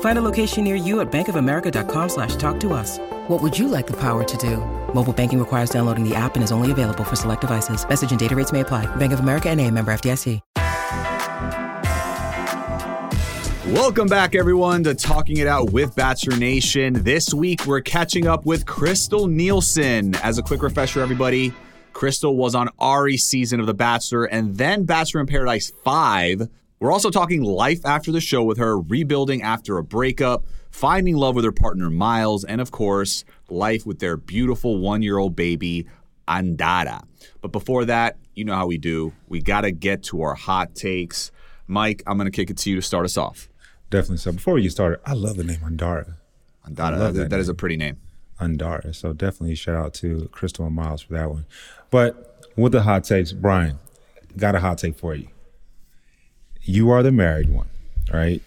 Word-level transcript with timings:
Find 0.00 0.18
a 0.18 0.22
location 0.22 0.64
near 0.64 0.76
you 0.76 1.00
at 1.00 1.12
bankofamerica.com 1.12 2.08
slash 2.08 2.36
talk 2.36 2.58
to 2.60 2.72
us. 2.72 2.98
What 3.28 3.42
would 3.42 3.58
you 3.58 3.68
like 3.68 3.86
the 3.86 3.96
power 4.00 4.24
to 4.24 4.36
do? 4.38 4.56
Mobile 4.94 5.12
banking 5.12 5.38
requires 5.38 5.68
downloading 5.68 6.08
the 6.08 6.14
app 6.14 6.36
and 6.36 6.42
is 6.42 6.52
only 6.52 6.72
available 6.72 7.04
for 7.04 7.16
select 7.16 7.42
devices. 7.42 7.86
Message 7.86 8.10
and 8.10 8.18
data 8.18 8.34
rates 8.34 8.50
may 8.50 8.60
apply. 8.60 8.86
Bank 8.96 9.12
of 9.12 9.20
America 9.20 9.50
and 9.50 9.60
a 9.60 9.70
member 9.70 9.92
FDIC. 9.92 10.40
Welcome 13.72 14.06
back, 14.06 14.36
everyone, 14.36 14.84
to 14.84 14.94
Talking 14.94 15.38
It 15.38 15.48
Out 15.48 15.72
with 15.72 15.96
Bachelor 15.96 16.36
Nation. 16.36 17.02
This 17.02 17.34
week, 17.34 17.66
we're 17.66 17.80
catching 17.80 18.28
up 18.28 18.46
with 18.46 18.64
Krystal 18.64 19.28
Nielson. 19.28 20.14
As 20.22 20.38
a 20.38 20.42
quick 20.42 20.62
refresher, 20.62 21.00
everybody, 21.00 21.52
Krystal 21.92 22.36
was 22.36 22.54
on 22.54 22.68
Arie's 22.80 23.26
season 23.26 23.58
of 23.58 23.66
The 23.66 23.74
Bachelor 23.74 24.26
and 24.26 24.56
then 24.56 24.84
Bachelor 24.84 25.20
in 25.20 25.26
Paradise 25.26 25.72
5. 25.82 26.48
We're 26.78 26.92
also 26.92 27.10
talking 27.10 27.42
life 27.42 27.86
after 27.86 28.12
the 28.12 28.20
show 28.20 28.42
with 28.42 28.58
her, 28.58 28.78
rebuilding 28.78 29.42
after 29.42 29.78
a 29.78 29.84
breakup, 29.84 30.44
finding 30.70 31.16
love 31.16 31.34
with 31.34 31.44
her 31.44 31.52
partner 31.52 31.88
Miles, 31.88 32.44
and 32.44 32.60
of 32.60 32.70
course, 32.70 33.24
life 33.48 33.86
with 33.86 33.98
their 33.98 34.16
beautiful 34.16 34.78
one 34.78 35.00
year 35.00 35.16
old 35.16 35.34
baby, 35.34 35.86
Andara. 36.28 37.02
But 37.40 37.52
before 37.52 37.86
that, 37.86 38.18
you 38.34 38.44
know 38.44 38.54
how 38.54 38.66
we 38.66 38.76
do. 38.76 39.14
We 39.26 39.40
got 39.40 39.62
to 39.62 39.70
get 39.70 40.02
to 40.04 40.20
our 40.22 40.34
hot 40.34 40.74
takes. 40.74 41.30
Mike, 41.66 42.02
I'm 42.06 42.18
going 42.18 42.30
to 42.30 42.36
kick 42.36 42.50
it 42.50 42.58
to 42.58 42.70
you 42.70 42.76
to 42.76 42.82
start 42.82 43.06
us 43.06 43.16
off. 43.16 43.48
Definitely. 43.88 44.18
So 44.18 44.32
before 44.32 44.54
we 44.54 44.62
get 44.62 44.72
started, 44.72 45.00
I 45.06 45.14
love 45.14 45.36
the 45.36 45.44
name 45.44 45.60
Andara. 45.60 46.16
Andara, 46.68 46.98
that, 46.98 47.14
that 47.14 47.30
that 47.30 47.40
is 47.40 47.48
a 47.48 47.54
pretty 47.54 47.76
name. 47.76 47.96
Andara. 48.38 48.94
So 48.94 49.14
definitely 49.14 49.54
shout 49.54 49.76
out 49.76 49.94
to 49.94 50.28
Krystal 50.32 50.66
and 50.66 50.76
Miles 50.76 51.02
for 51.02 51.14
that 51.14 51.30
one. 51.30 51.46
But 51.90 52.44
with 52.54 52.72
the 52.72 52.82
hot 52.82 53.04
takes, 53.04 53.32
Brian, 53.32 53.78
got 54.36 54.54
a 54.54 54.60
hot 54.60 54.76
take 54.76 54.98
for 54.98 55.14
you. 55.14 55.28
You 56.68 56.90
are 56.90 57.02
the 57.02 57.12
married 57.12 57.48
one, 57.48 57.68
right? 58.12 58.42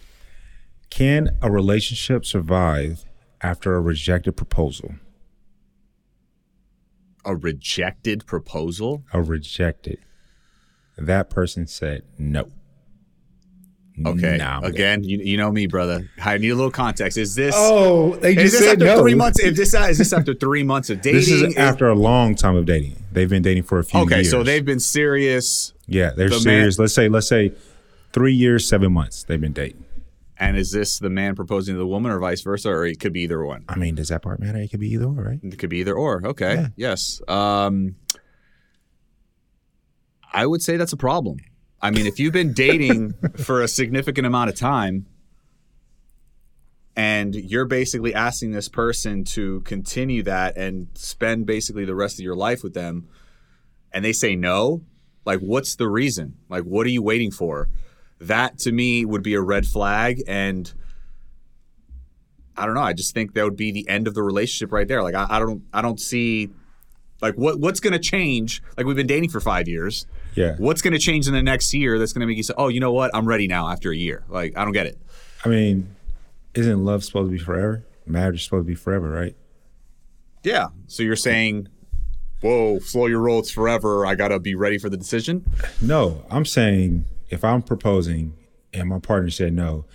Can 0.89 1.29
a 1.41 1.49
relationship 1.49 2.25
survive 2.25 3.05
after 3.41 3.75
a 3.75 3.79
rejected 3.81 4.33
proposal? 4.33 4.95
A 7.25 7.35
rejected 7.35 8.25
proposal? 8.25 9.03
A 9.13 9.21
rejected. 9.21 9.99
That 10.97 11.29
person 11.29 11.65
said 11.67 12.03
no. 12.17 12.51
Okay. 14.05 14.39
I'm 14.39 14.63
Again, 14.63 15.03
you, 15.03 15.17
you 15.19 15.35
know 15.35 15.51
me, 15.51 15.67
brother. 15.67 16.09
I 16.23 16.37
need 16.37 16.49
a 16.49 16.55
little 16.55 16.71
context. 16.71 17.17
Is 17.17 17.35
this 17.35 17.53
Oh, 17.57 18.15
they 18.15 18.31
is 18.31 18.35
just 18.35 18.53
this 18.53 18.61
said 18.63 18.71
after 18.81 18.85
no. 18.85 19.01
three 19.01 19.13
months? 19.15 19.39
Is 19.39 19.57
this 19.57 19.73
is 19.73 19.97
this 19.97 20.13
after 20.13 20.33
three 20.33 20.63
months 20.63 20.89
of 20.89 21.01
dating? 21.01 21.19
This 21.19 21.29
is 21.29 21.55
after 21.57 21.89
a 21.89 21.95
long 21.95 22.33
time 22.35 22.55
of 22.55 22.65
dating. 22.65 22.95
They've 23.11 23.29
been 23.29 23.41
dating 23.43 23.63
for 23.63 23.79
a 23.79 23.83
few 23.83 23.99
okay, 24.01 24.15
years. 24.17 24.31
so 24.31 24.41
they've 24.43 24.63
been 24.63 24.79
serious. 24.79 25.73
Yeah, 25.87 26.11
they're 26.11 26.29
The 26.29 26.35
man- 26.35 26.41
serious. 26.41 26.79
let's 26.79 26.93
say, 26.93 27.09
let's 27.09 27.27
say, 27.27 27.51
three 28.11 28.33
years, 28.33 28.67
seven 28.67 28.93
months. 28.93 29.23
They've 29.23 29.39
been 29.39 29.53
dating. 29.53 29.85
And 30.37 30.55
is 30.55 30.71
this 30.71 30.99
the 30.99 31.09
man 31.09 31.35
proposing 31.35 31.75
to 31.75 31.79
the 31.79 31.87
woman, 31.87 32.11
or 32.11 32.19
vice 32.19 32.41
versa, 32.41 32.69
or 32.69 32.85
it 32.85 32.99
could 32.99 33.11
be 33.11 33.21
either 33.21 33.43
one? 33.43 33.65
I 33.67 33.75
mean, 33.75 33.95
does 33.95 34.07
that 34.07 34.21
part 34.21 34.39
matter? 34.39 34.57
It 34.57 34.71
could 34.71 34.79
be 34.79 34.89
either 34.93 35.05
or, 35.05 35.23
right? 35.23 35.39
It 35.43 35.59
could 35.59 35.69
be 35.69 35.79
either 35.79 35.93
or. 35.93 36.25
Okay. 36.25 36.53
Yeah. 36.55 36.67
Yes. 36.77 37.21
Um, 37.27 37.95
I 40.31 40.45
would 40.45 40.61
say 40.61 40.77
that's 40.77 40.93
a 40.93 40.97
problem. 40.97 41.37
I 41.81 41.91
mean, 41.91 42.05
if 42.05 42.19
you've 42.19 42.33
been 42.33 42.53
dating 42.53 43.15
for 43.37 43.61
a 43.61 43.67
significant 43.67 44.27
amount 44.27 44.49
of 44.49 44.55
time 44.55 45.07
and 46.95 47.33
you're 47.35 47.65
basically 47.65 48.13
asking 48.13 48.51
this 48.51 48.67
person 48.67 49.23
to 49.23 49.61
continue 49.61 50.23
that 50.23 50.57
and 50.57 50.87
spend 50.93 51.45
basically 51.45 51.85
the 51.85 51.95
rest 51.95 52.19
of 52.19 52.23
your 52.23 52.35
life 52.35 52.63
with 52.63 52.73
them 52.73 53.07
and 53.91 54.03
they 54.03 54.13
say 54.13 54.35
no, 54.35 54.83
like 55.25 55.39
what's 55.39 55.75
the 55.75 55.87
reason? 55.87 56.37
Like 56.49 56.63
what 56.63 56.85
are 56.85 56.89
you 56.89 57.01
waiting 57.01 57.31
for? 57.31 57.69
That 58.19 58.59
to 58.59 58.71
me 58.71 59.05
would 59.05 59.23
be 59.23 59.33
a 59.33 59.41
red 59.41 59.65
flag 59.65 60.21
and 60.27 60.71
I 62.59 62.65
don't 62.65 62.75
know. 62.75 62.81
I 62.81 62.91
just 62.91 63.13
think 63.13 63.33
that 63.35 63.43
would 63.45 63.55
be 63.55 63.71
the 63.71 63.87
end 63.87 64.07
of 64.07 64.13
the 64.13 64.21
relationship 64.21 64.73
right 64.73 64.87
there. 64.87 65.01
Like 65.01 65.15
I, 65.15 65.25
I 65.29 65.39
don't 65.39 65.63
I 65.73 65.81
don't 65.81 65.99
see 65.99 66.49
like 67.21 67.35
what 67.35 67.59
what's 67.59 67.79
gonna 67.79 67.99
change? 67.99 68.61
Like 68.75 68.85
we've 68.85 68.97
been 68.97 69.07
dating 69.07 69.29
for 69.29 69.39
five 69.39 69.67
years. 69.69 70.05
Yeah. 70.35 70.55
What's 70.57 70.81
gonna 70.81 70.99
change 70.99 71.27
in 71.27 71.33
the 71.33 71.41
next 71.41 71.73
year 71.73 71.97
that's 71.97 72.11
gonna 72.11 72.27
make 72.27 72.35
you 72.35 72.43
say, 72.43 72.53
Oh, 72.57 72.67
you 72.67 72.81
know 72.81 72.91
what? 72.91 73.11
I'm 73.13 73.25
ready 73.25 73.47
now 73.47 73.69
after 73.69 73.91
a 73.91 73.95
year. 73.95 74.25
Like 74.27 74.57
I 74.57 74.65
don't 74.65 74.73
get 74.73 74.87
it. 74.87 74.97
I 75.45 75.49
mean, 75.49 75.95
isn't 76.53 76.83
love 76.83 77.05
supposed 77.05 77.27
to 77.27 77.31
be 77.31 77.37
forever? 77.41 77.85
Marriage 78.05 78.35
is 78.35 78.43
supposed 78.43 78.65
to 78.65 78.67
be 78.67 78.75
forever, 78.75 79.09
right? 79.09 79.35
Yeah. 80.43 80.67
So 80.87 81.01
you're 81.03 81.15
saying, 81.15 81.69
Whoa, 82.41 82.79
slow 82.79 83.05
your 83.05 83.21
roll, 83.21 83.39
it's 83.39 83.51
forever. 83.51 84.05
I 84.05 84.15
gotta 84.15 84.39
be 84.39 84.55
ready 84.55 84.77
for 84.77 84.89
the 84.89 84.97
decision. 84.97 85.45
No, 85.81 86.25
I'm 86.29 86.45
saying 86.45 87.05
if 87.29 87.43
I'm 87.43 87.61
proposing 87.61 88.35
and 88.73 88.89
my 88.89 88.99
partner 88.99 89.29
said 89.29 89.53
no, 89.53 89.85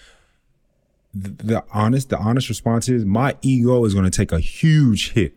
the, 1.12 1.30
the 1.44 1.64
honest, 1.72 2.08
the 2.08 2.18
honest 2.18 2.48
response 2.48 2.88
is 2.88 3.04
my 3.04 3.36
ego 3.42 3.84
is 3.84 3.94
going 3.94 4.04
to 4.04 4.10
take 4.10 4.32
a 4.32 4.40
huge 4.40 5.12
hit. 5.12 5.36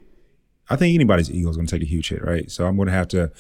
I 0.70 0.76
think 0.76 0.96
anybody's 0.96 1.32
ego 1.32 1.50
is 1.50 1.56
going 1.56 1.68
to 1.68 1.76
take 1.76 1.84
a 1.84 1.90
huge 1.90 2.10
hit, 2.10 2.24
right? 2.24 2.50
So 2.50 2.66
I'm 2.66 2.76
going 2.76 2.88
to 2.88 2.94
have 2.94 3.08
to 3.10 3.32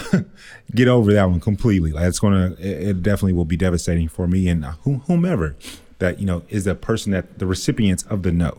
get 0.74 0.88
over 0.88 1.12
that 1.12 1.30
one 1.30 1.40
completely. 1.40 1.92
Like 1.92 2.04
it's 2.04 2.18
going 2.18 2.34
to, 2.34 2.60
it, 2.60 2.88
it 2.88 3.02
definitely 3.02 3.34
will 3.34 3.44
be 3.44 3.56
devastating 3.56 4.08
for 4.08 4.26
me 4.26 4.48
and 4.48 4.64
whomever 4.84 5.56
that 5.98 6.18
you 6.18 6.26
know 6.26 6.42
is 6.48 6.64
the 6.64 6.74
person 6.74 7.12
that 7.12 7.38
the 7.38 7.46
recipients 7.46 8.02
of 8.04 8.22
the 8.22 8.32
no. 8.32 8.58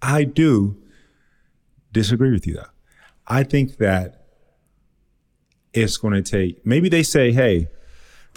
I 0.00 0.24
do 0.24 0.76
disagree 1.92 2.32
with 2.32 2.46
you 2.46 2.54
though. 2.54 2.70
I 3.26 3.42
think 3.42 3.76
that 3.76 4.15
it's 5.76 5.96
going 5.96 6.14
to 6.14 6.22
take. 6.22 6.64
Maybe 6.64 6.88
they 6.88 7.02
say, 7.02 7.32
"Hey, 7.32 7.68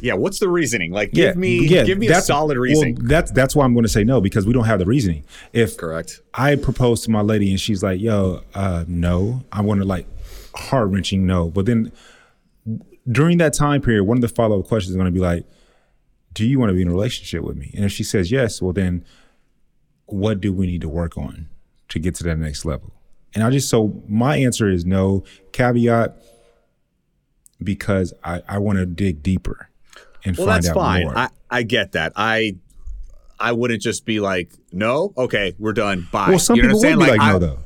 Yeah, 0.01 0.13
what's 0.13 0.39
the 0.39 0.50
reasoning? 0.50 0.91
Like 0.91 1.11
give 1.11 1.35
me 1.35 1.67
give 1.67 1.97
me 1.97 2.07
a 2.07 2.22
solid 2.22 2.57
well, 2.57 2.94
that's 3.00 3.31
that's 3.31 3.55
why 3.55 3.66
I'm 3.66 3.73
going 3.73 3.83
to 3.83 3.89
say 3.89 4.03
no 4.03 4.22
because 4.22 4.45
we 4.45 4.53
don't 4.53 4.66
have 4.66 4.79
the 4.79 4.85
reasoning. 4.85 5.23
If 5.53 5.78
Correct. 5.78 6.22
I 6.33 6.55
propose 6.55 7.01
to 7.01 7.11
my 7.11 7.22
lady 7.22 7.49
and 7.49 7.59
she's 7.59 7.83
like, 7.83 7.99
"Yo, 7.99 8.41
uh, 8.53 8.85
no," 8.88 9.44
I 9.51 9.61
want 9.61 9.81
to 9.81 9.85
like 9.85 10.05
heart 10.55 10.89
wrenching 10.89 11.25
no. 11.25 11.49
But 11.49 11.66
then 11.66 11.91
during 13.11 13.38
that 13.39 13.53
time 13.53 13.81
period, 13.81 14.03
one 14.03 14.17
of 14.17 14.22
the 14.22 14.29
follow 14.29 14.59
up 14.59 14.67
questions 14.67 14.91
is 14.91 14.95
going 14.95 15.05
to 15.05 15.11
be 15.11 15.19
like, 15.19 15.45
"Do 16.33 16.45
you 16.45 16.59
want 16.59 16.69
to 16.69 16.73
be 16.73 16.81
in 16.81 16.88
a 16.88 16.91
relationship 16.91 17.44
with 17.44 17.57
me?" 17.57 17.72
And 17.75 17.85
if 17.85 17.91
she 17.91 18.03
says 18.03 18.31
yes, 18.31 18.61
well 18.61 18.73
then, 18.73 19.05
what 20.05 20.39
do 20.39 20.53
we 20.53 20.67
need 20.67 20.81
to 20.81 20.89
work 20.89 21.17
on 21.17 21.47
to 21.89 21.99
get 21.99 22.16
to 22.16 22.23
that 22.25 22.38
next 22.38 22.66
level? 22.66 22.94
And 23.35 23.44
I 23.44 23.49
just 23.49 23.69
so 23.69 24.01
my 24.07 24.38
answer 24.38 24.69
is 24.69 24.85
no. 24.85 25.23
Caveat 25.51 26.17
because 27.64 28.14
I 28.23 28.41
I 28.47 28.58
want 28.59 28.78
to 28.79 28.85
dig 28.85 29.22
deeper 29.23 29.70
and 30.26 30.38
Well, 30.38 30.47
find 30.47 30.56
that's 30.64 30.70
out 30.70 30.76
fine. 30.76 31.03
more. 31.03 31.17
I, 31.17 31.29
I 31.50 31.64
get 31.64 31.94
that. 31.94 32.14
I 32.16 32.56
I 33.40 33.53
wouldn't 33.53 33.82
just 33.82 34.06
be 34.06 34.20
like, 34.20 34.52
no, 34.72 35.14
okay, 35.17 35.56
we're 35.59 35.73
done. 35.73 36.08
Bye. 36.11 36.29
well, 36.29 36.40
some 36.40 36.58
You 36.58 36.64
know 36.64 36.67
people 36.70 36.79
would 36.82 37.06
be 37.06 37.11
like, 37.11 37.20
I- 37.22 37.32
no, 37.34 37.40
though. 37.40 37.59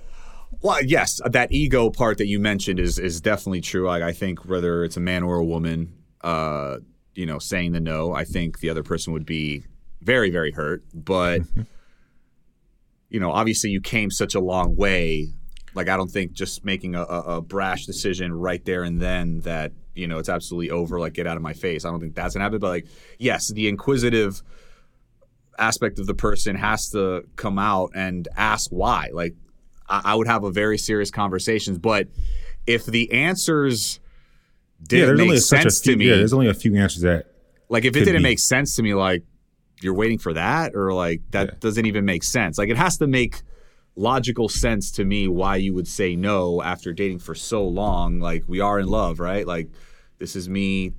Well, 0.61 0.81
yes, 0.81 1.19
that 1.25 1.51
ego 1.51 1.89
part 1.89 2.19
that 2.19 2.27
you 2.27 2.39
mentioned 2.39 2.79
is 2.79 2.97
is 2.97 3.19
definitely 3.19 3.59
true. 3.61 3.85
Like, 3.87 4.01
I 4.01 4.13
think 4.13 4.45
whether 4.45 4.85
it's 4.85 4.95
a 4.95 5.01
man 5.01 5.21
or 5.23 5.35
a 5.35 5.43
woman, 5.43 5.93
uh, 6.21 6.77
you 7.15 7.25
know, 7.25 7.37
saying 7.37 7.73
the 7.73 7.81
no, 7.81 8.13
I 8.13 8.23
think 8.23 8.59
the 8.59 8.69
other 8.69 8.81
person 8.83 9.11
would 9.11 9.25
be 9.25 9.65
very, 10.01 10.29
very 10.29 10.51
hurt. 10.51 10.83
But 10.93 11.41
you 13.09 13.19
know, 13.19 13.31
obviously, 13.31 13.71
you 13.71 13.81
came 13.81 14.09
such 14.09 14.35
a 14.35 14.39
long 14.39 14.75
way. 14.75 15.29
Like, 15.75 15.89
I 15.89 15.97
don't 15.97 16.09
think 16.11 16.33
just 16.33 16.63
making 16.65 16.95
a, 16.95 17.01
a, 17.03 17.19
a 17.37 17.41
brash 17.41 17.85
decision 17.85 18.31
right 18.33 18.63
there 18.65 18.83
and 18.83 19.01
then 19.01 19.39
that 19.41 19.71
you 19.95 20.07
know 20.07 20.17
it's 20.19 20.29
absolutely 20.29 20.69
over. 20.71 20.99
Like, 20.99 21.13
get 21.13 21.27
out 21.27 21.37
of 21.37 21.43
my 21.43 21.53
face. 21.53 21.85
I 21.85 21.89
don't 21.91 21.99
think 21.99 22.15
that's 22.15 22.33
gonna 22.35 22.43
happen. 22.45 22.59
But 22.59 22.69
like, 22.69 22.87
yes, 23.19 23.49
the 23.49 23.67
inquisitive 23.67 24.41
aspect 25.59 25.99
of 25.99 26.07
the 26.07 26.13
person 26.13 26.55
has 26.55 26.89
to 26.91 27.23
come 27.35 27.59
out 27.59 27.91
and 27.95 28.27
ask 28.35 28.69
why. 28.71 29.09
Like, 29.13 29.35
I, 29.87 30.01
I 30.05 30.15
would 30.15 30.27
have 30.27 30.43
a 30.43 30.51
very 30.51 30.77
serious 30.77 31.11
conversations, 31.11 31.77
but 31.77 32.07
if 32.65 32.85
the 32.85 33.11
answers 33.11 33.99
yeah, 34.79 34.87
didn't 34.87 35.07
there's 35.07 35.19
only 35.19 35.31
make 35.33 35.37
a 35.37 35.41
sense 35.41 35.81
few. 35.81 35.91
to 35.93 35.97
me, 35.97 36.05
Yeah, 36.09 36.15
there's 36.15 36.33
only 36.33 36.47
a 36.47 36.53
few 36.53 36.75
answers 36.75 37.01
that. 37.03 37.27
like 37.69 37.85
if 37.85 37.95
it 37.95 37.99
didn't 38.05 38.17
be. 38.17 38.23
make 38.23 38.39
sense 38.39 38.75
to 38.77 38.83
me, 38.83 38.93
like 38.93 39.23
you're 39.81 39.93
waiting 39.93 40.17
for 40.17 40.33
that, 40.33 40.75
or 40.75 40.93
like 40.93 41.21
that 41.31 41.47
Yeah. 41.47 41.53
doesn't 41.59 41.85
even 41.85 42.05
make 42.05 42.23
sense. 42.23 42.57
Like 42.57 42.69
it 42.69 42.77
has 42.77 42.97
to 42.97 43.07
make 43.07 43.41
logical 43.95 44.49
sense 44.49 44.91
to 44.91 45.05
me 45.05 45.27
why 45.27 45.55
you 45.57 45.73
would 45.73 45.87
say 45.87 46.15
no 46.15 46.61
after 46.61 46.93
dating 46.93 47.19
for 47.19 47.35
so 47.35 47.63
long. 47.67 48.19
Like 48.19 48.43
we 48.47 48.59
are 48.59 48.79
in 48.79 48.87
love, 48.87 49.19
right? 49.19 49.45
Like 49.45 49.69
this 50.17 50.35
is 50.35 50.49
me 50.49 50.93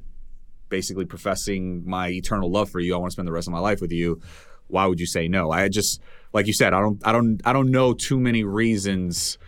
basically 0.69 1.05
professing 1.05 1.82
my 1.88 2.08
eternal 2.08 2.50
love 2.50 2.70
for 2.70 2.81
you. 2.81 2.94
I 2.94 2.99
want 2.99 3.11
to 3.11 3.14
spend 3.14 3.29
the 3.29 3.32
rest 3.32 3.49
of 3.49 3.52
my 3.52 3.58
life 3.61 3.81
with 3.81 3.93
you. 3.93 4.20
Why 4.69 4.87
would 4.87 4.99
you 5.00 5.06
say 5.06 5.29
no? 5.29 5.50
I 5.50 5.69
just 5.69 6.00
like 6.32 6.46
you 6.46 6.52
said, 6.52 6.73
I 6.73 6.81
don't 6.81 7.00
I 7.06 7.12
don't 7.12 7.41
I 7.44 7.52
don't 7.52 7.70
know 7.70 7.93
too 7.94 8.19
many 8.19 8.44
reasons. 8.44 9.38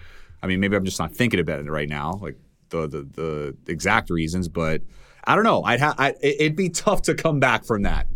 I 0.42 0.46
mean, 0.46 0.60
maybe 0.60 0.76
I'm 0.76 0.84
just 0.84 0.98
not 0.98 1.14
thinking 1.14 1.40
about 1.40 1.60
it 1.60 1.70
right 1.70 1.88
now, 1.88 2.18
like 2.20 2.36
the 2.70 2.86
the, 2.88 3.02
the 3.64 3.72
exact 3.72 4.10
reasons, 4.10 4.48
but 4.48 4.82
I 5.24 5.34
don't 5.34 5.44
know. 5.44 5.62
I'd 5.64 5.80
ha- 5.80 5.94
I, 5.98 6.10
it- 6.20 6.40
it'd 6.40 6.56
be 6.56 6.68
tough 6.68 7.02
to 7.02 7.14
come 7.14 7.40
back 7.40 7.64
from 7.64 7.82
that. 7.82 8.06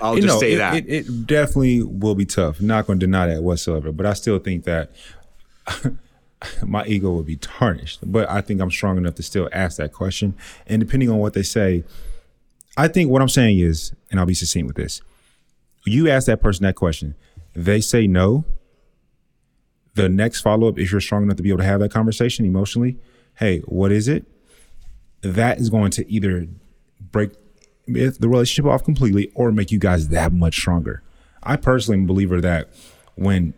I'll 0.00 0.16
You 0.16 0.22
just 0.22 0.34
know, 0.34 0.40
say 0.40 0.52
it, 0.52 0.58
that. 0.58 0.74
It, 0.76 0.88
it 0.88 1.26
definitely 1.26 1.82
will 1.82 2.14
be 2.14 2.26
tough. 2.26 2.60
I'm 2.60 2.66
not 2.66 2.86
going 2.86 2.98
to 2.98 3.06
deny 3.06 3.26
that 3.26 3.42
whatsoever. 3.42 3.92
But 3.92 4.06
I 4.06 4.12
still 4.12 4.38
think 4.38 4.64
that 4.64 4.90
my 6.64 6.84
ego 6.86 7.10
will 7.10 7.22
be 7.22 7.36
tarnished. 7.36 8.00
But 8.10 8.28
I 8.30 8.40
think 8.40 8.60
I'm 8.60 8.70
strong 8.70 8.96
enough 8.96 9.14
to 9.16 9.22
still 9.22 9.48
ask 9.52 9.76
that 9.78 9.92
question. 9.92 10.34
And 10.66 10.80
depending 10.80 11.10
on 11.10 11.18
what 11.18 11.32
they 11.34 11.42
say, 11.42 11.84
I 12.76 12.88
think 12.88 13.10
what 13.10 13.22
I'm 13.22 13.28
saying 13.28 13.58
is, 13.58 13.92
and 14.10 14.20
I'll 14.20 14.26
be 14.26 14.34
succinct 14.34 14.66
with 14.66 14.76
this: 14.76 15.00
you 15.84 16.08
ask 16.08 16.26
that 16.26 16.42
person 16.42 16.64
that 16.64 16.76
question, 16.76 17.14
they 17.54 17.80
say 17.80 18.06
no. 18.06 18.44
The 19.94 20.10
next 20.10 20.42
follow 20.42 20.68
up, 20.68 20.78
if 20.78 20.92
you're 20.92 21.00
strong 21.00 21.22
enough 21.22 21.38
to 21.38 21.42
be 21.42 21.48
able 21.48 21.60
to 21.60 21.64
have 21.64 21.80
that 21.80 21.90
conversation 21.90 22.44
emotionally, 22.44 22.98
hey, 23.36 23.60
what 23.60 23.90
is 23.90 24.08
it? 24.08 24.26
That 25.22 25.58
is 25.58 25.70
going 25.70 25.90
to 25.92 26.10
either 26.12 26.46
break 27.00 27.30
the 27.86 28.28
relationship 28.28 28.70
off 28.70 28.84
completely 28.84 29.30
or 29.34 29.52
make 29.52 29.70
you 29.70 29.78
guys 29.78 30.08
that 30.08 30.32
much 30.32 30.54
stronger. 30.58 31.02
I 31.42 31.56
personally 31.56 31.98
am 31.98 32.04
a 32.04 32.08
believer 32.08 32.40
that 32.40 32.68
when 33.14 33.54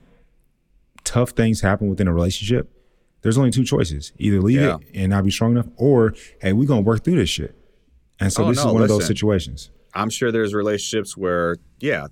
tough 1.04 1.30
things 1.30 1.60
happen 1.62 1.88
within 1.88 2.06
a 2.08 2.12
relationship, 2.12 2.70
there's 3.22 3.38
only 3.38 3.50
two 3.50 3.64
choices: 3.64 4.12
either 4.18 4.40
leave 4.40 4.60
Yeah. 4.60 4.76
it 4.76 4.86
and 4.94 5.10
not 5.10 5.24
be 5.24 5.30
strong 5.30 5.52
enough, 5.52 5.68
or 5.76 6.14
hey, 6.40 6.52
we're 6.52 6.68
gonna 6.68 6.82
work 6.82 7.02
through 7.04 7.16
this 7.16 7.28
shit. 7.30 7.54
And 8.20 8.32
so 8.32 8.44
Oh, 8.44 8.48
this 8.48 8.58
no, 8.62 8.68
is 8.68 8.74
one 8.74 8.82
of 8.82 8.88
those 8.88 9.06
situations. 9.06 9.70
I'm 9.94 10.10
sure 10.10 10.30
there's 10.30 10.52
relationships 10.54 11.16
where, 11.16 11.56
yeah, 11.80 12.08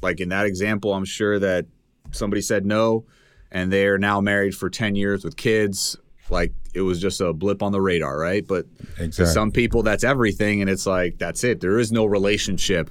like 0.00 0.20
in 0.20 0.30
that 0.30 0.46
example, 0.46 0.94
I'm 0.94 1.04
sure 1.04 1.38
that 1.38 1.66
somebody 2.10 2.40
said 2.40 2.64
no 2.64 3.04
and 3.50 3.72
they're 3.72 3.98
now 3.98 4.20
married 4.20 4.54
for 4.54 4.70
10 4.70 4.94
years 4.96 5.24
with 5.24 5.36
kids. 5.36 5.96
Like 6.30 6.52
it 6.74 6.80
was 6.82 7.00
just 7.00 7.20
a 7.20 7.32
blip 7.32 7.62
on 7.62 7.72
the 7.72 7.80
radar, 7.80 8.18
right? 8.18 8.46
But 8.46 8.66
to 8.98 9.26
some 9.26 9.50
people, 9.50 9.82
that's 9.82 10.04
everything. 10.04 10.60
And 10.62 10.70
it's 10.70 10.86
like, 10.86 11.18
that's 11.18 11.44
it. 11.44 11.60
There 11.60 11.78
is 11.78 11.92
no 11.92 12.04
relationship 12.06 12.90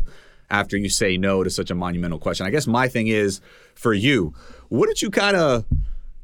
after 0.49 0.77
you 0.77 0.89
say 0.89 1.17
no 1.17 1.43
to 1.43 1.49
such 1.49 1.71
a 1.71 1.75
monumental 1.75 2.19
question. 2.19 2.45
I 2.45 2.49
guess 2.51 2.67
my 2.67 2.87
thing 2.87 3.07
is 3.07 3.41
for 3.73 3.93
you, 3.93 4.33
wouldn't 4.69 5.01
you 5.01 5.09
kind 5.09 5.35
of 5.37 5.65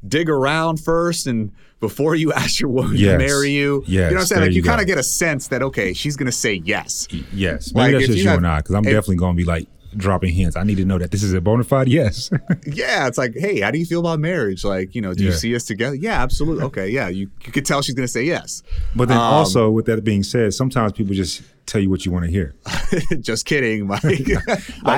dig 0.06 0.28
around 0.28 0.78
first 0.78 1.26
and 1.26 1.50
before 1.80 2.14
you 2.14 2.32
ask 2.34 2.60
your 2.60 2.70
woman 2.70 2.94
Yes. 2.96 3.12
to 3.12 3.26
marry 3.26 3.50
you? 3.50 3.82
Yes, 3.86 3.90
You 3.90 4.00
know 4.00 4.06
what 4.06 4.20
I'm 4.20 4.26
saying? 4.26 4.40
there 4.42 4.48
Like 4.50 4.56
you, 4.56 4.62
kind 4.62 4.80
of 4.80 4.86
get 4.86 4.98
a 4.98 5.02
sense 5.02 5.48
that, 5.48 5.62
okay, 5.62 5.92
she's 5.94 6.16
going 6.16 6.26
to 6.26 6.32
say 6.32 6.54
yes. 6.64 7.08
Yes, 7.32 7.72
Like, 7.72 7.92
maybe 7.92 7.94
that's 7.94 8.06
just 8.06 8.18
you 8.18 8.24
you, 8.24 8.28
have- 8.28 8.38
and 8.38 8.46
I, 8.46 8.58
because 8.58 8.74
I'm 8.76 8.84
if- 8.84 8.92
definitely 8.92 9.16
gonna 9.16 9.34
be 9.34 9.44
like 9.44 9.66
dropping 9.96 10.32
hints. 10.34 10.56
I 10.56 10.64
need 10.64 10.76
to 10.76 10.84
know 10.84 10.98
that 10.98 11.10
this 11.10 11.22
is 11.22 11.32
a 11.32 11.40
bona 11.40 11.64
fide 11.64 11.88
yes. 11.88 12.30
Yeah, 12.66 13.06
it's 13.08 13.18
like, 13.18 13.34
hey, 13.34 13.60
how 13.60 13.70
do 13.70 13.78
you 13.78 13.86
feel 13.86 14.00
about 14.00 14.18
marriage? 14.20 14.64
Like, 14.64 14.94
you 14.94 15.00
know, 15.00 15.14
do 15.14 15.24
you 15.24 15.32
see 15.32 15.54
us 15.56 15.64
together? 15.64 15.96
Yeah, 15.96 16.22
absolutely. 16.22 16.64
Okay, 16.68 16.88
yeah, 16.90 17.08
you 17.08 17.30
you 17.44 17.52
could 17.52 17.64
tell 17.64 17.80
she's 17.82 17.94
gonna 17.94 18.06
say 18.08 18.24
yes. 18.24 18.62
but 18.94 19.08
then 19.08 19.16
Um, 19.16 19.22
also, 19.22 19.70
with 19.70 19.86
that 19.86 20.04
being 20.04 20.22
said, 20.22 20.52
sometimes 20.54 20.92
people 20.92 21.14
just 21.14 21.42
tell 21.66 21.80
you 21.80 21.88
what 21.90 22.04
you 22.04 22.12
want 22.12 22.24
to 22.24 22.30
hear. 22.30 22.54
Just 23.20 23.44
kidding, 23.46 23.86
Mike. 23.86 24.02
Like, 24.02 24.24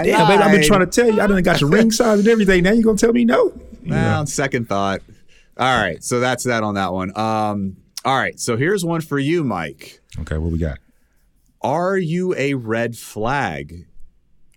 damn, 0.04 0.28
baby, 0.28 0.42
I've 0.42 0.52
been 0.52 0.62
trying 0.62 0.80
to 0.80 0.86
tell 0.86 1.06
you. 1.12 1.20
I 1.20 1.26
done 1.26 1.42
got 1.42 1.60
your 1.60 1.68
ring 1.70 1.90
size 1.90 2.20
and 2.20 2.28
everything. 2.28 2.62
Now 2.64 2.72
you're 2.72 2.82
gonna 2.84 2.96
tell 2.98 3.12
me 3.12 3.24
no? 3.24 3.52
Well, 3.86 4.20
on 4.20 4.26
second 4.26 4.68
thought. 4.68 5.00
All 5.56 5.80
right, 5.80 6.02
so 6.02 6.20
that's 6.20 6.44
that 6.44 6.62
on 6.62 6.74
that 6.74 6.92
one. 6.92 7.16
Um, 7.18 7.76
all 8.04 8.16
right, 8.16 8.38
so 8.40 8.56
here's 8.56 8.84
one 8.84 9.00
for 9.00 9.18
you, 9.18 9.44
Mike. 9.44 10.00
Okay, 10.20 10.38
what 10.38 10.50
we 10.52 10.58
got? 10.58 10.78
Are 11.60 11.96
you 11.98 12.34
a 12.36 12.54
red 12.54 12.96
flag? 12.96 13.86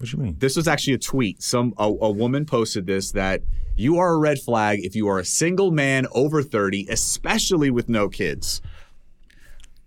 What 0.03 0.11
you 0.11 0.19
mean? 0.19 0.35
This 0.39 0.57
was 0.57 0.67
actually 0.67 0.93
a 0.95 0.97
tweet. 0.97 1.41
Some 1.41 1.73
a, 1.77 1.85
a 1.85 2.11
woman 2.11 2.45
posted 2.45 2.85
this 2.85 3.11
that 3.13 3.41
you 3.77 3.97
are 3.99 4.13
a 4.13 4.17
red 4.17 4.37
flag 4.39 4.79
if 4.83 4.95
you 4.97 5.07
are 5.07 5.17
a 5.17 5.23
single 5.25 5.71
man 5.71 6.07
over 6.11 6.43
30, 6.43 6.87
especially 6.89 7.71
with 7.71 7.87
no 7.87 8.09
kids. 8.09 8.61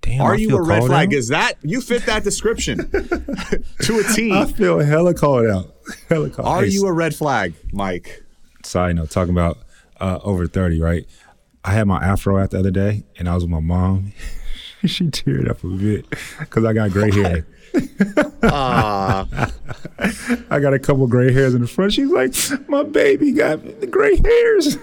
Damn, 0.01 0.23
Are 0.23 0.33
I 0.33 0.37
you 0.37 0.57
a 0.57 0.63
red 0.63 0.85
flag? 0.85 1.09
out? 1.09 1.13
Is 1.13 1.29
that 1.29 1.55
you 1.63 1.81
fit 1.83 2.07
that 2.07 2.25
description 2.25 2.79
to 2.91 3.99
a 3.99 4.15
T? 4.15 4.33
I 4.33 4.47
feel 4.47 4.79
hella 4.79 5.13
called 5.13 5.47
out. 5.47 5.75
Hella 6.09 6.31
called. 6.31 6.49
Are 6.49 6.63
Hey, 6.63 6.69
you 6.71 6.87
a 6.87 6.93
red 6.93 7.15
flag, 7.15 7.55
Mike? 7.73 8.23
side 8.65 8.97
note 8.97 9.11
talking 9.11 9.33
about 9.35 9.59
uh, 10.01 10.19
over 10.25 10.47
30 10.49 10.81
right 10.81 11.07
i 11.65 11.73
had 11.73 11.87
my 11.87 11.99
afro 12.05 12.37
out 12.37 12.51
the 12.51 12.59
other 12.59 12.73
day 12.73 13.05
and 13.17 13.29
i 13.29 13.35
was 13.35 13.45
with 13.45 13.51
my 13.51 13.61
mom 13.61 14.13
she 14.85 15.05
teared 15.05 15.49
up 15.49 15.63
a 15.63 15.69
bit 15.69 16.05
because 16.41 16.65
i 16.65 16.73
got 16.73 16.91
gray 16.91 17.13
hair 17.13 17.47
i 20.51 20.59
got 20.61 20.75
a 20.75 20.79
couple 20.79 21.07
gray 21.07 21.33
hairs 21.33 21.55
in 21.55 21.61
the 21.61 21.67
front 21.67 21.93
she's 21.93 22.11
like 22.11 22.35
my 22.69 22.83
baby 22.83 23.33
got 23.33 23.63
the 23.81 23.87
gray 23.87 24.17
hairs 24.17 24.77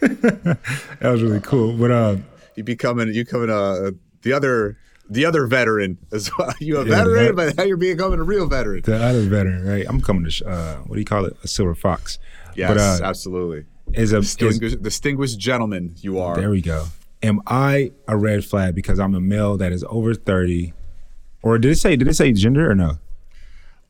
that 0.00 0.58
was 1.02 1.22
really 1.22 1.40
cool 1.40 1.76
but 1.76 1.90
uh 1.90 2.16
You 2.56 2.64
becoming 2.64 3.08
you 3.08 3.24
becoming 3.24 3.50
a 3.50 3.92
the 4.22 4.32
other 4.32 4.76
the 5.08 5.24
other 5.24 5.46
veteran 5.46 5.98
as 6.12 6.30
well. 6.36 6.52
You 6.60 6.78
a 6.78 6.84
Yeah, 6.84 6.96
veteran, 6.96 7.26
that- 7.26 7.36
but 7.36 7.56
now 7.56 7.62
you're 7.64 7.76
becoming 7.76 8.18
a 8.18 8.24
real 8.24 8.46
veteran. 8.48 8.82
the 8.82 8.96
other 9.02 9.22
veteran 9.22 9.64
right 9.66 9.86
i'm 9.88 10.00
coming 10.00 10.28
to 10.28 10.46
uh 10.48 10.76
what 10.86 10.94
do 10.94 11.00
you 11.00 11.04
call 11.06 11.24
it 11.24 11.36
a 11.42 11.48
silver 11.48 11.74
fox 11.74 12.18
Yes, 12.54 12.68
but 12.70 12.78
uh 12.78 13.06
absolutely. 13.08 13.66
is 13.94 14.12
a 14.14 14.18
is, 14.18 14.34
Distinguished, 14.34 14.82
distinguished 14.82 15.38
gentleman, 15.38 15.94
you 16.00 16.18
are. 16.20 16.34
There 16.36 16.48
we 16.50 16.62
go. 16.62 16.86
Am 17.22 17.40
I 17.46 17.92
a 18.08 18.16
red 18.16 18.46
flag 18.46 18.74
because 18.74 18.98
I'm 18.98 19.14
a 19.14 19.20
male 19.20 19.58
that 19.58 19.72
is 19.72 19.84
over 19.90 20.14
30? 20.14 20.72
Or 21.46 21.58
did 21.58 21.70
it 21.70 21.76
say 21.76 21.94
did 21.94 22.08
it 22.08 22.14
say 22.14 22.32
gender 22.32 22.68
or 22.70 22.74
no? 22.74 22.98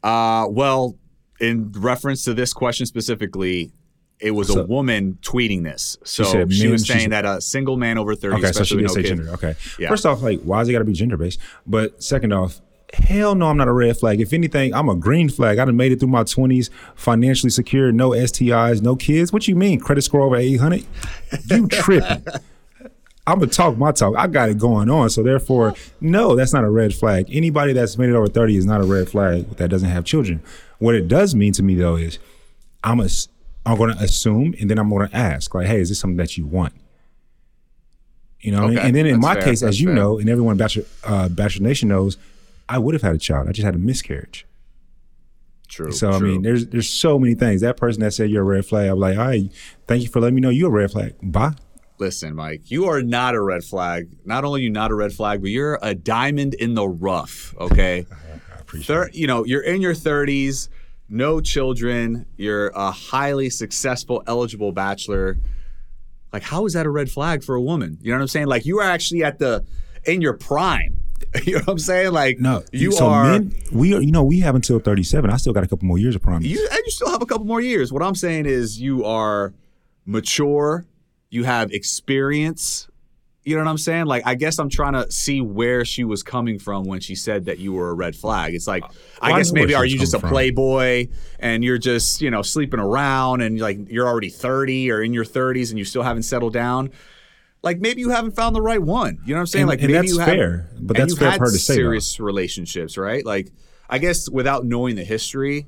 Uh, 0.02 0.46
well, 0.50 0.96
in 1.40 1.72
reference 1.72 2.22
to 2.24 2.34
this 2.34 2.52
question 2.52 2.84
specifically, 2.86 3.72
it 4.20 4.30
was 4.32 4.54
a 4.54 4.64
woman 4.64 5.18
tweeting 5.22 5.62
this. 5.64 5.96
So 6.04 6.24
she, 6.24 6.30
said 6.30 6.48
men- 6.50 6.70
was 6.70 6.86
she 6.86 6.92
saying 6.92 7.00
said- 7.04 7.10
that 7.12 7.24
a 7.24 7.40
single 7.40 7.76
man 7.78 7.96
over 7.98 8.14
30, 8.14 8.36
Okay, 8.36 8.42
so 8.42 8.46
she 8.46 8.50
especially 8.50 8.76
did 8.76 8.82
with 8.82 8.90
no 8.90 8.94
say 8.94 9.02
kids- 9.08 9.20
gender. 9.20 9.32
Okay. 9.32 9.54
Yeah. 9.78 9.88
First 9.88 10.04
off, 10.06 10.22
like, 10.22 10.40
why 10.42 10.60
is 10.60 10.68
it 10.68 10.72
got 10.72 10.80
to 10.80 10.84
be 10.84 10.92
gender 10.92 11.16
based? 11.16 11.40
But 11.66 12.02
second 12.02 12.32
off, 12.32 12.60
hell 12.92 13.34
no, 13.34 13.48
I'm 13.48 13.56
not 13.56 13.68
a 13.68 13.72
red 13.72 13.96
flag. 13.96 14.20
If 14.20 14.32
anything, 14.34 14.74
I'm 14.74 14.88
a 14.90 14.94
green 14.94 15.28
flag. 15.30 15.58
I 15.58 15.64
done 15.64 15.76
made 15.76 15.92
it 15.92 15.98
through 16.00 16.08
my 16.08 16.24
20s, 16.24 16.68
financially 16.94 17.50
secure, 17.50 17.90
no 17.90 18.10
STIs, 18.10 18.80
no 18.82 18.96
kids. 18.96 19.32
What 19.32 19.48
you 19.48 19.56
mean? 19.56 19.80
Credit 19.80 20.02
score 20.02 20.20
over 20.22 20.36
800? 20.36 20.84
You 21.50 21.68
tripping. 21.68 22.22
I'm 23.26 23.40
gonna 23.40 23.50
talk 23.50 23.76
my 23.76 23.90
talk. 23.92 24.14
I 24.16 24.28
got 24.28 24.48
it 24.50 24.58
going 24.58 24.88
on. 24.88 25.10
So 25.10 25.22
therefore, 25.22 25.74
no, 26.00 26.36
that's 26.36 26.52
not 26.52 26.62
a 26.64 26.70
red 26.70 26.94
flag. 26.94 27.26
Anybody 27.30 27.72
that's 27.72 27.98
made 27.98 28.08
it 28.08 28.14
over 28.14 28.28
30 28.28 28.56
is 28.56 28.64
not 28.64 28.80
a 28.80 28.84
red 28.84 29.08
flag 29.08 29.48
that 29.56 29.68
doesn't 29.68 29.88
have 29.88 30.04
children. 30.04 30.42
What 30.78 30.94
it 30.94 31.08
does 31.08 31.34
mean 31.34 31.52
to 31.54 31.62
me 31.62 31.74
though 31.74 31.96
is 31.96 32.18
I'm 32.84 33.00
a, 33.00 33.08
I'm 33.64 33.78
gonna 33.78 33.96
assume 33.98 34.54
and 34.60 34.70
then 34.70 34.78
I'm 34.78 34.88
gonna 34.90 35.10
ask, 35.12 35.54
like, 35.54 35.66
hey, 35.66 35.80
is 35.80 35.88
this 35.88 35.98
something 35.98 36.18
that 36.18 36.36
you 36.36 36.46
want? 36.46 36.72
You 38.40 38.52
know, 38.52 38.58
what 38.58 38.66
I 38.66 38.68
mean? 38.68 38.78
Okay, 38.78 38.86
and 38.86 38.96
then 38.96 39.06
in 39.06 39.12
that's 39.14 39.22
my 39.22 39.34
fair, 39.34 39.42
case, 39.42 39.60
that's 39.60 39.70
as 39.70 39.80
you 39.80 39.88
fair. 39.88 39.96
know, 39.96 40.18
and 40.18 40.28
everyone 40.28 40.56
Bachelor 40.56 40.84
uh, 41.02 41.28
Bachelor 41.28 41.66
Nation 41.66 41.88
knows, 41.88 42.16
I 42.68 42.78
would 42.78 42.94
have 42.94 43.02
had 43.02 43.14
a 43.16 43.18
child. 43.18 43.48
I 43.48 43.52
just 43.52 43.64
had 43.64 43.74
a 43.74 43.78
miscarriage. 43.78 44.46
True. 45.68 45.90
So 45.90 46.10
I 46.12 46.20
mean, 46.20 46.42
there's 46.42 46.68
there's 46.68 46.88
so 46.88 47.18
many 47.18 47.34
things. 47.34 47.60
That 47.62 47.76
person 47.76 48.02
that 48.02 48.12
said 48.12 48.30
you're 48.30 48.42
a 48.42 48.44
red 48.44 48.64
flag, 48.64 48.88
I'm 48.88 49.00
like, 49.00 49.18
all 49.18 49.26
right, 49.26 49.50
thank 49.88 50.02
you 50.02 50.08
for 50.08 50.20
letting 50.20 50.36
me 50.36 50.40
know 50.40 50.50
you're 50.50 50.68
a 50.68 50.70
red 50.82 50.92
flag. 50.92 51.14
Bye. 51.20 51.54
Listen, 51.98 52.34
Mike, 52.34 52.70
you 52.70 52.86
are 52.86 53.02
not 53.02 53.34
a 53.34 53.40
red 53.40 53.64
flag. 53.64 54.08
Not 54.24 54.44
only 54.44 54.60
are 54.60 54.64
you 54.64 54.70
not 54.70 54.90
a 54.90 54.94
red 54.94 55.12
flag, 55.12 55.40
but 55.40 55.50
you're 55.50 55.78
a 55.82 55.94
diamond 55.94 56.54
in 56.54 56.74
the 56.74 56.86
rough. 56.86 57.54
Okay. 57.58 58.06
I 58.54 58.58
appreciate 58.60 58.86
Thir- 58.86 59.10
you 59.12 59.26
know, 59.26 59.44
you're 59.44 59.62
in 59.62 59.80
your 59.80 59.94
30s, 59.94 60.68
no 61.08 61.40
children, 61.40 62.26
you're 62.36 62.68
a 62.74 62.90
highly 62.90 63.48
successful, 63.48 64.22
eligible 64.26 64.72
bachelor. 64.72 65.38
Like, 66.32 66.42
how 66.42 66.66
is 66.66 66.74
that 66.74 66.84
a 66.84 66.90
red 66.90 67.10
flag 67.10 67.42
for 67.44 67.54
a 67.54 67.62
woman? 67.62 67.96
You 68.02 68.10
know 68.10 68.18
what 68.18 68.22
I'm 68.22 68.28
saying? 68.28 68.46
Like, 68.48 68.66
you 68.66 68.78
are 68.80 68.84
actually 68.90 69.24
at 69.24 69.38
the 69.38 69.64
in 70.04 70.20
your 70.20 70.34
prime. 70.34 70.98
You 71.44 71.54
know 71.54 71.58
what 71.60 71.68
I'm 71.72 71.78
saying? 71.78 72.12
Like, 72.12 72.38
No, 72.38 72.62
you 72.72 72.92
so 72.92 73.06
are. 73.08 73.24
men. 73.24 73.54
We 73.72 73.94
are, 73.94 74.00
you 74.00 74.10
know, 74.12 74.22
we 74.22 74.40
have 74.40 74.54
until 74.54 74.78
37. 74.78 75.28
I 75.30 75.36
still 75.36 75.52
got 75.52 75.64
a 75.64 75.66
couple 75.66 75.86
more 75.86 75.98
years 75.98 76.14
of 76.14 76.22
promise. 76.22 76.46
you 76.46 76.66
and 76.70 76.80
you 76.84 76.90
still 76.90 77.10
have 77.10 77.20
a 77.20 77.26
couple 77.26 77.46
more 77.46 77.60
years. 77.60 77.92
What 77.92 78.02
I'm 78.02 78.14
saying 78.14 78.46
is, 78.46 78.80
you 78.80 79.04
are 79.04 79.52
mature. 80.06 80.86
You 81.30 81.44
have 81.44 81.72
experience. 81.72 82.88
You 83.44 83.54
know 83.56 83.62
what 83.62 83.70
I'm 83.70 83.78
saying? 83.78 84.06
Like, 84.06 84.24
I 84.26 84.34
guess 84.34 84.58
I'm 84.58 84.68
trying 84.68 84.94
to 84.94 85.10
see 85.12 85.40
where 85.40 85.84
she 85.84 86.02
was 86.02 86.24
coming 86.24 86.58
from 86.58 86.84
when 86.84 86.98
she 87.00 87.14
said 87.14 87.44
that 87.44 87.60
you 87.60 87.72
were 87.72 87.90
a 87.90 87.94
red 87.94 88.16
flag. 88.16 88.54
It's 88.56 88.66
like, 88.66 88.82
uh, 88.82 88.88
I 89.22 89.32
I 89.32 89.38
guess 89.38 89.52
maybe 89.52 89.72
are 89.74 89.84
you 89.84 89.98
just 90.00 90.14
a 90.14 90.18
from. 90.18 90.30
playboy 90.30 91.06
and 91.38 91.62
you're 91.62 91.78
just, 91.78 92.20
you 92.20 92.28
know, 92.30 92.42
sleeping 92.42 92.80
around 92.80 93.42
and 93.42 93.60
like 93.60 93.78
you're 93.88 94.08
already 94.08 94.30
30 94.30 94.90
or 94.90 95.00
in 95.00 95.12
your 95.12 95.24
30s 95.24 95.70
and 95.70 95.78
you 95.78 95.84
still 95.84 96.02
haven't 96.02 96.24
settled 96.24 96.52
down? 96.52 96.90
like 97.62 97.80
maybe 97.80 98.00
you 98.00 98.10
haven't 98.10 98.36
found 98.36 98.54
the 98.54 98.62
right 98.62 98.80
one. 98.82 99.18
You 99.24 99.34
know 99.34 99.38
what 99.38 99.40
I'm 99.40 99.46
saying? 99.46 99.62
And- 99.62 99.68
like 99.70 99.78
and 99.80 99.88
maybe 99.90 99.98
that's 100.06 100.12
you 100.12 100.18
haven't- 100.20 100.36
fair, 100.36 100.70
but 100.80 100.96
that's 100.96 101.18
fair 101.18 101.30
had 101.32 101.40
to 101.40 101.48
say, 101.50 101.74
though. 101.74 101.78
serious 101.78 102.20
relationships, 102.20 102.96
right? 102.96 103.24
Like 103.26 103.50
I 103.90 103.98
guess 103.98 104.28
without 104.30 104.64
knowing 104.64 104.94
the 104.94 105.02
history, 105.04 105.66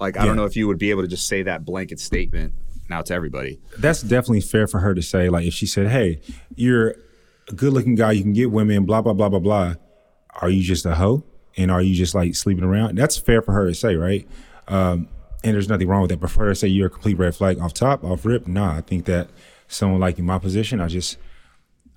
like 0.00 0.16
I 0.18 0.20
Yeah. 0.20 0.26
don't 0.26 0.36
know 0.36 0.44
if 0.44 0.54
you 0.56 0.66
would 0.66 0.76
be 0.78 0.90
able 0.90 1.02
to 1.02 1.08
just 1.08 1.26
say 1.26 1.42
that 1.44 1.64
blanket 1.64 1.98
statement 2.00 2.52
now 2.88 3.02
to 3.02 3.14
everybody. 3.14 3.60
that's 3.78 4.02
definitely 4.02 4.40
fair 4.40 4.66
for 4.66 4.80
her 4.80 4.94
to 4.94 5.02
say. 5.02 5.28
Like 5.28 5.46
if 5.46 5.54
she 5.54 5.66
said, 5.66 5.88
"Hey, 5.88 6.20
you're 6.54 6.94
a 7.48 7.52
good-looking 7.54 7.94
guy, 7.94 8.12
you 8.12 8.22
can 8.22 8.32
get 8.32 8.50
women, 8.50 8.84
blah 8.84 9.02
blah 9.02 9.12
blah 9.12 9.28
blah 9.28 9.38
blah," 9.38 9.74
are 10.40 10.50
you 10.50 10.62
just 10.62 10.86
a 10.86 10.94
hoe? 10.94 11.24
And 11.56 11.70
are 11.70 11.82
you 11.82 11.94
just 11.94 12.14
like 12.14 12.34
sleeping 12.36 12.64
around? 12.64 12.96
That's 12.96 13.16
fair 13.16 13.42
for 13.42 13.52
her 13.52 13.66
to 13.66 13.74
say, 13.74 13.96
right? 13.96 14.26
Um, 14.68 15.08
and 15.42 15.54
there's 15.54 15.68
nothing 15.68 15.88
wrong 15.88 16.02
with 16.02 16.10
that. 16.10 16.20
But 16.20 16.30
for 16.30 16.44
her 16.44 16.50
to 16.50 16.54
say 16.54 16.68
you're 16.68 16.86
a 16.86 16.90
complete 16.90 17.18
red 17.18 17.34
flag 17.34 17.58
off 17.58 17.74
top, 17.74 18.04
off 18.04 18.24
rip, 18.24 18.46
nah. 18.46 18.76
I 18.76 18.80
think 18.80 19.06
that 19.06 19.28
someone 19.66 19.98
like 20.00 20.18
in 20.18 20.24
my 20.24 20.38
position, 20.38 20.80
I 20.80 20.86
just, 20.88 21.16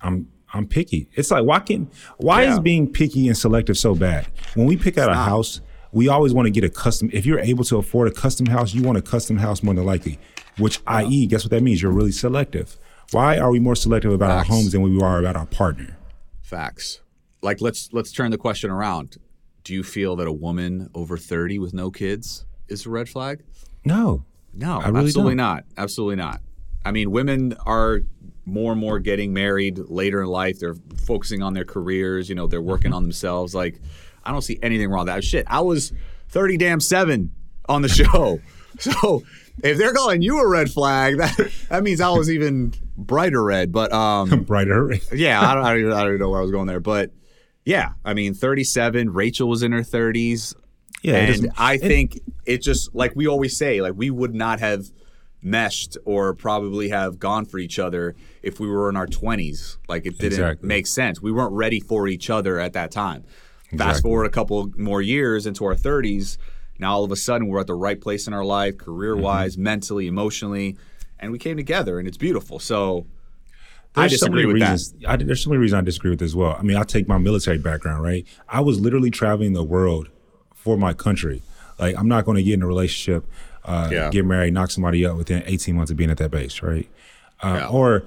I'm, 0.00 0.28
I'm 0.52 0.66
picky. 0.66 1.08
It's 1.14 1.30
like 1.30 1.44
why 1.44 1.60
can, 1.60 1.90
why 2.18 2.42
Yeah. 2.42 2.54
is 2.54 2.58
being 2.60 2.90
picky 2.90 3.28
and 3.28 3.36
selective 3.38 3.78
so 3.78 3.94
bad? 3.94 4.26
When 4.54 4.66
we 4.66 4.76
pick 4.76 4.98
out 4.98 5.10
a 5.10 5.14
house, 5.14 5.60
we 5.92 6.08
always 6.08 6.32
want 6.34 6.46
to 6.46 6.50
get 6.50 6.64
a 6.64 6.68
custom. 6.70 7.08
If 7.12 7.24
you're 7.24 7.38
able 7.38 7.64
to 7.64 7.76
afford 7.76 8.08
a 8.08 8.12
custom 8.12 8.46
house, 8.46 8.74
you 8.74 8.82
want 8.82 8.98
a 8.98 9.02
custom 9.02 9.36
house 9.36 9.62
more 9.62 9.74
than 9.74 9.84
likely. 9.84 10.18
Which, 10.58 10.80
i.e., 10.86 11.26
guess 11.26 11.44
what 11.44 11.50
that 11.50 11.62
means? 11.62 11.80
You're 11.82 11.92
really 11.92 12.12
selective. 12.12 12.76
Why 13.10 13.38
are 13.38 13.50
we 13.50 13.58
more 13.58 13.76
selective 13.76 14.12
about 14.12 14.30
our 14.30 14.44
homes 14.44 14.72
than 14.72 14.82
we 14.82 15.00
are 15.00 15.18
about 15.18 15.36
our 15.36 15.46
partner? 15.46 15.96
Facts. 16.40 17.00
Like 17.42 17.60
let's 17.60 17.92
let's 17.92 18.12
turn 18.12 18.30
the 18.30 18.38
question 18.38 18.70
around. 18.70 19.16
Do 19.64 19.74
you 19.74 19.82
feel 19.82 20.16
that 20.16 20.26
a 20.26 20.32
woman 20.32 20.90
over 20.94 21.16
30 21.16 21.58
with 21.58 21.72
no 21.74 21.90
kids 21.90 22.44
is 22.68 22.86
a 22.86 22.90
red 22.90 23.08
flag? 23.08 23.42
No, 23.84 24.24
No, 24.54 24.80
I 24.80 24.88
really 24.88 25.06
absolutely 25.06 25.32
don't. 25.32 25.36
not. 25.38 25.64
Absolutely 25.76 26.16
not. 26.16 26.40
I 26.84 26.90
mean, 26.92 27.10
women 27.10 27.54
are 27.66 28.00
more 28.44 28.72
and 28.72 28.80
more 28.80 28.98
getting 28.98 29.32
married 29.32 29.78
later 29.78 30.20
in 30.22 30.28
life. 30.28 30.58
They're 30.58 30.74
focusing 31.06 31.42
on 31.42 31.54
their 31.54 31.64
careers. 31.64 32.28
You 32.28 32.34
know, 32.34 32.46
they're 32.46 32.60
working 32.62 32.90
Mm-hmm. 32.90 32.96
on 32.96 33.02
themselves. 33.04 33.54
Like, 33.54 33.80
I 34.24 34.32
don't 34.32 34.42
see 34.42 34.58
anything 34.62 34.88
wrong 34.90 35.06
with 35.06 35.14
that. 35.14 35.24
Shit, 35.24 35.46
I 35.48 35.60
was 35.60 35.92
thirty 36.28 36.56
damn 36.56 36.80
seven 36.80 37.32
on 37.68 37.82
the 37.82 37.88
show. 38.00 38.40
so 38.78 39.22
if 39.62 39.78
they're 39.78 39.92
calling 39.92 40.22
you 40.22 40.38
a 40.40 40.48
red 40.48 40.70
flag, 40.70 41.16
that 41.18 41.52
that 41.68 41.82
means 41.82 42.00
I 42.00 42.10
was 42.10 42.30
even 42.30 42.72
brighter 42.96 43.42
red. 43.42 43.72
But 43.72 43.92
um, 43.92 44.44
brighter. 44.46 44.94
yeah, 45.12 45.40
I 45.40 45.54
don't, 45.54 45.64
I 45.64 45.70
don't, 45.70 45.80
even, 45.80 45.92
I 45.92 46.00
don't 46.00 46.08
even 46.08 46.20
know 46.20 46.30
where 46.30 46.40
I 46.40 46.42
was 46.42 46.50
going 46.50 46.66
there. 46.66 46.80
But 46.80 47.10
yeah, 47.64 47.92
I 48.04 48.14
mean, 48.14 48.34
37. 48.34 49.12
Rachel 49.12 49.48
was 49.48 49.62
in 49.62 49.72
her 49.72 49.82
30s. 49.82 50.54
Yeah, 51.02 51.16
and 51.16 51.50
I 51.58 51.78
think 51.78 52.20
it 52.46 52.58
just 52.62 52.94
like 52.94 53.16
we 53.16 53.26
always 53.26 53.56
say, 53.56 53.80
like 53.80 53.94
we 53.96 54.10
would 54.10 54.34
not 54.34 54.60
have 54.60 54.86
meshed 55.42 55.96
or 56.04 56.32
probably 56.34 56.90
have 56.90 57.18
gone 57.18 57.44
for 57.44 57.58
each 57.58 57.80
other 57.80 58.14
if 58.42 58.60
we 58.60 58.68
were 58.68 58.88
in 58.88 58.96
our 58.96 59.08
20s. 59.08 59.78
Like 59.88 60.06
it 60.06 60.12
didn't 60.18 60.34
Exactly. 60.34 60.68
make 60.68 60.86
sense. 60.86 61.20
We 61.20 61.32
weren't 61.32 61.52
ready 61.52 61.80
for 61.80 62.06
each 62.06 62.30
other 62.30 62.60
at 62.60 62.74
that 62.74 62.92
time. 62.92 63.24
Fast 63.76 64.02
forward 64.02 64.26
a 64.26 64.30
couple 64.30 64.70
more 64.76 65.00
years 65.02 65.46
into 65.46 65.64
our 65.64 65.74
30s, 65.74 66.36
now 66.82 66.92
all 66.94 67.04
of 67.04 67.12
a 67.12 67.16
sudden 67.16 67.48
we're 67.48 67.60
at 67.60 67.66
the 67.66 67.74
right 67.74 68.00
place 68.00 68.26
in 68.26 68.32
our 68.34 68.44
life, 68.44 68.76
career 68.78 69.16
wise, 69.16 69.54
Mm-hmm. 69.54 69.62
mentally, 69.64 70.06
emotionally, 70.06 70.76
and 71.18 71.32
we 71.32 71.38
came 71.38 71.56
together 71.56 71.98
and 71.98 72.06
it's 72.06 72.16
beautiful. 72.18 72.58
So 72.58 73.06
I 73.96 74.02
There's 74.08 74.12
so 74.20 74.26
disagree 74.26 74.46
many 74.46 74.52
with 74.60 75.00
that. 75.02 75.08
I, 75.10 75.16
there's 75.16 75.42
so 75.44 75.50
many 75.50 75.60
reasons 75.60 75.78
I 75.78 75.84
disagree 75.84 76.10
with 76.10 76.18
this 76.20 76.30
as 76.32 76.36
well. 76.36 76.56
I 76.58 76.62
mean, 76.62 76.76
I 76.76 76.82
take 76.84 77.06
my 77.08 77.18
military 77.18 77.58
background, 77.58 78.02
right? 78.02 78.26
I 78.48 78.60
was 78.60 78.80
literally 78.80 79.10
traveling 79.10 79.52
the 79.52 79.62
world 79.64 80.08
for 80.54 80.76
my 80.76 80.92
country. 80.94 81.42
Like, 81.78 81.96
I'm 81.98 82.08
not 82.08 82.24
going 82.24 82.36
to 82.36 82.42
get 82.42 82.54
in 82.54 82.62
a 82.62 82.66
relationship, 82.66 83.26
uh, 83.64 83.88
Yeah. 83.92 84.10
get 84.10 84.24
married, 84.24 84.54
knock 84.54 84.70
somebody 84.70 85.04
up 85.04 85.16
within 85.16 85.42
18 85.46 85.74
months 85.76 85.90
of 85.90 85.96
being 85.96 86.10
at 86.10 86.16
that 86.18 86.30
base, 86.30 86.62
right? 86.62 86.88
Uh, 87.42 87.56
Yeah. 87.60 87.68
Or 87.68 88.04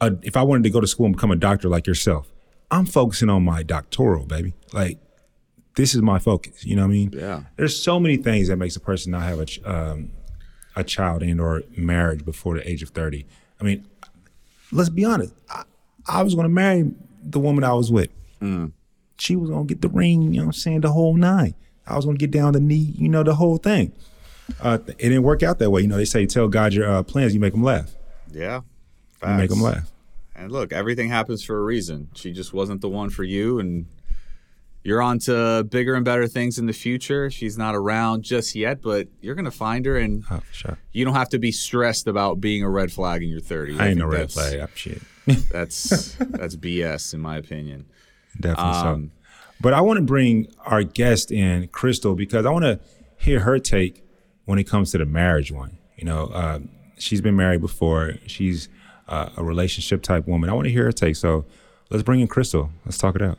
uh, 0.00 0.10
if 0.22 0.36
I 0.36 0.42
wanted 0.42 0.62
to 0.64 0.70
go 0.70 0.80
to 0.80 0.86
school 0.86 1.06
and 1.06 1.14
become 1.14 1.30
a 1.30 1.36
doctor 1.36 1.68
like 1.68 1.86
yourself, 1.86 2.32
I'm 2.70 2.86
focusing 2.86 3.28
on 3.28 3.44
my 3.44 3.62
doctoral, 3.62 4.24
baby. 4.26 4.54
Like, 4.72 4.98
this 5.74 5.94
is 5.94 6.02
my 6.02 6.18
focus. 6.18 6.64
You 6.64 6.76
know 6.76 6.82
what 6.82 6.88
I 6.88 6.92
mean? 6.92 7.10
Yeah. 7.12 7.42
There's 7.56 7.80
so 7.80 7.98
many 7.98 8.16
things 8.16 8.48
that 8.48 8.56
makes 8.56 8.76
a 8.76 8.80
person 8.80 9.12
not 9.12 9.22
have 9.22 9.40
a 9.40 9.46
ch- 9.46 9.64
um, 9.64 10.10
a 10.76 10.84
child 10.84 11.22
and 11.22 11.40
or 11.40 11.62
marriage 11.76 12.24
before 12.24 12.56
the 12.56 12.68
age 12.68 12.82
of 12.82 12.90
30. 12.90 13.26
I 13.60 13.64
mean, 13.64 13.86
let's 14.72 14.88
be 14.88 15.04
honest. 15.04 15.34
I, 15.50 15.64
I 16.06 16.22
was 16.22 16.34
going 16.34 16.44
to 16.44 16.52
marry 16.52 16.90
the 17.22 17.38
woman 17.40 17.64
I 17.64 17.72
was 17.72 17.90
with. 17.90 18.10
She 19.18 19.36
was 19.36 19.48
going 19.50 19.66
to 19.66 19.74
get 19.74 19.80
the 19.80 19.88
ring, 19.88 20.22
you 20.22 20.40
know 20.40 20.46
what 20.46 20.46
I'm 20.46 20.52
saying, 20.52 20.80
the 20.82 20.92
whole 20.92 21.14
nine. 21.16 21.54
I 21.86 21.96
was 21.96 22.04
going 22.04 22.16
to 22.16 22.20
get 22.20 22.30
down 22.30 22.52
the 22.52 22.60
knee, 22.60 22.94
you 22.98 23.08
know, 23.08 23.22
the 23.22 23.34
whole 23.36 23.56
thing. 23.58 23.92
Uh, 24.60 24.78
it 24.86 24.98
didn't 24.98 25.22
work 25.22 25.42
out 25.42 25.58
that 25.60 25.70
way. 25.70 25.82
You 25.82 25.86
know, 25.88 25.96
they 25.96 26.04
say 26.04 26.26
tell 26.26 26.48
God 26.48 26.72
your 26.74 26.90
uh, 26.90 27.02
plans, 27.02 27.32
you 27.32 27.40
make 27.40 27.52
them 27.52 27.62
laugh. 27.62 27.94
Yeah. 28.30 28.60
You 29.22 29.28
make 29.34 29.50
them 29.50 29.62
laugh. 29.62 29.90
And 30.34 30.50
look, 30.50 30.72
everything 30.72 31.08
happens 31.08 31.42
for 31.44 31.56
a 31.58 31.62
reason. 31.62 32.08
She 32.14 32.32
just 32.32 32.52
wasn't 32.52 32.80
the 32.80 32.88
one 32.88 33.08
for 33.08 33.22
you, 33.22 33.60
and 33.60 33.86
you're 34.84 35.02
on 35.02 35.18
to 35.20 35.64
bigger 35.64 35.94
and 35.94 36.04
better 36.04 36.28
things 36.28 36.58
in 36.58 36.66
the 36.66 36.72
future. 36.72 37.30
She's 37.30 37.58
not 37.58 37.74
around 37.74 38.22
just 38.22 38.54
yet, 38.54 38.82
but 38.82 39.08
you're 39.20 39.34
gonna 39.34 39.50
find 39.50 39.84
her, 39.86 39.96
and 39.96 40.22
Oh, 40.30 40.40
sure. 40.52 40.78
you 40.92 41.04
don't 41.04 41.14
have 41.14 41.30
to 41.30 41.38
be 41.38 41.50
stressed 41.50 42.06
about 42.06 42.40
being 42.40 42.62
a 42.62 42.68
red 42.70 42.92
flag 42.92 43.22
in 43.22 43.28
your 43.30 43.40
30s. 43.40 43.80
I 43.80 43.88
ain't 43.88 43.96
think 43.96 43.98
no 43.98 44.06
red 44.06 44.28
that's- 44.28 44.34
flag. 44.34 44.60
I'm 44.60 44.68
shit. 44.74 45.02
That's 45.50 46.14
that's 46.20 46.54
BS 46.56 47.14
in 47.14 47.20
my 47.20 47.36
opinion. 47.38 47.86
Definitely 48.38 48.72
Um, 48.72 49.10
so. 49.14 49.30
But 49.60 49.72
I 49.72 49.80
want 49.80 49.96
to 49.98 50.02
bring 50.04 50.48
our 50.66 50.82
guest 50.82 51.30
in, 51.32 51.68
Krystal, 51.68 52.14
because 52.16 52.44
I 52.44 52.50
want 52.50 52.64
to 52.64 52.78
hear 53.16 53.40
her 53.40 53.58
take 53.58 54.02
when 54.44 54.58
it 54.58 54.64
comes 54.64 54.90
to 54.90 54.98
the 54.98 55.06
marriage 55.06 55.50
one. 55.50 55.78
You 55.96 56.04
know, 56.04 56.26
uh, 56.26 56.58
she's 56.98 57.22
been 57.22 57.36
married 57.36 57.62
before. 57.62 58.14
She's 58.26 58.68
uh, 59.08 59.30
a 59.36 59.44
relationship 59.44 60.02
type 60.02 60.26
woman. 60.26 60.50
I 60.50 60.52
want 60.52 60.66
to 60.66 60.72
hear 60.72 60.84
her 60.84 60.92
take. 60.92 61.16
So 61.16 61.46
let's 61.88 62.02
bring 62.02 62.20
in 62.20 62.28
Krystal. 62.28 62.70
Let's 62.84 62.98
talk 62.98 63.14
it 63.16 63.22
out. 63.22 63.38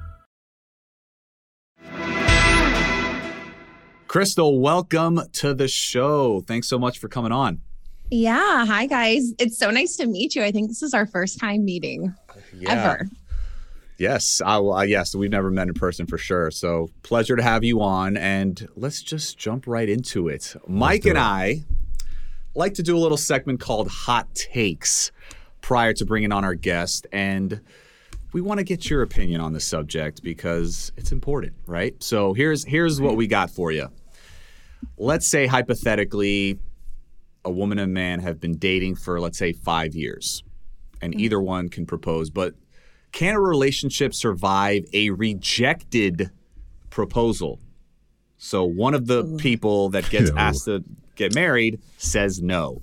Krystal, 4.11 4.59
welcome 4.59 5.21
to 5.31 5.53
the 5.53 5.69
show. 5.69 6.41
Thanks 6.41 6.67
so 6.67 6.77
much 6.77 6.99
for 6.99 7.07
coming 7.07 7.31
on. 7.31 7.61
Yeah. 8.09 8.65
Hi, 8.65 8.85
guys. 8.85 9.31
It's 9.39 9.57
so 9.57 9.71
nice 9.71 9.95
to 9.95 10.05
meet 10.05 10.35
you. 10.35 10.43
I 10.43 10.51
think 10.51 10.67
this 10.67 10.83
is 10.83 10.93
our 10.93 11.05
first 11.05 11.39
time 11.39 11.63
meeting 11.63 12.13
ever. 12.67 13.07
Yes, 13.97 14.41
I, 14.45 14.57
will- 14.57 14.73
uh, 14.73 14.81
yes, 14.81 15.15
we've 15.15 15.31
never 15.31 15.49
met 15.49 15.69
in 15.69 15.75
person 15.75 16.07
for 16.07 16.17
sure. 16.17 16.51
So 16.51 16.89
pleasure 17.03 17.37
to 17.37 17.41
have 17.41 17.63
you 17.63 17.79
on, 17.79 18.17
and 18.17 18.67
let's 18.75 19.01
just 19.01 19.37
jump 19.37 19.65
right 19.65 19.87
into 19.87 20.27
it. 20.27 20.57
Mike 20.67 21.05
and 21.05 21.17
I 21.17 21.63
like 22.53 22.73
to 22.73 22.83
do 22.83 22.97
a 22.97 22.99
little 22.99 23.15
segment 23.15 23.61
called 23.61 23.87
Hot 23.87 24.27
Takes 24.35 25.13
prior 25.61 25.93
to 25.93 26.03
bringing 26.03 26.33
on 26.33 26.43
our 26.43 26.55
guest, 26.55 27.07
and 27.13 27.61
we 28.33 28.41
want 28.41 28.57
to 28.57 28.65
get 28.65 28.89
your 28.89 29.03
opinion 29.03 29.39
on 29.39 29.53
the 29.53 29.61
subject 29.61 30.21
because 30.21 30.91
it's 30.97 31.13
important, 31.13 31.53
right? 31.65 31.95
So 32.03 32.33
here's 32.33 32.65
here's 32.65 32.99
what 32.99 33.15
we 33.15 33.25
got 33.25 33.49
for 33.49 33.71
you. 33.71 33.87
Let's 34.97 35.27
say 35.27 35.47
hypothetically, 35.47 36.59
a 37.43 37.51
woman 37.51 37.79
and 37.79 37.91
a 37.91 37.93
man 37.93 38.19
have 38.19 38.39
been 38.39 38.57
dating 38.57 38.95
for 38.95 39.19
let's 39.19 39.37
say 39.37 39.53
five 39.53 39.95
years, 39.95 40.43
and 41.01 41.13
mm-hmm. 41.13 41.21
either 41.21 41.41
one 41.41 41.69
can 41.69 41.85
propose, 41.85 42.29
but 42.29 42.53
can 43.11 43.35
a 43.35 43.39
relationship 43.39 44.13
survive 44.13 44.85
a 44.93 45.09
rejected 45.09 46.31
proposal? 46.89 47.59
So 48.37 48.63
one 48.63 48.93
of 48.93 49.07
the 49.07 49.37
people 49.37 49.89
that 49.89 50.09
gets 50.09 50.29
Ew. 50.31 50.37
asked 50.37 50.65
to 50.65 50.83
get 51.15 51.35
married 51.35 51.79
says 51.97 52.41
no. 52.41 52.81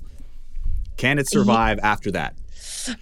Can 0.97 1.19
it 1.19 1.29
survive 1.29 1.79
after 1.83 2.11
that? 2.13 2.35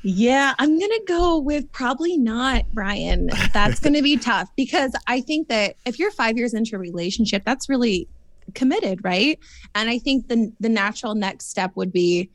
Yeah, 0.02 0.54
I'm 0.58 0.78
going 0.78 0.90
to 0.90 1.02
go 1.06 1.38
with 1.38 1.70
probably 1.72 2.16
not, 2.16 2.64
Brian. 2.72 3.30
That's 3.52 3.80
going 3.80 3.94
to 3.94 4.02
be 4.02 4.16
tough 4.18 4.50
because 4.56 4.92
I 5.06 5.20
think 5.20 5.48
that 5.48 5.76
if 5.84 5.98
you're 5.98 6.10
five 6.10 6.36
years 6.36 6.54
into 6.54 6.76
a 6.76 6.78
relationship, 6.78 7.44
that's 7.44 7.68
really 7.68 8.08
committed, 8.54 9.00
right? 9.02 9.38
And 9.74 9.88
I 9.88 9.98
think 9.98 10.28
the 10.28 10.52
the 10.60 10.68
natural 10.68 11.14
next 11.14 11.48
step 11.50 11.72
would 11.76 11.92
be 11.92 12.30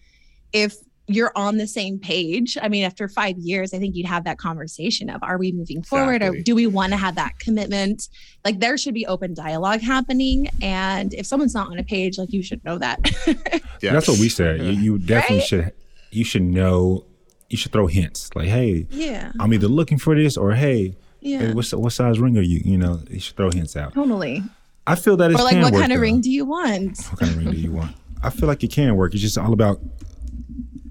if 0.53 0.75
you're 1.07 1.31
on 1.35 1.57
the 1.57 1.67
same 1.67 1.99
page. 1.99 2.57
I 2.61 2.69
mean, 2.69 2.85
after 2.85 3.09
five 3.09 3.37
years, 3.37 3.73
I 3.73 3.79
think 3.79 3.95
you'd 3.97 4.05
have 4.05 4.23
that 4.23 4.37
conversation 4.37 5.09
of 5.09 5.21
are 5.23 5.37
we 5.37 5.51
moving 5.51 5.83
forward 5.83 6.17
Exactly. 6.21 6.39
or 6.39 6.43
do 6.43 6.55
we 6.55 6.67
want 6.67 6.93
to 6.93 6.97
have 6.97 7.15
that 7.15 7.37
commitment? 7.39 8.07
Like 8.45 8.59
there 8.61 8.77
should 8.77 8.93
be 8.93 9.05
open 9.07 9.33
dialogue 9.33 9.81
happening. 9.81 10.47
And 10.61 11.13
if 11.13 11.25
someone's 11.25 11.53
not 11.53 11.67
on 11.69 11.77
a 11.79 11.83
page, 11.83 12.17
like 12.17 12.31
you 12.31 12.41
should 12.43 12.63
know 12.63 12.77
that. 12.77 12.99
Yeah. 13.81 13.93
That's 13.93 14.07
what 14.07 14.19
we 14.19 14.29
said. 14.29 14.61
You, 14.61 14.71
you 14.73 14.97
definitely 14.99 15.37
Right? 15.37 15.47
should. 15.47 15.71
You 16.11 16.23
should 16.23 16.43
know. 16.43 17.03
You 17.49 17.57
should 17.57 17.71
throw 17.71 17.87
hints 17.87 18.29
like, 18.35 18.47
"Hey, 18.47 18.85
yeah. 18.91 19.31
I'm 19.39 19.51
either 19.55 19.67
looking 19.67 19.97
for 19.97 20.15
this," 20.15 20.37
or 20.37 20.51
"Hey, 20.53 20.95
Yeah. 21.19 21.39
hey 21.39 21.53
what, 21.53 21.67
what 21.73 21.91
size 21.91 22.19
ring 22.19 22.37
are 22.37 22.41
you?" 22.43 22.61
You 22.63 22.77
know, 22.77 23.01
you 23.09 23.19
should 23.19 23.35
throw 23.35 23.49
hints 23.49 23.75
out. 23.75 23.95
Totally. 23.95 24.43
I 24.91 24.95
feel 24.95 25.15
that 25.17 25.31
it's 25.31 25.39
Or 25.39 25.43
like, 25.43 25.53
can 25.53 25.61
what 25.61 25.73
work, 25.73 25.81
kind 25.81 25.91
of 25.93 25.97
though. 25.97 26.01
ring 26.01 26.21
do 26.21 26.29
you 26.31 26.45
want? 26.45 26.97
What 27.09 27.19
kind 27.19 27.31
of 27.31 27.37
ring 27.37 27.51
do 27.51 27.57
you 27.57 27.71
want? 27.71 27.95
I 28.23 28.29
feel 28.29 28.47
like 28.47 28.63
it 28.63 28.71
can 28.71 28.95
work. 28.95 29.13
It's 29.13 29.21
just 29.21 29.37
all 29.37 29.53
about 29.53 29.79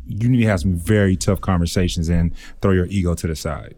you 0.07 0.29
need 0.29 0.41
to 0.43 0.47
have 0.49 0.61
some 0.61 0.75
very 0.77 1.17
tough 1.17 1.41
conversations 1.41 2.09
and 2.09 2.35
throw 2.61 2.73
your 2.73 2.87
ego 2.87 3.15
to 3.15 3.27
the 3.27 3.37
side. 3.37 3.77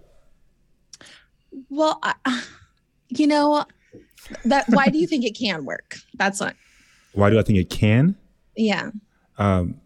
Well, 1.68 1.98
I, 2.02 2.14
you 3.08 3.26
know, 3.26 3.64
that 4.44 4.66
why 4.68 4.88
do 4.88 4.98
you 4.98 5.06
think 5.06 5.24
it 5.24 5.36
can 5.36 5.64
work? 5.64 5.96
That's 6.14 6.40
what. 6.40 6.54
Why 7.12 7.30
do 7.30 7.38
I 7.38 7.42
think 7.42 7.58
it 7.58 7.68
can? 7.70 8.16
Yeah. 8.56 8.90
Um, 9.38 9.80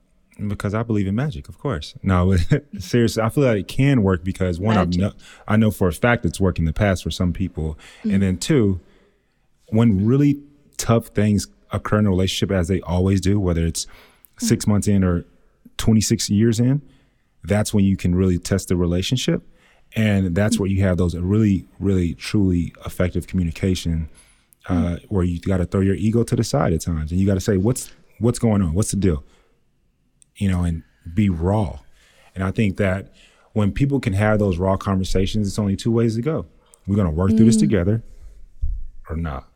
Because 0.49 0.75
I 0.75 0.83
believe 0.83 1.07
in 1.07 1.15
magic, 1.15 1.49
of 1.49 1.59
course. 1.59 1.95
No, 2.03 2.37
seriously, 2.79 3.23
I 3.23 3.29
feel 3.31 3.45
like 3.45 3.59
it 3.61 3.69
can 3.69 4.03
work 4.03 4.23
because 4.23 4.61
one, 4.61 4.77
I 4.77 4.85
know, 4.85 5.13
I 5.49 5.57
know 5.57 5.71
for 5.71 5.89
a 5.89 5.93
fact 5.93 6.25
it's 6.25 6.39
worked 6.41 6.59
in 6.59 6.65
the 6.67 6.73
past 6.73 7.03
for 7.03 7.11
some 7.11 7.33
people, 7.33 7.79
and 8.05 8.23
then 8.23 8.37
two, 8.37 8.81
when 9.69 10.07
really 10.07 10.41
tough 10.77 11.09
things 11.09 11.47
occur 11.73 11.99
in 11.99 12.07
a 12.07 12.11
relationship, 12.11 12.51
as 12.51 12.69
they 12.69 12.81
always 12.83 13.21
do, 13.21 13.41
whether 13.41 13.65
it's 13.65 13.87
mm-hmm. 13.87 14.47
six 14.47 14.67
months 14.67 14.89
in 14.89 15.05
or 15.05 15.25
twenty 15.77 16.01
six 16.01 16.31
years 16.31 16.61
in, 16.61 16.83
that's 17.45 17.75
when 17.75 17.85
you 17.85 17.97
can 17.97 18.15
really 18.15 18.39
test 18.39 18.69
the 18.69 18.77
relationship, 18.77 19.43
and 19.95 20.35
that's 20.35 20.57
mm-hmm. 20.57 20.63
where 20.63 20.71
you 20.71 20.83
have 20.83 20.97
those 20.97 21.17
really, 21.17 21.67
really, 21.79 22.15
truly 22.15 22.73
effective 22.85 23.27
communication, 23.27 24.09
uh, 24.69 24.75
mm-hmm. 24.75 25.15
where 25.15 25.25
you 25.25 25.41
got 25.41 25.59
to 25.59 25.65
throw 25.67 25.81
your 25.81 25.97
ego 25.97 26.23
to 26.23 26.37
the 26.37 26.45
side 26.45 26.73
at 26.73 26.81
times, 26.81 27.11
and 27.11 27.21
you 27.21 27.27
got 27.27 27.35
to 27.35 27.41
say, 27.41 27.57
"What's 27.57 27.93
what's 28.19 28.39
going 28.39 28.63
on? 28.63 28.75
What's 28.75 28.91
the 28.91 28.97
deal?" 28.97 29.25
you 30.37 30.51
know, 30.51 30.63
and 30.65 30.83
be 31.15 31.29
raw. 31.29 31.79
And 32.35 32.45
I 32.45 32.51
think 32.51 32.77
that 32.77 33.13
when 33.53 33.73
people 33.73 34.01
can 34.01 34.13
have 34.13 34.39
those 34.39 34.59
raw 34.59 34.77
conversations, 34.77 35.49
it's 35.49 35.59
only 35.59 35.77
two 35.77 35.91
ways 35.91 36.17
to 36.17 36.23
go. 36.23 36.47
We're 36.87 36.97
gonna 36.97 37.11
work 37.11 37.31
through 37.31 37.47
this 37.47 37.57
mm. 37.57 37.61
together 37.61 38.03
or 39.09 39.17
not. 39.17 39.49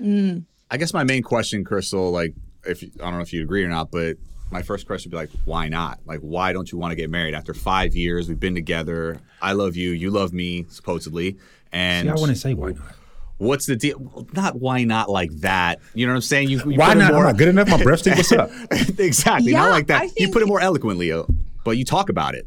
I 0.00 0.76
guess 0.76 0.92
my 0.92 1.04
main 1.04 1.22
question, 1.22 1.64
Krystal, 1.64 2.10
like 2.12 2.34
if 2.66 2.82
I 2.82 3.04
don't 3.04 3.14
know 3.14 3.20
if 3.20 3.32
you 3.32 3.42
agree 3.42 3.64
or 3.64 3.68
not, 3.68 3.90
but 3.90 4.16
my 4.50 4.62
first 4.62 4.86
question 4.86 5.10
would 5.10 5.16
be 5.16 5.20
like, 5.20 5.30
why 5.44 5.68
not? 5.68 6.00
Like, 6.06 6.20
why 6.20 6.52
don't 6.52 6.70
you 6.70 6.78
want 6.78 6.92
to 6.92 6.96
get 6.96 7.10
married 7.10 7.34
after 7.34 7.54
five 7.54 7.94
years? 7.94 8.28
We've 8.28 8.38
been 8.38 8.54
together. 8.54 9.20
I 9.42 9.52
love 9.52 9.76
you. 9.76 9.90
You 9.90 10.10
love 10.10 10.32
me, 10.32 10.66
supposedly. 10.68 11.36
And 11.72 12.06
See, 12.06 12.10
I 12.10 12.14
want 12.14 12.30
to 12.30 12.36
say 12.36 12.54
why 12.54 12.70
not. 12.70 12.94
what's 13.38 13.66
the 13.66 13.76
deal? 13.76 14.26
Not 14.32 14.60
why 14.60 14.84
not 14.84 15.10
like 15.10 15.32
that. 15.40 15.80
You 15.94 16.06
know 16.06 16.12
what 16.12 16.16
I'm 16.18 16.22
saying? 16.22 16.50
You, 16.50 16.58
you 16.70 16.78
Why 16.78 16.94
not? 16.94 17.12
More, 17.12 17.22
I'm 17.22 17.32
not 17.32 17.36
good 17.36 17.48
enough. 17.48 17.68
My 17.68 17.82
breath 17.82 18.00
stink. 18.00 18.16
What's 18.16 18.32
up? 18.32 18.50
exactly. 18.98 19.52
Yeah, 19.52 19.62
not 19.62 19.70
like 19.70 19.86
that. 19.88 20.02
I 20.02 20.10
you 20.16 20.30
put 20.30 20.42
it 20.42 20.46
more 20.46 20.60
eloquently, 20.60 21.10
uh, 21.10 21.24
but 21.64 21.72
you 21.72 21.84
talk 21.84 22.08
about 22.08 22.34
it. 22.34 22.46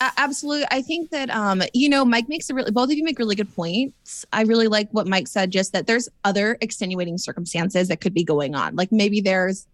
Absolutely. 0.00 0.66
I 0.70 0.80
think 0.80 1.10
that 1.10 1.28
um, 1.28 1.62
you 1.74 1.88
know, 1.88 2.06
Mike 2.06 2.28
makes 2.28 2.48
a 2.48 2.54
really 2.54 2.70
both 2.70 2.90
of 2.90 2.96
you 2.96 3.04
make 3.04 3.18
really 3.18 3.34
good 3.36 3.54
points. 3.54 4.24
I 4.32 4.42
really 4.42 4.66
like 4.66 4.88
what 4.92 5.06
Mike 5.06 5.28
said, 5.28 5.50
just 5.50 5.72
that 5.74 5.86
there's 5.86 6.08
other 6.24 6.56
extenuating 6.62 7.18
circumstances 7.18 7.88
that 7.88 8.00
could 8.00 8.14
be 8.14 8.24
going 8.24 8.54
on. 8.54 8.76
Like 8.76 8.92
maybe 8.92 9.20
there's 9.20 9.66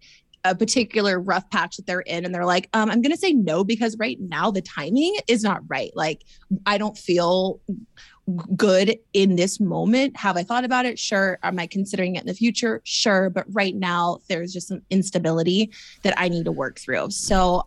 a 0.43 0.53
particular 0.53 1.19
rough 1.19 1.49
patch 1.49 1.77
that 1.77 1.85
they're 1.85 2.01
in 2.01 2.25
and 2.25 2.35
they're 2.35 2.45
like, 2.45 2.67
um, 2.73 2.91
I'm 2.91 3.01
gonna 3.01 3.15
say 3.15 3.31
no 3.31 3.63
because 3.63 3.97
right 3.99 4.19
now 4.19 4.51
the 4.51 4.61
timing 4.61 5.15
is 5.27 5.43
not 5.43 5.61
right. 5.69 5.91
Like 5.95 6.25
I 6.65 6.77
don't 6.77 6.97
feel 6.97 7.61
good 8.57 8.97
in 9.13 9.37
this 9.37 9.61
moment. 9.61 10.17
Have 10.17 10.35
I 10.35 10.43
thought 10.43 10.65
about 10.65 10.85
it? 10.85 10.99
Sure. 10.99 11.39
Am 11.43 11.57
I 11.57 11.67
considering 11.67 12.17
it 12.17 12.21
in 12.21 12.27
the 12.27 12.33
future? 12.33 12.81
Sure. 12.83 13.29
But 13.29 13.45
right 13.51 13.75
now 13.75 14.19
there's 14.27 14.51
just 14.51 14.67
some 14.67 14.81
instability 14.89 15.71
that 16.03 16.13
I 16.17 16.27
need 16.27 16.43
to 16.45 16.51
work 16.51 16.79
through. 16.79 17.11
So 17.11 17.65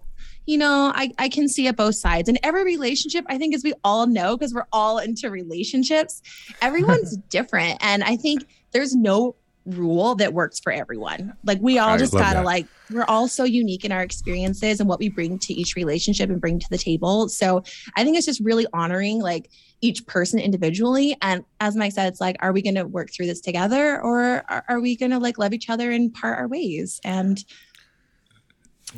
you 0.50 0.58
know, 0.58 0.90
I, 0.96 1.12
I 1.16 1.28
can 1.28 1.48
see 1.48 1.68
it 1.68 1.76
both 1.76 1.94
sides. 1.94 2.28
And 2.28 2.36
every 2.42 2.64
relationship, 2.64 3.24
I 3.28 3.38
think, 3.38 3.54
as 3.54 3.62
we 3.62 3.72
all 3.84 4.08
know, 4.08 4.36
because 4.36 4.52
we're 4.52 4.66
all 4.72 4.98
into 4.98 5.30
relationships, 5.30 6.22
everyone's 6.60 7.16
different. 7.28 7.78
And 7.80 8.02
I 8.02 8.16
think 8.16 8.48
there's 8.72 8.96
no 8.96 9.36
rule 9.66 10.16
that 10.16 10.34
works 10.34 10.58
for 10.58 10.72
everyone. 10.72 11.34
Like 11.44 11.60
we 11.60 11.78
all 11.78 11.90
I 11.90 11.98
just 11.98 12.12
gotta 12.12 12.38
that. 12.38 12.44
like 12.44 12.66
we're 12.90 13.04
all 13.04 13.28
so 13.28 13.44
unique 13.44 13.84
in 13.84 13.92
our 13.92 14.02
experiences 14.02 14.80
and 14.80 14.88
what 14.88 14.98
we 14.98 15.08
bring 15.08 15.38
to 15.38 15.52
each 15.52 15.76
relationship 15.76 16.30
and 16.30 16.40
bring 16.40 16.58
to 16.58 16.66
the 16.70 16.78
table. 16.78 17.28
So 17.28 17.62
I 17.94 18.02
think 18.02 18.16
it's 18.16 18.26
just 18.26 18.40
really 18.40 18.66
honoring 18.72 19.20
like 19.20 19.50
each 19.82 20.04
person 20.06 20.40
individually. 20.40 21.16
And 21.22 21.44
as 21.60 21.76
Mike 21.76 21.92
said, 21.92 22.08
it's 22.08 22.20
like, 22.20 22.36
are 22.40 22.52
we 22.52 22.62
gonna 22.62 22.86
work 22.86 23.10
through 23.12 23.26
this 23.26 23.40
together 23.40 24.00
or 24.02 24.42
are, 24.48 24.64
are 24.68 24.80
we 24.80 24.96
gonna 24.96 25.20
like 25.20 25.38
love 25.38 25.52
each 25.52 25.70
other 25.70 25.92
and 25.92 26.12
part 26.12 26.38
our 26.38 26.48
ways? 26.48 27.00
And 27.04 27.44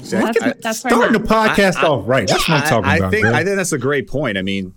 See, 0.00 0.16
that's, 0.16 0.40
I- 0.40 0.54
that's 0.62 0.78
Starting 0.80 1.12
the 1.12 1.26
podcast 1.28 1.76
I- 1.76 1.82
I- 1.82 1.88
off 1.88 2.08
right. 2.08 2.26
That's 2.28 2.48
what 2.48 2.62
I'm 2.62 2.68
talking 2.68 2.90
I, 2.90 2.96
about. 2.96 3.08
I 3.08 3.10
think 3.10 3.26
I 3.26 3.44
think 3.44 3.56
that's 3.56 3.72
a 3.72 3.78
great 3.78 4.08
point. 4.08 4.38
I 4.38 4.42
mean, 4.42 4.74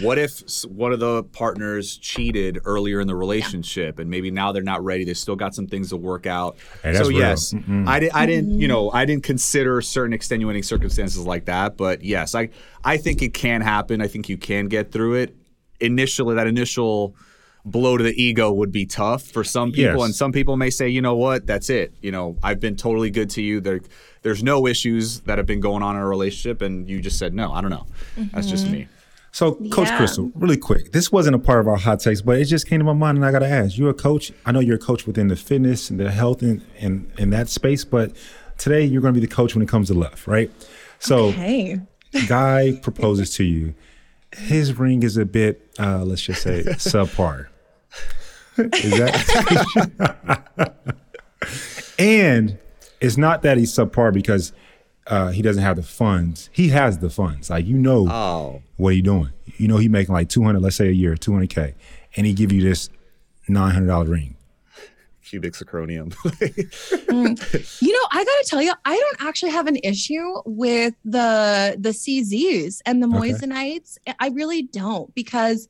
what 0.00 0.16
if 0.18 0.40
one 0.66 0.92
of 0.92 1.00
the 1.00 1.24
partners 1.24 1.96
cheated 1.98 2.60
earlier 2.64 3.00
in 3.00 3.08
the 3.08 3.16
relationship, 3.16 3.98
and 3.98 4.08
maybe 4.08 4.30
now 4.30 4.52
they're 4.52 4.62
not 4.62 4.84
ready? 4.84 5.04
They 5.04 5.14
still 5.14 5.34
got 5.36 5.54
some 5.54 5.66
things 5.66 5.88
to 5.90 5.96
work 5.96 6.26
out. 6.26 6.56
Hey, 6.82 6.94
so 6.94 7.08
real. 7.08 7.18
yes, 7.18 7.52
Mm-mm. 7.52 7.86
I, 7.88 7.98
di- 8.00 8.10
I 8.12 8.24
didn't. 8.26 8.58
You 8.60 8.68
know, 8.68 8.90
I 8.92 9.04
didn't 9.04 9.24
consider 9.24 9.80
certain 9.82 10.12
extenuating 10.12 10.62
circumstances 10.62 11.18
like 11.26 11.46
that. 11.46 11.76
But 11.76 12.02
yes, 12.04 12.34
I 12.36 12.50
I 12.84 12.96
think 12.98 13.22
it 13.22 13.34
can 13.34 13.60
happen. 13.60 14.00
I 14.00 14.06
think 14.06 14.28
you 14.28 14.38
can 14.38 14.66
get 14.68 14.92
through 14.92 15.14
it. 15.16 15.36
Initially, 15.80 16.36
that 16.36 16.46
initial 16.46 17.16
blow 17.66 17.96
to 17.96 18.04
the 18.04 18.14
ego 18.22 18.50
would 18.52 18.70
be 18.72 18.86
tough 18.86 19.22
for 19.24 19.42
some 19.44 19.72
people 19.72 19.98
Yes. 19.98 20.04
and 20.06 20.14
some 20.14 20.32
people 20.32 20.56
may 20.56 20.70
say 20.70 20.88
you 20.88 21.02
know 21.02 21.16
what 21.16 21.46
that's 21.46 21.68
it 21.68 21.92
you 22.00 22.12
know 22.12 22.36
i've 22.42 22.60
been 22.60 22.76
totally 22.76 23.10
good 23.10 23.28
to 23.30 23.42
you 23.42 23.60
there 23.60 23.80
there's 24.22 24.42
no 24.42 24.66
issues 24.66 25.20
that 25.22 25.36
have 25.38 25.46
been 25.46 25.60
going 25.60 25.82
on 25.82 25.96
in 25.96 26.00
a 26.02 26.06
relationship 26.08 26.62
and 26.62 26.88
you 26.88 27.00
just 27.00 27.18
said 27.18 27.34
no 27.34 27.52
i 27.52 27.60
don't 27.60 27.70
know 27.70 27.84
that's 28.32 28.48
just 28.48 28.68
me 28.70 28.86
So, 29.32 29.56
Coach 29.70 29.88
Yeah. 29.88 29.98
Krystal, 30.00 30.32
really 30.34 30.56
quick, 30.56 30.92
this 30.92 31.12
wasn't 31.12 31.34
a 31.34 31.38
part 31.38 31.60
of 31.60 31.68
our 31.68 31.76
hot 31.76 32.00
takes, 32.00 32.22
but 32.22 32.38
it 32.38 32.46
just 32.46 32.66
came 32.66 32.78
to 32.78 32.84
my 32.86 32.94
mind, 32.94 33.18
and 33.18 33.26
I 33.26 33.30
got 33.32 33.40
to 33.40 33.48
ask: 33.60 33.76
You're 33.76 33.90
a 33.90 34.00
coach. 34.08 34.32
I 34.46 34.50
know 34.52 34.60
you're 34.60 34.76
a 34.76 34.86
coach 34.90 35.06
within 35.06 35.28
the 35.28 35.36
fitness 35.36 35.90
and 35.90 36.00
the 36.00 36.10
health 36.10 36.40
and 36.40 36.62
and 36.80 37.10
in 37.18 37.28
that 37.36 37.50
space, 37.50 37.84
but 37.84 38.12
today 38.56 38.82
you're 38.86 39.02
going 39.02 39.12
to 39.12 39.20
be 39.20 39.26
the 39.26 39.34
coach 39.40 39.54
when 39.54 39.60
it 39.62 39.68
comes 39.68 39.88
to 39.88 39.94
love, 39.94 40.26
right? 40.26 40.50
So, 41.00 41.32
Hey. 41.32 41.80
guy 42.28 42.78
proposes 42.82 43.34
to 43.36 43.44
you. 43.44 43.74
His 44.32 44.72
ring 44.78 45.02
is 45.02 45.18
a 45.18 45.26
bit, 45.26 45.70
uh, 45.78 46.02
let's 46.04 46.22
just 46.22 46.40
say, 46.40 46.62
subpar. 46.92 47.48
Is 48.56 48.98
that? 48.98 50.74
and 51.98 52.58
it's 53.00 53.16
not 53.16 53.42
that 53.42 53.58
he's 53.58 53.72
subpar 53.72 54.12
because 54.12 54.52
uh, 55.06 55.30
he 55.30 55.42
doesn't 55.42 55.62
have 55.62 55.76
the 55.76 55.82
funds. 55.82 56.50
He 56.52 56.68
has 56.70 56.98
the 56.98 57.10
funds. 57.10 57.50
Like 57.50 57.66
you 57.66 57.76
know 57.76 58.08
oh 58.10 58.62
what 58.76 58.94
he 58.94 59.02
doing. 59.02 59.30
You 59.56 59.68
know 59.68 59.76
he 59.76 59.88
making 59.88 60.12
like 60.12 60.28
two 60.28 60.42
hundred, 60.42 60.62
let's 60.62 60.76
say 60.76 60.88
a 60.88 60.92
year, 60.92 61.16
two 61.16 61.32
hundred 61.32 61.50
k, 61.50 61.74
and 62.16 62.26
he 62.26 62.32
give 62.32 62.52
you 62.52 62.62
this 62.62 62.90
nine 63.48 63.72
hundred 63.72 63.86
dollar 63.86 64.06
ring. 64.06 64.36
cubic 65.24 65.54
zirconium 65.54 66.14
You 67.80 67.92
know, 67.92 68.06
I 68.10 68.24
gotta 68.24 68.44
tell 68.46 68.62
you, 68.62 68.72
I 68.84 68.96
don't 68.96 69.28
actually 69.28 69.52
have 69.52 69.66
an 69.66 69.76
issue 69.82 70.42
with 70.44 70.94
the 71.04 71.76
the 71.78 71.90
CZs 71.90 72.80
and 72.84 73.02
the 73.02 73.06
Okay. 73.06 74.14
I 74.18 74.28
really 74.30 74.62
don't 74.62 75.14
because 75.14 75.68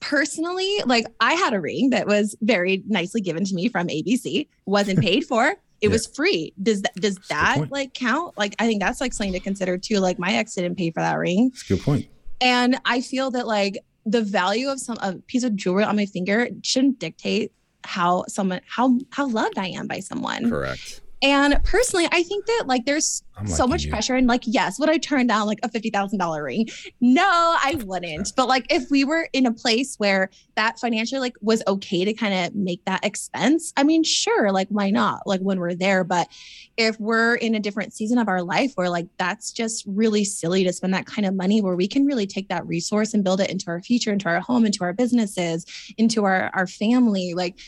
personally, 0.00 0.78
like 0.86 1.06
I 1.20 1.34
had 1.34 1.52
a 1.54 1.60
ring 1.60 1.90
that 1.90 2.06
was 2.06 2.36
very 2.40 2.82
nicely 2.86 3.20
given 3.20 3.44
to 3.44 3.54
me 3.54 3.68
from 3.68 3.88
ABC, 3.88 4.48
wasn't 4.66 5.00
paid 5.00 5.24
for. 5.24 5.54
It 5.80 5.86
Yeah. 5.86 5.92
was 5.92 6.08
free. 6.08 6.52
Does 6.60 6.82
that 6.82 6.92
does 6.96 7.14
good 7.18 7.24
that 7.28 7.70
like 7.70 7.94
count? 7.94 8.36
Like 8.36 8.56
I 8.58 8.66
think 8.66 8.82
that's 8.82 9.00
like 9.00 9.12
something 9.12 9.32
to 9.34 9.38
consider 9.38 9.78
too. 9.78 10.00
Like 10.00 10.18
my 10.18 10.32
ex 10.32 10.54
didn't 10.56 10.74
pay 10.74 10.90
for 10.90 10.98
that 10.98 11.14
ring. 11.14 11.50
That's 11.50 11.70
a 11.70 11.74
good 11.76 11.82
point. 11.84 12.08
And 12.40 12.80
I 12.84 13.00
feel 13.00 13.30
that 13.30 13.46
like 13.46 13.78
the 14.04 14.20
value 14.22 14.70
of 14.70 14.80
some 14.80 14.96
a 15.00 15.12
piece 15.28 15.44
of 15.44 15.54
jewelry 15.54 15.84
on 15.84 15.94
my 15.94 16.06
finger 16.06 16.48
shouldn't 16.64 16.98
dictate 16.98 17.52
how 17.84 18.24
someone 18.26 18.60
how 18.66 18.98
how 19.10 19.28
loved 19.28 19.56
I 19.56 19.68
am 19.68 19.86
by 19.86 20.00
someone. 20.00 20.50
correct 20.50 21.00
And 21.22 21.58
personally, 21.64 22.06
I 22.12 22.22
think 22.22 22.46
that 22.46 22.64
like 22.66 22.84
there's 22.84 23.22
so 23.46 23.66
much 23.66 23.84
you. 23.84 23.90
pressure. 23.90 24.14
And 24.14 24.26
like, 24.26 24.42
yes, 24.46 24.78
would 24.78 24.88
I 24.88 24.98
turn 24.98 25.26
down 25.26 25.46
like 25.46 25.58
a 25.62 25.68
fifty 25.68 25.90
thousand 25.90 26.18
dollar 26.18 26.44
ring? 26.44 26.68
No, 27.00 27.24
I 27.24 27.76
wouldn't. 27.84 28.32
But 28.36 28.48
like, 28.48 28.66
if 28.70 28.90
we 28.90 29.04
were 29.04 29.28
in 29.32 29.46
a 29.46 29.52
place 29.52 29.96
where 29.96 30.30
that 30.56 30.78
financially 30.78 31.20
like 31.20 31.34
was 31.40 31.62
okay 31.66 32.04
to 32.04 32.12
kind 32.12 32.34
of 32.34 32.54
make 32.54 32.84
that 32.84 33.04
expense, 33.04 33.72
I 33.76 33.84
mean, 33.84 34.04
sure, 34.04 34.52
like 34.52 34.68
why 34.68 34.90
not? 34.90 35.26
Like 35.26 35.40
when 35.40 35.58
we're 35.58 35.74
there, 35.74 36.04
but 36.04 36.28
if 36.76 36.98
we're 37.00 37.34
in 37.34 37.54
a 37.54 37.60
different 37.60 37.92
season 37.92 38.18
of 38.18 38.28
our 38.28 38.42
life 38.42 38.72
where 38.76 38.88
like 38.88 39.08
that's 39.18 39.50
just 39.52 39.84
really 39.86 40.24
silly 40.24 40.62
to 40.64 40.72
spend 40.72 40.94
that 40.94 41.06
kind 41.06 41.26
of 41.26 41.34
money 41.34 41.60
where 41.60 41.74
we 41.74 41.88
can 41.88 42.06
really 42.06 42.26
take 42.26 42.48
that 42.48 42.66
resource 42.66 43.12
and 43.12 43.24
build 43.24 43.40
it 43.40 43.50
into 43.50 43.66
our 43.68 43.82
future 43.82 44.12
into 44.12 44.28
our 44.28 44.40
home 44.40 44.64
into 44.64 44.84
our 44.84 44.92
businesses 44.92 45.66
into 45.98 46.24
our 46.24 46.50
our 46.54 46.68
family 46.68 47.34
like 47.34 47.58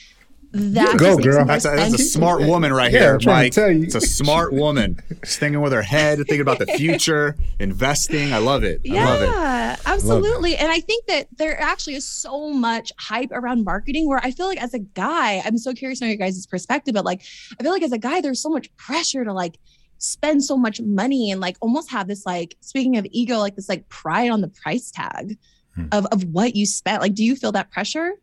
that 0.53 0.99
go, 0.99 1.17
girl. 1.17 1.45
That's 1.45 1.65
a, 1.65 1.71
that's 1.77 1.95
a 1.95 1.99
smart 1.99 2.43
woman 2.43 2.73
right 2.73 2.91
Yeah, 2.93 2.99
here, 3.01 3.15
I'm 3.15 3.21
trying 3.21 3.37
Mike. 3.45 3.53
to 3.53 3.61
tell 3.61 3.71
you. 3.71 3.83
It's 3.85 3.95
a 3.95 4.01
smart 4.01 4.53
woman. 4.53 4.99
She's 5.25 5.37
thinking 5.39 5.61
with 5.61 5.73
her 5.73 5.83
head, 5.83 6.19
thinking 6.19 6.41
about 6.41 6.59
the 6.59 6.67
future, 6.77 7.37
investing. 7.61 8.33
I 8.33 8.39
love 8.39 8.65
it. 8.65 8.81
I 8.91 8.95
love 9.05 9.23
it. 9.23 9.27
Yeah, 9.27 9.77
absolutely. 9.87 10.57
And 10.57 10.71
I 10.73 10.81
think 10.81 11.07
that 11.07 11.29
there 11.37 11.61
actually 11.61 11.95
is 11.95 12.05
so 12.05 12.51
much 12.51 12.93
hype 12.99 13.31
around 13.33 13.65
marketing 13.65 14.09
where 14.09 14.19
I 14.25 14.33
feel 14.33 14.47
like 14.47 14.61
as 14.63 14.75
a 14.75 14.81
guy, 14.81 15.41
I'm 15.45 15.57
so 15.59 15.73
curious 15.73 16.01
to 16.01 16.07
know 16.07 16.09
your 16.11 16.17
guys' 16.19 16.45
perspective, 16.47 16.95
but 16.95 17.05
like 17.05 17.23
I 17.59 17.63
feel 17.63 17.73
like 17.73 17.83
as 17.83 17.93
a 17.93 17.99
guy, 17.99 18.21
there's 18.21 18.43
so 18.43 18.49
much 18.51 18.75
pressure 18.77 19.25
to 19.25 19.33
like 19.33 19.59
spend 19.99 20.43
so 20.43 20.57
much 20.57 20.81
money 20.81 21.31
and 21.31 21.41
like 21.41 21.57
almost 21.61 21.91
have 21.91 22.09
this 22.09 22.25
like 22.27 22.57
speaking 22.61 22.97
of 22.97 23.07
ego, 23.11 23.39
like 23.39 23.55
this 23.55 23.69
like 23.69 23.89
pride 23.89 24.31
on 24.31 24.41
the 24.41 24.49
price 24.49 24.91
tag 24.91 25.39
Hmm. 25.77 25.85
of 25.93 26.05
of 26.07 26.25
what 26.25 26.57
you 26.57 26.67
spent. 26.67 27.01
Like, 27.01 27.15
do 27.15 27.23
you 27.23 27.37
feel 27.37 27.53
that 27.53 27.71
pressure? 27.71 28.15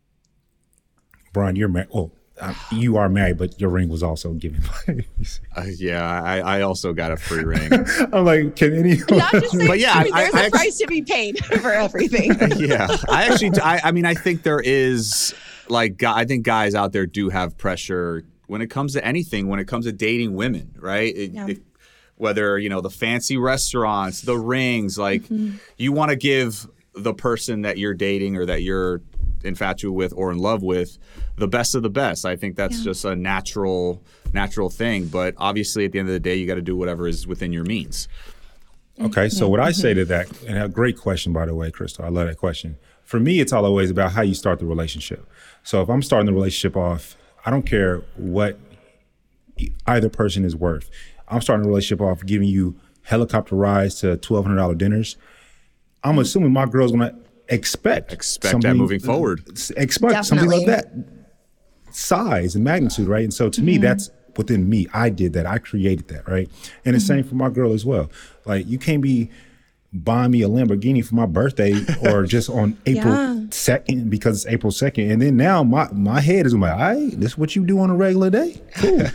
Brian, 1.31 1.55
you're 1.55 1.69
married. 1.69 1.87
Oh, 1.93 2.11
uh, 2.39 2.53
you 2.71 2.97
are 2.97 3.09
married, 3.09 3.37
but 3.37 3.59
your 3.59 3.69
ring 3.69 3.89
was 3.89 4.03
also 4.03 4.33
given. 4.33 4.61
Uh, 5.55 5.65
yeah, 5.77 6.21
I, 6.23 6.57
I 6.57 6.61
also 6.61 6.93
got 6.93 7.11
a 7.11 7.17
free 7.17 7.43
ring. 7.43 7.71
I'm 8.13 8.25
like, 8.25 8.55
can 8.55 8.73
any? 8.75 8.97
Not 9.09 9.31
just 9.33 9.51
saying, 9.53 9.67
But 9.67 9.79
yeah, 9.79 9.93
I 9.93 10.03
mean, 10.03 10.13
I- 10.13 10.21
there's 10.21 10.33
I 10.35 10.37
a 10.37 10.43
actually- 10.45 10.59
price 10.59 10.77
to 10.77 10.87
be 10.87 11.01
paid 11.01 11.43
for 11.61 11.71
everything. 11.71 12.31
yeah, 12.57 12.87
I 13.09 13.23
actually, 13.25 13.59
I, 13.59 13.81
I 13.85 13.91
mean, 13.91 14.05
I 14.05 14.13
think 14.13 14.43
there 14.43 14.59
is 14.59 15.33
like, 15.67 16.03
I 16.03 16.25
think 16.25 16.45
guys 16.45 16.75
out 16.75 16.91
there 16.93 17.07
do 17.07 17.29
have 17.29 17.57
pressure 17.57 18.23
when 18.45 18.61
it 18.61 18.67
comes 18.67 18.93
to 18.93 19.03
anything. 19.03 19.47
When 19.47 19.59
it 19.59 19.67
comes 19.67 19.85
to 19.85 19.91
dating 19.91 20.35
women, 20.35 20.75
right? 20.79 21.15
It- 21.15 21.31
Yeah. 21.31 21.47
it- 21.47 21.61
whether 22.17 22.57
you 22.57 22.67
know 22.69 22.81
the 22.81 22.89
fancy 22.89 23.37
restaurants, 23.37 24.21
the 24.21 24.37
rings, 24.37 24.97
like 24.97 25.23
you 25.77 25.91
want 25.91 26.09
to 26.09 26.15
give 26.15 26.67
the 26.95 27.13
person 27.13 27.61
that 27.63 27.77
you're 27.77 27.93
dating 27.93 28.37
or 28.37 28.45
that 28.47 28.63
you're 28.63 29.01
infatuated 29.43 29.95
with 29.95 30.13
or 30.15 30.31
in 30.31 30.37
love 30.39 30.63
with 30.63 30.97
the 31.37 31.47
best 31.47 31.75
of 31.75 31.83
the 31.83 31.89
best. 31.89 32.25
I 32.25 32.35
think 32.35 32.55
that's 32.55 32.83
just 32.83 33.05
a 33.05 33.15
natural, 33.15 34.01
natural 34.33 34.69
thing. 34.69 35.05
But 35.07 35.35
obviously, 35.37 35.85
at 35.85 35.91
the 35.91 35.99
end 35.99 36.07
of 36.09 36.13
the 36.13 36.19
day, 36.19 36.35
you 36.35 36.47
got 36.47 36.55
to 36.55 36.61
do 36.61 36.75
whatever 36.75 37.07
is 37.07 37.25
within 37.27 37.53
your 37.53 37.63
means. 37.63 38.07
Okay, 38.99 39.29
so 39.29 39.47
what 39.47 39.59
I 39.59 39.71
say 39.71 39.93
to 39.93 40.05
that, 40.05 40.41
and 40.43 40.57
a 40.57 40.67
great 40.67 40.97
question, 40.97 41.31
by 41.31 41.45
the 41.45 41.53
way, 41.53 41.69
Krystal, 41.69 42.03
I 42.03 42.09
love 42.09 42.27
that 42.27 42.37
question. 42.37 42.77
For 43.03 43.19
me, 43.19 43.39
it's 43.39 43.53
always 43.53 43.91
about 43.91 44.11
how 44.13 44.23
you 44.23 44.33
start 44.33 44.59
the 44.59 44.65
relationship. 44.65 45.25
So 45.63 45.81
if 45.83 45.89
I'm 45.89 46.01
starting 46.01 46.25
the 46.25 46.33
relationship 46.33 46.75
off, 46.75 47.15
I 47.45 47.51
don't 47.51 47.65
care 47.65 47.99
what 48.15 48.57
e- 49.57 49.69
either 49.85 50.09
person 50.09 50.43
is 50.43 50.55
worth. 50.55 50.89
I'm 51.27 51.41
starting 51.41 51.63
the 51.63 51.69
relationship 51.69 52.01
off 52.01 52.25
giving 52.25 52.47
you 52.47 52.75
helicopter 53.03 53.55
rides 53.55 53.95
to 54.01 54.17
twelve 54.17 54.45
hundred 54.45 54.57
dollar 54.57 54.75
dinners. 54.75 55.15
I'm 56.03 56.17
assuming 56.19 56.51
my 56.51 56.65
girl's 56.65 56.91
gonna 56.91 57.15
expect 57.49 58.11
Expect 58.11 58.61
that 58.63 58.75
moving 58.75 58.99
forward. 58.99 59.43
s- 59.51 59.71
Expect 59.77 60.25
something 60.25 60.49
like 60.49 60.65
that 60.65 60.87
size 61.91 62.55
and 62.55 62.63
magnitude, 62.63 63.07
right? 63.07 63.23
And 63.23 63.33
so 63.33 63.49
to 63.49 63.61
me, 63.61 63.73
mm-hmm. 63.73 63.83
that's 63.83 64.09
within 64.35 64.69
me. 64.69 64.87
I 64.93 65.09
did 65.09 65.33
that. 65.33 65.45
I 65.45 65.57
created 65.57 66.07
that, 66.09 66.27
right? 66.27 66.49
And 66.85 66.95
the 66.95 66.99
same 66.99 67.19
mm-hmm. 67.19 67.29
for 67.29 67.35
my 67.35 67.49
girl 67.49 67.73
as 67.73 67.85
well. 67.85 68.09
Like 68.45 68.67
you 68.67 68.77
can't 68.77 69.01
be 69.01 69.29
buying 69.93 70.31
me 70.31 70.43
a 70.43 70.49
Lamborghini 70.49 71.03
for 71.05 71.15
my 71.15 71.25
birthday 71.25 71.73
or 72.01 72.23
just 72.25 72.49
on 72.49 72.77
April 72.85 73.13
Yeah. 73.13 73.45
second 73.51 74.09
because 74.09 74.45
it's 74.45 74.53
April 74.53 74.71
second. 74.71 75.11
And 75.11 75.21
then 75.21 75.37
now 75.37 75.63
my 75.63 75.89
my 75.91 76.19
head 76.19 76.45
is 76.45 76.53
like, 76.53 76.71
all 76.71 76.79
right, 76.79 77.19
this 77.19 77.31
is 77.31 77.37
what 77.37 77.55
you 77.55 77.65
do 77.65 77.79
on 77.79 77.89
a 77.89 77.95
regular 77.95 78.29
day. 78.29 78.61
Cool. 78.75 79.03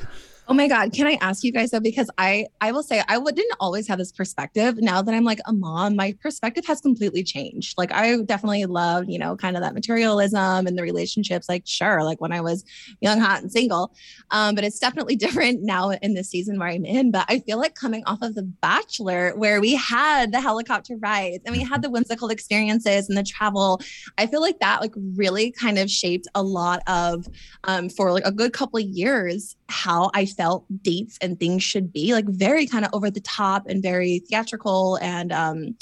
Oh 0.48 0.54
my 0.54 0.66
God. 0.66 0.92
Can 0.92 1.06
I 1.06 1.16
ask 1.20 1.44
you 1.44 1.52
guys 1.52 1.70
though? 1.70 1.78
Because 1.78 2.10
I 2.18 2.46
I 2.60 2.72
will 2.72 2.82
say 2.82 3.00
I 3.08 3.18
didn't 3.20 3.56
always 3.60 3.86
have 3.86 3.98
this 3.98 4.10
perspective. 4.10 4.76
Now 4.78 5.00
that 5.00 5.14
I'm 5.14 5.22
like 5.22 5.38
a 5.46 5.52
mom, 5.52 5.94
my 5.94 6.16
perspective 6.20 6.66
has 6.66 6.80
completely 6.80 7.22
changed. 7.22 7.78
Like 7.78 7.92
I 7.92 8.20
definitely 8.22 8.64
loved, 8.64 9.08
you 9.08 9.20
know, 9.20 9.36
kind 9.36 9.56
of 9.56 9.62
that 9.62 9.72
materialism 9.72 10.66
and 10.66 10.76
the 10.76 10.82
relationships. 10.82 11.48
Like, 11.48 11.62
sure, 11.64 12.02
like 12.02 12.20
when 12.20 12.32
I 12.32 12.40
was 12.40 12.64
young, 13.00 13.20
hot, 13.20 13.42
and 13.42 13.52
single. 13.52 13.94
Um, 14.32 14.56
but 14.56 14.64
it's 14.64 14.80
definitely 14.80 15.14
different 15.24 15.62
now 15.62 15.90
in 15.90 16.14
the 16.14 16.24
season 16.24 16.58
where 16.58 16.68
I'm 16.68 16.84
in. 16.84 17.12
But 17.12 17.26
I 17.28 17.38
feel 17.38 17.58
like 17.58 17.76
coming 17.76 18.02
off 18.06 18.20
of 18.20 18.34
The 18.34 18.42
Bachelor, 18.42 19.34
where 19.36 19.60
we 19.60 19.76
had 19.76 20.32
the 20.32 20.40
helicopter 20.40 20.96
rides 20.96 21.44
and 21.46 21.56
we 21.56 21.62
had 21.62 21.82
the 21.82 21.90
whimsical 21.90 22.30
experiences 22.30 23.08
and 23.08 23.16
the 23.16 23.22
travel, 23.22 23.80
I 24.18 24.26
feel 24.26 24.40
like 24.40 24.58
that 24.58 24.80
like 24.80 24.92
really 24.96 25.52
kind 25.52 25.78
of 25.78 25.88
shaped 25.88 26.26
a 26.34 26.42
lot 26.42 26.82
of 26.88 27.28
um, 27.62 27.88
for 27.88 28.10
like 28.10 28.26
a 28.26 28.32
good 28.32 28.52
couple 28.52 28.80
of 28.80 28.84
years 28.84 29.56
how 29.72 30.10
I 30.14 30.26
felt 30.26 30.64
dates 30.82 31.18
and 31.22 31.38
things 31.40 31.62
should 31.62 31.92
be 31.92 32.12
like 32.12 32.26
very 32.26 32.66
kind 32.66 32.84
of 32.84 32.90
over 32.94 33.10
the 33.10 33.20
top 33.20 33.66
and 33.66 33.82
very 33.82 34.20
theatrical 34.28 34.98
and 35.02 35.32
um 35.32 35.76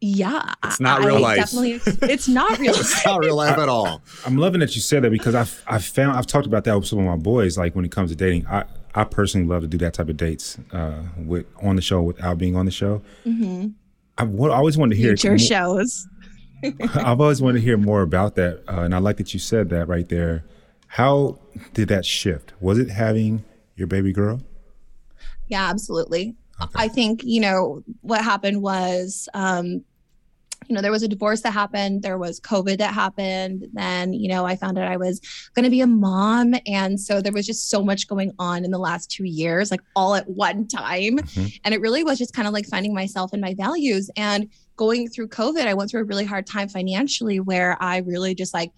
yeah 0.00 0.52
It's 0.64 0.80
not 0.80 1.02
real 1.02 1.16
I 1.16 1.20
life. 1.20 1.36
definitely 1.38 1.80
it's 2.08 2.28
not 2.28 2.58
real 2.62 2.74
It's 2.74 3.04
not 3.06 3.20
real 3.20 3.36
life 3.36 3.56
at 3.58 3.68
all. 3.68 4.02
I'm 4.26 4.36
loving 4.36 4.60
that 4.60 4.74
you 4.74 4.80
said 4.80 5.02
that 5.02 5.10
because 5.10 5.34
I've 5.34 5.62
I've 5.66 5.84
found 5.84 6.16
I've 6.16 6.26
talked 6.26 6.46
about 6.46 6.64
that 6.64 6.76
with 6.76 6.86
some 6.86 6.98
of 6.98 7.04
my 7.06 7.16
boys. 7.16 7.56
Like 7.58 7.74
when 7.74 7.84
it 7.84 7.90
comes 7.90 8.10
to 8.10 8.16
dating, 8.16 8.46
I 8.46 8.64
I 8.94 9.04
personally 9.04 9.46
love 9.46 9.62
to 9.62 9.68
do 9.68 9.78
that 9.78 9.94
type 9.94 10.08
of 10.08 10.16
dates 10.16 10.56
uh, 10.72 11.02
with 11.18 11.46
on 11.62 11.76
the 11.76 11.82
show 11.82 12.02
without 12.02 12.38
being 12.38 12.54
on 12.54 12.64
the 12.66 12.70
show. 12.70 13.02
I've 14.18 14.28
wa- 14.28 14.50
I 14.50 14.56
always 14.56 14.76
wanted 14.78 14.94
to 14.96 15.00
hear 15.00 15.14
your 15.14 15.32
mo- 15.32 15.38
shows 15.38 16.06
I've 16.94 17.20
always 17.20 17.42
wanted 17.42 17.58
to 17.58 17.64
hear 17.64 17.76
more 17.76 18.02
about 18.02 18.36
that, 18.36 18.62
uh, 18.68 18.80
and 18.82 18.94
I 18.94 18.98
like 18.98 19.16
that 19.18 19.34
you 19.34 19.40
said 19.40 19.68
that 19.70 19.86
right 19.88 20.08
there. 20.08 20.44
How 20.94 21.40
did 21.72 21.88
that 21.88 22.06
shift? 22.06 22.52
Was 22.60 22.78
it 22.78 22.88
having 22.88 23.44
your 23.74 23.88
baby 23.88 24.12
girl? 24.12 24.40
Yeah, 25.48 25.68
absolutely. 25.68 26.36
I 26.76 26.86
think, 26.86 27.24
you 27.24 27.40
know, 27.40 27.82
what 28.02 28.22
happened 28.22 28.62
was, 28.62 29.28
um, 29.34 29.82
you 30.68 30.74
know, 30.74 30.80
there 30.80 30.92
was 30.92 31.02
a 31.02 31.08
divorce 31.08 31.40
that 31.40 31.50
happened, 31.50 32.02
there 32.04 32.16
was 32.16 32.38
COVID 32.38 32.78
that 32.78 32.94
happened. 32.94 33.66
Then, 33.72 34.12
you 34.12 34.28
know, 34.28 34.46
I 34.46 34.54
found 34.54 34.78
out 34.78 34.86
I 34.86 34.96
was 34.96 35.20
going 35.54 35.64
to 35.64 35.70
be 35.70 35.80
a 35.80 35.86
mom. 35.88 36.54
And 36.64 37.00
so 37.00 37.20
there 37.20 37.32
was 37.32 37.44
just 37.44 37.70
so 37.70 37.82
much 37.82 38.06
going 38.06 38.30
on 38.38 38.64
in 38.64 38.70
the 38.70 38.78
last 38.78 39.10
two 39.10 39.24
years, 39.24 39.72
like 39.72 39.82
all 39.96 40.14
at 40.14 40.28
one 40.28 40.68
time. 40.68 41.18
And 41.64 41.74
it 41.74 41.80
really 41.80 42.04
was 42.04 42.18
just 42.18 42.34
kind 42.34 42.46
of 42.46 42.54
like 42.54 42.66
finding 42.66 42.94
myself 42.94 43.32
and 43.32 43.42
my 43.42 43.54
values. 43.54 44.12
And 44.16 44.48
going 44.76 45.08
through 45.08 45.26
COVID, 45.26 45.66
I 45.66 45.74
went 45.74 45.90
through 45.90 46.02
a 46.02 46.04
really 46.04 46.24
hard 46.24 46.46
time 46.46 46.68
financially 46.68 47.40
where 47.40 47.76
I 47.82 47.98
really 47.98 48.36
just 48.36 48.54
like, 48.54 48.70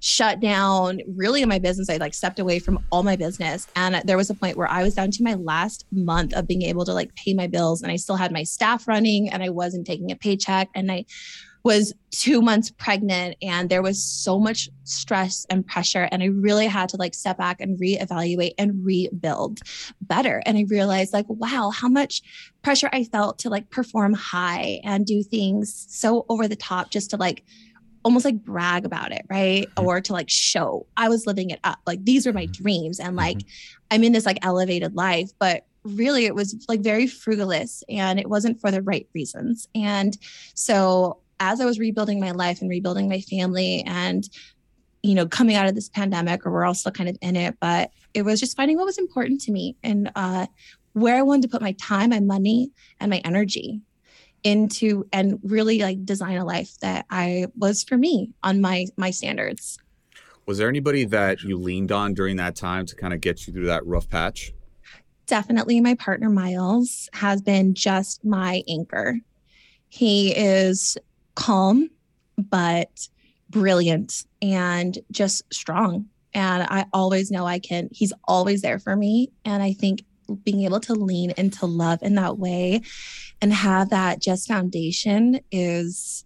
shut 0.00 0.40
down 0.40 1.00
really 1.14 1.42
in 1.42 1.48
my 1.48 1.58
business. 1.58 1.88
I 1.88 1.98
like 1.98 2.14
stepped 2.14 2.38
away 2.38 2.58
from 2.58 2.84
all 2.90 3.02
my 3.02 3.16
business. 3.16 3.66
And 3.76 4.02
there 4.04 4.16
was 4.16 4.30
a 4.30 4.34
point 4.34 4.56
where 4.56 4.70
I 4.70 4.82
was 4.82 4.94
down 4.94 5.10
to 5.12 5.22
my 5.22 5.34
last 5.34 5.86
month 5.92 6.34
of 6.34 6.48
being 6.48 6.62
able 6.62 6.84
to 6.86 6.94
like 6.94 7.14
pay 7.14 7.34
my 7.34 7.46
bills. 7.46 7.82
And 7.82 7.92
I 7.92 7.96
still 7.96 8.16
had 8.16 8.32
my 8.32 8.42
staff 8.42 8.88
running 8.88 9.28
and 9.28 9.42
I 9.42 9.50
wasn't 9.50 9.86
taking 9.86 10.10
a 10.10 10.16
paycheck. 10.16 10.70
And 10.74 10.90
I 10.90 11.04
was 11.62 11.92
two 12.10 12.40
months 12.40 12.70
pregnant 12.70 13.36
and 13.42 13.68
there 13.68 13.82
was 13.82 14.02
so 14.02 14.38
much 14.38 14.70
stress 14.84 15.44
and 15.50 15.66
pressure. 15.66 16.08
And 16.10 16.22
I 16.22 16.26
really 16.26 16.66
had 16.66 16.88
to 16.90 16.96
like 16.96 17.14
step 17.14 17.36
back 17.36 17.60
and 17.60 17.78
reevaluate 17.78 18.54
and 18.56 18.84
rebuild 18.84 19.60
better. 20.00 20.42
And 20.46 20.56
I 20.56 20.64
realized 20.68 21.12
like, 21.12 21.26
wow, 21.28 21.70
how 21.70 21.88
much 21.88 22.22
pressure 22.62 22.88
I 22.92 23.04
felt 23.04 23.38
to 23.40 23.50
like 23.50 23.68
perform 23.70 24.14
high 24.14 24.80
and 24.84 25.04
do 25.04 25.22
things 25.22 25.86
so 25.88 26.24
over 26.28 26.48
the 26.48 26.56
top 26.56 26.90
just 26.90 27.10
to 27.10 27.16
like 27.16 27.44
almost 28.04 28.24
like 28.24 28.42
brag 28.42 28.84
about 28.84 29.12
it, 29.12 29.22
right? 29.28 29.66
Mm-hmm. 29.74 29.86
Or 29.86 30.00
to 30.00 30.12
like 30.12 30.30
show 30.30 30.86
I 30.96 31.08
was 31.08 31.26
living 31.26 31.50
it 31.50 31.60
up. 31.64 31.78
Like 31.86 32.04
these 32.04 32.26
were 32.26 32.32
my 32.32 32.44
mm-hmm. 32.44 32.62
dreams 32.62 33.00
and 33.00 33.16
like 33.16 33.38
mm-hmm. 33.38 33.84
I'm 33.90 34.04
in 34.04 34.12
this 34.12 34.26
like 34.26 34.38
elevated 34.42 34.94
life, 34.94 35.30
but 35.38 35.66
really 35.82 36.26
it 36.26 36.34
was 36.34 36.64
like 36.68 36.80
very 36.80 37.06
frugalist 37.06 37.82
and 37.88 38.20
it 38.20 38.28
wasn't 38.28 38.60
for 38.60 38.70
the 38.70 38.82
right 38.82 39.08
reasons. 39.14 39.68
And 39.74 40.16
so 40.54 41.18
as 41.40 41.60
I 41.60 41.64
was 41.64 41.78
rebuilding 41.78 42.20
my 42.20 42.32
life 42.32 42.60
and 42.60 42.68
rebuilding 42.68 43.08
my 43.08 43.20
family 43.20 43.82
and 43.86 44.28
you 45.02 45.14
know 45.14 45.26
coming 45.26 45.56
out 45.56 45.66
of 45.66 45.74
this 45.74 45.88
pandemic 45.88 46.44
or 46.44 46.50
we're 46.50 46.64
all 46.64 46.74
still 46.74 46.92
kind 46.92 47.08
of 47.08 47.16
in 47.22 47.36
it, 47.36 47.56
but 47.60 47.90
it 48.12 48.22
was 48.22 48.40
just 48.40 48.56
finding 48.56 48.76
what 48.76 48.86
was 48.86 48.98
important 48.98 49.40
to 49.42 49.52
me 49.52 49.76
and 49.82 50.10
uh 50.14 50.46
where 50.92 51.16
I 51.16 51.22
wanted 51.22 51.42
to 51.42 51.48
put 51.48 51.62
my 51.62 51.72
time, 51.72 52.10
my 52.10 52.18
money, 52.18 52.72
and 52.98 53.10
my 53.10 53.18
energy 53.24 53.80
into 54.42 55.06
and 55.12 55.38
really 55.42 55.80
like 55.80 56.04
design 56.04 56.36
a 56.36 56.44
life 56.44 56.78
that 56.80 57.06
I 57.10 57.46
was 57.56 57.84
for 57.84 57.96
me 57.96 58.32
on 58.42 58.60
my 58.60 58.86
my 58.96 59.10
standards. 59.10 59.78
Was 60.46 60.58
there 60.58 60.68
anybody 60.68 61.04
that 61.04 61.42
you 61.42 61.58
leaned 61.58 61.92
on 61.92 62.14
during 62.14 62.36
that 62.36 62.56
time 62.56 62.86
to 62.86 62.96
kind 62.96 63.14
of 63.14 63.20
get 63.20 63.46
you 63.46 63.52
through 63.52 63.66
that 63.66 63.86
rough 63.86 64.08
patch? 64.08 64.52
Definitely 65.26 65.80
my 65.80 65.94
partner 65.94 66.28
Miles 66.28 67.08
has 67.12 67.40
been 67.40 67.74
just 67.74 68.24
my 68.24 68.64
anchor. 68.68 69.16
He 69.88 70.34
is 70.36 70.96
calm 71.34 71.90
but 72.36 73.08
brilliant 73.50 74.24
and 74.40 74.98
just 75.10 75.42
strong 75.52 76.06
And 76.32 76.62
I 76.62 76.86
always 76.92 77.30
know 77.30 77.46
I 77.46 77.58
can, 77.58 77.88
he's 77.92 78.12
always 78.24 78.62
there 78.62 78.78
for 78.78 78.96
me. 78.96 79.32
And 79.44 79.62
I 79.62 79.72
think 79.72 80.04
being 80.44 80.62
able 80.62 80.80
to 80.80 80.94
lean 80.94 81.32
into 81.36 81.66
love 81.66 82.02
in 82.02 82.14
that 82.14 82.38
way 82.38 82.82
and 83.42 83.52
have 83.52 83.90
that 83.90 84.20
just 84.20 84.48
foundation 84.48 85.40
is, 85.50 86.24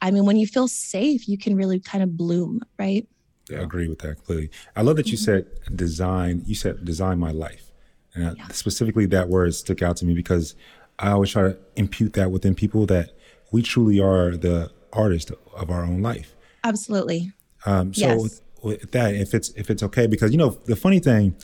I 0.00 0.10
mean, 0.10 0.24
when 0.26 0.36
you 0.36 0.46
feel 0.46 0.68
safe, 0.68 1.28
you 1.28 1.38
can 1.38 1.56
really 1.56 1.80
kind 1.80 2.02
of 2.04 2.16
bloom, 2.16 2.60
right? 2.78 3.06
I 3.50 3.54
agree 3.56 3.88
with 3.88 3.98
that 4.00 4.16
completely. 4.16 4.50
I 4.74 4.82
love 4.82 4.96
that 4.96 5.10
you 5.10 5.16
said 5.16 5.46
design, 5.74 6.42
you 6.46 6.54
said 6.54 6.84
design 6.84 7.18
my 7.18 7.30
life. 7.30 7.72
And 8.14 8.36
Yeah. 8.38 8.48
specifically 8.48 9.06
that 9.06 9.28
word 9.28 9.54
stuck 9.54 9.82
out 9.82 9.96
to 9.98 10.06
me 10.06 10.14
because 10.14 10.54
I 10.98 11.10
always 11.10 11.30
try 11.30 11.42
to 11.42 11.58
impute 11.76 12.12
that 12.14 12.30
within 12.30 12.54
people 12.54 12.86
that 12.86 13.10
we 13.52 13.60
truly 13.62 14.00
are 14.00 14.36
the 14.36 14.70
artist 14.92 15.32
of 15.56 15.70
our 15.70 15.84
own 15.84 16.00
life. 16.00 16.34
Absolutely. 16.62 17.32
Um, 17.66 17.92
so 17.92 18.06
Yes. 18.08 18.22
with, 18.22 18.40
with 18.62 18.92
that, 18.92 19.14
if 19.14 19.34
it's 19.34 19.50
if 19.50 19.68
it's 19.68 19.82
okay, 19.82 20.06
because 20.06 20.30
you 20.32 20.38
know 20.38 20.50
the 20.64 20.76
funny 20.76 21.00
thing, 21.00 21.34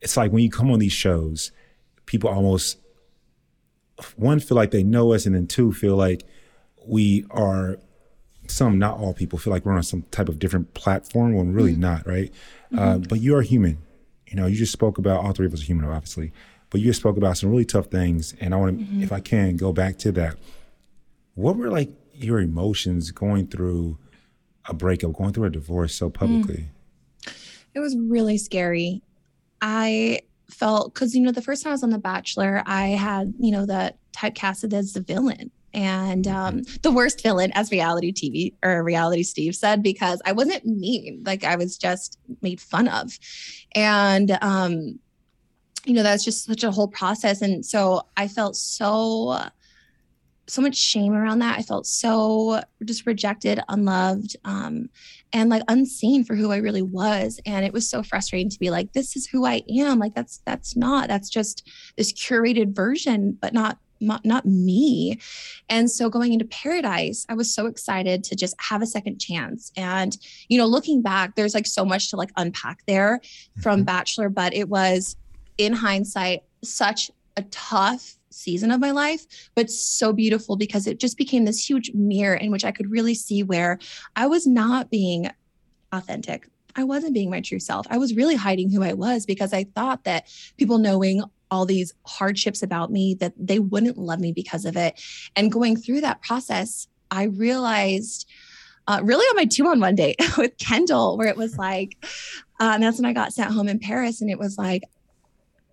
it's 0.00 0.16
like 0.16 0.32
when 0.32 0.42
you 0.42 0.50
come 0.50 0.70
on 0.70 0.78
these 0.78 0.92
shows, 0.92 1.52
people 2.06 2.30
almost 2.30 2.78
one 4.16 4.40
feel 4.40 4.56
like 4.56 4.70
they 4.70 4.82
know 4.82 5.12
us, 5.12 5.26
and 5.26 5.34
then 5.34 5.46
two 5.46 5.72
feel 5.72 5.96
like 5.96 6.24
we 6.86 7.24
are 7.30 7.78
some, 8.48 8.78
not 8.78 8.98
all 8.98 9.12
people 9.12 9.38
feel 9.38 9.52
like 9.52 9.64
we're 9.64 9.72
on 9.72 9.82
some 9.82 10.02
type 10.10 10.28
of 10.28 10.38
different 10.38 10.74
platform 10.74 11.34
when 11.34 11.52
really 11.52 11.72
mm-hmm. 11.72 11.80
not, 11.80 12.06
right? 12.06 12.32
Uh, 12.72 12.78
mm-hmm. 12.78 13.02
but 13.08 13.20
you 13.20 13.34
are 13.36 13.42
human. 13.42 13.78
You 14.26 14.36
know, 14.36 14.46
you 14.46 14.56
just 14.56 14.72
spoke 14.72 14.98
about 14.98 15.24
all 15.24 15.32
three 15.32 15.46
of 15.46 15.52
us 15.52 15.62
are 15.62 15.64
human, 15.64 15.86
obviously, 15.86 16.32
but 16.70 16.80
you 16.80 16.86
just 16.88 17.00
spoke 17.00 17.16
about 17.16 17.36
some 17.38 17.50
really 17.50 17.64
tough 17.64 17.86
things, 17.86 18.34
and 18.40 18.54
I 18.54 18.56
want 18.56 18.78
to, 18.78 18.84
mm-hmm. 18.84 19.02
if 19.02 19.12
I 19.12 19.20
can, 19.20 19.56
go 19.56 19.72
back 19.72 19.98
to 19.98 20.12
that. 20.12 20.36
What 21.34 21.56
were 21.56 21.70
like 21.70 21.90
your 22.14 22.40
emotions 22.40 23.10
going 23.10 23.48
through 23.48 23.98
a 24.68 24.74
breakup, 24.74 25.12
going 25.12 25.32
through 25.32 25.44
a 25.44 25.50
divorce 25.50 25.94
so 25.94 26.10
publicly? 26.10 26.68
Mm. 27.24 27.32
It 27.74 27.80
was 27.80 27.96
really 27.96 28.38
scary. 28.38 29.02
I 29.60 30.20
felt 30.50 30.94
because 30.94 31.14
you 31.14 31.22
know 31.22 31.32
the 31.32 31.42
first 31.42 31.62
time 31.62 31.70
I 31.70 31.74
was 31.74 31.82
on 31.82 31.90
The 31.90 31.98
Bachelor, 31.98 32.62
I 32.66 32.88
had 32.88 33.34
you 33.38 33.50
know 33.50 33.66
the 33.66 33.94
typecasted 34.12 34.72
as 34.72 34.92
the 34.92 35.00
villain. 35.00 35.50
And 35.74 36.26
um, 36.26 36.62
the 36.80 36.90
worst 36.90 37.22
villain, 37.22 37.52
as 37.52 37.70
reality 37.70 38.10
TV 38.10 38.54
or 38.62 38.82
reality 38.82 39.22
Steve 39.22 39.54
said, 39.54 39.82
because 39.82 40.22
I 40.24 40.32
wasn't 40.32 40.64
mean, 40.64 41.22
like 41.26 41.44
I 41.44 41.56
was 41.56 41.76
just 41.76 42.18
made 42.40 42.62
fun 42.62 42.88
of, 42.88 43.18
and 43.74 44.38
um, 44.40 44.98
you 45.84 45.92
know 45.92 46.02
that's 46.02 46.24
just 46.24 46.46
such 46.46 46.64
a 46.64 46.70
whole 46.70 46.88
process, 46.88 47.42
and 47.42 47.64
so 47.64 48.06
I 48.16 48.26
felt 48.26 48.56
so 48.56 49.38
so 50.48 50.62
much 50.62 50.76
shame 50.76 51.12
around 51.12 51.40
that. 51.40 51.58
I 51.58 51.62
felt 51.62 51.86
so 51.86 52.60
just 52.84 53.06
rejected, 53.06 53.60
unloved, 53.68 54.36
um, 54.44 54.88
and 55.32 55.50
like 55.50 55.62
unseen 55.68 56.24
for 56.24 56.34
who 56.34 56.52
I 56.52 56.58
really 56.58 56.82
was. 56.82 57.40
And 57.46 57.64
it 57.64 57.72
was 57.72 57.88
so 57.88 58.02
frustrating 58.02 58.50
to 58.50 58.58
be 58.58 58.70
like, 58.70 58.92
this 58.92 59.16
is 59.16 59.26
who 59.26 59.44
I 59.44 59.62
am. 59.68 59.98
Like 59.98 60.14
that's 60.14 60.38
that's 60.44 60.76
not. 60.76 61.08
That's 61.08 61.28
just 61.28 61.68
this 61.96 62.12
curated 62.12 62.74
version, 62.74 63.36
but 63.40 63.52
not 63.52 63.78
not, 64.00 64.26
not 64.26 64.44
me. 64.44 65.18
And 65.70 65.90
so 65.90 66.10
going 66.10 66.34
into 66.34 66.44
paradise, 66.44 67.24
I 67.30 67.34
was 67.34 67.54
so 67.54 67.66
excited 67.66 68.24
to 68.24 68.36
just 68.36 68.54
have 68.60 68.82
a 68.82 68.86
second 68.86 69.18
chance. 69.18 69.72
And 69.76 70.16
you 70.48 70.58
know, 70.58 70.66
looking 70.66 71.02
back, 71.02 71.34
there's 71.34 71.54
like 71.54 71.66
so 71.66 71.84
much 71.84 72.10
to 72.10 72.16
like 72.16 72.30
unpack 72.36 72.84
there 72.86 73.20
from 73.62 73.84
Bachelor, 73.84 74.28
but 74.28 74.54
it 74.54 74.68
was 74.68 75.16
in 75.58 75.72
hindsight 75.72 76.42
such 76.62 77.10
a 77.36 77.42
tough 77.44 78.16
season 78.36 78.70
of 78.70 78.80
my 78.80 78.90
life, 78.90 79.26
but 79.54 79.70
so 79.70 80.12
beautiful 80.12 80.56
because 80.56 80.86
it 80.86 81.00
just 81.00 81.16
became 81.16 81.44
this 81.44 81.68
huge 81.68 81.92
mirror 81.94 82.34
in 82.34 82.50
which 82.50 82.64
I 82.64 82.72
could 82.72 82.90
really 82.90 83.14
see 83.14 83.42
where 83.42 83.78
I 84.14 84.26
was 84.26 84.46
not 84.46 84.90
being 84.90 85.30
authentic. 85.92 86.48
I 86.76 86.84
wasn't 86.84 87.14
being 87.14 87.30
my 87.30 87.40
true 87.40 87.58
self. 87.58 87.86
I 87.90 87.98
was 87.98 88.14
really 88.14 88.36
hiding 88.36 88.70
who 88.70 88.82
I 88.82 88.92
was 88.92 89.24
because 89.24 89.52
I 89.52 89.64
thought 89.64 90.04
that 90.04 90.28
people 90.58 90.78
knowing 90.78 91.22
all 91.50 91.64
these 91.64 91.94
hardships 92.04 92.62
about 92.62 92.90
me 92.90 93.14
that 93.14 93.32
they 93.38 93.58
wouldn't 93.58 93.98
love 93.98 94.20
me 94.20 94.32
because 94.32 94.64
of 94.64 94.76
it. 94.76 95.00
And 95.36 95.52
going 95.52 95.76
through 95.76 96.02
that 96.02 96.22
process, 96.22 96.88
I 97.10 97.24
realized 97.24 98.28
uh, 98.88 99.00
really 99.02 99.24
on 99.26 99.36
my 99.36 99.44
two 99.44 99.66
on 99.66 99.80
one 99.80 99.94
date 99.94 100.16
with 100.38 100.56
Kendall, 100.58 101.16
where 101.16 101.28
it 101.28 101.36
was 101.36 101.56
like, 101.56 101.96
and 102.60 102.82
that's 102.82 102.98
when 102.98 103.06
I 103.06 103.12
got 103.12 103.32
sent 103.32 103.52
home 103.52 103.68
in 103.68 103.78
Paris, 103.78 104.20
and 104.20 104.30
it 104.30 104.38
was 104.38 104.58
like, 104.58 104.82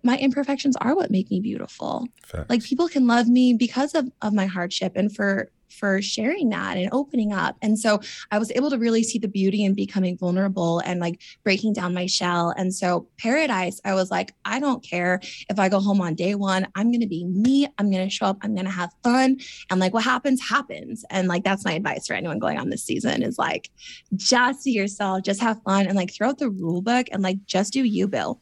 my 0.04 0.18
imperfections 0.18 0.76
are 0.76 0.94
what 0.94 1.10
make 1.10 1.30
me 1.30 1.40
beautiful. 1.40 2.06
Facts. 2.22 2.50
like 2.50 2.62
people 2.62 2.88
can 2.88 3.06
love 3.06 3.26
me 3.26 3.54
because 3.54 3.94
of, 3.94 4.10
of 4.22 4.32
my 4.32 4.46
hardship 4.46 4.92
and 4.94 5.14
for 5.14 5.50
for 5.74 6.00
sharing 6.00 6.50
that 6.50 6.76
and 6.76 6.88
opening 6.92 7.32
up. 7.32 7.56
And 7.60 7.78
so 7.78 8.00
i 8.30 8.38
was 8.38 8.52
able 8.54 8.70
to 8.70 8.78
really 8.78 9.02
see 9.02 9.18
the 9.18 9.28
beauty 9.28 9.64
in 9.64 9.74
becoming 9.74 10.16
vulnerable 10.16 10.78
and 10.80 11.00
like 11.00 11.20
breaking 11.42 11.72
down 11.72 11.92
my 11.94 12.06
shell. 12.06 12.54
And 12.56 12.72
so 12.72 13.08
paradise 13.18 13.80
i 13.84 13.94
was 13.94 14.10
like 14.10 14.34
i 14.44 14.60
don't 14.60 14.84
care 14.84 15.20
if 15.50 15.58
i 15.58 15.68
go 15.68 15.80
home 15.80 16.00
on 16.00 16.14
day 16.14 16.34
one 16.34 16.68
i'm 16.74 16.90
going 16.90 17.00
to 17.00 17.06
be 17.06 17.24
me 17.24 17.66
i'm 17.78 17.90
going 17.90 18.06
to 18.06 18.14
show 18.14 18.26
up 18.26 18.38
i'm 18.42 18.54
going 18.54 18.66
to 18.66 18.70
have 18.70 18.90
fun. 19.02 19.38
And 19.70 19.80
like 19.80 19.92
what 19.92 20.04
happens 20.04 20.40
happens. 20.40 21.04
And 21.10 21.28
like 21.28 21.44
that's 21.44 21.64
my 21.64 21.72
advice 21.72 22.06
for 22.06 22.14
anyone 22.14 22.38
going 22.38 22.58
on 22.58 22.70
this 22.70 22.84
season 22.84 23.22
is 23.22 23.38
like 23.38 23.70
just 24.14 24.64
be 24.64 24.70
yourself 24.70 25.22
just 25.24 25.40
have 25.40 25.62
fun 25.62 25.86
and 25.86 25.96
like 25.96 26.12
throw 26.12 26.28
out 26.28 26.38
the 26.38 26.50
rule 26.50 26.82
book 26.82 27.06
and 27.10 27.22
like 27.22 27.44
just 27.46 27.72
do 27.72 27.82
you 27.82 28.06
bill 28.06 28.40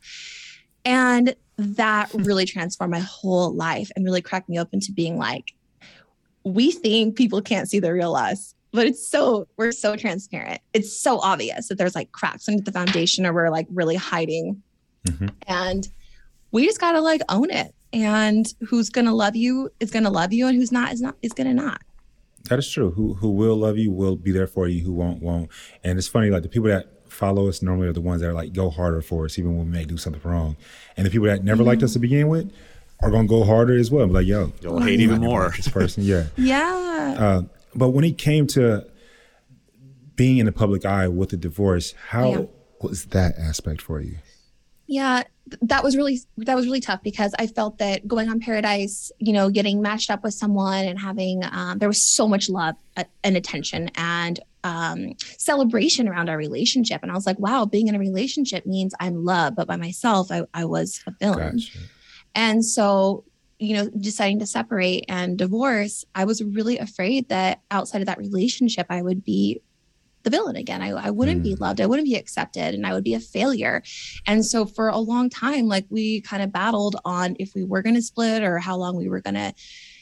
and 0.85 1.35
that 1.57 2.11
really 2.15 2.45
transformed 2.45 2.91
my 2.91 3.01
whole 3.01 3.53
life 3.55 3.91
and 3.95 4.05
really 4.05 4.23
cracked 4.23 4.49
me 4.49 4.59
open 4.59 4.81
to 4.81 4.93
being 4.93 5.19
like, 5.19 5.53
we 6.45 6.73
think 6.73 7.17
people 7.17 7.41
can't 7.41 7.69
see 7.69 7.79
the 7.79 7.93
real 7.93 8.15
us, 8.17 8.55
but 8.73 8.87
it's 8.87 9.07
so, 9.07 9.47
we're 9.57 9.71
so 9.73 9.95
transparent. 9.97 10.61
It's 10.73 10.93
so 10.93 11.21
obvious 11.21 11.69
that 11.69 11.79
there's 11.79 11.95
like 11.95 12.11
cracks 12.13 12.49
under 12.49 12.63
the 12.63 12.73
foundation 12.73 13.25
or 13.27 13.33
we're 13.33 13.51
like 13.51 13.67
really 13.71 13.97
hiding. 13.97 14.63
Mhm. 15.07 15.31
And 15.47 15.89
we 16.51 16.67
just 16.67 16.81
got 16.81 16.93
to 16.93 17.01
like 17.01 17.21
own 17.29 17.51
it. 17.51 17.75
And 17.93 18.53
who's 18.67 18.89
going 18.89 19.05
to 19.05 19.13
love 19.13 19.37
you 19.37 19.71
is 19.79 19.91
going 19.91 20.05
to 20.05 20.11
love 20.11 20.33
you, 20.33 20.47
and 20.47 20.57
who's 20.57 20.73
not 20.73 20.93
is 20.93 21.03
not 21.03 21.15
is 21.21 21.33
going 21.33 21.47
to 21.47 21.53
not. 21.53 21.83
That 22.49 22.59
is 22.59 22.69
true. 22.71 22.91
Who 22.91 23.13
who 23.13 23.31
will 23.31 23.57
love 23.57 23.77
you 23.77 23.91
will 23.91 24.17
be 24.17 24.33
there 24.33 24.47
for 24.47 24.67
you. 24.67 24.83
Who 24.83 24.93
won't 24.93 25.23
won't. 25.23 25.51
And 25.85 25.99
it's 25.99 26.09
funny, 26.09 26.31
like 26.31 26.43
the 26.43 26.49
people 26.49 26.69
that 26.69 27.02
follow 27.13 27.49
us 27.49 27.63
normally 27.63 27.89
are 27.89 27.93
the 27.93 28.01
ones 28.01 28.21
that 28.23 28.29
are 28.31 28.33
like 28.33 28.53
go 28.53 28.71
harder 28.71 29.03
for 29.03 29.25
us, 29.27 29.39
even 29.39 29.57
when 29.57 29.67
we 29.67 29.73
may 29.73 29.85
do 29.85 29.97
something 29.97 30.21
wrong. 30.25 30.57
And 30.97 31.07
the 31.07 31.11
people 31.11 31.27
that 31.29 31.45
never 31.45 31.63
liked 31.63 31.83
us 31.83 31.93
to 31.93 31.99
begin 31.99 32.29
with 32.29 32.53
are 33.01 33.11
gonna 33.11 33.29
go 33.29 33.45
harder 33.45 33.77
as 33.79 33.91
well. 33.91 34.07
Like, 34.07 34.27
yo, 34.27 34.53
You'll 34.61 34.81
hate 34.81 35.01
even 35.01 35.21
more. 35.21 35.53
this 35.57 35.69
person, 35.69 36.03
yeah. 36.05 36.27
Yeah. 36.37 37.17
Uh, 37.19 37.43
but 37.75 37.91
when 37.91 38.05
it 38.05 38.19
came 38.19 38.47
to 38.49 38.87
being 40.17 40.39
in 40.39 40.47
the 40.47 40.53
public 40.53 40.85
eye 40.85 41.09
with 41.09 41.31
the 41.31 41.37
divorce, 41.37 41.95
how 42.11 42.31
Yeah. 42.33 42.45
was 42.81 43.07
that 43.07 43.39
aspect 43.39 43.81
for 43.81 44.01
you? 44.01 44.17
Yeah, 44.87 45.17
th- 45.23 45.27
that 45.61 45.85
was 45.85 45.97
really 45.97 46.21
that 46.39 46.57
was 46.57 46.67
really 46.67 46.81
tough 46.81 47.03
because 47.03 47.35
I 47.39 47.47
felt 47.47 47.79
that 47.79 48.07
going 48.07 48.29
on 48.29 48.41
Paradise, 48.41 49.13
you 49.19 49.33
know, 49.33 49.51
getting 49.51 49.83
matched 49.83 50.11
up 50.11 50.23
with 50.25 50.35
someone 50.35 50.85
and 50.85 50.99
having 50.99 51.43
um, 51.51 51.79
there 51.79 51.89
was 51.89 52.03
so 52.03 52.27
much 52.27 52.49
love 52.49 52.77
uh, 52.97 53.05
and 53.23 53.37
attention 53.37 53.91
and 53.97 54.41
um, 54.65 55.15
celebration 55.39 56.09
around 56.09 56.29
our 56.29 56.37
relationship, 56.37 57.03
and 57.03 57.11
I 57.11 57.15
was 57.15 57.27
like, 57.27 57.39
wow, 57.39 57.65
being 57.65 57.89
in 57.89 57.95
a 57.95 57.99
relationship 57.99 58.65
means 58.65 58.95
I'm 59.01 59.25
loved, 59.25 59.57
but 59.57 59.67
by 59.67 59.77
myself, 59.77 60.31
I, 60.31 60.43
I 60.55 60.65
was 60.65 61.03
a 61.07 61.13
villain. 61.19 61.57
Gotcha. 61.57 61.79
And 62.35 62.65
so, 62.65 63.25
you 63.59 63.77
know, 63.77 63.89
deciding 63.89 64.39
to 64.39 64.47
separate 64.47 65.05
and 65.09 65.37
divorce, 65.37 66.05
I 66.15 66.25
was 66.25 66.43
really 66.43 66.79
afraid 66.79 67.29
that 67.29 67.61
outside 67.71 68.01
of 68.01 68.07
that 68.07 68.19
relationship, 68.19 68.87
I 68.89 69.03
would 69.03 69.25
be 69.25 69.61
the 70.25 70.31
villain 70.31 70.57
again. 70.57 70.83
I, 70.83 70.91
I 70.91 71.11
wouldn't 71.11 71.43
be 71.43 71.55
loved. 71.55 71.81
I 71.81 71.87
wouldn't 71.87 72.09
be 72.09 72.15
accepted 72.15 72.75
and 72.75 72.87
I 72.87 72.93
would 72.93 73.05
be 73.05 73.15
a 73.15 73.21
failure. 73.21 73.83
And 74.27 74.45
so 74.45 74.65
for 74.65 74.89
a 74.89 74.99
long 74.99 75.31
time, 75.31 75.67
like 75.67 75.87
we 75.91 76.21
kind 76.21 76.43
of 76.43 76.53
battled 76.53 76.97
on 77.05 77.37
if 77.39 77.55
we 77.55 77.65
were 77.65 77.83
going 77.83 77.95
to 77.95 78.03
split 78.03 78.43
or 78.43 78.59
how 78.59 78.77
long 78.77 78.97
we 78.97 79.09
were 79.09 79.21
going 79.21 79.35
to, 79.35 79.53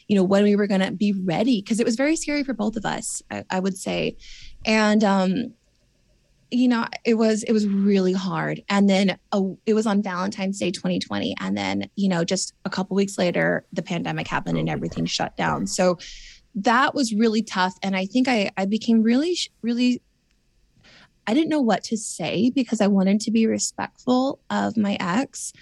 you 0.08 0.16
know, 0.16 0.24
when 0.24 0.44
we 0.44 0.56
were 0.56 0.66
going 0.66 0.80
to 0.80 0.90
be 0.90 1.12
ready. 1.12 1.62
Cause 1.62 1.80
it 1.80 1.86
was 1.86 1.96
very 1.96 2.16
scary 2.16 2.44
for 2.44 2.54
both 2.54 2.76
of 2.76 2.84
us, 2.84 3.22
I, 3.30 3.44
I 3.50 3.60
would 3.60 3.76
say. 3.76 4.16
And, 4.64 5.04
um, 5.04 5.54
you 6.50 6.68
know 6.68 6.84
it 7.04 7.14
was 7.14 7.42
it 7.44 7.52
was 7.52 7.66
really 7.66 8.12
hard 8.12 8.62
and 8.68 8.88
then 8.88 9.16
uh, 9.32 9.42
it 9.66 9.74
was 9.74 9.86
on 9.86 10.02
valentine's 10.02 10.58
day 10.58 10.70
2020 10.70 11.34
and 11.40 11.56
then 11.56 11.88
you 11.96 12.08
know 12.08 12.24
just 12.24 12.54
a 12.64 12.70
couple 12.70 12.96
weeks 12.96 13.18
later 13.18 13.64
the 13.72 13.82
pandemic 13.82 14.26
happened 14.26 14.58
and 14.58 14.68
everything 14.68 15.06
shut 15.06 15.36
down 15.36 15.66
so 15.66 15.98
that 16.54 16.94
was 16.94 17.14
really 17.14 17.42
tough 17.42 17.74
and 17.82 17.96
i 17.96 18.04
think 18.04 18.28
i 18.28 18.50
i 18.56 18.64
became 18.64 19.02
really 19.02 19.36
really 19.62 20.02
i 21.26 21.34
didn't 21.34 21.48
know 21.48 21.60
what 21.60 21.84
to 21.84 21.96
say 21.96 22.50
because 22.54 22.80
i 22.80 22.86
wanted 22.86 23.20
to 23.20 23.30
be 23.30 23.46
respectful 23.46 24.40
of 24.50 24.76
my 24.76 24.96
ex 25.00 25.52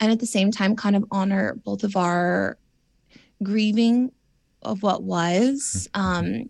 and 0.00 0.12
at 0.12 0.20
the 0.20 0.26
same 0.26 0.50
time 0.50 0.76
kind 0.76 0.96
of 0.96 1.04
honor 1.10 1.54
both 1.64 1.84
of 1.84 1.96
our 1.96 2.58
grieving 3.42 4.10
of 4.62 4.82
what 4.82 5.02
was 5.02 5.88
um 5.94 6.48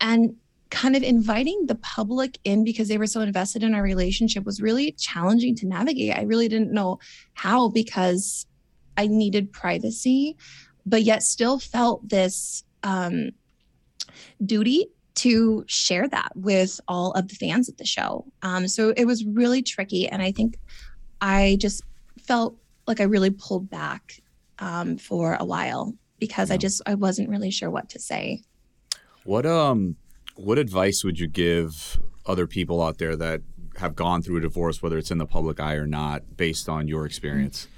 and 0.00 0.36
kind 0.74 0.96
of 0.96 1.04
inviting 1.04 1.66
the 1.66 1.76
public 1.76 2.36
in 2.42 2.64
because 2.64 2.88
they 2.88 2.98
were 2.98 3.06
so 3.06 3.20
invested 3.20 3.62
in 3.62 3.74
our 3.74 3.82
relationship 3.82 4.44
was 4.44 4.60
really 4.60 4.90
challenging 4.92 5.54
to 5.54 5.66
navigate. 5.66 6.16
I 6.16 6.22
really 6.22 6.48
didn't 6.48 6.72
know 6.72 6.98
how 7.34 7.68
because 7.68 8.44
I 8.96 9.06
needed 9.06 9.52
privacy, 9.52 10.36
but 10.84 11.04
yet 11.04 11.22
still 11.22 11.60
felt 11.60 12.08
this 12.08 12.64
um, 12.82 13.30
duty 14.44 14.88
to 15.16 15.64
share 15.66 16.08
that 16.08 16.32
with 16.34 16.80
all 16.88 17.12
of 17.12 17.28
the 17.28 17.34
fans 17.34 17.68
of 17.68 17.76
the 17.76 17.86
show. 17.86 18.24
Um, 18.42 18.66
so 18.68 18.92
it 18.96 19.04
was 19.04 19.24
really 19.24 19.62
tricky. 19.62 20.08
And 20.08 20.20
I 20.20 20.32
think 20.32 20.58
I 21.20 21.56
just 21.60 21.82
felt 22.20 22.56
like 22.86 23.00
I 23.00 23.04
really 23.04 23.30
pulled 23.30 23.70
back 23.70 24.20
um, 24.58 24.98
for 24.98 25.36
a 25.38 25.44
while 25.44 25.94
because 26.18 26.48
yeah. 26.48 26.54
I 26.54 26.58
just 26.58 26.82
I 26.86 26.94
wasn't 26.94 27.28
really 27.28 27.50
sure 27.50 27.70
what 27.70 27.88
to 27.90 27.98
say. 27.98 28.42
What 29.24 29.46
um 29.46 29.96
what 30.36 30.58
advice 30.58 31.04
would 31.04 31.18
you 31.18 31.28
give 31.28 32.00
other 32.26 32.46
people 32.46 32.82
out 32.82 32.98
there 32.98 33.16
that 33.16 33.42
have 33.76 33.94
gone 33.94 34.22
through 34.22 34.38
a 34.38 34.40
divorce, 34.40 34.82
whether 34.82 34.98
it's 34.98 35.10
in 35.10 35.18
the 35.18 35.26
public 35.26 35.60
eye 35.60 35.74
or 35.74 35.86
not, 35.86 36.36
based 36.36 36.68
on 36.68 36.88
your 36.88 37.06
experience? 37.06 37.68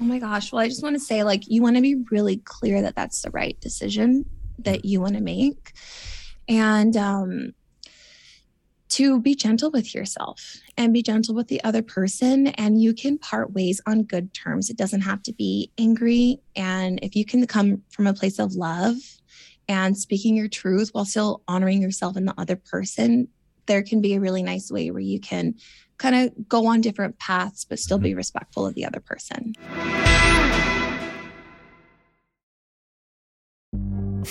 Oh 0.00 0.04
my 0.04 0.18
gosh. 0.18 0.52
Well, 0.52 0.62
I 0.62 0.68
just 0.68 0.82
want 0.82 0.96
to 0.96 1.00
say, 1.00 1.24
like, 1.24 1.46
you 1.46 1.60
want 1.62 1.76
to 1.76 1.82
be 1.82 1.96
really 2.10 2.38
clear 2.38 2.80
that 2.80 2.96
that's 2.96 3.20
the 3.20 3.30
right 3.30 3.60
decision 3.60 4.24
that 4.64 4.84
you 4.84 5.00
want 5.00 5.14
to 5.14 5.22
make. 5.22 5.72
And 6.48 6.96
um, 6.96 7.54
to 8.90 9.20
be 9.20 9.36
gentle 9.36 9.70
with 9.70 9.94
yourself 9.94 10.56
and 10.76 10.92
be 10.92 11.02
gentle 11.02 11.34
with 11.34 11.48
the 11.48 11.62
other 11.62 11.82
person. 11.82 12.48
And 12.48 12.82
you 12.82 12.92
can 12.92 13.18
part 13.18 13.52
ways 13.52 13.80
on 13.86 14.02
good 14.02 14.34
terms. 14.34 14.68
It 14.68 14.76
doesn't 14.76 15.02
have 15.02 15.22
to 15.24 15.32
be 15.32 15.70
angry. 15.78 16.40
And 16.56 16.98
if 17.02 17.14
you 17.14 17.24
can 17.24 17.46
come 17.46 17.82
from 17.90 18.06
a 18.06 18.14
place 18.14 18.38
of 18.38 18.54
love 18.54 18.96
and 19.68 19.96
speaking 19.96 20.36
your 20.36 20.48
truth 20.48 20.90
while 20.92 21.04
still 21.04 21.42
honoring 21.46 21.80
yourself 21.80 22.16
and 22.16 22.26
the 22.26 22.34
other 22.36 22.56
person, 22.56 23.28
there 23.66 23.82
can 23.84 24.00
be 24.00 24.14
a 24.14 24.20
really 24.20 24.42
nice 24.42 24.70
way 24.70 24.90
where 24.90 25.00
you 25.00 25.20
can 25.20 25.54
kind 25.98 26.16
of 26.16 26.48
go 26.48 26.66
on 26.66 26.80
different 26.80 27.18
paths, 27.20 27.64
but 27.64 27.78
still 27.78 27.98
be 27.98 28.10
mm-hmm. 28.10 28.16
respectful 28.16 28.66
of 28.66 28.74
the 28.74 28.84
other 28.84 29.00
person. 29.00 29.54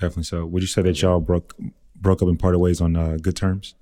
Definitely 0.00 0.24
so. 0.24 0.46
Would 0.46 0.62
you 0.62 0.66
say 0.66 0.82
that 0.82 1.00
y'all 1.02 1.20
broke 1.20 1.54
broke 1.94 2.22
up 2.22 2.28
and 2.28 2.38
parted 2.38 2.58
ways 2.58 2.80
on 2.80 2.96
uh, 2.96 3.18
good 3.20 3.36
terms? 3.36 3.74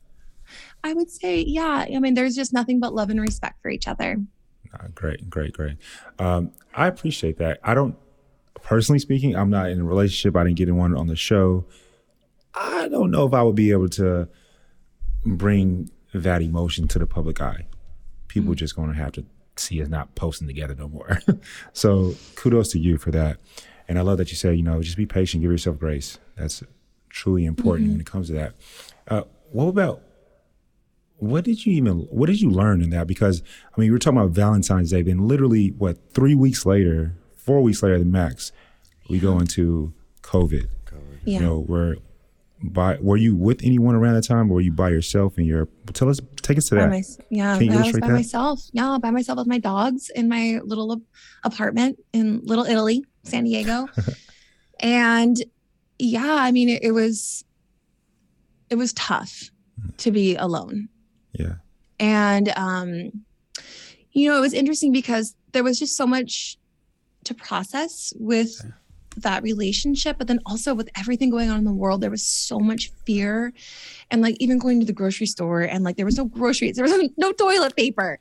I 0.83 0.93
would 0.93 1.11
say, 1.11 1.41
yeah. 1.41 1.87
I 1.95 1.99
mean, 1.99 2.15
there's 2.15 2.35
just 2.35 2.53
nothing 2.53 2.81
but 2.81 2.95
love 2.95 3.11
and 3.11 3.21
respect 3.21 3.63
for 3.63 3.71
each 3.71 3.87
other. 3.87 4.17
Uh, 4.75 4.89
great, 4.95 5.31
great, 5.31 5.53
great. 5.53 5.77
Um, 6.19 6.53
I 6.75 6.89
appreciate 6.89 7.39
that. 7.39 7.61
I 7.63 7.75
don't 7.75 7.97
personally 8.63 8.99
speaking, 8.99 9.37
I'm 9.37 9.51
not 9.51 9.71
in 9.71 9.81
a 9.81 9.85
relationship. 9.85 10.37
I 10.37 10.45
didn't 10.45 10.57
get 10.57 10.69
in 10.69 10.77
one 10.77 10.97
on 10.97 11.07
the 11.07 11.17
show. 11.17 11.65
I 12.55 12.89
don't 12.89 13.11
know 13.11 13.27
if 13.27 13.33
I 13.33 13.43
would 13.43 13.55
be 13.55 13.71
able 13.71 13.89
to 13.91 14.29
bring 15.25 15.91
that 16.13 16.43
emotion 16.43 16.89
to 16.89 16.99
the 16.99 17.07
public 17.07 17.41
eye. 17.41 17.67
People 18.27 18.51
mm-hmm. 18.51 18.59
just 18.59 18.77
going 18.77 18.89
to 18.89 18.95
have 18.95 19.13
to 19.13 19.25
see 19.57 19.83
us 19.83 19.89
not 19.89 20.15
posting 20.15 20.47
together 20.47 20.75
no 20.75 20.89
more. 20.89 21.21
so 21.73 22.15
kudos 22.35 22.71
to 22.73 22.79
you 22.79 22.99
for 22.99 23.11
that. 23.11 23.39
And 23.89 23.99
I 23.99 24.03
love 24.03 24.19
that 24.19 24.31
you 24.31 24.37
say, 24.37 24.55
you 24.55 24.63
know, 24.63 24.83
just 24.83 24.97
be 24.97 25.07
patient, 25.07 25.43
give 25.43 25.51
yourself 25.51 25.79
grace. 25.79 26.19
That's 26.37 26.63
truly 27.09 27.47
important 27.47 27.87
mm-hmm. 27.87 27.95
when 27.95 28.01
it 28.01 28.07
comes 28.07 28.27
to 28.29 28.35
that. 28.35 28.55
Uh, 29.09 29.23
what 29.51 29.65
about 29.65 30.03
what 31.17 31.45
did 31.45 31.67
you 31.67 31.73
even 31.73 32.01
what 32.11 32.27
did 32.27 32.41
you 32.41 32.51
learn 32.51 32.83
in 32.83 32.91
that? 32.91 33.07
Because 33.07 33.43
I 33.75 33.81
mean, 33.81 33.87
you 33.87 33.93
were 33.93 33.99
talking 33.99 34.19
about 34.19 34.31
Valentine's 34.31 34.91
Day, 34.91 35.03
then 35.03 35.27
literally 35.27 35.69
what 35.69 36.13
three 36.13 36.35
weeks 36.35 36.65
later, 36.65 37.15
four 37.35 37.61
weeks 37.61 37.83
later, 37.83 37.99
the 37.99 38.05
max, 38.05 38.53
we 39.09 39.19
go 39.19 39.39
into 39.39 39.93
COVID. 40.23 40.69
COVID. 40.87 41.19
Yeah. 41.25 41.41
You 41.41 41.47
know, 41.47 41.61
where 41.61 41.97
by 42.63 42.99
were 43.01 43.17
you 43.17 43.35
with 43.35 43.63
anyone 43.63 43.95
around 43.95 44.15
that 44.15 44.25
time, 44.25 44.51
or 44.51 44.55
were 44.55 44.61
you 44.61 44.73
by 44.73 44.91
yourself? 44.91 45.39
And 45.39 45.47
your 45.47 45.69
tell 45.93 46.09
us, 46.09 46.21
take 46.43 46.59
us 46.59 46.69
to 46.69 46.77
that. 46.77 46.91
My, 46.91 47.03
yeah, 47.31 47.55
I 47.55 47.59
was 47.59 47.93
by 47.93 48.07
that? 48.07 48.13
myself. 48.13 48.61
Yeah, 48.73 48.99
by 49.01 49.11
myself 49.11 49.39
with 49.39 49.47
my 49.47 49.59
dogs 49.59 50.11
in 50.11 50.29
my 50.29 50.61
little 50.65 51.01
apartment 51.45 51.99
in 52.13 52.41
Little 52.45 52.65
Italy, 52.65 53.05
San 53.29 53.45
Diego, 53.45 53.89
and 54.81 55.37
yeah, 55.99 56.35
I 56.35 56.53
mean, 56.53 56.69
it, 56.69 56.83
it 56.83 56.93
was 56.93 57.45
it 58.71 58.77
was 58.77 58.93
tough 58.95 59.51
to 59.99 60.11
be 60.11 60.37
alone. 60.37 60.89
Yeah, 61.33 61.55
and 61.99 62.53
um, 62.57 63.25
you 64.13 64.29
know, 64.29 64.37
it 64.37 64.41
was 64.41 64.55
interesting 64.55 64.93
because 64.93 65.35
there 65.53 65.65
was 65.65 65.79
just 65.79 65.97
so 65.97 66.07
much 66.07 66.59
to 67.25 67.35
process 67.35 68.13
with 68.19 68.61
that 69.23 69.43
relationship 69.43 70.19
but 70.19 70.27
then 70.27 70.41
also 70.47 70.75
with 70.75 70.89
everything 70.97 71.31
going 71.31 71.51
on 71.51 71.59
in 71.59 71.65
the 71.65 71.73
world 71.73 72.01
there 72.01 72.11
was 72.11 72.23
so 72.23 72.59
much 72.59 72.91
fear. 73.05 73.53
And 74.11 74.23
like 74.23 74.37
even 74.41 74.59
going 74.59 74.81
to 74.81 74.87
the 74.87 74.93
grocery 74.95 75.27
store 75.27 75.61
and 75.61 75.85
like 75.85 75.97
there 75.97 76.07
was 76.07 76.17
no 76.17 76.25
groceries 76.25 76.77
there 76.77 76.85
was 76.85 77.11
no 77.19 77.33
toilet 77.33 77.77
paper 77.77 78.19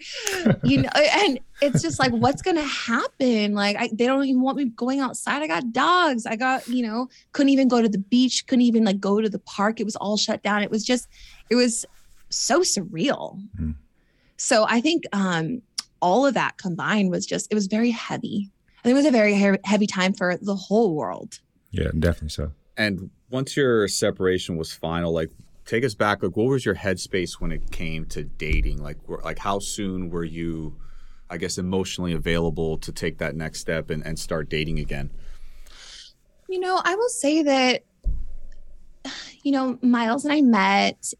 you 0.63 0.81
know 0.81 0.89
and 0.95 1.39
it's 1.61 1.81
just 1.81 1.97
like 1.97 2.11
what's 2.11 2.41
gonna 2.41 2.61
happen? 2.61 3.53
Like 3.53 3.77
I, 3.77 3.89
they 3.93 4.05
don't 4.05 4.25
even 4.25 4.41
want 4.41 4.57
me 4.57 4.65
going 4.65 4.99
outside. 4.99 5.41
I 5.41 5.47
got 5.47 5.71
dogs. 5.71 6.25
I 6.25 6.35
got 6.35 6.67
you 6.67 6.85
know 6.85 7.09
couldn't 7.31 7.49
even 7.49 7.67
go 7.67 7.81
to 7.81 7.89
the 7.89 7.97
beach 7.97 8.45
couldn't 8.47 8.63
even 8.63 8.83
like 8.83 8.99
go 8.99 9.21
to 9.21 9.29
the 9.29 9.39
park. 9.39 9.79
It 9.79 9.85
was 9.85 9.95
all 9.95 10.17
shut 10.17 10.43
down. 10.43 10.61
It 10.61 10.69
was 10.69 10.83
just 10.85 11.07
it 11.49 11.55
was 11.55 11.85
so 12.29 12.61
surreal. 12.61 13.41
Mm. 13.59 13.75
so 14.35 14.65
i 14.67 14.81
think 14.81 15.03
um 15.13 15.61
all 16.01 16.25
of 16.25 16.33
that 16.33 16.57
combined 16.57 17.09
was 17.09 17.25
just 17.25 17.47
it 17.51 17.55
was 17.55 17.67
very 17.67 17.91
heavy 17.91 18.51
it 18.83 18.93
was 18.93 19.05
a 19.05 19.11
very 19.11 19.33
heavy 19.63 19.87
time 19.87 20.13
for 20.13 20.37
the 20.37 20.55
whole 20.55 20.95
world. 20.95 21.39
Yeah, 21.71 21.89
definitely 21.97 22.29
so. 22.29 22.51
And 22.77 23.09
once 23.29 23.57
your 23.57 23.87
separation 23.87 24.55
was 24.57 24.71
final, 24.71 25.13
like 25.13 25.31
take 25.67 25.83
us 25.83 25.93
back. 25.93 26.23
Like, 26.23 26.35
what 26.35 26.47
was 26.47 26.65
your 26.65 26.75
headspace 26.75 27.33
when 27.39 27.51
it 27.51 27.71
came 27.71 28.05
to 28.05 28.23
dating? 28.23 28.81
Like, 28.81 28.97
like 29.07 29.37
how 29.37 29.59
soon 29.59 30.09
were 30.09 30.23
you, 30.23 30.75
I 31.29 31.37
guess, 31.37 31.57
emotionally 31.57 32.13
available 32.13 32.77
to 32.79 32.91
take 32.91 33.19
that 33.19 33.35
next 33.35 33.59
step 33.59 33.89
and, 33.89 34.03
and 34.05 34.17
start 34.17 34.49
dating 34.49 34.79
again? 34.79 35.11
You 36.49 36.59
know, 36.59 36.81
I 36.83 36.95
will 36.95 37.09
say 37.09 37.43
that, 37.43 37.83
you 39.43 39.51
know, 39.51 39.77
Miles 39.81 40.23
and 40.23 40.33
I 40.33 40.41
met 40.41 41.13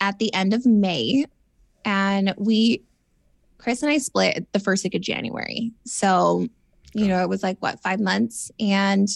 at 0.00 0.18
the 0.18 0.32
end 0.32 0.54
of 0.54 0.64
May, 0.64 1.26
and 1.84 2.34
we, 2.38 2.82
Chris 3.58 3.82
and 3.82 3.92
I 3.92 3.98
split 3.98 4.50
the 4.52 4.58
first 4.58 4.82
week 4.82 4.94
of 4.94 5.02
January. 5.02 5.72
So 5.84 6.48
you 6.92 7.08
know, 7.08 7.22
it 7.22 7.28
was 7.28 7.42
like 7.42 7.58
what, 7.60 7.80
five 7.80 8.00
months. 8.00 8.50
And 8.58 9.08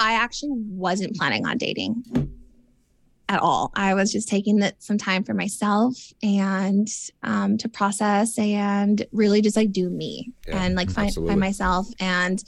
I 0.00 0.14
actually 0.14 0.52
wasn't 0.52 1.16
planning 1.16 1.46
on 1.46 1.58
dating 1.58 2.04
at 3.28 3.40
all. 3.40 3.70
I 3.74 3.94
was 3.94 4.12
just 4.12 4.28
taking 4.28 4.58
that 4.58 4.82
some 4.82 4.98
time 4.98 5.24
for 5.24 5.34
myself 5.34 5.96
and 6.22 6.88
um, 7.22 7.58
to 7.58 7.68
process 7.68 8.38
and 8.38 9.04
really 9.12 9.42
just 9.42 9.56
like 9.56 9.72
do 9.72 9.90
me 9.90 10.32
yeah, 10.46 10.62
and 10.62 10.74
like 10.74 10.90
find, 10.90 11.12
find 11.14 11.40
myself. 11.40 11.86
And 12.00 12.42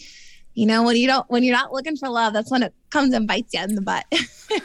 you 0.54 0.66
know, 0.66 0.82
when 0.82 0.96
you 0.96 1.06
don't, 1.06 1.28
when 1.30 1.42
you're 1.42 1.56
not 1.56 1.72
looking 1.72 1.96
for 1.96 2.08
love, 2.08 2.32
that's 2.32 2.50
when 2.50 2.62
it 2.62 2.74
comes 2.90 3.14
and 3.14 3.26
bites 3.26 3.54
you 3.54 3.62
in 3.62 3.74
the 3.74 3.82
butt. 3.82 4.04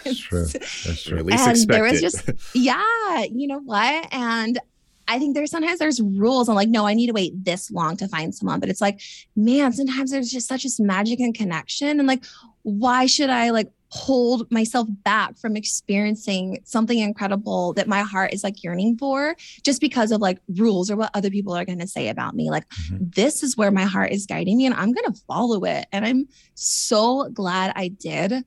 That's 0.04 0.20
true. 0.20 0.46
That's 0.46 1.04
true. 1.04 1.20
At 1.20 1.26
least 1.26 1.48
and 1.48 1.70
there 1.70 1.84
was 1.84 2.02
just, 2.02 2.30
yeah, 2.56 3.24
you 3.32 3.48
know 3.48 3.60
what? 3.60 4.08
And 4.12 4.60
I 5.08 5.20
think 5.20 5.36
there's 5.36 5.52
sometimes 5.52 5.80
there's 5.80 6.02
rules. 6.02 6.50
I'm 6.50 6.56
like, 6.56 6.70
no, 6.70 6.88
I 6.88 6.94
need 6.94 7.08
to 7.08 7.14
wait 7.14 7.44
this 7.44 7.72
long 7.72 7.98
to 7.98 8.08
find 8.08 8.34
someone. 8.34 8.60
But 8.60 8.70
it's 8.70 8.82
like, 8.82 9.02
man, 9.36 9.72
sometimes 9.74 10.12
there's 10.12 10.32
just 10.32 10.48
such 10.48 10.64
this 10.64 10.80
magic 10.80 11.20
and 11.20 11.36
connection. 11.36 12.00
And 12.00 12.08
like, 12.08 12.26
why 12.64 13.06
should 13.06 13.30
I 13.30 13.52
like 13.52 13.72
hold 13.90 14.52
myself 14.52 14.88
back 15.04 15.38
from 15.38 15.56
experiencing 15.56 16.60
something 16.66 17.00
incredible 17.00 17.72
that 17.74 17.88
my 17.88 18.02
heart 18.02 18.34
is 18.34 18.44
like 18.44 18.62
yearning 18.62 18.98
for 18.98 19.36
just 19.64 19.80
because 19.80 20.12
of 20.12 20.20
like 20.20 20.40
rules 20.58 20.92
or 20.92 20.98
what 20.98 21.12
other 21.14 21.30
people 21.30 21.54
are 21.54 21.64
going 21.64 21.80
to 21.80 21.88
say 21.88 22.10
about 22.10 22.36
me. 22.36 22.50
Like, 22.50 22.68
mm-hmm. 22.70 23.06
this 23.16 23.42
is 23.42 23.56
where 23.56 23.72
my 23.72 23.84
heart 23.84 24.12
is 24.12 24.26
guiding 24.26 24.58
me 24.58 24.66
and 24.66 24.76
I'm 24.76 24.92
going 24.92 25.14
to 25.14 25.22
follow 25.28 25.64
it. 25.64 25.86
And 25.94 26.06
I'm 26.06 26.28
so 26.56 27.30
glad 27.30 27.72
I 27.76 27.88
did 27.88 28.44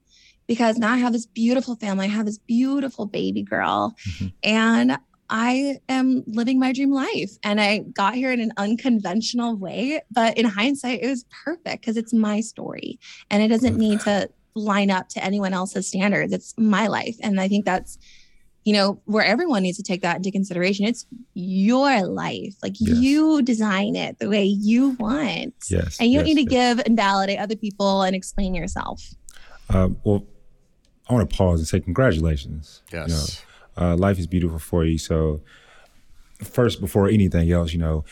because 0.47 0.77
now 0.77 0.93
I 0.93 0.99
have 0.99 1.13
this 1.13 1.27
beautiful 1.27 1.77
family. 1.77 2.07
I 2.07 2.11
have 2.11 2.27
this 2.27 2.39
beautiful 2.39 3.07
baby 3.07 3.43
girl. 3.43 3.97
Mm-hmm. 4.07 4.27
And 4.43 4.99
I 5.31 5.79
am 5.89 6.25
living 6.27 6.59
my 6.59 6.73
dream 6.73 6.91
life. 6.91 7.31
And 7.43 7.61
I 7.61 7.81
got 7.95 8.15
here 8.15 8.33
in 8.33 8.41
an 8.41 8.53
unconventional 8.57 9.57
way. 9.57 10.01
But 10.11 10.39
in 10.39 10.47
hindsight, 10.47 11.03
it 11.03 11.09
was 11.09 11.25
perfect 11.45 11.83
because 11.83 11.97
it's 11.97 12.15
my 12.15 12.41
story 12.41 12.99
and 13.31 13.43
it 13.43 13.49
doesn't 13.49 13.77
need 13.77 14.01
to 14.01 14.31
line 14.55 14.91
up 14.91 15.09
to 15.11 15.23
anyone 15.25 15.53
else's 15.53 15.87
standards. 15.89 16.33
It's 16.33 16.55
my 16.57 16.87
life. 16.87 17.17
And 17.23 17.41
I 17.41 17.49
think 17.49 17.65
that's 17.65 17.99
you 18.65 18.75
know, 18.75 19.01
where 19.07 19.25
everyone 19.25 19.63
needs 19.63 19.79
to 19.79 19.83
take 19.83 20.03
that 20.03 20.17
into 20.19 20.31
consideration. 20.31 20.85
It's 20.85 21.07
your 21.33 22.03
life. 22.05 22.55
Like 22.63 22.75
Yes. 22.79 22.99
you 22.99 23.41
design 23.41 23.97
it 23.97 24.19
the 24.19 24.29
way 24.29 24.45
you 24.45 24.91
want. 25.01 25.55
Yes. 25.71 25.99
And 25.99 26.11
you 26.11 26.19
don't 26.19 26.27
yes, 26.27 26.37
need 26.37 26.49
to 26.49 26.55
yes. 26.55 26.77
give 26.77 26.87
and 26.87 26.95
validate 26.95 27.39
other 27.39 27.57
people 27.57 28.03
and 28.03 28.15
explain 28.15 28.55
yourself. 28.55 29.03
Uh, 29.71 29.89
well, 30.05 30.27
I 31.09 31.15
want 31.15 31.31
to 31.31 31.35
pause 31.35 31.61
and 31.61 31.69
say 31.69 31.81
congratulations. 31.81 32.83
You 32.93 32.99
Yes. 32.99 33.09
know, 33.09 33.48
uh, 33.79 33.97
life 33.97 34.19
is 34.19 34.27
beautiful 34.27 34.59
for 34.59 34.85
you. 34.85 34.99
So, 34.99 35.41
first, 36.43 36.81
before 36.81 37.09
anything 37.09 37.51
else, 37.51 37.73
you 37.73 37.79
know, 37.79 38.05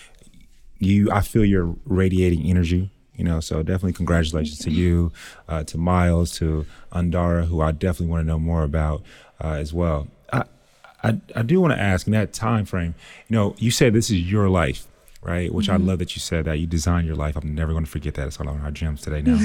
you 0.79 1.11
I 1.11 1.21
feel 1.21 1.45
you're 1.45 1.75
radiating 1.85 2.45
energy. 2.45 2.91
You 3.15 3.25
know, 3.25 3.41
so 3.41 3.63
definitely 3.63 3.95
congratulations 3.95 4.59
to 4.59 4.71
you, 4.71 5.11
uh, 5.49 5.65
to 5.65 5.79
Miles, 5.79 6.33
to 6.33 6.67
Andara, 6.93 7.47
who 7.47 7.63
I 7.63 7.73
definitely 7.73 8.09
want 8.09 8.21
to 8.21 8.27
know 8.27 8.39
more 8.39 8.63
about 8.63 9.03
uh, 9.43 9.53
as 9.53 9.73
well. 9.73 10.09
I, 10.31 10.45
I 11.03 11.21
I 11.35 11.43
do 11.43 11.61
want 11.61 11.73
to 11.73 11.81
ask 11.81 12.07
in 12.07 12.13
that 12.13 12.35
time 12.35 12.67
frame. 12.67 12.95
You 13.29 13.37
know, 13.37 13.55
you 13.59 13.71
said 13.71 13.95
this 13.95 14.11
is 14.11 14.31
your 14.31 14.51
life, 14.51 14.87
right? 15.23 15.53
Which 15.53 15.71
I 15.71 15.77
love 15.77 15.99
that 16.01 16.15
you 16.15 16.21
said 16.21 16.45
that 16.45 16.59
you 16.59 16.67
designed 16.67 17.07
your 17.07 17.17
life. 17.17 17.37
I'm 17.37 17.55
never 17.55 17.73
going 17.73 17.85
to 17.87 17.91
forget 17.91 18.15
that. 18.15 18.27
It's 18.27 18.39
all 18.39 18.51
on 18.51 18.61
our 18.61 18.71
gems 18.71 19.01
today 19.01 19.23
now. 19.23 19.41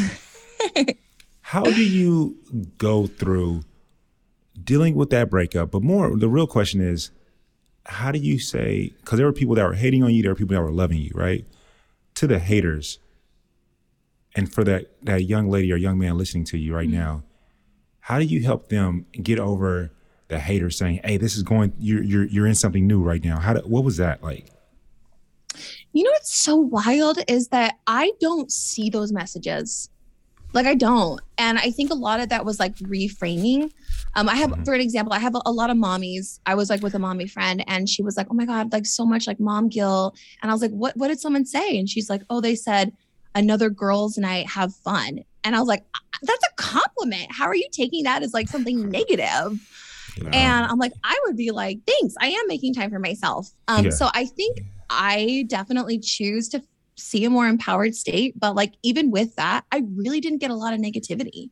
How 1.41 1.63
do 1.63 1.83
you 1.83 2.37
go 2.77 3.07
through 3.07 3.63
dealing 4.61 4.95
with 4.95 5.09
that 5.11 5.29
breakup? 5.29 5.71
But 5.71 5.83
more, 5.83 6.15
the 6.17 6.29
real 6.29 6.47
question 6.47 6.81
is, 6.81 7.11
how 7.85 8.11
do 8.11 8.19
you 8.19 8.39
say? 8.39 8.93
Because 8.99 9.17
there 9.17 9.25
were 9.25 9.33
people 9.33 9.55
that 9.55 9.65
were 9.65 9.73
hating 9.73 10.03
on 10.03 10.13
you, 10.13 10.21
there 10.21 10.31
were 10.31 10.35
people 10.35 10.55
that 10.55 10.61
were 10.61 10.71
loving 10.71 10.99
you, 10.99 11.11
right? 11.13 11.45
To 12.15 12.27
the 12.27 12.39
haters, 12.39 12.99
and 14.35 14.51
for 14.51 14.63
that 14.63 14.91
that 15.03 15.23
young 15.23 15.49
lady 15.49 15.71
or 15.71 15.77
young 15.77 15.97
man 15.97 16.17
listening 16.17 16.45
to 16.45 16.57
you 16.57 16.75
right 16.75 16.87
mm-hmm. 16.87 16.97
now, 16.97 17.23
how 18.01 18.19
do 18.19 18.25
you 18.25 18.43
help 18.43 18.69
them 18.69 19.05
get 19.11 19.39
over 19.39 19.91
the 20.31 20.39
haters 20.39 20.77
saying, 20.77 21.01
"Hey, 21.03 21.17
this 21.17 21.35
is 21.35 21.43
going. 21.43 21.73
You're 21.77 22.03
you're 22.03 22.25
you're 22.25 22.47
in 22.47 22.55
something 22.55 22.87
new 22.87 23.01
right 23.01 23.23
now." 23.23 23.39
How? 23.39 23.53
Do, 23.53 23.59
what 23.61 23.83
was 23.83 23.97
that 23.97 24.23
like? 24.23 24.47
You 25.93 26.03
know 26.05 26.11
what's 26.11 26.33
so 26.33 26.55
wild 26.55 27.19
is 27.27 27.49
that 27.49 27.77
I 27.85 28.13
don't 28.21 28.51
see 28.51 28.89
those 28.89 29.11
messages. 29.11 29.89
Like 30.53 30.65
I 30.65 30.75
don't. 30.75 31.21
And 31.37 31.57
I 31.57 31.71
think 31.71 31.91
a 31.91 31.95
lot 31.95 32.19
of 32.19 32.29
that 32.29 32.45
was 32.45 32.59
like 32.59 32.75
reframing. 32.77 33.71
Um, 34.15 34.27
I 34.27 34.35
have, 34.35 34.53
for 34.65 34.73
an 34.73 34.81
example, 34.81 35.13
I 35.13 35.19
have 35.19 35.35
a, 35.35 35.41
a 35.45 35.51
lot 35.51 35.69
of 35.69 35.77
mommies. 35.77 36.39
I 36.45 36.55
was 36.55 36.69
like 36.69 36.81
with 36.83 36.93
a 36.93 36.99
mommy 36.99 37.27
friend 37.27 37.63
and 37.67 37.87
she 37.87 38.03
was 38.03 38.17
like, 38.17 38.27
Oh 38.29 38.33
my 38.33 38.45
God, 38.45 38.71
like 38.73 38.85
so 38.85 39.05
much 39.05 39.27
like 39.27 39.39
mom 39.39 39.69
guilt. 39.69 40.17
And 40.41 40.51
I 40.51 40.53
was 40.53 40.61
like, 40.61 40.71
What 40.71 40.97
what 40.97 41.07
did 41.07 41.19
someone 41.19 41.45
say? 41.45 41.77
And 41.77 41.87
she's 41.89 42.09
like, 42.09 42.21
Oh, 42.29 42.41
they 42.41 42.55
said 42.55 42.91
another 43.33 43.69
girls' 43.69 44.17
night, 44.17 44.47
have 44.49 44.75
fun. 44.75 45.19
And 45.43 45.55
I 45.55 45.59
was 45.59 45.67
like, 45.69 45.85
That's 46.21 46.43
a 46.43 46.53
compliment. 46.57 47.27
How 47.31 47.45
are 47.45 47.55
you 47.55 47.67
taking 47.71 48.03
that 48.03 48.21
as 48.21 48.33
like 48.33 48.49
something 48.49 48.89
negative? 48.89 49.59
And 50.33 50.65
I'm 50.65 50.77
like, 50.77 50.91
I 51.03 51.17
would 51.25 51.37
be 51.37 51.51
like, 51.51 51.79
thanks. 51.87 52.13
I 52.19 52.27
am 52.27 52.47
making 52.47 52.73
time 52.73 52.89
for 52.91 52.99
myself. 52.99 53.49
Um, 53.69 53.85
Yeah. 53.85 53.91
so 53.91 54.09
I 54.13 54.25
think 54.25 54.57
I 54.89 55.45
definitely 55.47 55.99
choose 55.99 56.49
to 56.49 56.61
see 56.95 57.25
a 57.25 57.29
more 57.29 57.47
empowered 57.47 57.95
state. 57.95 58.39
But 58.39 58.55
like 58.55 58.73
even 58.83 59.11
with 59.11 59.35
that, 59.35 59.63
I 59.71 59.83
really 59.95 60.19
didn't 60.21 60.39
get 60.39 60.51
a 60.51 60.55
lot 60.55 60.73
of 60.73 60.79
negativity. 60.79 61.49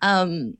Um, 0.00 0.56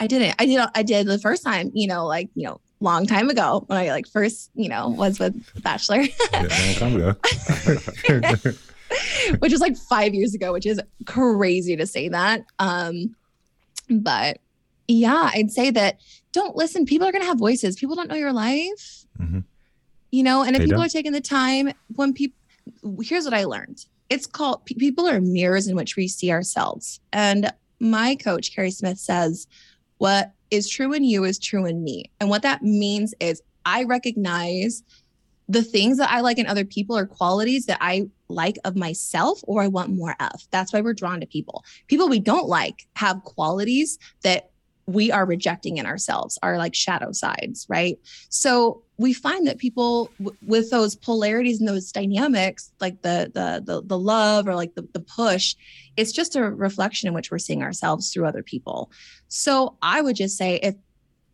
I 0.00 0.06
didn't. 0.06 0.34
I 0.38 0.46
did. 0.46 0.60
I 0.74 0.82
did 0.82 1.06
the 1.06 1.18
first 1.18 1.44
time. 1.44 1.70
You 1.74 1.86
know, 1.86 2.06
like 2.06 2.28
you 2.34 2.44
know, 2.48 2.60
long 2.80 3.06
time 3.06 3.28
ago 3.30 3.64
when 3.68 3.78
I 3.78 3.88
like 3.90 4.08
first 4.08 4.50
you 4.54 4.68
know 4.68 4.88
was 4.88 5.18
with 5.20 5.34
Bachelor, 5.62 6.02
Yeah, 6.32 6.40
long 6.40 6.74
time 6.74 6.96
ago. 6.96 7.14
which 9.38 9.52
is 9.52 9.60
like 9.60 9.76
five 9.76 10.14
years 10.14 10.34
ago, 10.34 10.52
which 10.52 10.66
is 10.66 10.80
crazy 11.06 11.76
to 11.76 11.86
say 11.86 12.08
that. 12.08 12.42
Um, 12.58 13.14
but 13.88 14.38
yeah, 14.88 15.30
I'd 15.34 15.50
say 15.50 15.70
that 15.70 16.00
don't 16.32 16.56
listen. 16.56 16.84
People 16.84 17.06
are 17.06 17.12
gonna 17.12 17.24
have 17.24 17.38
voices. 17.38 17.76
People 17.76 17.94
don't 17.96 18.08
know 18.08 18.16
your 18.16 18.32
life. 18.32 19.04
Mhm. 19.20 19.44
You 20.10 20.22
know, 20.24 20.42
and 20.42 20.54
if 20.56 20.60
They 20.60 20.66
people 20.66 20.78
don't. 20.78 20.86
are 20.86 20.90
taking 20.90 21.12
the 21.12 21.20
time, 21.22 21.72
when 21.94 22.12
people, 22.12 22.36
here's 23.02 23.24
what 23.24 23.34
I 23.34 23.44
learned. 23.44 23.84
It's 24.08 24.26
called 24.26 24.64
people 24.66 25.08
are 25.08 25.20
mirrors 25.20 25.68
in 25.68 25.76
which 25.76 25.96
we 25.96 26.08
see 26.08 26.30
ourselves. 26.30 27.00
And 27.12 27.52
my 27.80 28.14
coach, 28.14 28.54
Carrie 28.54 28.70
Smith, 28.70 28.98
says, 28.98 29.46
What 29.98 30.32
is 30.50 30.68
true 30.68 30.92
in 30.92 31.04
you 31.04 31.24
is 31.24 31.38
true 31.38 31.64
in 31.66 31.82
me. 31.82 32.10
And 32.20 32.28
what 32.28 32.42
that 32.42 32.62
means 32.62 33.14
is 33.20 33.42
I 33.64 33.84
recognize 33.84 34.82
the 35.48 35.62
things 35.62 35.98
that 35.98 36.10
I 36.10 36.20
like 36.20 36.38
in 36.38 36.46
other 36.46 36.64
people 36.64 36.96
are 36.96 37.06
qualities 37.06 37.66
that 37.66 37.78
I 37.80 38.08
like 38.28 38.58
of 38.64 38.76
myself 38.76 39.40
or 39.44 39.62
I 39.62 39.68
want 39.68 39.90
more 39.90 40.14
of. 40.20 40.46
That's 40.50 40.72
why 40.72 40.80
we're 40.80 40.94
drawn 40.94 41.20
to 41.20 41.26
people. 41.26 41.64
People 41.88 42.08
we 42.08 42.20
don't 42.20 42.48
like 42.48 42.86
have 42.96 43.24
qualities 43.24 43.98
that 44.22 44.51
we 44.86 45.12
are 45.12 45.24
rejecting 45.24 45.78
in 45.78 45.86
ourselves, 45.86 46.38
are 46.42 46.58
like 46.58 46.74
shadow 46.74 47.12
sides, 47.12 47.66
right? 47.68 47.98
So 48.28 48.82
we 48.98 49.12
find 49.12 49.46
that 49.46 49.58
people 49.58 50.10
w- 50.18 50.36
with 50.44 50.70
those 50.70 50.96
polarities 50.96 51.60
and 51.60 51.68
those 51.68 51.92
dynamics, 51.92 52.72
like 52.80 53.02
the 53.02 53.30
the 53.32 53.62
the, 53.64 53.82
the 53.82 53.98
love 53.98 54.48
or 54.48 54.54
like 54.54 54.74
the, 54.74 54.86
the 54.92 55.00
push, 55.00 55.54
it's 55.96 56.12
just 56.12 56.36
a 56.36 56.42
reflection 56.42 57.08
in 57.08 57.14
which 57.14 57.30
we're 57.30 57.38
seeing 57.38 57.62
ourselves 57.62 58.12
through 58.12 58.26
other 58.26 58.42
people. 58.42 58.90
So 59.28 59.76
I 59.82 60.00
would 60.00 60.16
just 60.16 60.36
say 60.36 60.56
if 60.62 60.74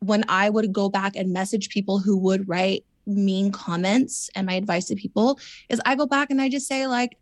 when 0.01 0.25
I 0.29 0.51
would 0.51 0.73
go 0.73 0.89
back 0.89 1.17
and 1.17 1.33
message 1.33 1.71
people 1.71 1.99
who 1.99 2.17
would 2.19 2.49
write 2.49 2.85
mean 3.07 3.51
comments 3.51 4.29
and 4.35 4.47
my 4.47 4.55
advice 4.55 4.87
to 4.87 4.95
people 4.95 5.41
is 5.71 5.81
I 5.87 5.95
go 5.95 6.07
back 6.07 6.31
and 6.31 6.41
I 6.41 6.51
just 6.51 6.69
say 6.69 6.87
like 6.87 7.17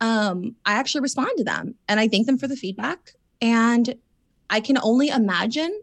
um 0.00 0.56
I 0.66 0.74
actually 0.74 1.00
respond 1.00 1.30
to 1.38 1.44
them 1.44 1.76
and 1.88 1.98
I 1.98 2.08
thank 2.08 2.26
them 2.26 2.38
for 2.38 2.46
the 2.46 2.56
feedback 2.56 3.12
and 3.40 3.94
I 4.50 4.60
can 4.60 4.78
only 4.78 5.08
imagine 5.08 5.80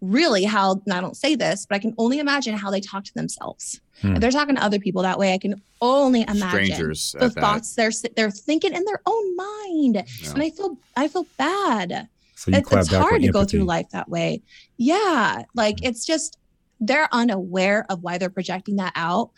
really 0.00 0.42
how 0.42 0.82
and 0.84 0.92
I 0.92 1.00
don't 1.00 1.16
say 1.16 1.36
this 1.36 1.64
but 1.64 1.76
I 1.76 1.78
can 1.78 1.94
only 1.96 2.18
imagine 2.18 2.56
how 2.56 2.70
they 2.70 2.80
talk 2.80 3.04
to 3.04 3.14
themselves. 3.14 3.80
Hmm. 4.00 4.14
If 4.14 4.20
they're 4.20 4.30
talking 4.32 4.56
to 4.56 4.62
other 4.62 4.80
people 4.80 5.02
that 5.02 5.18
way 5.18 5.32
I 5.32 5.38
can 5.38 5.62
only 5.80 6.22
imagine 6.22 6.48
Strangers 6.48 7.12
the 7.18 7.26
at 7.26 7.34
that. 7.34 7.40
thoughts 7.40 7.74
they're 7.76 7.92
they're 8.16 8.30
thinking 8.30 8.74
in 8.74 8.84
their 8.84 9.00
own 9.06 9.36
mind 9.36 9.94
Yeah. 10.20 10.30
and 10.32 10.42
I 10.42 10.50
feel 10.50 10.76
I 10.96 11.06
feel 11.08 11.26
bad 11.38 12.08
So 12.34 12.50
you 12.50 12.56
it- 12.58 12.64
clap 12.64 12.80
it's 12.82 12.92
hard 12.92 13.12
with 13.12 13.22
to 13.22 13.32
go 13.32 13.44
through 13.44 13.62
life 13.64 13.88
that 13.90 14.08
way. 14.08 14.42
Yeah. 14.76 15.42
Like 15.54 15.84
it's 15.84 16.04
just, 16.04 16.38
they're 16.80 17.08
unaware 17.12 17.86
of 17.88 18.02
why 18.02 18.18
they're 18.18 18.28
projecting 18.30 18.74
that 18.76 18.92
out. 18.96 19.30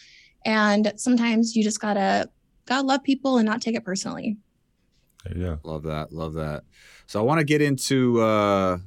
And 0.46 0.94
sometimes 0.96 1.54
you 1.54 1.62
just 1.62 1.80
gotta, 1.80 2.30
gotta 2.64 2.86
love 2.86 3.02
people 3.02 3.36
and 3.36 3.44
not 3.44 3.60
take 3.60 3.74
it 3.76 3.84
personally. 3.84 4.38
Yeah. 5.36 5.56
Love 5.64 5.82
that. 5.82 6.12
Love 6.12 6.32
that. 6.34 6.64
So 7.06 7.20
I 7.20 7.22
want 7.22 7.38
to 7.40 7.44
get 7.44 7.60
into 7.62 8.20
uh, 8.20 8.78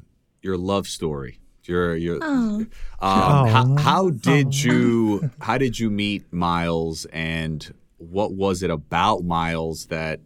your 0.41 0.57
love 0.57 0.87
story. 0.87 1.39
Your 1.63 1.95
your 1.97 2.19
Oh. 2.21 2.65
um, 3.01 3.47
how, 3.47 3.75
how 3.77 4.09
did 4.09 4.55
you 4.63 5.29
how 5.41 5.57
did 5.57 5.77
you 5.77 5.89
meet 5.89 6.31
Miles 6.31 7.05
and 7.11 7.73
what 7.97 8.31
was 8.33 8.63
it 8.63 8.69
about 8.71 9.25
Miles 9.25 9.87
that 9.87 10.21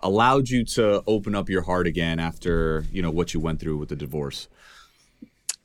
allowed 0.00 0.48
you 0.48 0.64
to 0.64 1.02
open 1.06 1.34
up 1.34 1.48
your 1.50 1.62
heart 1.62 1.86
again 1.86 2.18
after 2.18 2.86
you 2.90 3.02
know 3.02 3.10
what 3.10 3.34
you 3.34 3.40
went 3.40 3.60
through 3.60 3.76
with 3.76 3.90
the 3.90 3.96
divorce? 3.96 4.48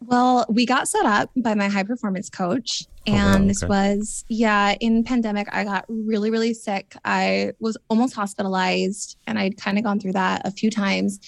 Well, 0.05 0.45
we 0.49 0.65
got 0.65 0.87
set 0.87 1.05
up 1.05 1.31
by 1.37 1.55
my 1.55 1.69
high 1.69 1.83
performance 1.83 2.29
coach. 2.29 2.85
Oh, 3.07 3.13
wow, 3.13 3.35
And 3.35 3.49
this 3.49 3.63
okay. 3.63 3.69
was, 3.69 4.25
yeah, 4.27 4.75
in 4.79 5.03
pandemic, 5.03 5.47
I 5.51 5.63
got 5.63 5.85
really, 5.87 6.29
really 6.29 6.53
sick. 6.53 6.95
I 7.05 7.53
was 7.59 7.77
almost 7.89 8.13
hospitalized 8.15 9.17
and 9.27 9.39
I'd 9.39 9.57
kind 9.57 9.77
of 9.77 9.83
gone 9.83 9.99
through 9.99 10.13
that 10.13 10.41
a 10.45 10.51
few 10.51 10.69
times. 10.69 11.19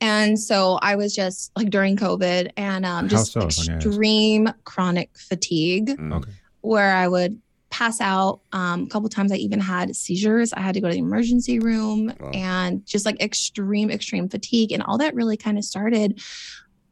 And 0.00 0.38
so 0.38 0.78
I 0.80 0.94
was 0.96 1.14
just 1.14 1.50
like 1.56 1.70
during 1.70 1.96
COVID 1.96 2.50
and 2.56 2.86
um, 2.86 3.08
just 3.08 3.32
so, 3.32 3.40
if 3.40 3.58
I 3.58 3.66
may 3.72 3.76
ask? 3.76 3.86
extreme 3.86 4.48
chronic 4.64 5.10
fatigue 5.18 5.88
Mm. 5.98 6.16
Okay. 6.18 6.30
where 6.60 6.94
I 6.94 7.08
would 7.08 7.40
pass 7.70 8.00
out. 8.00 8.40
Um, 8.52 8.84
a 8.84 8.86
couple 8.86 9.08
times 9.10 9.30
I 9.32 9.36
even 9.36 9.60
had 9.60 9.94
seizures. 9.94 10.52
I 10.54 10.60
had 10.60 10.74
to 10.74 10.80
go 10.80 10.88
to 10.88 10.94
the 10.94 11.00
emergency 11.00 11.58
room 11.58 12.14
Wow. 12.20 12.30
and 12.32 12.86
just 12.86 13.04
like 13.04 13.20
extreme, 13.20 13.90
extreme 13.90 14.28
fatigue. 14.28 14.72
And 14.72 14.82
all 14.84 14.96
that 14.98 15.14
really 15.14 15.36
kind 15.36 15.58
of 15.58 15.64
started 15.64 16.20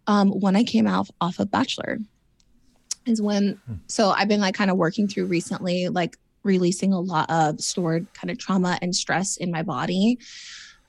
um, 0.06 0.28
when 0.30 0.54
I 0.56 0.64
came 0.64 0.86
out 0.86 1.08
off 1.20 1.38
of 1.38 1.50
Bachelor. 1.50 1.98
Is 3.06 3.22
when, 3.22 3.60
so 3.86 4.10
I've 4.10 4.26
been 4.26 4.40
like 4.40 4.56
kind 4.56 4.70
of 4.70 4.76
working 4.76 5.06
through 5.06 5.26
recently, 5.26 5.88
like 5.88 6.16
releasing 6.42 6.92
a 6.92 6.98
lot 6.98 7.30
of 7.30 7.60
stored 7.60 8.06
kind 8.14 8.30
of 8.30 8.38
trauma 8.38 8.78
and 8.82 8.94
stress 8.94 9.36
in 9.36 9.50
my 9.50 9.62
body, 9.62 10.18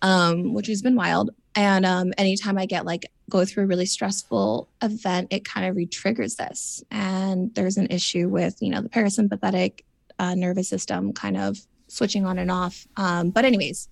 um, 0.02 0.54
which 0.54 0.68
has 0.68 0.82
been 0.82 0.96
wild. 0.96 1.30
And 1.54 1.86
um, 1.86 2.14
anytime 2.18 2.58
I 2.58 2.66
get 2.66 2.86
like 2.86 3.06
go 3.30 3.46
through 3.46 3.66
a 3.66 3.68
really 3.68 3.86
stressful 3.86 4.68
event, 4.82 5.28
it 5.32 5.46
kind 5.46 5.68
of 5.68 5.76
re-triggers 5.76 6.36
this. 6.36 6.84
And 6.90 7.54
there's 7.54 7.78
an 7.78 7.88
issue 7.92 8.30
with, 8.30 8.62
you 8.62 8.70
know, 8.70 8.82
the 8.82 8.90
parasympathetic 8.90 9.82
uh, 10.18 10.34
nervous 10.34 10.70
system 10.70 11.14
kind 11.14 11.38
of 11.38 11.60
switching 11.88 12.26
on 12.26 12.40
and 12.40 12.50
off. 12.50 12.88
Um, 12.96 13.30
but 13.30 13.46
anyways, 13.46 13.90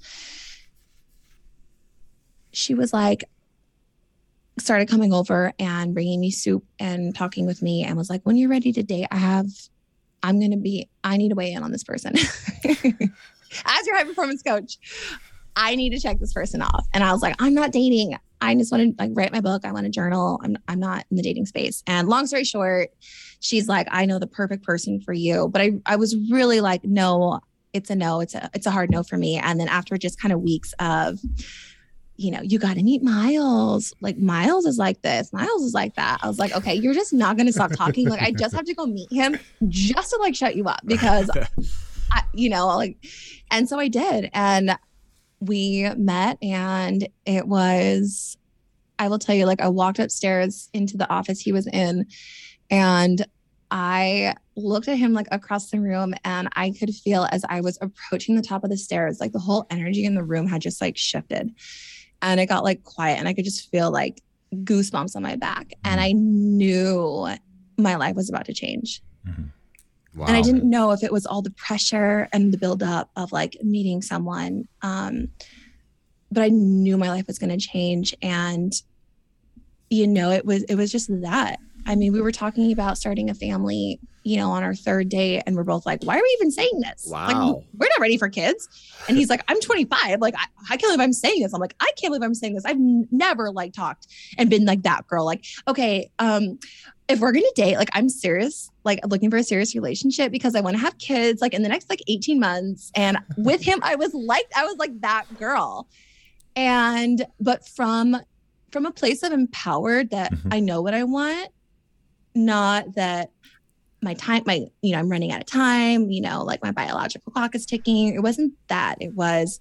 she 2.51 2.73
was 2.73 2.91
like, 2.91 3.25
started 4.57 4.87
coming 4.87 5.13
over 5.13 5.53
and 5.59 5.93
bringing 5.93 6.19
me 6.19 6.31
soup 6.31 6.63
and 6.79 7.15
talking 7.15 7.45
with 7.45 7.61
me 7.61 7.83
and 7.83 7.97
was 7.97 8.09
like, 8.09 8.21
when 8.23 8.37
you're 8.37 8.49
ready 8.49 8.71
to 8.71 8.83
date, 8.83 9.07
I 9.11 9.17
have, 9.17 9.47
I'm 10.23 10.39
going 10.39 10.51
to 10.51 10.57
be, 10.57 10.89
I 11.03 11.17
need 11.17 11.29
to 11.29 11.35
weigh 11.35 11.51
in 11.51 11.63
on 11.63 11.71
this 11.71 11.83
person. 11.83 12.13
As 13.65 13.87
your 13.87 13.95
high 13.95 14.03
performance 14.03 14.41
coach, 14.41 14.77
I 15.55 15.75
need 15.75 15.91
to 15.91 15.99
check 15.99 16.19
this 16.19 16.33
person 16.33 16.61
off. 16.61 16.87
And 16.93 17.03
I 17.03 17.11
was 17.11 17.21
like, 17.21 17.35
I'm 17.39 17.53
not 17.53 17.71
dating. 17.71 18.17
I 18.41 18.55
just 18.55 18.71
want 18.71 18.97
to 18.97 19.03
like 19.03 19.11
write 19.13 19.31
my 19.31 19.39
book. 19.39 19.65
I 19.65 19.71
want 19.71 19.85
to 19.85 19.89
journal. 19.89 20.39
I'm 20.43 20.57
I'm 20.67 20.79
not 20.79 21.05
in 21.09 21.17
the 21.17 21.23
dating 21.23 21.45
space. 21.45 21.83
And 21.87 22.09
long 22.09 22.27
story 22.27 22.43
short, 22.43 22.89
she's 23.39 23.67
like, 23.67 23.87
I 23.89 24.05
know 24.05 24.19
the 24.19 24.27
perfect 24.27 24.63
person 24.63 24.99
for 24.99 25.13
you. 25.13 25.47
But 25.47 25.61
I 25.61 25.71
I 25.85 25.95
was 25.95 26.15
really 26.29 26.59
like, 26.59 26.83
no, 26.83 27.39
it's 27.73 27.89
a 27.89 27.95
no. 27.95 28.19
It's 28.19 28.35
a 28.35 28.49
it's 28.53 28.65
a 28.65 28.71
hard 28.71 28.91
no 28.91 29.03
for 29.03 29.17
me. 29.17 29.37
And 29.37 29.59
then 29.59 29.69
after 29.69 29.97
just 29.97 30.19
kind 30.19 30.33
of 30.33 30.41
weeks 30.41 30.73
of 30.79 31.19
you 32.17 32.31
know, 32.31 32.41
you 32.41 32.59
got 32.59 32.75
to 32.75 32.83
meet 32.83 33.03
Miles. 33.03 33.93
Like 33.99 34.17
Miles 34.17 34.65
is 34.65 34.77
like 34.77 35.01
this. 35.01 35.33
Miles 35.33 35.63
is 35.63 35.73
like 35.73 35.95
that. 35.95 36.19
I 36.23 36.27
was 36.27 36.39
like, 36.39 36.55
okay, 36.55 36.73
you're 36.73 36.93
just 36.93 37.13
not 37.13 37.35
going 37.35 37.47
to 37.47 37.53
stop 37.53 37.71
talking. 37.73 38.07
Like 38.07 38.21
I 38.21 38.31
just 38.31 38.55
have 38.55 38.65
to 38.65 38.73
go 38.73 38.85
meet 38.85 39.11
him 39.11 39.37
just 39.67 40.11
to 40.11 40.17
like 40.17 40.35
shut 40.35 40.55
you 40.55 40.65
up 40.65 40.79
because, 40.85 41.29
I, 42.11 42.23
you 42.33 42.49
know, 42.49 42.67
like, 42.67 42.97
and 43.51 43.67
so 43.67 43.79
I 43.79 43.87
did, 43.87 44.29
and 44.33 44.77
we 45.39 45.89
met, 45.97 46.37
and 46.41 47.07
it 47.25 47.47
was, 47.47 48.37
I 48.97 49.09
will 49.09 49.19
tell 49.19 49.35
you, 49.35 49.45
like 49.45 49.61
I 49.61 49.67
walked 49.67 49.99
upstairs 49.99 50.69
into 50.73 50.97
the 50.97 51.09
office 51.09 51.41
he 51.41 51.51
was 51.51 51.67
in, 51.67 52.05
and 52.69 53.25
I 53.71 54.35
looked 54.55 54.87
at 54.87 54.97
him 54.97 55.13
like 55.13 55.27
across 55.31 55.69
the 55.69 55.81
room 55.81 56.13
and 56.23 56.47
I 56.55 56.71
could 56.71 56.93
feel 56.93 57.27
as 57.31 57.43
I 57.49 57.59
was 57.59 57.77
approaching 57.81 58.35
the 58.35 58.41
top 58.41 58.63
of 58.63 58.69
the 58.69 58.77
stairs, 58.77 59.19
like 59.19 59.33
the 59.33 59.39
whole 59.39 59.65
energy 59.69 60.05
in 60.05 60.15
the 60.15 60.23
room 60.23 60.47
had 60.47 60.61
just 60.61 60.79
like 60.79 60.95
shifted 60.95 61.53
and 62.21 62.39
it 62.39 62.47
got 62.47 62.63
like 62.63 62.83
quiet 62.83 63.19
and 63.19 63.27
I 63.27 63.33
could 63.33 63.45
just 63.45 63.69
feel 63.69 63.91
like 63.91 64.21
goosebumps 64.53 65.15
on 65.15 65.23
my 65.23 65.35
back. 65.35 65.73
And 65.83 65.99
I 65.99 66.11
knew 66.13 67.27
my 67.77 67.95
life 67.95 68.15
was 68.15 68.29
about 68.29 68.45
to 68.45 68.53
change. 68.53 69.01
Wow. 70.15 70.27
And 70.27 70.37
I 70.37 70.41
didn't 70.41 70.69
know 70.69 70.91
if 70.91 71.03
it 71.03 71.11
was 71.11 71.25
all 71.25 71.41
the 71.41 71.51
pressure 71.51 72.29
and 72.31 72.53
the 72.53 72.57
buildup 72.57 73.09
of 73.17 73.33
like 73.33 73.57
meeting 73.61 74.01
someone. 74.01 74.67
Um, 74.81 75.27
but 76.31 76.43
I 76.43 76.49
knew 76.49 76.97
my 76.97 77.09
life 77.09 77.27
was 77.27 77.37
going 77.37 77.57
to 77.57 77.57
change. 77.57 78.15
And, 78.21 78.73
you 79.89 80.07
know, 80.07 80.31
it 80.31 80.45
was, 80.45 80.63
it 80.63 80.75
was 80.75 80.91
just 80.91 81.09
that. 81.21 81.57
I 81.85 81.95
mean, 81.95 82.13
we 82.13 82.21
were 82.21 82.31
talking 82.31 82.71
about 82.71 82.97
starting 82.97 83.29
a 83.29 83.33
family, 83.33 83.99
you 84.25 84.35
know, 84.37 84.49
on 84.51 84.63
our 84.63 84.73
third 84.75 85.07
date, 85.07 85.43
and 85.45 85.55
we're 85.55 85.63
both 85.63 85.85
like, 85.85 86.03
why 86.03 86.17
are 86.17 86.21
we 86.21 86.37
even 86.39 86.49
saying 86.51 86.81
this? 86.81 87.07
Like, 87.27 87.35
we're 87.77 87.87
not 87.87 87.99
ready 88.01 88.17
for 88.17 88.27
kids. 88.27 88.67
And 89.07 89.15
he's 89.17 89.29
like, 89.29 89.43
I'm 89.47 89.61
25. 89.61 90.19
Like, 90.19 90.33
I, 90.35 90.45
I 90.69 90.77
can't 90.77 90.81
believe 90.81 90.99
I'm 90.99 91.13
saying 91.13 91.43
this. 91.43 91.53
I'm 91.53 91.61
like, 91.61 91.75
I 91.79 91.91
can't 91.95 92.11
believe 92.11 92.23
I'm 92.23 92.33
saying 92.33 92.55
this. 92.55 92.65
I've 92.65 92.75
n- 92.75 93.07
never 93.11 93.51
like 93.51 93.71
talked 93.73 94.07
and 94.37 94.49
been 94.49 94.65
like 94.65 94.81
that 94.81 95.05
girl. 95.07 95.25
Like, 95.25 95.45
okay, 95.67 96.09
um, 96.19 96.57
if 97.07 97.19
we're 97.19 97.31
gonna 97.33 97.45
date, 97.55 97.77
like 97.77 97.89
I'm 97.93 98.09
serious, 98.09 98.71
like 98.83 98.99
looking 99.05 99.29
for 99.29 99.37
a 99.37 99.43
serious 99.43 99.75
relationship 99.75 100.31
because 100.31 100.55
I 100.55 100.61
want 100.61 100.75
to 100.75 100.81
have 100.81 100.97
kids 100.97 101.39
like 101.39 101.53
in 101.53 101.61
the 101.61 101.69
next 101.69 101.87
like 101.87 102.01
18 102.07 102.39
months. 102.39 102.91
And 102.95 103.19
with 103.37 103.61
him, 103.61 103.79
I 103.83 103.93
was 103.95 104.11
like, 104.15 104.47
I 104.57 104.65
was 104.65 104.77
like 104.77 104.99
that 105.01 105.25
girl. 105.37 105.87
And 106.55 107.23
but 107.39 107.67
from 107.67 108.17
from 108.71 108.87
a 108.87 108.91
place 108.91 109.21
of 109.21 109.31
empowered 109.31 110.09
that 110.09 110.33
Mhm. 110.33 110.53
I 110.53 110.59
know 110.61 110.81
what 110.81 110.95
I 110.95 111.03
want, 111.03 111.49
not 112.33 112.95
that 112.95 113.29
my 114.05 114.13
time, 114.13 114.43
my, 114.45 114.65
you 114.81 114.93
know, 114.93 114.99
I'm 114.99 115.09
running 115.09 115.31
out 115.33 115.41
of 115.41 115.47
time, 115.47 116.09
you 116.09 116.21
know, 116.21 116.43
like 116.43 116.63
my 116.63 116.71
biological 116.71 117.33
clock 117.33 117.55
is 117.55 117.65
ticking. 117.65 118.13
It 118.15 118.21
wasn't 118.21 118.53
that. 118.67 118.95
It 119.01 119.13
was 119.13 119.59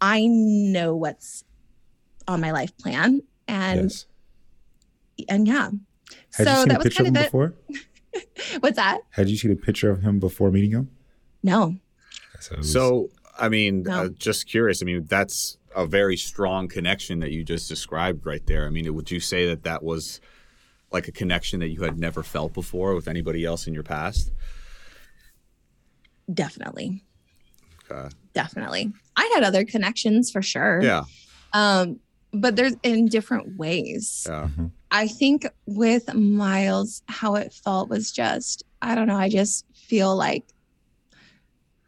I 0.00 0.26
know 0.26 0.96
what's 0.96 1.44
on 2.26 2.40
my 2.40 2.50
life 2.50 2.76
plan. 2.78 3.22
And 3.46 3.90
yes. 3.90 4.06
and 5.28 5.46
yeah. 5.46 5.70
Had 6.32 6.46
you 6.46 6.52
so 6.52 6.54
seen 6.54 6.68
that 6.68 6.74
a 6.74 6.78
was 6.78 6.84
picture 6.84 7.02
of 7.02 7.06
kind 7.06 7.16
him 7.16 7.22
of 7.22 7.26
before? 7.26 7.54
What's 8.60 8.76
that? 8.76 9.00
Had 9.10 9.28
you 9.28 9.36
seen 9.36 9.50
a 9.50 9.56
picture 9.56 9.90
of 9.90 10.02
him 10.02 10.18
before 10.18 10.50
meeting 10.50 10.70
him? 10.70 10.90
No. 11.42 11.76
So, 12.40 12.56
was- 12.56 12.72
So, 12.72 13.10
I 13.38 13.48
mean, 13.48 13.82
No. 13.82 14.04
uh, 14.04 14.08
just 14.08 14.46
curious. 14.48 14.82
I 14.82 14.84
mean, 14.84 15.04
that's 15.06 15.58
a 15.74 15.86
very 15.86 16.16
strong 16.16 16.68
connection 16.68 17.18
that 17.20 17.32
you 17.32 17.42
just 17.44 17.68
described 17.68 18.24
right 18.26 18.44
there. 18.46 18.66
I 18.66 18.70
mean, 18.70 18.92
would 18.94 19.10
you 19.10 19.18
say 19.20 19.46
that 19.48 19.64
that 19.64 19.82
was 19.82 20.20
like 20.94 21.08
a 21.08 21.12
connection 21.12 21.60
that 21.60 21.68
you 21.68 21.82
had 21.82 21.98
never 21.98 22.22
felt 22.22 22.54
before 22.54 22.94
with 22.94 23.08
anybody 23.08 23.44
else 23.44 23.66
in 23.66 23.74
your 23.74 23.82
past? 23.82 24.30
Definitely. 26.32 27.02
Okay. 27.90 28.08
Definitely. 28.32 28.92
I 29.16 29.30
had 29.34 29.44
other 29.44 29.64
connections 29.64 30.30
for 30.30 30.40
sure. 30.40 30.80
Yeah. 30.82 31.04
Um, 31.52 32.00
but 32.32 32.56
there's 32.56 32.76
in 32.82 33.06
different 33.06 33.58
ways. 33.58 34.26
Yeah. 34.26 34.48
I 34.90 35.08
think 35.08 35.46
with 35.66 36.14
Miles, 36.14 37.02
how 37.08 37.34
it 37.34 37.52
felt 37.52 37.88
was 37.90 38.10
just, 38.10 38.62
I 38.80 38.94
don't 38.94 39.08
know, 39.08 39.16
I 39.16 39.28
just 39.28 39.66
feel 39.74 40.16
like 40.16 40.44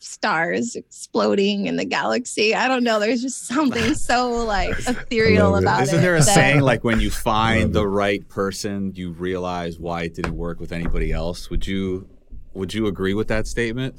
stars 0.07 0.77
exploding 0.77 1.67
in 1.67 1.77
the 1.77 1.85
galaxy. 1.85 2.55
I 2.55 2.69
don't 2.69 2.85
know. 2.85 2.99
There's 3.01 3.21
just 3.23 3.47
something 3.47 3.95
so 3.95 4.31
like 4.45 4.71
ethereal 4.89 5.57
about 5.57 5.83
Isn't 5.83 5.99
it. 5.99 6.03
there 6.03 6.15
a 6.17 6.21
that- 6.21 6.25
saying 6.35 6.61
like 6.61 6.85
when 6.85 7.01
you 7.01 7.11
find 7.11 7.73
the 7.73 7.87
right 7.87 8.27
person, 8.29 8.93
you 8.95 9.13
realize 9.13 9.79
why 9.79 10.03
it 10.05 10.15
didn't 10.15 10.37
work 10.37 10.61
with 10.61 10.73
anybody 10.73 11.13
else? 11.13 11.51
Would 11.51 11.67
you 11.67 12.09
would 12.55 12.73
you 12.73 12.87
agree 12.87 13.15
with 13.15 13.29
that 13.29 13.47
statement? 13.47 13.97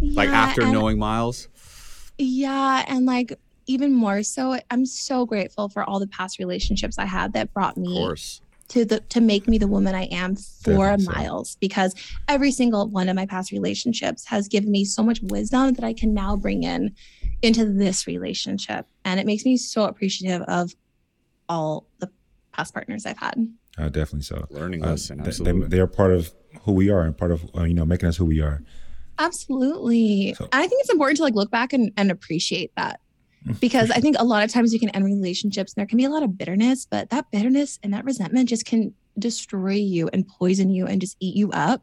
like 0.00 0.28
after 0.28 0.62
and- 0.62 0.72
knowing 0.72 0.98
Miles? 0.98 1.48
Yeah. 2.18 2.84
And 2.86 3.06
like 3.06 3.34
even 3.66 3.92
more 3.92 4.22
so, 4.22 4.58
I'm 4.70 4.84
so 4.86 5.26
grateful 5.26 5.68
for 5.68 5.82
all 5.84 6.00
the 6.00 6.06
past 6.06 6.38
relationships 6.38 6.98
I 6.98 7.04
had 7.06 7.32
that 7.34 7.52
brought 7.52 7.76
me. 7.76 7.88
Of 7.96 8.06
course. 8.06 8.40
To 8.70 8.84
the 8.84 9.00
to 9.00 9.20
make 9.20 9.46
me 9.48 9.58
the 9.58 9.66
woman 9.68 9.94
I 9.94 10.04
am 10.04 10.36
for 10.36 10.70
Definitely 10.96 11.04
so. 11.04 11.12
Miles 11.12 11.56
because 11.60 11.94
every 12.28 12.50
single 12.52 12.88
one 12.88 13.08
of 13.08 13.16
my 13.16 13.26
past 13.26 13.52
relationships 13.52 14.24
has 14.26 14.48
given 14.48 14.70
me 14.70 14.84
so 14.84 15.02
much 15.02 15.20
wisdom 15.22 15.74
that 15.74 15.84
I 15.84 15.92
can 15.92 16.14
now 16.14 16.36
bring 16.36 16.62
in 16.62 16.94
into 17.42 17.64
this 17.64 18.06
relationship 18.06 18.86
and 19.04 19.18
it 19.20 19.26
makes 19.26 19.44
me 19.44 19.56
so 19.56 19.84
appreciative 19.84 20.42
of 20.42 20.70
all 21.48 21.86
the 21.98 22.10
past 22.52 22.72
partners 22.74 23.06
I've 23.06 23.18
had. 23.18 23.34
uh, 23.78 23.88
definitely 23.88 24.22
so. 24.22 24.46
Learning 24.50 24.84
Uh, 24.84 24.90
lesson, 24.90 25.18
th- 25.18 25.28
absolutely. 25.28 25.68
They, 25.68 25.80
are 25.80 25.86
part 25.86 26.12
of 26.12 26.32
who 26.62 26.72
we 26.72 26.90
are 26.90 27.02
and 27.02 27.16
part 27.16 27.30
of 27.32 27.44
uh, 27.56 27.64
you 27.64 27.74
know 27.74 27.84
making 27.84 28.08
us 28.08 28.16
who 28.16 28.24
we 28.24 28.40
are. 28.40 28.62
Absolutely. 29.18 30.34
So- 30.34 30.48
I 30.52 30.66
think 30.66 30.80
it's 30.80 30.90
important 30.90 31.16
to 31.18 31.22
like 31.24 31.34
look 31.34 31.50
back 31.50 31.72
and, 31.72 31.92
and 31.96 32.10
appreciate 32.10 32.72
that. 32.76 33.00
Because 33.58 33.90
I 33.90 34.00
think 34.00 34.16
a 34.18 34.24
lot 34.24 34.44
of 34.44 34.50
times 34.50 34.72
you 34.72 34.78
can 34.78 34.90
end 34.90 35.04
relationships 35.04 35.72
and 35.72 35.80
there 35.80 35.86
can 35.86 35.96
be 35.96 36.04
a 36.04 36.10
lot 36.10 36.22
of 36.22 36.36
bitterness, 36.36 36.86
but 36.88 37.10
that 37.10 37.30
bitterness 37.30 37.78
and 37.82 37.94
that 37.94 38.04
resentment 38.04 38.48
just 38.48 38.66
can 38.66 38.94
destroy 39.18 39.72
you 39.72 40.10
and 40.12 40.26
poison 40.28 40.70
you 40.70 40.86
and 40.86 41.00
just 41.00 41.16
eat 41.20 41.36
you 41.36 41.50
up. 41.52 41.82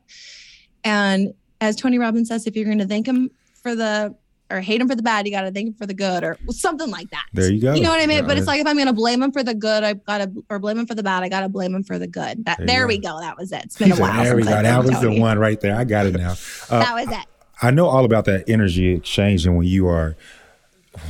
And 0.84 1.34
as 1.60 1.76
Tony 1.76 1.98
Robbins 1.98 2.28
says, 2.28 2.46
if 2.48 2.56
you're 2.56 2.66
going 2.66 2.78
to 2.78 2.88
thank 2.88 3.08
him 3.08 3.32
for 3.62 3.76
the 3.76 4.16
or 4.50 4.62
hate 4.62 4.80
him 4.80 4.88
for 4.88 4.96
the 4.96 5.04
bad, 5.04 5.26
you 5.26 5.34
got 5.34 5.42
to 5.42 5.52
thank 5.52 5.68
him 5.68 5.74
for 5.74 5.86
the 5.86 5.94
good 5.94 6.24
or 6.24 6.38
something 6.50 6.90
like 6.90 7.10
that. 7.10 7.26
There 7.34 7.52
you 7.52 7.60
go. 7.60 7.74
You 7.74 7.82
know 7.82 7.90
what 7.90 8.00
I 8.02 8.06
mean? 8.06 8.26
But 8.26 8.38
it's 8.38 8.48
like 8.48 8.62
if 8.62 8.68
I'm 8.68 8.76
going 8.76 8.88
to 8.88 8.94
blame 8.94 9.22
him 9.22 9.32
for 9.32 9.44
the 9.44 9.54
good, 9.54 9.84
I've 9.84 10.04
got 10.06 10.20
to, 10.20 10.46
or 10.50 10.60
blame 10.60 10.80
him 10.80 10.86
for 10.86 10.96
the 10.96 11.04
bad, 11.04 11.24
I 11.24 11.30
got 11.30 11.42
to 11.42 11.50
blame 11.50 11.76
him 11.76 11.84
for 11.84 12.00
the 12.00 12.08
good. 12.08 12.46
That, 12.46 12.60
There 12.60 12.68
there 12.68 12.88
we 12.88 12.98
go. 12.98 13.20
That 13.20 13.38
was 13.38 13.52
it. 13.52 13.64
It's 13.66 13.78
been 13.78 13.92
a 13.92 13.96
while. 13.98 14.24
There 14.24 14.36
we 14.36 14.44
go. 14.44 14.62
That 14.62 14.84
was 14.86 15.02
the 15.02 15.20
one 15.20 15.38
right 15.38 15.60
there. 15.60 15.76
I 15.76 15.84
got 15.84 16.06
it 16.06 16.16
now. 16.16 16.36
Uh, 16.70 16.80
That 16.80 16.94
was 16.96 17.08
it. 17.18 17.26
I 17.62 17.72
know 17.72 17.88
all 17.88 18.06
about 18.06 18.26
that 18.26 18.48
energy 18.48 18.94
exchange, 18.94 19.46
and 19.46 19.58
when 19.58 19.68
you 19.68 19.88
are 19.88 20.16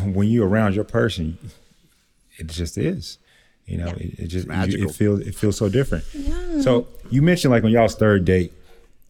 when 0.03 0.27
you're 0.27 0.47
around 0.47 0.75
your 0.75 0.83
person, 0.83 1.38
it 2.38 2.47
just 2.47 2.77
is. 2.77 3.17
You 3.65 3.77
know, 3.79 3.88
it, 3.88 4.19
it 4.19 4.27
just 4.27 4.47
you, 4.47 4.88
it 4.88 4.91
feels 4.91 5.19
it 5.21 5.35
feels 5.35 5.57
so 5.57 5.67
different. 5.67 6.05
So 6.61 6.88
you 7.09 7.21
mentioned 7.21 7.51
like 7.51 7.63
on 7.63 7.71
y'all's 7.71 7.95
third 7.95 8.23
date, 8.23 8.53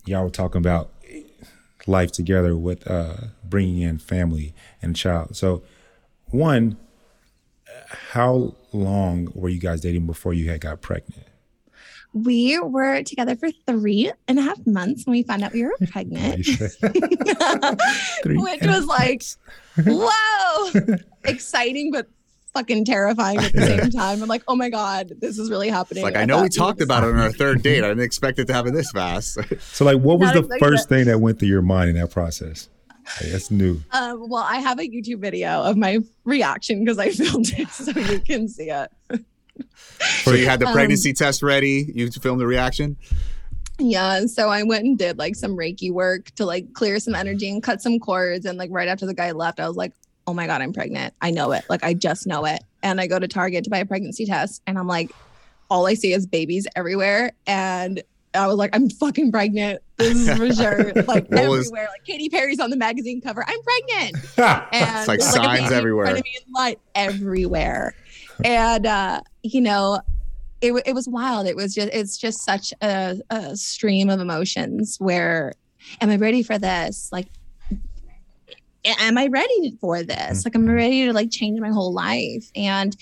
y'all 0.05 0.23
were 0.23 0.29
talking 0.31 0.59
about 0.59 0.89
life 1.85 2.11
together 2.11 2.55
with 2.55 2.89
uh, 2.89 3.15
bringing 3.43 3.81
in 3.81 3.99
family 3.99 4.53
and 4.81 4.95
child. 4.95 5.35
So 5.35 5.61
one, 6.25 6.77
how 7.89 8.55
long 8.73 9.29
were 9.33 9.49
you 9.49 9.59
guys 9.59 9.81
dating 9.81 10.07
before 10.07 10.33
you 10.33 10.49
had 10.49 10.61
got 10.61 10.81
pregnant? 10.81 11.26
We 12.13 12.59
were 12.59 13.03
together 13.03 13.35
for 13.35 13.49
three 13.67 14.11
and 14.27 14.39
a 14.39 14.41
half 14.41 14.65
months 14.65 15.05
when 15.05 15.11
we 15.11 15.23
found 15.23 15.43
out 15.43 15.53
we 15.53 15.63
were 15.63 15.75
pregnant, 15.91 16.45
Three 18.23 18.37
which 18.37 18.63
was 18.63 18.85
like, 18.85 19.23
whoa, 19.85 20.97
exciting, 21.25 21.91
but 21.91 22.07
fucking 22.53 22.85
terrifying 22.85 23.37
at 23.37 23.53
the 23.53 23.61
same 23.61 23.91
time. 23.91 24.21
I'm 24.23 24.29
like, 24.29 24.43
oh 24.47 24.55
my 24.55 24.69
God, 24.69 25.13
this 25.19 25.37
is 25.37 25.51
really 25.51 25.69
happening. 25.69 26.03
It's 26.03 26.13
like 26.13 26.21
I 26.21 26.25
know 26.25 26.41
we 26.41 26.49
talked 26.49 26.81
about 26.81 27.03
it 27.03 27.09
on 27.09 27.19
our 27.19 27.31
third 27.31 27.61
date. 27.61 27.83
I 27.83 27.89
didn't 27.89 28.03
expect 28.03 28.39
it 28.39 28.45
to 28.45 28.53
happen 28.53 28.73
this 28.73 28.91
fast. 28.91 29.37
So, 29.59 29.85
like, 29.85 29.99
what 29.99 30.19
was 30.19 30.27
Not 30.27 30.33
the 30.33 30.39
expecting 30.39 30.67
first 30.67 30.89
thing 30.89 31.05
that 31.05 31.19
went 31.19 31.39
through 31.39 31.49
your 31.49 31.61
mind 31.61 31.91
in 31.91 31.95
that 31.97 32.09
process? 32.09 32.69
Like, 33.21 33.31
that's 33.31 33.51
new. 33.51 33.81
Um, 33.91 34.27
well, 34.29 34.43
I 34.43 34.57
have 34.57 34.79
a 34.79 34.83
YouTube 34.83 35.19
video 35.19 35.61
of 35.61 35.77
my 35.77 35.99
reaction 36.25 36.83
because 36.83 36.97
I 36.97 37.11
filmed 37.11 37.53
it 37.57 37.69
so 37.69 37.91
you 37.99 38.19
can 38.19 38.47
see 38.47 38.69
it. 38.71 38.89
So 40.23 40.31
you 40.33 40.45
had 40.49 40.59
the 40.59 40.67
Um, 40.67 40.73
pregnancy 40.73 41.13
test 41.13 41.41
ready. 41.43 41.91
You 41.93 42.09
filmed 42.11 42.39
the 42.41 42.47
reaction. 42.47 42.97
Yeah. 43.79 44.25
So 44.25 44.49
I 44.49 44.63
went 44.63 44.85
and 44.85 44.97
did 44.97 45.17
like 45.19 45.35
some 45.35 45.55
Reiki 45.55 45.91
work 45.91 46.31
to 46.35 46.45
like 46.45 46.73
clear 46.73 46.99
some 46.99 47.13
energy 47.15 47.49
and 47.49 47.61
cut 47.61 47.81
some 47.81 47.99
cords. 47.99 48.45
And 48.45 48.57
like 48.57 48.69
right 48.71 48.87
after 48.87 49.05
the 49.05 49.13
guy 49.13 49.31
left, 49.31 49.59
I 49.59 49.67
was 49.67 49.77
like, 49.77 49.93
oh 50.25 50.33
my 50.33 50.47
God, 50.47 50.61
I'm 50.61 50.73
pregnant. 50.73 51.13
I 51.21 51.31
know 51.31 51.51
it. 51.51 51.63
Like 51.69 51.83
I 51.83 51.93
just 51.93 52.25
know 52.27 52.45
it. 52.45 52.63
And 52.83 52.99
I 52.99 53.07
go 53.07 53.19
to 53.19 53.27
Target 53.27 53.63
to 53.65 53.69
buy 53.69 53.77
a 53.79 53.85
pregnancy 53.85 54.25
test. 54.25 54.61
And 54.65 54.77
I'm 54.79 54.87
like, 54.87 55.11
all 55.69 55.85
I 55.85 55.93
see 55.93 56.11
is 56.13 56.25
babies 56.25 56.65
everywhere. 56.75 57.33
And 57.45 58.01
I 58.33 58.47
was 58.47 58.55
like, 58.57 58.75
I'm 58.75 58.89
fucking 58.89 59.31
pregnant. 59.31 59.81
This 59.97 60.27
is 60.27 60.37
for 60.37 60.51
sure. 60.53 60.93
Like 61.07 61.27
What 61.29 61.47
was- 61.49 61.67
everywhere. 61.67 61.87
Like 61.91 62.03
Katy 62.05 62.29
Perry's 62.29 62.59
on 62.59 62.69
the 62.71 62.77
magazine 62.77 63.21
cover. 63.21 63.43
I'm 63.47 63.59
pregnant. 63.61 64.15
It's 64.73 64.73
And 64.73 65.07
like 65.07 65.19
a 65.19 65.23
signs 65.23 65.59
baby 65.59 65.65
in 65.67 65.73
everywhere. 65.73 66.05
front 66.07 66.19
of 66.19 66.23
me 66.23 66.37
in 66.45 66.53
light 66.53 66.79
everywhere. 66.95 67.93
And 68.43 68.85
uh, 68.85 69.21
you 69.43 69.61
know, 69.61 70.01
it, 70.61 70.73
it 70.85 70.93
was 70.93 71.07
wild. 71.07 71.47
It 71.47 71.55
was 71.55 71.73
just 71.73 71.89
it's 71.93 72.17
just 72.17 72.43
such 72.43 72.73
a, 72.81 73.19
a 73.29 73.55
stream 73.55 74.09
of 74.09 74.19
emotions 74.19 74.97
where 74.99 75.53
am 76.01 76.09
I 76.09 76.17
ready 76.17 76.43
for 76.43 76.57
this? 76.57 77.09
Like 77.11 77.27
am 78.99 79.17
I 79.17 79.27
ready 79.27 79.77
for 79.79 80.03
this? 80.03 80.45
Like 80.45 80.55
I'm 80.55 80.69
ready 80.69 81.05
to 81.05 81.13
like 81.13 81.31
change 81.31 81.59
my 81.59 81.69
whole 81.69 81.93
life. 81.93 82.49
And 82.55 82.95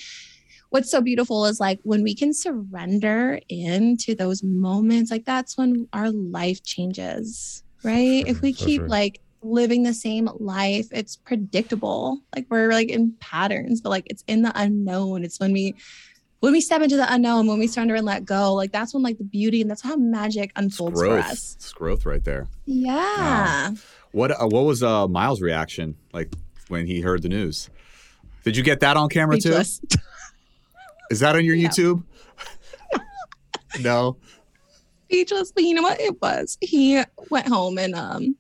what's 0.70 0.90
so 0.90 1.02
beautiful 1.02 1.46
is 1.46 1.60
like 1.60 1.80
when 1.84 2.04
we 2.04 2.16
can 2.16 2.34
surrender 2.34 3.40
into 3.50 4.16
those 4.16 4.44
moments, 4.44 5.12
like 5.12 5.26
that's 5.26 5.58
when 5.58 5.88
our 5.94 6.12
life 6.12 6.64
changes, 6.64 7.64
right? 7.84 8.24
if 8.28 8.42
we 8.42 8.54
keep 8.54 8.82
sure. 8.82 8.88
like 8.88 9.22
living 9.46 9.84
the 9.84 9.94
same 9.94 10.30
life, 10.40 10.88
it's 10.92 11.16
predictable. 11.16 12.20
Like 12.36 12.48
we're 12.50 12.72
like 12.72 12.90
in 12.90 13.14
patterns, 13.20 13.82
but 13.82 13.90
like 13.90 14.04
it's 14.08 14.24
in 14.28 14.42
the 14.42 14.52
unknown. 14.56 15.24
It's 15.24 15.40
when 15.40 15.54
we 15.54 15.76
when 16.42 16.52
we 16.52 16.62
step 16.62 16.82
into 16.82 16.98
the 16.98 17.12
unknown, 17.12 17.48
when 17.48 17.58
we 17.60 17.68
surrender 17.68 17.96
and 17.96 18.06
let 18.06 18.26
go, 18.26 18.54
like 18.54 18.72
that's 18.72 18.94
when 18.94 19.04
like 19.04 19.18
the 19.18 19.24
beauty 19.24 19.62
and 19.62 19.70
that's 19.70 19.82
how 19.82 19.96
magic 19.96 20.52
unfolds 20.56 21.00
for 21.02 21.18
us. 21.18 21.56
It's 21.56 21.74
growth 21.74 22.06
right 22.06 22.24
there. 22.24 22.48
Yeah. 22.66 23.72
What 24.12 24.32
uh, 24.32 24.48
what 24.48 24.66
was 24.66 24.84
uh, 24.84 25.08
Miles' 25.08 25.42
reaction 25.42 25.96
like 26.14 26.34
when 26.68 26.86
he 26.86 27.02
heard 27.02 27.22
the 27.22 27.30
news? 27.30 27.70
Did 28.44 28.56
you 28.58 28.64
get 28.64 28.80
that 28.82 28.98
on 28.98 29.10
camera 29.10 29.40
too? 29.40 29.54
Is 31.12 31.20
that 31.20 31.36
on 31.36 31.46
your 31.46 31.56
No. 31.58 31.62
YouTube? 31.70 32.04
no. 33.82 34.18
speechless 35.06 35.52
but 35.52 35.64
you 35.64 35.74
know 35.74 35.82
what 35.84 36.00
it 36.00 36.20
was 36.22 36.58
he 36.62 37.02
went 37.30 37.48
home 37.48 37.78
and 37.78 37.94
um 37.94 38.36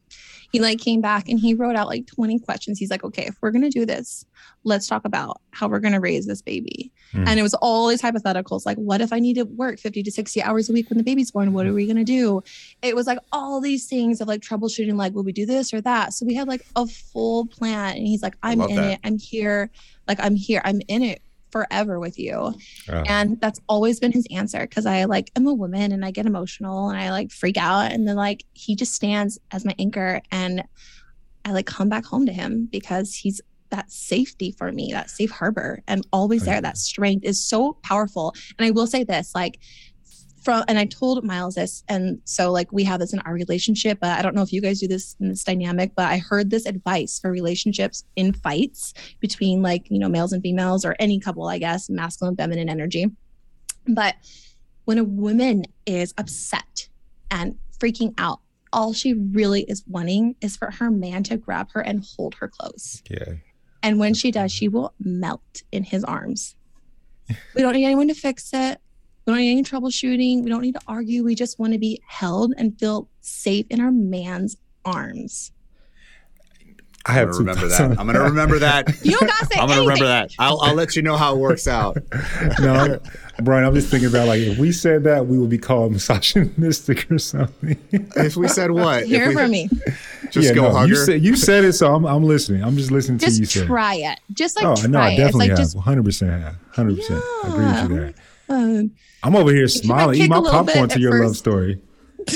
he 0.56 0.62
like 0.62 0.80
came 0.80 1.02
back 1.02 1.28
and 1.30 1.40
he 1.40 1.54
wrote 1.54 1.76
out 1.76 1.88
like 1.88 2.08
20 2.08 2.40
questions. 2.40 2.80
He's 2.80 2.92
like 2.92 3.04
okay 3.04 3.26
if 3.26 3.38
we're 3.42 3.52
gonna 3.52 3.70
do 3.70 3.86
this 3.86 4.26
let's 4.66 4.88
talk 4.88 5.06
about 5.06 5.40
how 5.52 5.68
we're 5.68 5.80
gonna 5.80 6.00
raise 6.02 6.26
this 6.26 6.42
baby. 6.42 6.92
Hmm. 7.12 7.28
and 7.28 7.40
it 7.40 7.44
was 7.44 7.54
all 7.56 7.88
these 7.88 8.02
hypotheticals 8.02 8.66
like 8.66 8.78
what 8.78 9.00
if 9.00 9.14
i 9.14 9.20
need 9.20 9.36
to 9.36 9.44
work 9.44 9.80
50 9.80 10.02
to 10.02 10.12
60 10.12 10.42
hours 10.42 10.70
a 10.70 10.74
week 10.74 10.90
when 10.90 10.98
the 10.98 11.04
baby's 11.04 11.32
born? 11.32 11.54
What 11.54 11.68
are 11.68 11.74
we 11.74 11.88
gonna 11.88 12.04
do? 12.04 12.42
It 12.82 12.96
was 12.96 13.08
like 13.08 13.20
all 13.32 13.62
these 13.62 13.88
things 13.88 14.20
of 14.20 14.28
like 14.28 14.42
troubleshooting 14.42 14.96
like 14.96 15.14
will 15.14 15.24
we 15.24 15.32
do 15.32 15.46
this 15.46 15.74
or 15.74 15.82
that? 15.82 16.14
So 16.14 16.26
we 16.26 16.34
had 16.34 16.48
like 16.48 16.66
a 16.76 16.88
full 16.88 17.46
plan 17.46 17.96
and 17.96 18.08
he's 18.08 18.24
like 18.24 18.36
i'm 18.44 18.62
in 18.62 18.76
that. 18.76 18.92
it. 18.94 19.00
I'm 19.04 19.18
here. 19.18 19.70
Like 20.08 20.20
i'm 20.20 20.36
here. 20.36 20.62
I'm 20.66 20.82
in 20.88 21.04
it 21.04 21.22
forever 21.56 22.02
with 22.02 22.20
you 22.20 22.54
and 23.08 23.40
that's 23.40 23.62
always 23.70 23.98
been 24.02 24.12
his 24.12 24.28
answer 24.30 24.60
because 24.60 24.86
I 24.86 25.06
like 25.06 25.32
am 25.38 25.48
a 25.48 25.54
woman 25.54 25.94
and 25.94 26.04
I 26.04 26.12
get 26.12 26.26
emotional 26.26 26.90
and 26.90 27.00
I 27.00 27.12
like 27.12 27.32
freak 27.32 27.56
out. 27.56 27.94
And 27.94 28.06
then 28.06 28.18
like 28.18 28.44
he 28.54 28.76
just 28.76 28.94
stands 28.94 29.40
as 29.52 29.64
my 29.64 29.74
anchor 29.80 30.22
and 30.32 30.64
I 31.46 31.52
like 31.54 31.66
come 31.66 31.88
back 31.88 32.04
home 32.04 32.26
to 32.26 32.34
him 32.34 32.68
because 32.70 33.16
he's 33.16 33.40
that 33.70 33.90
safety 33.90 34.52
for 34.52 34.72
me, 34.72 34.92
that 34.92 35.10
safe 35.10 35.32
harbor 35.32 35.82
and 35.88 36.06
always 36.12 36.44
there. 36.44 36.60
That 36.62 36.78
strength 36.78 37.24
is 37.24 37.42
so 37.42 37.78
powerful. 37.84 38.36
And 38.60 38.68
I 38.68 38.72
will 38.72 38.88
say 38.88 39.04
this, 39.06 39.34
like 39.34 39.60
from 40.46 40.64
and 40.68 40.78
I 40.78 40.86
told 40.86 41.24
Miles 41.24 41.56
this, 41.56 41.84
and 41.90 42.22
so 42.24 42.52
like 42.52 42.72
we 42.72 42.84
have 42.84 43.00
this 43.00 43.14
in 43.14 43.20
our 43.22 43.34
relationship, 43.34 43.98
but 44.00 44.18
I 44.18 44.22
don't 44.22 44.36
know 44.36 44.44
if 44.44 44.54
you 44.54 44.62
guys 44.62 44.80
do 44.80 44.88
this 44.88 45.16
in 45.20 45.30
this 45.30 45.44
dynamic, 45.44 45.94
but 45.96 46.06
I 46.06 46.20
heard 46.20 46.52
this 46.52 46.68
advice 46.68 47.20
for 47.20 47.32
relationships 47.32 48.06
in 48.16 48.32
fights 48.32 48.94
between 49.20 49.64
like, 49.64 49.90
you 49.90 49.98
know, 49.98 50.08
males 50.08 50.32
and 50.32 50.44
females 50.44 50.86
or 50.86 50.96
any 51.00 51.20
couple, 51.20 51.48
I 51.48 51.58
guess, 51.58 51.90
masculine, 51.90 52.36
feminine 52.36 52.70
energy. 52.70 53.08
But 53.88 54.16
when 54.86 55.00
a 55.00 55.04
woman 55.04 55.66
is 55.88 56.14
upset 56.18 56.90
and 57.32 57.58
freaking 57.80 58.14
out, 58.20 58.40
all 58.72 58.94
she 58.94 59.14
really 59.14 59.64
is 59.64 59.84
wanting 59.88 60.36
is 60.42 60.56
for 60.56 60.70
her 60.70 60.92
man 60.92 61.24
to 61.24 61.38
grab 61.38 61.70
her 61.74 61.82
and 61.82 62.06
hold 62.16 62.36
her 62.36 62.48
close. 62.48 63.02
yeah. 63.10 63.34
And 63.82 64.00
when 64.00 64.14
she 64.14 64.32
does, 64.32 64.52
mm-hmm. 64.52 64.58
she 64.58 64.68
will 64.68 64.94
melt 65.00 65.64
in 65.72 65.84
his 65.84 66.04
arms. 66.04 66.56
We 67.56 67.62
don't 67.62 67.74
need 67.74 67.86
anyone 67.86 68.08
to 68.08 68.14
fix 68.14 68.52
it. 68.54 68.80
We 69.26 69.34
don't 69.34 69.40
need 69.40 69.52
any 69.52 69.64
troubleshooting. 69.64 70.44
We 70.44 70.50
don't 70.50 70.62
need 70.62 70.76
to 70.76 70.82
argue. 70.88 71.24
We 71.24 71.34
just 71.36 71.58
want 71.58 71.74
to 71.74 71.80
be 71.80 72.00
held 72.08 72.54
and 72.58 72.78
feel 72.80 73.10
safe 73.22 73.66
in 73.70 73.80
our 73.82 73.92
man's 73.92 74.58
arms. 74.84 75.52
I 77.08 77.12
have 77.14 77.30
gonna 77.32 77.40
remember 77.40 77.68
that. 77.68 77.82
I'm 78.00 78.08
gonna 78.08 78.22
remember 78.24 78.60
that. 78.60 78.88
You 79.06 79.12
don't 79.12 79.28
gotta 79.28 79.46
say 79.46 79.60
I'm 79.60 79.68
gonna 79.68 79.82
remember 79.82 80.06
that. 80.08 80.32
I'll, 80.40 80.60
I'll 80.62 80.74
let 80.74 80.96
you 80.96 81.04
know 81.04 81.16
how 81.18 81.36
it 81.36 81.38
works 81.38 81.68
out. 81.68 81.98
no, 82.60 83.00
Brian, 83.44 83.64
I'm 83.64 83.76
just 83.76 83.90
thinking 83.90 84.10
about 84.10 84.28
like 84.28 84.40
if 84.40 84.58
we 84.58 84.72
said 84.72 85.04
that, 85.04 85.28
we 85.28 85.38
would 85.38 85.50
be 85.52 85.60
called 85.60 85.92
misogynistic 85.92 87.12
or 87.12 87.20
something. 87.20 87.78
If 87.92 88.36
we 88.38 88.48
said 88.48 88.72
what? 88.72 89.04
If 89.04 89.10
Hear 89.10 89.28
we- 89.30 89.34
from 89.36 89.52
me. 89.52 89.70
Just 90.32 90.48
yeah, 90.48 90.54
go 90.56 90.64
no, 90.64 90.72
hug 90.72 90.90
you 90.90 90.96
her. 90.96 91.06
said 91.06 91.24
you 91.24 91.36
said 91.36 91.64
it, 91.66 91.74
so 91.74 91.94
I'm, 91.94 92.06
I'm 92.06 92.24
listening. 92.24 92.64
I'm 92.64 92.76
just 92.76 92.90
listening 92.90 93.20
to 93.20 93.30
you 93.30 93.42
Just 93.42 93.54
say. 93.54 93.62
it. 93.62 93.66
try 93.68 93.96
it. 93.96 94.20
Just 94.34 94.56
like 94.56 94.66
oh 94.66 94.76
try 94.76 94.90
no, 94.90 95.00
I 95.00 95.10
it. 95.12 95.18
definitely 95.18 95.40
like 95.42 95.50
have. 95.52 95.58
just 95.60 95.76
100 95.76 96.04
percent 96.04 96.32
have. 96.32 96.56
100. 96.76 96.96
percent 96.98 97.24
I 97.44 97.48
agree 97.50 97.66
with 97.66 97.82
you 97.84 97.88
there. 97.98 98.14
I'm 98.50 99.36
over 99.36 99.52
here 99.54 99.68
smiling, 99.68 100.18
eating 100.18 100.30
my 100.30 100.42
popcorn 100.42 100.90
to 100.90 101.00
your 101.00 101.24
love 101.24 101.36
story. 101.38 101.82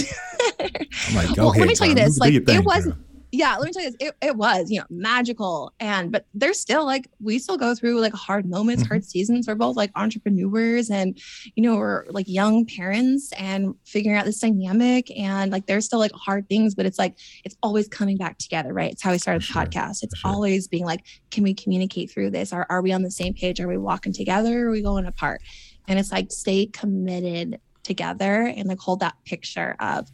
I'm 0.61 1.15
like, 1.15 1.35
well, 1.37 1.49
okay, 1.49 1.59
let 1.59 1.67
me 1.67 1.75
tell 1.75 1.87
you 1.87 1.95
this. 1.95 2.17
Like 2.17 2.33
thing, 2.45 2.59
it 2.59 2.65
was 2.65 2.85
girl. 2.85 2.97
yeah, 3.31 3.55
let 3.57 3.65
me 3.67 3.71
tell 3.71 3.83
you 3.83 3.91
this. 3.91 4.07
It, 4.09 4.15
it 4.21 4.35
was, 4.35 4.69
you 4.69 4.79
know, 4.79 4.85
magical. 4.89 5.73
And 5.79 6.11
but 6.11 6.25
there's 6.33 6.59
still 6.59 6.85
like 6.85 7.07
we 7.21 7.39
still 7.39 7.57
go 7.57 7.73
through 7.75 7.99
like 7.99 8.13
hard 8.13 8.45
moments, 8.45 8.83
Mm-hmm. 8.83 8.89
hard 8.89 9.05
seasons. 9.05 9.47
We're 9.47 9.55
both 9.55 9.75
like 9.75 9.91
entrepreneurs 9.95 10.89
and 10.89 11.19
you 11.55 11.63
know, 11.63 11.75
we're 11.77 12.05
like 12.09 12.27
young 12.27 12.65
parents 12.65 13.31
and 13.33 13.75
figuring 13.85 14.17
out 14.17 14.25
this 14.25 14.39
dynamic. 14.39 15.11
And 15.17 15.51
like 15.51 15.65
there's 15.65 15.85
still 15.85 15.99
like 15.99 16.11
hard 16.13 16.47
things, 16.49 16.75
but 16.75 16.85
it's 16.85 16.99
like 16.99 17.15
it's 17.43 17.55
always 17.63 17.87
coming 17.87 18.17
back 18.17 18.37
together, 18.37 18.73
right? 18.73 18.91
It's 18.91 19.01
how 19.01 19.11
we 19.11 19.17
started 19.17 19.41
the 19.41 19.47
sure, 19.47 19.63
podcast. 19.63 20.03
It's 20.03 20.17
sure. 20.17 20.31
always 20.31 20.67
being 20.67 20.85
like, 20.85 21.01
can 21.31 21.43
we 21.43 21.53
communicate 21.53 22.11
through 22.11 22.31
this? 22.31 22.53
Are 22.53 22.65
are 22.69 22.81
we 22.81 22.91
on 22.91 23.03
the 23.03 23.11
same 23.11 23.33
page? 23.33 23.59
Are 23.59 23.67
we 23.67 23.77
walking 23.77 24.13
together? 24.13 24.65
Or 24.65 24.67
are 24.69 24.71
we 24.71 24.81
going 24.81 25.05
apart? 25.05 25.41
And 25.89 25.99
it's 25.99 26.11
like 26.11 26.31
stay 26.31 26.67
committed 26.67 27.59
together 27.83 28.53
and 28.55 28.69
like 28.69 28.79
hold 28.79 29.01
that 29.01 29.15
picture 29.25 29.75
of 29.79 30.07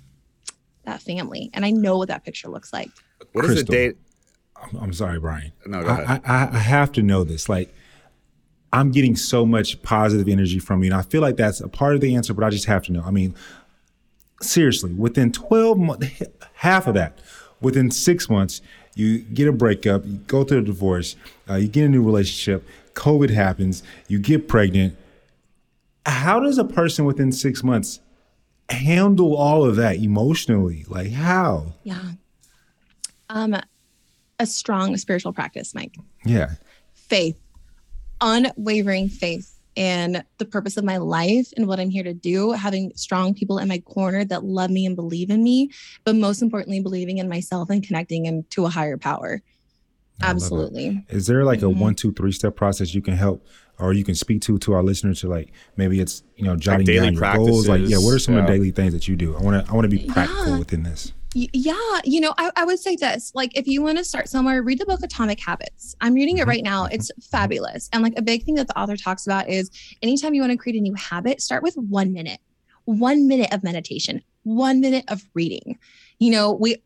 that 0.85 1.01
family. 1.01 1.51
And 1.53 1.65
I 1.65 1.71
know 1.71 1.97
what 1.97 2.07
that 2.07 2.23
picture 2.23 2.49
looks 2.49 2.73
like. 2.73 2.89
What 3.33 3.45
is 3.45 3.61
a 3.61 3.63
Krystal. 3.63 3.69
date? 3.69 3.97
I'm, 4.55 4.77
I'm 4.77 4.93
sorry, 4.93 5.19
Brian. 5.19 5.51
No, 5.65 5.83
go 5.83 5.89
ahead. 5.89 6.21
I, 6.25 6.45
I, 6.45 6.49
I 6.53 6.59
have 6.59 6.91
to 6.93 7.03
know 7.03 7.23
this. 7.23 7.49
Like, 7.49 7.73
I'm 8.71 8.91
getting 8.91 9.15
so 9.15 9.45
much 9.45 9.81
positive 9.83 10.27
energy 10.27 10.59
from 10.59 10.83
you, 10.83 10.91
and 10.91 10.99
I 10.99 11.01
feel 11.01 11.21
like 11.21 11.37
that's 11.37 11.61
a 11.61 11.67
part 11.67 11.95
of 11.95 12.01
the 12.01 12.15
answer. 12.15 12.33
But 12.33 12.45
I 12.45 12.49
just 12.49 12.65
have 12.65 12.83
to 12.83 12.91
know. 12.91 13.03
I 13.05 13.11
mean, 13.11 13.35
seriously, 14.41 14.93
within 14.93 15.31
12 15.31 15.77
months, 15.77 16.07
half 16.53 16.87
of 16.87 16.93
that, 16.95 17.19
within 17.61 17.91
six 17.91 18.29
months, 18.29 18.61
you 18.95 19.19
get 19.19 19.47
a 19.47 19.51
breakup, 19.51 20.05
you 20.05 20.17
go 20.27 20.43
through 20.43 20.59
a 20.59 20.63
divorce, 20.63 21.15
uh, 21.49 21.55
you 21.55 21.67
get 21.67 21.85
a 21.85 21.89
new 21.89 22.03
relationship, 22.03 22.65
COVID 22.93 23.29
happens, 23.29 23.83
you 24.07 24.19
get 24.19 24.47
pregnant. 24.47 24.97
How 26.05 26.39
does 26.39 26.57
a 26.57 26.65
person 26.65 27.05
within 27.05 27.31
six 27.31 27.63
months 27.63 27.99
handle 28.69 29.35
all 29.35 29.65
of 29.65 29.75
that 29.77 29.97
emotionally? 29.97 30.85
Like, 30.87 31.11
how? 31.11 31.73
Yeah. 31.83 32.11
Um, 33.29 33.55
a 34.39 34.45
strong 34.45 34.95
spiritual 34.97 35.33
practice, 35.33 35.73
Mike. 35.73 35.95
Yeah. 36.25 36.51
Faith, 36.93 37.39
unwavering 38.21 39.09
faith 39.09 39.51
in 39.75 40.23
the 40.37 40.45
purpose 40.45 40.77
of 40.77 40.85
my 40.85 40.97
life 40.97 41.51
and 41.57 41.67
what 41.67 41.79
I'm 41.79 41.89
here 41.89 42.03
to 42.03 42.13
do, 42.13 42.51
having 42.51 42.91
strong 42.95 43.33
people 43.33 43.57
in 43.57 43.67
my 43.67 43.79
corner 43.79 44.23
that 44.25 44.43
love 44.43 44.69
me 44.69 44.85
and 44.85 44.95
believe 44.95 45.29
in 45.29 45.43
me, 45.43 45.69
but 46.05 46.15
most 46.15 46.41
importantly, 46.41 46.79
believing 46.79 47.17
in 47.17 47.27
myself 47.27 47.69
and 47.69 47.85
connecting 47.85 48.25
into 48.25 48.65
a 48.65 48.69
higher 48.69 48.97
power. 48.97 49.41
I. 50.21 50.29
Absolutely. 50.29 51.05
Is 51.09 51.27
there 51.27 51.43
like 51.43 51.61
a 51.61 51.65
Mhm. 51.65 51.77
one, 51.77 51.95
two, 51.95 52.13
three 52.13 52.31
step 52.31 52.55
process 52.55 52.93
you 52.93 53.01
can 53.01 53.15
help 53.15 53.45
or 53.79 53.93
you 53.93 54.03
can 54.03 54.15
speak 54.15 54.41
to 54.41 54.57
to 54.59 54.73
our 54.73 54.83
listeners 54.83 55.21
to 55.21 55.27
like 55.27 55.51
maybe 55.77 55.99
it's 55.99 56.23
you 56.35 56.45
know 56.45 56.55
jotting 56.55 56.85
daily 56.85 57.11
down 57.11 57.13
your 57.13 57.35
goals 57.35 57.67
like 57.67 57.81
yeah 57.85 57.97
what 57.97 58.13
are 58.13 58.19
some 58.19 58.35
of 58.35 58.45
the 58.45 58.51
daily 58.51 58.71
things 58.71 58.93
that 58.93 59.07
you 59.07 59.15
do 59.15 59.35
I 59.35 59.41
want 59.41 59.65
to 59.65 59.71
I 59.71 59.75
want 59.75 59.89
to 59.89 59.97
be 59.97 60.05
practical 60.07 60.53
Yeah. 60.53 60.59
within 60.59 60.83
this 60.83 61.13
Yeah, 61.33 61.99
you 62.05 62.21
know, 62.21 62.33
I, 62.37 62.49
I 62.55 62.63
would 62.63 62.79
say 62.79 62.95
this 62.95 63.33
like, 63.35 63.57
if 63.57 63.67
you 63.67 63.81
want 63.81 63.97
to 63.97 64.05
start 64.05 64.29
somewhere, 64.29 64.63
read 64.63 64.79
the 64.79 64.85
book 64.85 65.01
Atomic 65.03 65.39
Habits. 65.41 65.95
I'm 65.99 66.13
reading 66.13 66.37
it 66.37 66.41
mm-hmm. 66.41 66.49
right 66.49 66.63
now. 66.63 66.85
Mm-hmm. 66.85 66.95
It's 66.95 67.11
fabulous. 67.29 67.89
And 67.91 68.03
like, 68.03 68.13
a 68.17 68.21
big 68.21 68.43
thing 68.43 68.55
that 68.55 68.67
the 68.67 68.79
author 68.79 68.95
talks 68.95 69.27
about 69.27 69.49
is 69.49 69.69
anytime 70.01 70.33
you 70.33 70.41
want 70.41 70.51
to 70.51 70.57
create 70.57 70.77
a 70.77 70.81
new 70.81 70.93
habit, 70.93 71.41
start 71.41 71.61
with 71.61 71.75
one 71.75 72.13
minute, 72.13 72.39
one 72.85 73.27
minute 73.27 73.53
of 73.53 73.63
meditation, 73.63 74.23
one 74.43 74.79
minute 74.79 75.03
of 75.09 75.25
reading. 75.33 75.77
You 76.19 76.31
know, 76.31 76.53
we 76.53 76.77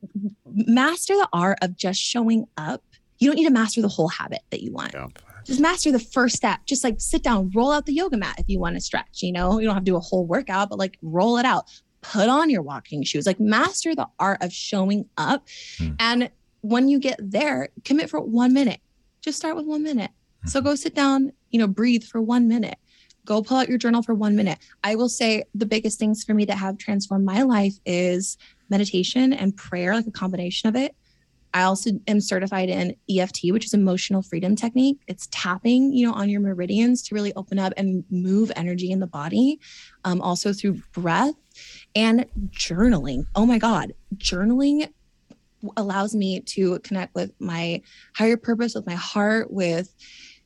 master 0.45 1.13
the 1.13 1.29
art 1.31 1.59
of 1.61 1.75
just 1.75 2.01
showing 2.01 2.47
up. 2.57 2.81
You 3.19 3.29
don't 3.29 3.35
need 3.35 3.45
to 3.45 3.53
master 3.53 3.83
the 3.83 3.87
whole 3.87 4.07
habit 4.07 4.39
that 4.49 4.63
you 4.63 4.71
want. 4.71 4.93
Yeah. 4.93 5.07
Just 5.49 5.59
master 5.59 5.91
the 5.91 5.97
first 5.99 6.35
step. 6.35 6.59
Just 6.67 6.83
like 6.83 6.95
sit 6.99 7.23
down, 7.23 7.49
roll 7.55 7.71
out 7.71 7.87
the 7.87 7.93
yoga 7.93 8.17
mat 8.17 8.35
if 8.37 8.47
you 8.47 8.59
want 8.59 8.75
to 8.75 8.81
stretch. 8.81 9.23
You 9.23 9.31
know, 9.31 9.57
you 9.59 9.65
don't 9.65 9.73
have 9.73 9.83
to 9.83 9.91
do 9.91 9.95
a 9.97 9.99
whole 9.99 10.25
workout, 10.25 10.69
but 10.69 10.77
like 10.77 10.97
roll 11.01 11.37
it 11.37 11.45
out 11.45 11.65
put 12.01 12.29
on 12.29 12.49
your 12.49 12.61
walking 12.61 13.03
shoes 13.03 13.25
like 13.25 13.41
master 13.41 13.93
the 13.93 14.07
art 14.19 14.41
of 14.41 14.53
showing 14.53 15.03
up 15.17 15.45
Hmm. 15.77 15.89
and 15.99 16.31
when 16.61 16.87
you 16.87 16.97
get 16.97 17.19
there 17.21 17.67
commit 17.83 18.09
for 18.09 18.21
one 18.21 18.53
minute 18.53 18.79
just 19.21 19.37
start 19.37 19.57
with 19.57 19.65
one 19.65 19.83
minute 19.83 20.09
so 20.45 20.61
go 20.61 20.75
sit 20.75 20.95
down 20.95 21.33
you 21.49 21.59
know 21.59 21.67
breathe 21.67 22.05
for 22.05 22.21
one 22.21 22.47
minute 22.47 22.77
go 23.25 23.43
pull 23.43 23.57
out 23.57 23.67
your 23.67 23.77
journal 23.77 24.01
for 24.01 24.15
one 24.15 24.37
minute 24.37 24.59
i 24.85 24.95
will 24.95 25.09
say 25.09 25.43
the 25.53 25.65
biggest 25.65 25.99
things 25.99 26.23
for 26.23 26.33
me 26.33 26.45
that 26.45 26.57
have 26.57 26.77
transformed 26.77 27.25
my 27.25 27.41
life 27.41 27.73
is 27.85 28.37
meditation 28.69 29.33
and 29.33 29.55
prayer, 29.57 29.95
like 29.95 30.07
a 30.07 30.11
combination 30.11 30.69
of 30.69 30.75
it. 30.75 30.95
I 31.53 31.63
also 31.63 31.91
am 32.07 32.21
certified 32.21 32.69
in 32.69 32.95
EFT, 33.09 33.51
which 33.51 33.65
is 33.65 33.73
emotional 33.73 34.21
freedom 34.21 34.55
technique. 34.55 34.99
It's 35.07 35.27
tapping, 35.31 35.93
you 35.93 36.07
know, 36.07 36.13
on 36.13 36.29
your 36.29 36.41
meridians 36.41 37.01
to 37.03 37.15
really 37.15 37.33
open 37.33 37.57
up 37.59 37.73
and 37.77 38.03
move 38.09 38.51
energy 38.55 38.91
in 38.91 38.99
the 38.99 39.07
body. 39.07 39.59
Um, 40.05 40.21
also 40.21 40.53
through 40.53 40.81
breath 40.93 41.33
and 41.95 42.25
journaling. 42.49 43.25
Oh 43.35 43.45
my 43.45 43.57
God, 43.57 43.93
journaling 44.15 44.89
allows 45.75 46.15
me 46.15 46.39
to 46.39 46.79
connect 46.79 47.15
with 47.15 47.33
my 47.39 47.81
higher 48.15 48.37
purpose, 48.37 48.75
with 48.75 48.85
my 48.85 48.95
heart, 48.95 49.51
with 49.51 49.93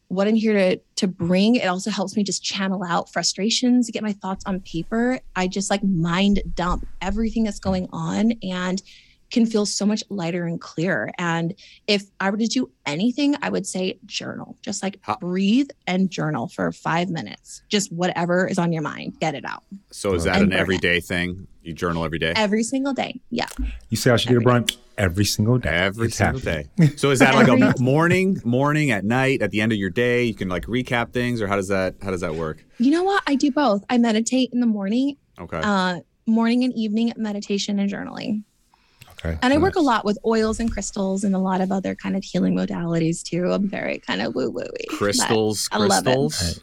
what 0.08 0.28
I'm 0.28 0.36
here 0.36 0.54
to 0.54 0.78
to 0.96 1.08
bring. 1.08 1.56
It 1.56 1.66
also 1.66 1.90
helps 1.90 2.16
me 2.16 2.24
just 2.24 2.44
channel 2.44 2.84
out 2.84 3.12
frustrations, 3.12 3.90
get 3.90 4.04
my 4.04 4.14
thoughts 4.14 4.46
on 4.46 4.60
paper. 4.62 5.20
I 5.36 5.48
just 5.48 5.70
like 5.70 5.84
mind 5.84 6.42
dump 6.56 6.88
everything 7.02 7.44
that's 7.44 7.60
going 7.60 7.90
on 7.92 8.34
and 8.44 8.82
can 9.34 9.46
feel 9.46 9.66
so 9.66 9.86
much 9.86 10.04
lighter 10.10 10.46
and 10.46 10.62
clearer. 10.62 11.12
And 11.18 11.54
if 11.88 12.04
I 12.22 12.30
were 12.30 12.38
to 12.38 12.48
do 12.48 12.70
anything, 12.86 13.36
I 13.42 13.50
would 13.50 13.68
say 13.68 14.00
journal. 14.06 14.56
Just 14.62 14.82
like 14.84 15.00
How- 15.02 15.18
breathe 15.20 15.70
and 15.88 16.10
journal 16.10 16.48
for 16.48 16.72
5 16.72 17.10
minutes. 17.10 17.64
Just 17.68 17.92
whatever 17.92 18.48
is 18.48 18.58
on 18.60 18.72
your 18.72 18.84
mind, 18.84 19.20
get 19.20 19.36
it 19.36 19.44
out. 19.44 19.64
So 19.92 20.14
is 20.14 20.24
that 20.24 20.36
And 20.36 20.44
an 20.44 20.50
burn 20.52 20.58
it. 20.60 20.62
everyday 20.62 21.00
thing? 21.02 21.48
You 21.64 21.74
journal 21.74 22.06
every 22.06 22.20
day? 22.20 22.34
Every 22.36 22.64
single 22.64 22.94
day. 22.94 23.20
Yeah. 23.32 23.48
You 23.90 23.98
say 23.98 24.12
I 24.12 24.18
should 24.18 24.30
get 24.30 24.38
a 24.38 24.42
Brian 24.42 24.66
every 24.98 25.26
single 25.26 25.58
day. 25.58 25.70
Every 25.78 26.08
It's 26.08 26.18
single 26.18 26.40
happening. 26.40 26.70
day. 26.78 26.92
So 26.98 27.10
is 27.10 27.20
that 27.20 27.34
like 27.34 27.48
a 27.48 27.74
morning, 27.82 28.40
morning, 28.46 28.92
at 28.92 29.04
night, 29.04 29.42
at 29.42 29.50
the 29.52 29.62
end 29.62 29.72
of 29.72 29.78
your 29.80 29.90
day? 29.90 30.24
You 30.26 30.36
can 30.36 30.48
like 30.50 30.66
recap 30.66 31.12
things, 31.12 31.42
or 31.42 31.48
how 31.48 31.56
does 31.56 31.70
that 31.70 31.96
how 32.04 32.12
does 32.12 32.22
that 32.22 32.36
work? 32.36 32.64
You 32.80 32.92
know 32.92 33.04
what? 33.04 33.24
I 33.26 33.36
do 33.36 33.50
both. 33.50 33.84
I 33.90 33.98
meditate 33.98 34.50
in 34.54 34.60
the 34.60 34.68
morning, 34.68 35.16
Okay. 35.40 35.60
uh 35.64 36.02
morning 36.28 36.64
and 36.66 36.74
evening 36.76 37.12
meditation 37.18 37.80
and 37.80 37.90
journaling. 37.90 38.44
Okay. 39.26 39.38
And 39.42 39.54
I 39.54 39.58
work 39.58 39.76
a 39.76 39.80
lot 39.82 40.04
with 40.06 40.18
oils 40.26 40.60
and 40.60 40.72
crystals 40.72 41.24
and 41.24 41.34
a 41.34 41.40
lot 41.40 41.62
of 41.62 41.72
other 41.72 41.96
kind 41.96 42.16
of 42.18 42.24
healing 42.24 42.56
modalities 42.56 43.24
too. 43.24 43.52
I'm 43.52 43.68
very 43.70 44.00
kind 44.00 44.22
of 44.22 44.36
woo 44.36 44.50
woo 44.50 44.64
crystals, 44.90 45.70
I 45.72 45.78
love 45.78 46.06
it. 46.08 46.14
crystals. 46.16 46.60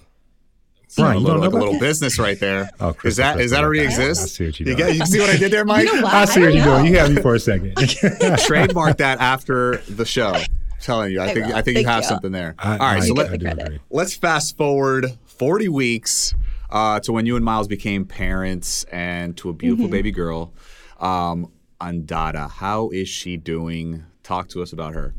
Brian, 0.96 1.16
a 1.16 1.20
you 1.20 1.24
little, 1.26 1.40
don't 1.40 1.40
know 1.40 1.40
like 1.40 1.52
a 1.52 1.56
about 1.56 1.64
little 1.66 1.80
business 1.80 2.18
right 2.18 2.38
there. 2.40 2.68
Oh, 2.80 2.88
is 2.90 2.96
crystal, 2.96 3.22
that 3.24 3.40
is 3.40 3.52
that 3.52 3.62
crystal. 3.62 3.64
already 3.64 3.86
I 3.86 4.12
see 4.14 4.44
what 4.46 4.60
you're 4.60 4.68
You, 4.70 4.74
get, 4.76 4.96
you 4.96 5.06
see 5.06 5.20
what 5.20 5.30
I 5.30 5.36
did 5.36 5.52
there, 5.52 5.64
Mike? 5.64 5.86
You 5.86 6.00
know? 6.00 6.06
I 6.06 6.24
see 6.24 6.40
I 6.40 6.44
what 6.46 6.54
you're 6.54 6.64
don't 6.64 6.74
doing. 6.82 6.86
You 6.86 6.92
know. 6.92 6.98
had 7.06 7.14
me 7.14 7.22
for 7.22 7.34
a 7.36 7.40
second. 7.40 7.76
Trademark 8.38 8.96
that 8.98 9.20
after 9.20 9.76
the 9.88 10.04
show. 10.04 10.32
I'm 10.32 10.44
telling 10.80 11.12
you, 11.12 11.20
I 11.20 11.26
I 11.26 11.34
think 11.34 11.46
will. 11.46 11.54
I 11.54 11.62
think 11.62 11.78
you 11.78 11.86
have 11.86 12.02
you. 12.02 12.08
something 12.08 12.32
there. 12.32 12.56
I, 12.58 12.72
All 12.72 12.78
right, 12.78 12.96
I, 12.96 13.00
so 13.06 13.14
I, 13.14 13.16
let, 13.18 13.30
the 13.30 13.38
do 13.38 13.44
credit. 13.46 13.66
agree. 13.66 13.78
let's 13.90 14.14
fast 14.16 14.56
forward 14.56 15.16
40 15.26 15.68
weeks 15.68 16.34
uh, 16.70 16.98
to 17.00 17.12
when 17.12 17.24
you 17.24 17.36
and 17.36 17.44
Miles 17.44 17.68
became 17.68 18.04
parents 18.04 18.82
and 18.90 19.36
to 19.36 19.48
a 19.48 19.52
beautiful 19.52 19.84
Mm-hmm. 19.86 19.92
baby 19.92 20.10
girl. 20.10 20.52
Um, 20.98 21.52
Andara, 21.80 22.50
how 22.50 22.90
is 22.90 23.08
she 23.08 23.36
doing? 23.36 24.04
Talk 24.22 24.48
to 24.50 24.62
us 24.62 24.72
about 24.72 24.94
her. 24.94 25.14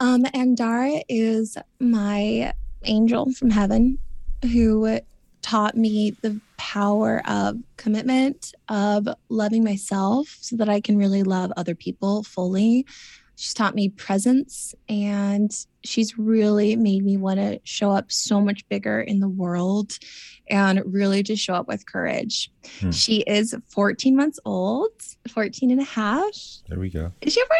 Um, 0.00 0.24
Andara 0.24 1.02
is 1.08 1.56
my 1.80 2.52
angel 2.84 3.32
from 3.32 3.50
heaven 3.50 3.98
who 4.42 5.00
taught 5.42 5.76
me 5.76 6.16
the 6.22 6.40
power 6.56 7.22
of 7.28 7.56
commitment, 7.76 8.52
of 8.68 9.08
loving 9.28 9.62
myself 9.62 10.36
so 10.40 10.56
that 10.56 10.68
I 10.68 10.80
can 10.80 10.98
really 10.98 11.22
love 11.22 11.52
other 11.56 11.74
people 11.74 12.24
fully. 12.24 12.84
She's 13.36 13.54
taught 13.54 13.74
me 13.74 13.90
presence 13.90 14.74
and 14.88 15.50
she's 15.86 16.18
really 16.18 16.76
made 16.76 17.04
me 17.04 17.16
want 17.16 17.38
to 17.38 17.60
show 17.64 17.90
up 17.90 18.10
so 18.10 18.40
much 18.40 18.68
bigger 18.68 19.00
in 19.00 19.20
the 19.20 19.28
world 19.28 19.98
and 20.48 20.82
really 20.86 21.22
just 21.22 21.42
show 21.42 21.54
up 21.54 21.68
with 21.68 21.86
courage. 21.86 22.50
Hmm. 22.80 22.90
She 22.90 23.18
is 23.20 23.54
14 23.68 24.16
months 24.16 24.38
old, 24.44 24.92
14 25.28 25.70
and 25.70 25.80
a 25.80 25.84
half. 25.84 26.34
There 26.68 26.78
we 26.78 26.90
go. 26.90 27.12
Is 27.20 27.32
she 27.32 27.40
14? 27.40 27.56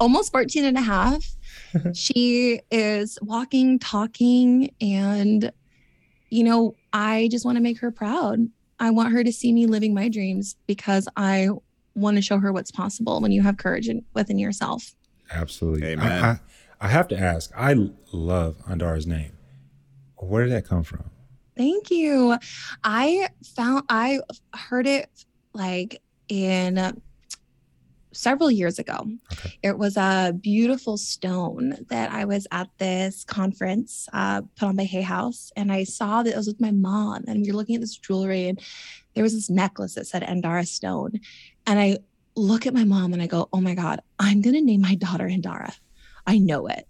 almost 0.00 0.32
14 0.32 0.64
and 0.64 0.78
a 0.78 0.80
half? 0.80 1.24
she 1.94 2.60
is 2.70 3.18
walking, 3.22 3.78
talking, 3.78 4.74
and, 4.80 5.52
you 6.30 6.42
know, 6.42 6.74
I 6.92 7.28
just 7.30 7.44
want 7.44 7.56
to 7.56 7.62
make 7.62 7.78
her 7.80 7.90
proud. 7.90 8.48
I 8.80 8.90
want 8.90 9.12
her 9.12 9.22
to 9.22 9.32
see 9.32 9.52
me 9.52 9.66
living 9.66 9.94
my 9.94 10.08
dreams 10.08 10.56
because 10.66 11.06
I 11.16 11.50
want 11.94 12.16
to 12.16 12.22
show 12.22 12.38
her 12.38 12.52
what's 12.52 12.70
possible 12.70 13.20
when 13.20 13.30
you 13.30 13.42
have 13.42 13.58
courage 13.58 13.88
in, 13.88 14.04
within 14.14 14.38
yourself. 14.38 14.94
Absolutely. 15.30 15.88
Amen. 15.88 16.24
I, 16.24 16.30
I, 16.30 16.40
I 16.80 16.88
have 16.88 17.08
to 17.08 17.18
ask. 17.18 17.50
I 17.56 17.90
love 18.12 18.56
Andara's 18.66 19.06
name. 19.06 19.32
Where 20.16 20.44
did 20.44 20.52
that 20.52 20.66
come 20.66 20.82
from? 20.82 21.04
Thank 21.56 21.90
you. 21.90 22.36
I 22.84 23.28
found 23.54 23.84
I 23.88 24.20
heard 24.54 24.86
it 24.86 25.10
like 25.52 26.00
in 26.28 27.02
several 28.12 28.50
years 28.50 28.78
ago. 28.78 29.06
Okay. 29.32 29.58
It 29.62 29.78
was 29.78 29.96
a 29.96 30.34
beautiful 30.38 30.96
stone 30.96 31.76
that 31.90 32.10
I 32.12 32.24
was 32.24 32.46
at 32.50 32.68
this 32.78 33.24
conference 33.24 34.08
uh, 34.12 34.42
put 34.56 34.66
on 34.66 34.76
by 34.76 34.84
Hay 34.84 35.02
House, 35.02 35.52
and 35.56 35.70
I 35.70 35.84
saw 35.84 36.22
that 36.22 36.32
it 36.32 36.36
was 36.36 36.46
with 36.46 36.60
my 36.60 36.70
mom, 36.70 37.24
and 37.28 37.42
we 37.42 37.50
were 37.50 37.56
looking 37.56 37.74
at 37.76 37.80
this 37.80 37.96
jewelry, 37.96 38.48
and 38.48 38.60
there 39.14 39.22
was 39.22 39.34
this 39.34 39.50
necklace 39.50 39.94
that 39.94 40.06
said 40.06 40.22
Andara 40.22 40.66
Stone, 40.66 41.20
and 41.66 41.78
I 41.78 41.98
look 42.36 42.66
at 42.66 42.74
my 42.74 42.84
mom 42.84 43.12
and 43.12 43.20
I 43.20 43.26
go, 43.26 43.48
"Oh 43.52 43.60
my 43.60 43.74
God, 43.74 44.00
I'm 44.18 44.40
gonna 44.40 44.60
name 44.60 44.80
my 44.80 44.94
daughter 44.94 45.28
Andara. 45.28 45.74
I 46.26 46.38
know 46.38 46.66
it." 46.66 46.86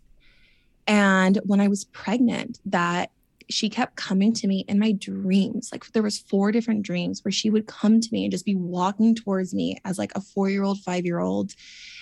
And 0.86 1.38
when 1.44 1.60
I 1.60 1.68
was 1.68 1.84
pregnant, 1.84 2.58
that 2.66 3.10
she 3.50 3.68
kept 3.68 3.96
coming 3.96 4.32
to 4.32 4.46
me 4.46 4.64
in 4.68 4.78
my 4.78 4.92
dreams. 4.92 5.70
Like 5.72 5.84
there 5.92 6.02
was 6.02 6.18
four 6.18 6.52
different 6.52 6.82
dreams 6.82 7.24
where 7.24 7.32
she 7.32 7.50
would 7.50 7.66
come 7.66 8.00
to 8.00 8.08
me 8.12 8.24
and 8.24 8.30
just 8.30 8.44
be 8.44 8.54
walking 8.54 9.14
towards 9.14 9.52
me 9.52 9.78
as 9.84 9.98
like 9.98 10.12
a 10.14 10.20
four-year-old 10.20 10.80
five-year-old. 10.80 11.54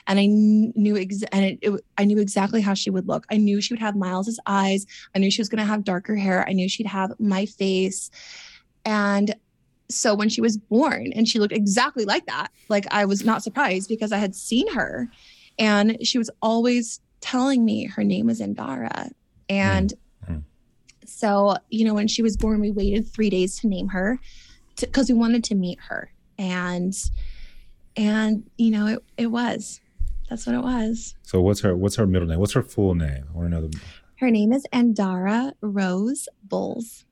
And 0.06 0.18
i 0.18 0.26
knew 0.26 0.96
ex- 0.96 1.22
and 1.32 1.44
it, 1.44 1.58
it, 1.62 1.84
i 1.96 2.04
knew 2.04 2.18
exactly 2.18 2.60
how 2.60 2.74
she 2.74 2.90
would 2.90 3.08
look. 3.08 3.26
I 3.30 3.38
knew 3.38 3.60
she 3.60 3.72
would 3.72 3.80
have 3.80 3.96
Miles's 3.96 4.38
eyes. 4.46 4.86
I 5.14 5.18
knew 5.18 5.30
she 5.30 5.40
was 5.40 5.48
going 5.48 5.58
to 5.58 5.70
have 5.70 5.84
darker 5.84 6.16
hair. 6.16 6.46
I 6.46 6.52
knew 6.52 6.68
she'd 6.68 6.86
have 6.86 7.12
my 7.18 7.46
face. 7.46 8.10
And 8.84 9.34
so 9.90 10.14
when 10.14 10.28
she 10.28 10.42
was 10.42 10.58
born 10.58 11.12
and 11.14 11.26
she 11.26 11.38
looked 11.38 11.54
exactly 11.54 12.04
like 12.04 12.26
that 12.26 12.48
like 12.68 12.86
i 12.90 13.06
was 13.06 13.24
not 13.24 13.42
surprised 13.42 13.88
because 13.88 14.12
i 14.12 14.18
had 14.18 14.34
seen 14.34 14.70
her. 14.72 15.08
And 15.58 15.96
she 16.06 16.18
was 16.18 16.30
always 16.40 17.00
telling 17.20 17.64
me 17.64 17.86
her 17.86 18.04
name 18.04 18.26
was 18.26 18.40
Andara 18.40 19.10
and 19.48 19.92
Mm. 20.28 20.42
so, 21.06 21.56
you 21.70 21.84
know, 21.86 21.94
when 21.94 22.06
she 22.08 22.22
was 22.22 22.36
born, 22.36 22.60
we 22.60 22.70
waited 22.70 23.08
three 23.08 23.30
days 23.30 23.58
to 23.60 23.66
name 23.68 23.88
her 23.88 24.18
because 24.78 25.08
we 25.08 25.14
wanted 25.14 25.42
to 25.44 25.54
meet 25.54 25.78
her. 25.88 26.12
And, 26.38 26.94
and, 27.96 28.48
you 28.58 28.70
know, 28.70 28.86
it, 28.86 29.04
it 29.16 29.26
was, 29.28 29.80
that's 30.28 30.46
what 30.46 30.54
it 30.54 30.60
was. 30.62 31.14
So 31.22 31.40
what's 31.40 31.60
her 31.62 31.74
what's 31.76 31.96
her 31.96 32.06
middle 32.06 32.28
name? 32.28 32.38
What's 32.38 32.52
her 32.52 32.62
full 32.62 32.94
name? 32.94 33.24
I 33.32 33.36
want 33.36 33.50
to 33.50 33.60
know 33.60 33.66
the 33.66 33.80
Her 34.16 34.30
name 34.30 34.52
is 34.52 34.66
Andara 34.72 35.52
Rose 35.62 36.28
Bulls. 36.42 37.06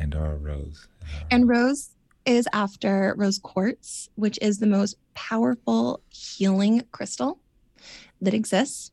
Andara 0.00 0.42
Rose. 0.42 0.88
And 1.30 1.48
Rose 1.48 1.90
is 2.24 2.48
after 2.52 3.14
rose 3.16 3.38
quartz, 3.38 4.08
which 4.16 4.38
is 4.42 4.58
the 4.58 4.66
most 4.66 4.96
powerful 5.14 6.00
healing 6.08 6.82
crystal 6.90 7.38
that 8.20 8.34
exists. 8.34 8.90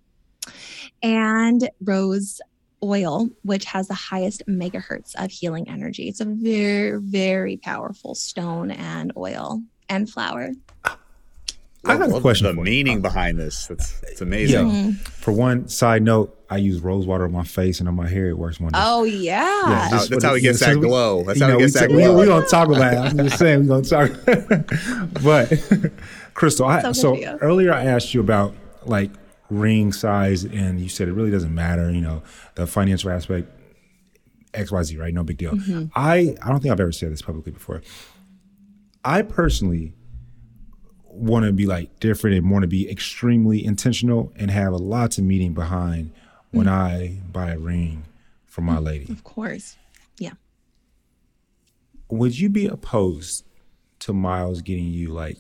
And 1.01 1.69
rose 1.83 2.41
oil, 2.81 3.29
which 3.43 3.65
has 3.65 3.87
the 3.87 3.93
highest 3.93 4.45
megahertz 4.47 5.15
of 5.15 5.31
healing 5.31 5.69
energy. 5.69 6.09
It's 6.09 6.19
a 6.19 6.25
very, 6.25 6.99
very 6.99 7.57
powerful 7.57 8.13
stone 8.15 8.71
and 8.71 9.11
oil 9.15 9.61
and 9.89 10.09
flower. 10.09 10.51
I 11.85 11.97
got 11.97 12.15
a 12.15 12.21
question 12.21 12.47
The 12.47 12.61
meaning 12.61 13.01
behind 13.01 13.37
this. 13.37 13.69
It's, 13.69 14.01
it's 14.03 14.21
amazing. 14.21 14.67
Yeah. 14.67 14.73
Mm-hmm. 14.73 14.91
For 14.91 15.33
one 15.33 15.67
side 15.67 16.01
note, 16.01 16.37
I 16.49 16.57
use 16.57 16.79
rose 16.79 17.05
water 17.05 17.25
on 17.25 17.33
my 17.33 17.43
face 17.43 17.79
and 17.81 17.89
on 17.89 17.95
my 17.95 18.07
hair. 18.07 18.29
It 18.29 18.37
works 18.37 18.59
wonders. 18.59 18.81
Oh, 18.83 19.03
yeah. 19.03 19.41
Yeah, 19.43 19.89
How- 19.89 20.05
that's 20.05 20.23
how 20.23 20.31
the- 20.31 20.35
he 20.37 20.41
gets 20.43 20.59
that 20.61 20.75
so 20.75 20.79
glow. 20.79 21.23
That's 21.23 21.41
how 21.41 21.47
know, 21.47 21.57
he 21.57 21.59
gets 21.63 21.73
we, 21.75 21.79
that 21.81 21.87
ta- 21.89 21.95
we, 21.95 22.03
glow. 22.03 22.19
we 22.19 22.25
gonna 22.25 22.45
talk 22.47 22.67
about 22.69 22.93
it. 22.93 22.97
I'm 22.97 23.17
just 23.17 23.37
saying 23.37 23.61
we 23.61 23.67
gonna 23.67 23.83
talk. 23.83 24.11
but 24.25 25.49
Krystal, 26.35 26.67
I, 26.67 26.81
So 26.91 26.93
so 26.93 27.37
earlier 27.41 27.73
I 27.73 27.83
asked 27.85 28.13
you 28.13 28.21
about 28.21 28.53
like 28.85 29.09
ring 29.53 29.91
size, 29.93 30.43
and 30.43 30.79
you 30.81 30.89
said 30.89 31.07
it 31.07 31.13
really 31.13 31.31
doesn't 31.31 31.53
matter. 31.53 31.91
You 31.91 32.01
know, 32.01 32.23
the 32.55 32.67
financial 32.67 33.09
aspect, 33.11 33.49
X, 34.53 34.71
Y, 34.71 34.83
Z, 34.83 34.97
right? 34.97 35.13
No 35.13 35.23
big 35.23 35.37
deal. 35.37 35.53
Mm-hmm. 35.53 35.85
I 35.95 36.35
I 36.41 36.49
don't 36.49 36.59
think 36.61 36.71
I've 36.71 36.79
ever 36.79 36.91
said 36.91 37.11
this 37.11 37.21
publicly 37.21 37.51
before. 37.51 37.81
I 39.05 39.21
personally 39.21 39.93
want 41.05 41.45
to 41.45 41.51
be 41.53 41.65
like 41.67 41.99
different 41.99 42.35
and 42.37 42.49
want 42.49 42.63
to 42.63 42.67
be 42.67 42.89
extremely 42.89 43.63
intentional 43.63 44.33
and 44.35 44.49
have 44.49 44.73
a 44.73 44.77
lots 44.77 45.17
of 45.17 45.23
meaning 45.23 45.53
behind 45.53 46.11
when 46.51 46.65
Mm. 46.67 46.71
I 46.71 47.17
buy 47.31 47.51
a 47.51 47.59
ring 47.59 48.03
for 48.45 48.61
my 48.61 48.77
lady. 48.79 49.11
Of 49.11 49.23
course. 49.23 49.77
Yeah. 50.17 50.33
would 52.09 52.39
you 52.39 52.47
be 52.49 52.67
opposed 52.67 53.45
to 53.99 54.13
Miles 54.13 54.61
getting 54.61 54.85
you 54.85 55.09
like 55.09 55.37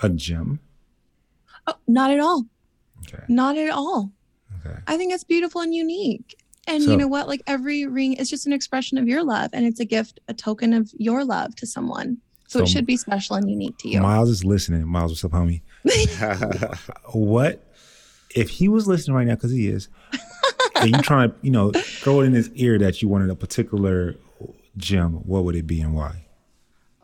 a 0.00 0.08
gem? 0.08 0.60
Oh, 1.68 1.74
not 1.86 2.10
at 2.10 2.18
all. 2.18 2.46
Okay. 3.06 3.22
Not 3.28 3.56
at 3.56 3.70
all. 3.70 4.10
Okay. 4.66 4.76
I 4.86 4.96
think 4.96 5.12
it's 5.12 5.24
beautiful 5.24 5.60
and 5.60 5.74
unique. 5.74 6.36
And 6.66 6.82
So- 6.82 6.90
you 6.90 6.96
know 6.96 7.08
what? 7.08 7.28
Like 7.28 7.42
every 7.46 7.86
ring 7.86 8.14
is 8.14 8.28
just 8.30 8.46
an 8.46 8.52
expression 8.52 8.98
of 8.98 9.06
your 9.06 9.22
love 9.22 9.50
and 9.52 9.64
it's 9.66 9.80
a 9.80 9.84
gift, 9.84 10.18
a 10.28 10.34
token 10.34 10.72
of 10.72 10.90
your 10.98 11.24
love 11.24 11.54
to 11.56 11.66
someone. 11.66 12.18
So, 12.48 12.60
it 12.60 12.68
should 12.68 12.86
be 12.86 12.96
special 12.96 13.36
and 13.36 13.50
unique 13.50 13.76
to 13.80 13.90
you. 13.90 14.00
Miles 14.00 14.30
is 14.30 14.42
listening. 14.42 14.86
Miles, 14.88 15.10
what's 15.12 15.22
up, 15.22 15.32
homie? 15.32 15.60
what 17.12 17.62
if 18.34 18.48
he 18.48 18.68
was 18.68 18.88
listening 18.88 19.14
right 19.16 19.26
now? 19.26 19.34
Because 19.34 19.52
he 19.52 19.68
is. 19.68 19.90
and 20.76 20.90
you 20.90 21.02
trying 21.02 21.28
to, 21.30 21.36
you 21.42 21.50
know, 21.50 21.72
throw 21.72 22.22
it 22.22 22.24
in 22.24 22.32
his 22.32 22.48
ear 22.54 22.78
that 22.78 23.02
you 23.02 23.08
wanted 23.08 23.28
a 23.28 23.36
particular 23.36 24.14
gem. 24.78 25.12
What 25.26 25.44
would 25.44 25.56
it 25.56 25.66
be 25.66 25.82
and 25.82 25.94
why? 25.94 26.24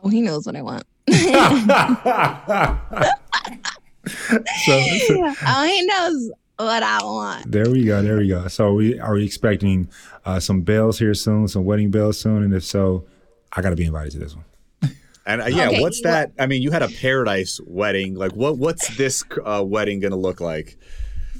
oh, 0.03 0.09
he 0.09 0.21
knows 0.21 0.47
what 0.47 0.55
I 0.55 0.63
want. 0.63 0.83
So, 4.65 4.79
so 5.07 5.33
oh, 5.47 5.65
he 5.65 5.85
knows 5.85 6.31
what 6.57 6.83
I 6.83 6.99
want. 7.03 7.51
there 7.51 7.69
we 7.69 7.83
go. 7.83 8.01
There 8.01 8.17
we 8.17 8.27
go. 8.27 8.47
So 8.47 8.73
we 8.73 8.99
are 8.99 9.13
we 9.13 9.25
expecting 9.25 9.89
uh, 10.25 10.39
some 10.39 10.61
bells 10.61 10.99
here 10.99 11.13
soon, 11.13 11.47
some 11.47 11.65
wedding 11.65 11.91
bells 11.91 12.19
soon, 12.19 12.43
and 12.43 12.53
if 12.53 12.63
so, 12.63 13.05
I 13.53 13.61
got 13.61 13.71
to 13.71 13.75
be 13.75 13.85
invited 13.85 14.11
to 14.13 14.19
this 14.19 14.35
one. 14.35 14.45
And 15.27 15.41
uh, 15.41 15.45
yeah, 15.45 15.69
Okay, 15.69 15.81
what's 15.81 15.97
you- 15.97 16.03
that? 16.03 16.31
I 16.37 16.45
mean, 16.45 16.61
you 16.61 16.69
had 16.69 16.83
a 16.83 16.87
paradise 16.87 17.59
wedding. 17.65 18.13
Like, 18.13 18.33
what? 18.33 18.59
What's 18.59 18.95
this 18.95 19.23
uh, 19.43 19.63
wedding 19.65 19.99
gonna 19.99 20.15
look 20.15 20.39
like? 20.39 20.77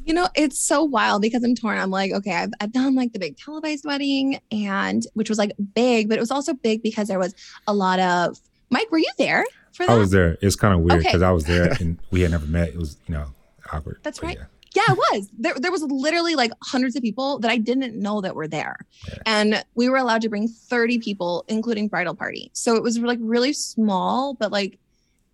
You 0.06 0.14
know, 0.16 0.28
it's 0.36 0.58
so 0.60 0.84
wild 0.84 1.22
because 1.22 1.44
I'm 1.44 1.56
torn. 1.56 1.78
I'm 1.78 1.92
like, 1.92 2.12
okay, 2.12 2.32
I've, 2.34 2.52
I've 2.62 2.72
done 2.72 2.96
like 2.96 3.14
the 3.14 3.20
big 3.20 3.38
televised 3.38 3.86
wedding, 3.86 4.40
and 4.52 5.04
which 5.14 5.30
was 5.30 5.38
like 5.38 5.52
big, 5.76 6.10
but 6.10 6.18
it 6.18 6.22
was 6.22 6.32
also 6.32 6.54
big 6.56 6.82
because 6.82 7.08
there 7.10 7.20
was 7.20 7.36
a 7.68 7.74
lot 7.74 8.00
of. 8.00 8.40
Mike, 8.70 8.92
were 8.92 8.98
you 8.98 9.12
there 9.18 9.46
for 9.74 9.86
that? 9.86 9.92
I 9.94 9.98
was 9.98 10.12
there. 10.12 10.38
It's 10.42 10.56
kind 10.56 10.74
of 10.74 10.82
weird 10.82 11.00
Okay. 11.00 11.10
because 11.10 11.22
I 11.22 11.32
was 11.32 11.46
there 11.46 11.72
and 11.80 11.98
we 12.12 12.22
had 12.22 12.32
never 12.32 12.46
met. 12.48 12.70
It 12.70 12.78
was 12.78 12.98
you 13.08 13.14
know 13.16 13.26
awkward. 13.72 14.00
That's 14.04 14.22
right. 14.24 14.38
yeah. 14.38 14.46
Yeah, 14.76 14.84
it 14.94 14.98
was. 14.98 15.30
There, 15.40 15.54
there 15.58 15.72
was 15.72 15.84
literally 15.84 16.36
like 16.36 16.52
hundreds 16.62 16.98
of 16.98 17.02
people 17.02 17.40
that 17.40 17.50
I 17.50 17.56
didn't 17.58 17.96
know 17.98 18.20
that 18.20 18.36
were 18.36 18.46
there. 18.48 18.76
And 19.26 19.64
we 19.74 19.88
were 19.88 19.96
allowed 19.96 20.22
to 20.24 20.30
bring 20.30 20.50
30 20.50 21.00
people, 21.00 21.46
including 21.48 21.88
bridal 21.88 22.14
party. 22.14 22.52
So 22.52 22.76
it 22.76 22.84
was 22.84 23.00
like 23.00 23.20
really 23.22 23.54
small, 23.54 24.34
but 24.34 24.52
like 24.52 24.78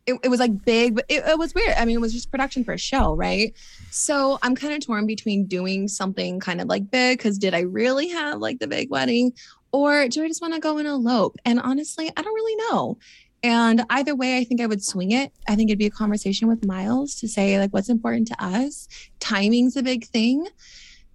it, 0.05 0.19
it 0.23 0.27
was 0.27 0.39
like 0.39 0.63
big, 0.63 0.93
but 0.93 1.05
it, 1.09 1.23
it 1.25 1.39
was 1.39 1.55
weird. 1.55 1.73
I 1.75 1.85
mean, 1.85 1.95
it 1.95 2.01
was 2.01 2.13
just 2.13 2.29
production 2.29 2.63
for 2.63 2.73
a 2.73 2.77
show, 2.77 3.15
right? 3.15 3.51
So 3.89 4.37
I'm 4.43 4.53
kind 4.55 4.75
of 4.75 4.85
torn 4.85 5.07
between 5.07 5.47
doing 5.47 5.87
something 5.87 6.39
kind 6.39 6.61
of 6.61 6.67
like 6.67 6.91
big 6.91 7.17
because 7.17 7.39
did 7.39 7.55
I 7.55 7.61
really 7.61 8.09
have 8.09 8.39
like 8.39 8.59
the 8.59 8.67
big 8.67 8.91
wedding? 8.91 9.33
Or 9.71 10.07
do 10.07 10.23
I 10.23 10.27
just 10.27 10.41
want 10.41 10.53
to 10.53 10.59
go 10.59 10.77
and 10.77 10.87
elope? 10.87 11.37
And 11.45 11.59
honestly, 11.59 12.11
I 12.15 12.21
don't 12.21 12.33
really 12.33 12.55
know. 12.69 12.97
And 13.43 13.83
either 13.89 14.13
way, 14.15 14.37
I 14.37 14.43
think 14.43 14.61
I 14.61 14.67
would 14.67 14.83
swing 14.83 15.11
it. 15.11 15.31
I 15.47 15.55
think 15.55 15.69
it'd 15.69 15.79
be 15.79 15.85
a 15.87 15.91
conversation 15.91 16.47
with 16.47 16.65
Miles 16.65 17.15
to 17.15 17.27
say 17.27 17.57
like 17.57 17.71
what's 17.71 17.89
important 17.89 18.27
to 18.27 18.43
us. 18.43 18.87
Timing's 19.19 19.75
a 19.77 19.83
big 19.83 20.05
thing. 20.05 20.47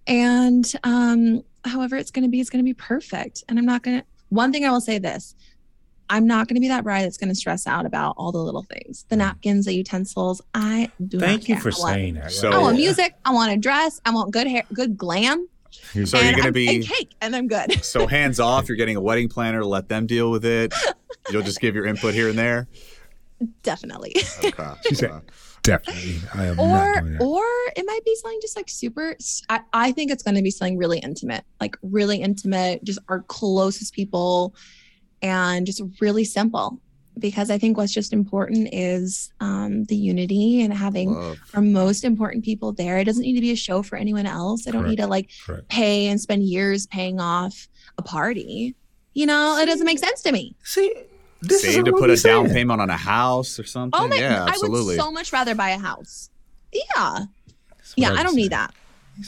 And 0.07 0.71
um, 0.83 1.43
however 1.65 1.95
it's 1.97 2.11
gonna 2.11 2.27
be, 2.27 2.39
it's 2.41 2.49
gonna 2.49 2.63
be 2.63 2.73
perfect. 2.73 3.43
And 3.47 3.57
I'm 3.59 3.65
not 3.65 3.83
gonna 3.83 4.03
one 4.29 4.51
thing 4.51 4.65
I 4.65 4.71
will 4.71 4.81
say 4.81 4.99
this. 4.99 5.35
I'm 6.09 6.25
not 6.25 6.47
going 6.47 6.55
to 6.55 6.61
be 6.61 6.69
that 6.69 6.85
bride 6.85 7.03
that's 7.03 7.17
going 7.17 7.27
to 7.27 7.35
stress 7.35 7.67
out 7.67 7.85
about 7.85 8.15
all 8.17 8.31
the 8.31 8.37
little 8.37 8.63
things, 8.63 9.05
the 9.09 9.17
napkins, 9.17 9.65
the 9.65 9.73
utensils. 9.73 10.41
I 10.53 10.89
do 11.05 11.17
not 11.17 11.25
Thank 11.25 11.49
you 11.49 11.55
care. 11.55 11.61
for 11.61 11.67
I 11.67 11.79
want- 11.81 11.93
saying 11.95 12.13
that. 12.13 12.31
So- 12.31 12.49
I 12.49 12.57
want 12.59 12.77
music. 12.77 13.13
I 13.25 13.31
want 13.33 13.51
a 13.51 13.57
dress. 13.57 13.99
I 14.05 14.11
want 14.11 14.31
good 14.31 14.47
hair, 14.47 14.63
good 14.71 14.95
glam. 14.97 15.49
So 15.93 16.19
you're 16.19 16.31
gonna 16.31 16.43
I'm- 16.45 16.53
be 16.53 16.75
and 16.75 16.85
cake, 16.85 17.15
and 17.21 17.35
I'm 17.35 17.47
good. 17.47 17.83
so 17.85 18.07
hands 18.07 18.39
off. 18.39 18.67
You're 18.67 18.77
getting 18.77 18.95
a 18.95 19.01
wedding 19.01 19.29
planner. 19.29 19.63
Let 19.63 19.89
them 19.89 20.05
deal 20.07 20.31
with 20.31 20.45
it. 20.45 20.73
You'll 21.31 21.43
just 21.43 21.59
give 21.59 21.75
your 21.75 21.85
input 21.85 22.13
here 22.13 22.29
and 22.29 22.37
there. 22.37 22.67
Definitely. 23.63 24.15
Okay. 24.43 24.73
She 24.87 24.95
said, 24.95 25.21
Definitely, 25.63 26.21
I 26.33 26.45
am 26.45 26.55
not 26.55 26.97
or 26.97 27.01
doing 27.01 27.17
or 27.19 27.43
it 27.75 27.83
might 27.85 27.99
be 28.05 28.15
something 28.15 28.39
just 28.41 28.55
like 28.55 28.69
super 28.69 29.17
I, 29.49 29.59
I 29.73 29.91
think 29.91 30.11
it's 30.11 30.23
going 30.23 30.35
to 30.35 30.41
be 30.41 30.49
something 30.49 30.77
really 30.77 30.99
intimate 30.99 31.43
like 31.59 31.75
really 31.81 32.21
intimate 32.21 32.85
just 32.85 32.99
our 33.09 33.23
closest 33.23 33.93
people 33.93 34.55
and 35.21 35.65
just 35.65 35.81
really 35.99 36.23
simple 36.23 36.79
because 37.19 37.49
i 37.49 37.57
think 37.57 37.77
what's 37.77 37.93
just 37.93 38.13
important 38.13 38.69
is 38.71 39.31
um, 39.39 39.83
the 39.85 39.95
unity 39.95 40.61
and 40.61 40.73
having 40.73 41.13
Love. 41.13 41.39
our 41.53 41.61
most 41.61 42.03
important 42.03 42.43
people 42.43 42.71
there. 42.71 42.97
It 42.97 43.05
doesn't 43.05 43.21
need 43.21 43.35
to 43.35 43.41
be 43.41 43.51
a 43.51 43.55
show 43.55 43.83
for 43.83 43.95
anyone 43.95 44.25
else. 44.25 44.67
I 44.67 44.71
don't 44.71 44.87
need 44.87 44.97
to 44.97 45.07
like 45.07 45.29
Correct. 45.45 45.67
pay 45.69 46.07
and 46.07 46.19
spend 46.19 46.43
years 46.43 46.85
paying 46.87 47.19
off 47.19 47.67
a 47.97 48.01
party. 48.01 48.75
You 49.13 49.25
know 49.25 49.57
it 49.57 49.65
doesn't 49.65 49.85
make 49.85 49.99
sense 49.99 50.21
to 50.23 50.31
me. 50.31 50.55
See, 50.63 50.93
this 51.41 51.61
Save 51.61 51.85
to 51.85 51.91
put 51.91 52.09
a 52.09 52.15
down 52.15 52.49
payment 52.49 52.81
on 52.81 52.89
a 52.89 52.97
house 52.97 53.59
or 53.59 53.63
something. 53.63 53.99
oh 53.99 54.07
my 54.07 54.15
yeah, 54.15 54.45
i 54.45 54.57
would 54.61 54.95
so 54.95 55.11
much 55.11 55.31
rather 55.31 55.55
buy 55.55 55.69
a 55.69 55.79
house. 55.79 56.29
Yeah. 56.71 57.25
Yeah 57.95 58.13
i 58.13 58.21
don't 58.23 58.35
need 58.35 58.51
that 58.51 58.73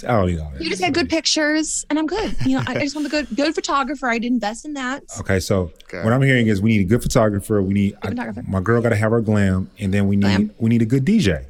I 0.04 0.08
don't 0.08 0.28
need 0.28 0.40
all 0.40 0.52
that. 0.52 0.62
You 0.62 0.70
just 0.70 0.82
get 0.82 0.94
good 0.94 1.10
pictures, 1.10 1.86
and 1.90 1.98
I'm 1.98 2.06
good. 2.06 2.36
You 2.46 2.58
know, 2.58 2.64
I 2.68 2.76
I 2.76 2.80
just 2.80 2.96
want 2.96 3.10
the 3.10 3.10
good 3.10 3.36
good 3.36 3.56
photographer. 3.56 4.08
I'd 4.08 4.24
invest 4.26 4.66
in 4.66 4.74
that. 4.74 5.04
Okay, 5.20 5.40
so 5.40 5.72
Okay. 5.86 6.04
what 6.04 6.14
I'm 6.14 6.22
hearing 6.22 6.48
is 6.48 6.62
we 6.62 6.70
need 6.78 6.82
a 6.82 6.90
good 6.90 7.02
photographer. 7.02 7.62
We 7.62 7.74
need 7.74 7.96
I- 8.04 8.10
photographer. 8.10 8.44
my 8.48 8.62
girl 8.62 8.82
got 8.82 8.90
to 8.90 8.96
have 8.96 9.12
her 9.12 9.22
glam, 9.22 9.70
and 9.80 9.94
then 9.94 10.08
we 10.08 10.16
need 10.16 10.22
Glam. 10.26 10.52
we 10.60 10.70
need 10.70 10.82
a 10.82 10.86
good 10.86 11.06
DJ. 11.06 11.46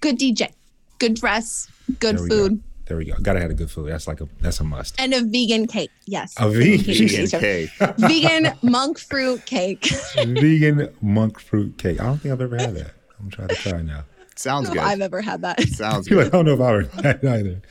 Good 0.00 0.18
DJ, 0.18 0.50
good 0.98 1.14
dress, 1.14 1.68
good 1.98 2.16
There 2.18 2.26
food, 2.28 2.50
Go. 2.56 2.62
There 2.86 2.96
we 2.96 3.04
go. 3.04 3.14
Got 3.22 3.34
to 3.34 3.40
have 3.40 3.50
a 3.50 3.54
good 3.54 3.70
food. 3.70 3.90
That's 3.90 4.08
like 4.08 4.20
a 4.20 4.28
that's 4.40 4.58
a 4.60 4.64
must. 4.64 4.98
and 5.00 5.12
a 5.14 5.22
vegan 5.22 5.66
cake. 5.68 5.90
Yes, 6.06 6.34
A 6.38 6.48
vegan 6.48 6.78
Vegan 6.86 7.26
cake. 7.28 7.70
cake. 7.78 7.94
vegan 7.98 8.52
monk 8.62 8.98
fruit 8.98 9.44
cake. 9.46 9.86
vegan 10.16 10.88
monk 11.02 11.38
fruit 11.38 11.76
cake. 11.78 12.00
I 12.00 12.04
don't 12.06 12.18
think 12.18 12.32
I've 12.32 12.40
ever 12.40 12.56
had 12.56 12.74
that. 12.76 12.92
I'm 13.20 13.30
trying 13.30 13.48
to 13.48 13.54
try 13.54 13.78
it 13.78 13.84
now. 13.84 14.04
Sounds 14.40 14.68
No, 14.68 14.74
good. 14.74 14.82
I've 14.82 15.02
ever 15.02 15.20
had 15.20 15.42
that. 15.42 15.60
Sounds 15.68 16.06
You're 16.10 16.24
good. 16.24 16.28
I 16.34 16.36
don't 16.42 16.46
know 16.46 16.54
if 16.54 16.60
I've 16.60 16.86
ever 16.96 17.02
had 17.02 17.16
it 17.22 17.28
either. 17.28 17.62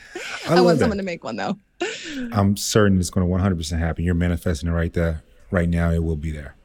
I, 0.47 0.51
I, 0.51 0.55
love 0.55 0.65
want 0.65 0.77
that. 0.77 0.83
someone 0.83 0.97
to 0.99 1.03
make 1.03 1.23
one 1.23 1.35
though. 1.35 1.57
I'm 2.31 2.55
certain 2.57 2.99
it's 2.99 3.09
going 3.09 3.27
to 3.27 3.33
100% 3.33 3.79
happen. 3.79 4.03
You're 4.03 4.13
manifesting 4.13 4.69
it 4.69 4.73
right 4.73 4.93
there, 4.93 5.23
right 5.49 5.67
now. 5.67 5.89
It 5.89 6.03
will 6.03 6.15
be 6.15 6.31
there. 6.31 6.55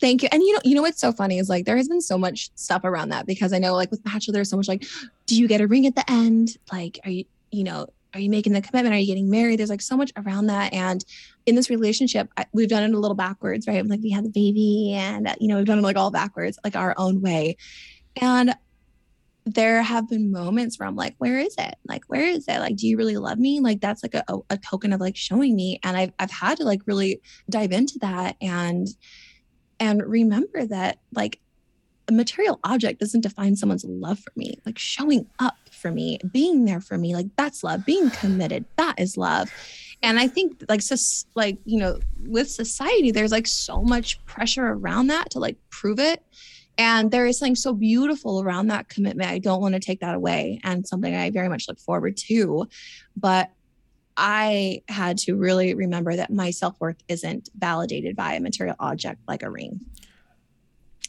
Thank 0.00 0.22
you. 0.22 0.28
And 0.32 0.42
you 0.42 0.54
know, 0.54 0.60
you 0.64 0.74
know 0.74 0.80
what's 0.82 1.00
so 1.00 1.12
funny 1.12 1.38
is 1.38 1.48
like 1.50 1.66
there 1.66 1.76
has 1.76 1.88
been 1.88 2.00
so 2.00 2.16
much 2.16 2.50
stuff 2.54 2.84
around 2.84 3.10
that 3.10 3.26
because 3.26 3.52
I 3.52 3.58
know 3.58 3.74
like 3.74 3.90
with 3.90 4.02
Bachelor, 4.02 4.32
there's 4.32 4.48
so 4.48 4.56
much 4.56 4.68
like, 4.68 4.84
do 5.26 5.38
you 5.38 5.46
get 5.46 5.60
a 5.60 5.66
ring 5.66 5.86
at 5.86 5.94
the 5.94 6.10
end? 6.10 6.56
Like, 6.72 6.98
are 7.04 7.10
you, 7.10 7.24
you 7.50 7.64
know, 7.64 7.86
are 8.14 8.20
you 8.20 8.30
making 8.30 8.54
the 8.54 8.62
commitment? 8.62 8.94
Are 8.94 8.98
you 8.98 9.06
getting 9.06 9.28
married? 9.28 9.58
There's 9.58 9.68
like 9.68 9.82
so 9.82 9.96
much 9.96 10.10
around 10.16 10.46
that. 10.46 10.72
And 10.72 11.04
in 11.44 11.54
this 11.54 11.68
relationship, 11.68 12.30
I, 12.38 12.46
we've 12.52 12.68
done 12.68 12.84
it 12.84 12.94
a 12.94 12.98
little 12.98 13.16
backwards, 13.16 13.66
right? 13.66 13.84
Like 13.84 14.00
we 14.00 14.10
had 14.10 14.24
the 14.24 14.30
baby 14.30 14.94
and, 14.94 15.28
you 15.38 15.48
know, 15.48 15.56
we've 15.58 15.66
done 15.66 15.78
it 15.78 15.82
like 15.82 15.96
all 15.96 16.10
backwards, 16.10 16.58
like 16.64 16.76
our 16.76 16.94
own 16.96 17.20
way. 17.20 17.58
And 18.22 18.54
there 19.54 19.82
have 19.82 20.08
been 20.08 20.30
moments 20.30 20.78
where 20.78 20.88
I'm 20.88 20.96
like, 20.96 21.14
where 21.18 21.38
is 21.38 21.54
it? 21.58 21.74
Like, 21.86 22.02
where 22.06 22.24
is 22.24 22.46
it? 22.48 22.58
Like, 22.58 22.76
do 22.76 22.86
you 22.86 22.96
really 22.96 23.16
love 23.16 23.38
me? 23.38 23.60
Like, 23.60 23.80
that's 23.80 24.02
like 24.02 24.14
a, 24.14 24.24
a, 24.50 24.58
token 24.58 24.92
of 24.92 25.00
like 25.00 25.16
showing 25.16 25.56
me. 25.56 25.80
And 25.82 25.96
I've, 25.96 26.12
I've 26.18 26.30
had 26.30 26.58
to 26.58 26.64
like 26.64 26.80
really 26.86 27.20
dive 27.48 27.72
into 27.72 27.98
that 28.00 28.36
and, 28.40 28.86
and 29.80 30.02
remember 30.02 30.66
that 30.66 30.98
like 31.12 31.40
a 32.08 32.12
material 32.12 32.58
object 32.64 33.00
doesn't 33.00 33.20
define 33.20 33.54
someone's 33.54 33.84
love 33.84 34.18
for 34.18 34.32
me 34.34 34.58
like 34.64 34.78
showing 34.78 35.26
up 35.38 35.56
for 35.70 35.90
me 35.90 36.18
being 36.32 36.64
there 36.64 36.80
for 36.80 36.96
me 36.96 37.14
like 37.14 37.26
that's 37.36 37.62
love 37.62 37.84
being 37.84 38.10
committed 38.10 38.64
that 38.76 38.98
is 38.98 39.16
love 39.16 39.52
and 40.02 40.18
i 40.18 40.26
think 40.26 40.64
like 40.68 40.80
so 40.80 40.96
like 41.34 41.58
you 41.64 41.78
know 41.78 41.98
with 42.26 42.50
society 42.50 43.10
there's 43.10 43.30
like 43.30 43.46
so 43.46 43.82
much 43.82 44.24
pressure 44.24 44.66
around 44.66 45.08
that 45.08 45.28
to 45.30 45.38
like 45.38 45.56
prove 45.70 46.00
it 46.00 46.22
and 46.78 47.10
there 47.10 47.26
is 47.26 47.38
something 47.38 47.56
so 47.56 47.74
beautiful 47.74 48.40
around 48.40 48.68
that 48.68 48.88
commitment 48.88 49.28
i 49.28 49.38
don't 49.38 49.60
want 49.60 49.74
to 49.74 49.80
take 49.80 50.00
that 50.00 50.14
away 50.14 50.60
and 50.64 50.86
something 50.86 51.14
i 51.14 51.30
very 51.30 51.48
much 51.48 51.68
look 51.68 51.78
forward 51.78 52.16
to 52.16 52.66
but 53.16 53.50
I 54.18 54.82
had 54.88 55.16
to 55.18 55.36
really 55.36 55.74
remember 55.74 56.16
that 56.16 56.32
my 56.32 56.50
self 56.50 56.74
worth 56.80 56.96
isn't 57.06 57.50
validated 57.56 58.16
by 58.16 58.34
a 58.34 58.40
material 58.40 58.74
object 58.80 59.20
like 59.28 59.44
a 59.44 59.50
ring. 59.50 59.80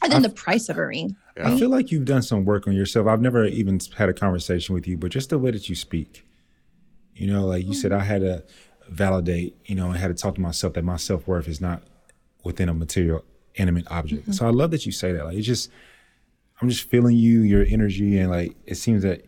And 0.02 0.12
then 0.12 0.24
I- 0.24 0.28
the 0.28 0.34
price 0.34 0.68
of 0.68 0.78
a 0.78 0.86
ring. 0.86 1.16
I 1.42 1.58
feel 1.58 1.70
like 1.70 1.90
you've 1.90 2.04
done 2.04 2.22
some 2.22 2.44
work 2.44 2.68
on 2.68 2.74
yourself. 2.74 3.06
I've 3.06 3.20
never 3.20 3.46
even 3.46 3.80
had 3.96 4.08
a 4.08 4.12
conversation 4.12 4.74
with 4.74 4.86
you, 4.86 4.96
but 4.96 5.10
just 5.10 5.30
the 5.30 5.38
way 5.38 5.50
that 5.50 5.68
you 5.68 5.74
speak. 5.74 6.24
You 7.14 7.26
know, 7.26 7.46
like 7.46 7.66
you 7.66 7.74
said, 7.74 7.90
mm-hmm. 7.90 8.00
I 8.00 8.04
had 8.04 8.20
to 8.20 8.44
validate, 8.88 9.56
you 9.64 9.74
know, 9.74 9.90
I 9.90 9.96
had 9.96 10.08
to 10.08 10.14
talk 10.14 10.34
to 10.36 10.40
myself 10.40 10.74
that 10.74 10.84
my 10.84 10.96
self 10.96 11.26
worth 11.26 11.48
is 11.48 11.60
not 11.60 11.82
within 12.44 12.68
a 12.68 12.74
material, 12.74 13.24
intimate 13.54 13.90
object. 13.90 14.22
Mm-hmm. 14.22 14.32
So 14.32 14.46
I 14.46 14.50
love 14.50 14.70
that 14.70 14.86
you 14.86 14.92
say 14.92 15.12
that. 15.12 15.24
Like, 15.24 15.36
it's 15.36 15.46
just, 15.46 15.70
I'm 16.60 16.68
just 16.68 16.88
feeling 16.88 17.16
you, 17.16 17.40
your 17.40 17.64
energy, 17.64 18.18
and 18.18 18.30
like, 18.30 18.56
it 18.66 18.76
seems 18.76 19.02
that 19.02 19.24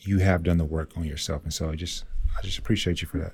you 0.00 0.18
have 0.18 0.42
done 0.42 0.58
the 0.58 0.64
work 0.64 0.90
on 0.96 1.04
yourself. 1.04 1.42
And 1.44 1.52
so 1.52 1.68
I 1.70 1.74
just, 1.74 2.04
I 2.38 2.42
just 2.42 2.58
appreciate 2.58 3.02
you 3.02 3.08
for 3.08 3.18
that. 3.18 3.32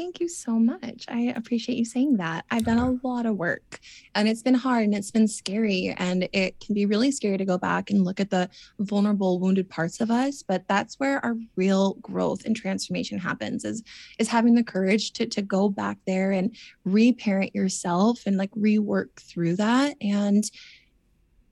Thank 0.00 0.18
you 0.18 0.28
so 0.30 0.52
much. 0.52 1.04
I 1.08 1.34
appreciate 1.36 1.76
you 1.76 1.84
saying 1.84 2.16
that. 2.16 2.46
I've 2.50 2.64
done 2.64 2.78
a 2.78 2.84
uh-huh. 2.84 3.06
lot 3.06 3.26
of 3.26 3.36
work 3.36 3.80
and 4.14 4.26
it's 4.26 4.42
been 4.42 4.54
hard 4.54 4.84
and 4.84 4.94
it's 4.94 5.10
been 5.10 5.28
scary. 5.28 5.94
And 5.98 6.26
it 6.32 6.58
can 6.58 6.74
be 6.74 6.86
really 6.86 7.10
scary 7.10 7.36
to 7.36 7.44
go 7.44 7.58
back 7.58 7.90
and 7.90 8.02
look 8.02 8.18
at 8.18 8.30
the 8.30 8.48
vulnerable, 8.78 9.38
wounded 9.38 9.68
parts 9.68 10.00
of 10.00 10.10
us. 10.10 10.42
But 10.42 10.66
that's 10.68 10.98
where 10.98 11.22
our 11.22 11.36
real 11.54 11.98
growth 12.00 12.46
and 12.46 12.56
transformation 12.56 13.18
happens 13.18 13.62
is, 13.66 13.82
is 14.18 14.26
having 14.26 14.54
the 14.54 14.64
courage 14.64 15.12
to, 15.12 15.26
to 15.26 15.42
go 15.42 15.68
back 15.68 15.98
there 16.06 16.32
and 16.32 16.56
reparent 16.86 17.54
yourself 17.54 18.22
and 18.24 18.38
like 18.38 18.52
rework 18.52 19.16
through 19.20 19.56
that. 19.56 19.98
And 20.00 20.50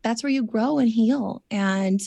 that's 0.01 0.23
where 0.23 0.33
you 0.33 0.43
grow 0.43 0.79
and 0.79 0.89
heal. 0.89 1.43
And, 1.51 2.01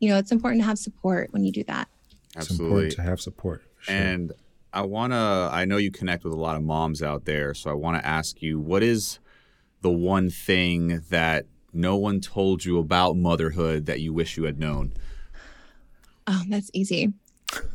you 0.00 0.08
know, 0.08 0.18
it's 0.18 0.32
important 0.32 0.62
to 0.62 0.66
have 0.66 0.78
support 0.78 1.32
when 1.32 1.44
you 1.44 1.52
do 1.52 1.62
that. 1.68 1.86
It's 2.34 2.50
important 2.50 2.94
to 2.94 3.02
have 3.02 3.20
support. 3.20 3.62
sure. 3.78 3.94
And 3.94 4.32
I 4.72 4.82
want 4.82 5.12
to, 5.12 5.48
I 5.52 5.64
know 5.64 5.76
you 5.76 5.90
connect 5.90 6.24
with 6.24 6.32
a 6.32 6.40
lot 6.40 6.56
of 6.56 6.62
moms 6.62 7.02
out 7.02 7.24
there. 7.24 7.54
So 7.54 7.70
I 7.70 7.74
want 7.74 8.00
to 8.00 8.06
ask 8.06 8.40
you, 8.40 8.58
what 8.58 8.82
is 8.82 9.18
the 9.82 9.90
one 9.90 10.30
thing 10.30 11.02
that 11.10 11.46
no 11.72 11.96
one 11.96 12.20
told 12.20 12.64
you 12.64 12.78
about 12.78 13.16
motherhood 13.16 13.86
that 13.86 14.00
you 14.00 14.12
wish 14.12 14.36
you 14.36 14.44
had 14.44 14.58
known? 14.58 14.92
Oh, 16.26 16.42
that's 16.48 16.70
easy. 16.72 17.12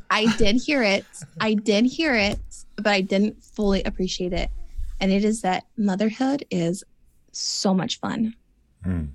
I 0.10 0.36
did 0.38 0.56
hear 0.56 0.82
it. 0.82 1.06
I 1.40 1.54
did 1.54 1.86
hear 1.86 2.16
it, 2.16 2.40
but 2.78 2.88
I 2.88 3.02
didn't 3.02 3.44
fully 3.44 3.84
appreciate 3.84 4.34
it. 4.34 4.50
And 5.00 5.12
it 5.12 5.24
is 5.24 5.42
that 5.42 5.66
motherhood 5.78 6.46
is 6.50 6.84
so 7.32 7.74
much 7.74 8.00
fun. 8.00 8.34
Mm. 8.86 9.10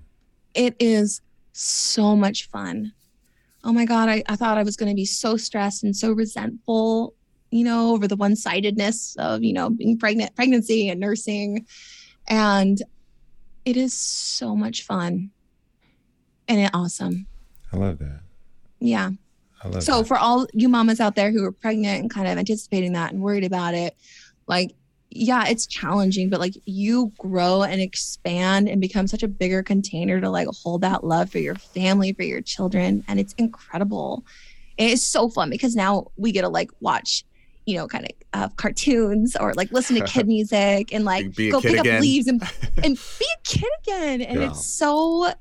It 0.55 0.77
is 0.79 1.21
so 1.53 2.15
much 2.15 2.49
fun. 2.49 2.93
Oh 3.65 3.73
my 3.73 3.85
God, 3.85 4.09
I, 4.09 4.23
I 4.29 4.37
thought 4.37 4.59
I 4.59 4.63
was 4.63 4.77
going 4.77 4.91
to 4.91 4.95
be 4.95 5.05
so 5.05 5.37
stressed 5.37 5.83
and 5.83 5.97
so 5.97 6.13
resentful, 6.13 7.15
you 7.53 7.65
know, 7.65 7.93
over 7.93 8.09
the 8.09 8.17
one 8.17 8.35
sidedness 8.35 9.15
of, 9.19 9.45
you 9.45 9.53
know, 9.53 9.71
being 9.71 9.99
pregnant, 9.99 10.35
pregnancy 10.35 10.89
and 10.89 10.99
nursing. 10.99 11.67
And 12.27 12.83
it 13.65 13.77
is 13.77 13.93
so 13.93 14.57
much 14.57 14.83
fun 14.83 15.31
and 16.49 16.61
it 16.61 16.71
awesome. 16.75 17.27
I 17.73 17.77
love 17.77 17.99
that. 17.99 18.21
Yeah. 18.81 19.11
I 19.63 19.69
love 19.69 19.83
So 19.83 19.99
that. 19.99 20.09
for 20.09 20.17
all 20.17 20.47
you 20.53 20.69
mamas 20.69 20.99
out 20.99 21.15
there 21.15 21.31
who 21.31 21.45
are 21.45 21.53
pregnant 21.53 22.01
and 22.01 22.11
kind 22.11 22.27
of 22.27 22.39
anticipating 22.39 22.95
that 22.95 23.13
and 23.13 23.23
worried 23.23 23.45
about 23.45 23.75
it, 23.75 23.95
like 24.49 24.73
yeah, 25.15 25.47
it's 25.47 25.67
challenging, 25.67 26.31
but 26.31 26.41
like 26.41 26.55
you 26.65 27.13
grow 27.19 27.63
and 27.65 27.83
expand 27.83 28.67
and 28.67 28.81
become 28.81 29.07
such 29.07 29.23
a 29.23 29.29
bigger 29.29 29.63
container 29.63 30.23
to 30.23 30.31
like 30.31 30.49
hold 30.63 30.81
that 30.81 31.05
love 31.05 31.29
for 31.29 31.39
your 31.39 31.55
family, 31.55 32.15
for 32.15 32.23
your 32.23 32.41
children, 32.41 33.05
and 33.07 33.21
it's 33.21 33.35
incredible. 33.35 34.25
It's 34.79 35.03
so 35.03 35.29
fun 35.29 35.51
because 35.51 35.77
now 35.77 36.07
we 36.17 36.33
get 36.33 36.41
to 36.43 36.49
like 36.49 36.71
watch, 36.81 37.27
you 37.67 37.77
know, 37.77 37.87
kind 37.87 38.05
of 38.05 38.11
uh, 38.35 38.49
cartoons 38.57 39.37
or 39.37 39.53
like 39.55 39.71
listen 39.73 39.97
to 39.97 40.05
kid 40.07 40.27
music 40.27 40.93
and 40.93 41.05
like 41.05 41.35
Be 41.35 41.51
go 41.51 41.61
pick 41.61 41.79
again. 41.79 41.97
up 41.97 42.01
leaves 42.03 42.27
and 42.27 42.43
and 42.85 42.97
be 43.19 43.27
a 43.35 43.41
kid 43.45 43.69
again. 43.83 44.23
And 44.23 44.41
Yeah. 44.41 44.49
it's 44.51 44.67
so 44.67 45.33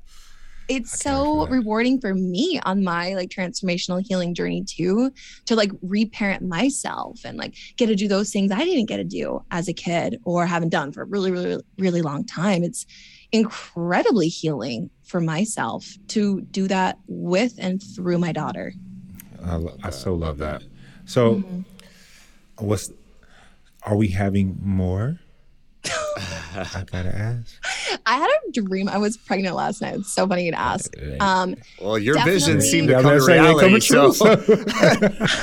it's 0.68 1.04
I 1.04 1.10
can't 1.10 1.18
wait 1.26 1.26
so 1.26 1.46
rewarding 1.48 2.00
for 2.00 2.14
me 2.14 2.60
on 2.64 2.84
my 2.84 3.14
like 3.14 3.30
transformational 3.30 4.00
healing 4.06 4.32
journey 4.32 4.62
too 4.64 5.10
to 5.46 5.56
like 5.56 5.72
reparent 5.82 6.42
myself 6.42 7.20
and 7.24 7.36
like 7.36 7.56
get 7.76 7.86
to 7.88 7.96
do 7.96 8.06
those 8.06 8.30
things 8.30 8.52
I 8.52 8.60
didn't 8.64 8.86
get 8.86 8.98
to 8.98 9.04
do 9.04 9.44
as 9.50 9.66
a 9.66 9.72
kid 9.72 10.20
or 10.24 10.46
haven't 10.46 10.68
done 10.68 10.92
for 10.92 11.02
a 11.02 11.04
really 11.06 11.32
really 11.32 11.60
really 11.78 12.00
long 12.00 12.24
time 12.24 12.62
it's 12.62 12.86
incredibly 13.32 14.28
healing 14.28 14.88
for 15.02 15.20
myself 15.20 15.96
to 16.08 16.42
do 16.42 16.68
that 16.68 16.96
with 17.08 17.54
and 17.58 17.82
through 17.82 18.18
my 18.18 18.30
daughter 18.30 18.72
I, 19.44 19.56
lo- 19.56 19.76
I 19.82 19.90
so 19.90 20.14
love 20.14 20.38
that. 20.38 20.62
So, 21.06 21.34
Mm-hmm. 21.34 21.60
What's 22.62 22.90
are 23.84 23.96
we 23.96 24.08
having 24.08 24.58
more? 24.62 25.18
I 26.54 26.84
gotta 26.90 27.14
ask. 27.16 27.54
I 28.06 28.16
had 28.16 28.28
a 28.28 28.52
dream 28.52 28.88
I 28.88 28.98
was 28.98 29.16
pregnant 29.16 29.56
last 29.56 29.80
night 29.80 29.94
it's 29.94 30.12
so 30.12 30.26
funny 30.26 30.50
to 30.50 30.58
ask 30.58 30.92
um 31.20 31.56
Well, 31.80 31.98
your 31.98 32.22
vision 32.24 32.60
seemed 32.60 32.88
to 32.88 32.94
come 32.94 33.04
to 33.04 33.10
that's 33.10 33.26
saying 33.26 33.42
reality. 33.42 33.80
So 33.80 34.12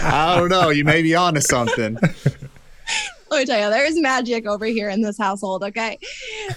I 0.03 0.35
don't 0.37 0.49
know. 0.49 0.69
You 0.69 0.85
may 0.85 1.01
be 1.01 1.15
onto 1.15 1.41
something. 1.41 1.97
let 3.29 3.39
me 3.39 3.45
tell 3.45 3.59
you, 3.59 3.69
there's 3.69 3.99
magic 3.99 4.45
over 4.45 4.65
here 4.65 4.89
in 4.89 5.01
this 5.01 5.17
household. 5.17 5.63
Okay. 5.63 5.97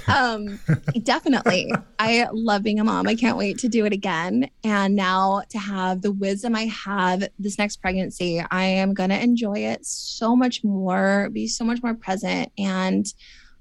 Um, 0.09 0.59
definitely. 1.03 1.73
I 1.99 2.27
love 2.33 2.63
being 2.63 2.81
a 2.81 2.85
mom. 2.85 3.07
I 3.07 3.15
can't 3.15 3.37
wait 3.37 3.59
to 3.59 3.69
do 3.69 3.85
it 3.85 3.93
again. 3.93 4.51
And 4.65 4.97
now 4.97 5.43
to 5.51 5.59
have 5.59 6.03
the 6.03 6.13
wisdom 6.13 6.55
I 6.55 6.67
have 6.67 7.29
this 7.39 7.59
next 7.59 7.77
pregnancy, 7.77 8.43
I 8.51 8.65
am 8.65 8.95
going 8.95 9.11
to 9.11 9.23
enjoy 9.23 9.59
it 9.59 9.85
so 9.85 10.35
much 10.35 10.65
more, 10.65 11.29
be 11.31 11.47
so 11.47 11.65
much 11.65 11.83
more 11.83 11.95
present 11.95 12.51
and 12.59 13.07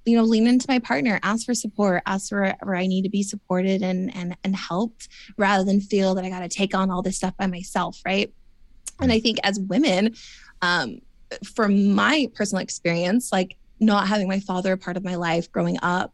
you 0.06 0.18
know, 0.18 0.24
lean 0.24 0.48
into 0.48 0.66
my 0.68 0.80
partner, 0.80 1.20
ask 1.22 1.46
for 1.46 1.54
support, 1.54 2.02
ask 2.08 2.30
for 2.30 2.56
where 2.64 2.76
I 2.76 2.88
need 2.88 3.04
to 3.04 3.10
be 3.10 3.22
supported 3.22 3.84
and 3.84 4.16
and 4.16 4.36
and 4.44 4.56
helped 4.56 5.08
rather 5.38 5.64
than 5.64 5.80
feel 5.80 6.16
that 6.16 6.26
I 6.26 6.30
got 6.30 6.40
to 6.40 6.50
take 6.50 6.74
on 6.74 6.90
all 6.90 7.04
this 7.04 7.18
stuff 7.18 7.38
by 7.38 7.46
myself, 7.46 8.00
right? 8.04 8.34
And 9.00 9.12
I 9.12 9.20
think 9.20 9.38
as 9.44 9.60
women, 9.60 10.16
um, 10.62 11.02
from 11.44 11.94
my 11.94 12.30
personal 12.34 12.62
experience, 12.62 13.32
like 13.32 13.58
not 13.80 14.08
having 14.08 14.28
my 14.28 14.40
father 14.40 14.74
a 14.74 14.78
part 14.78 14.98
of 14.98 15.04
my 15.04 15.16
life 15.16 15.52
growing 15.52 15.78
up, 15.82 16.14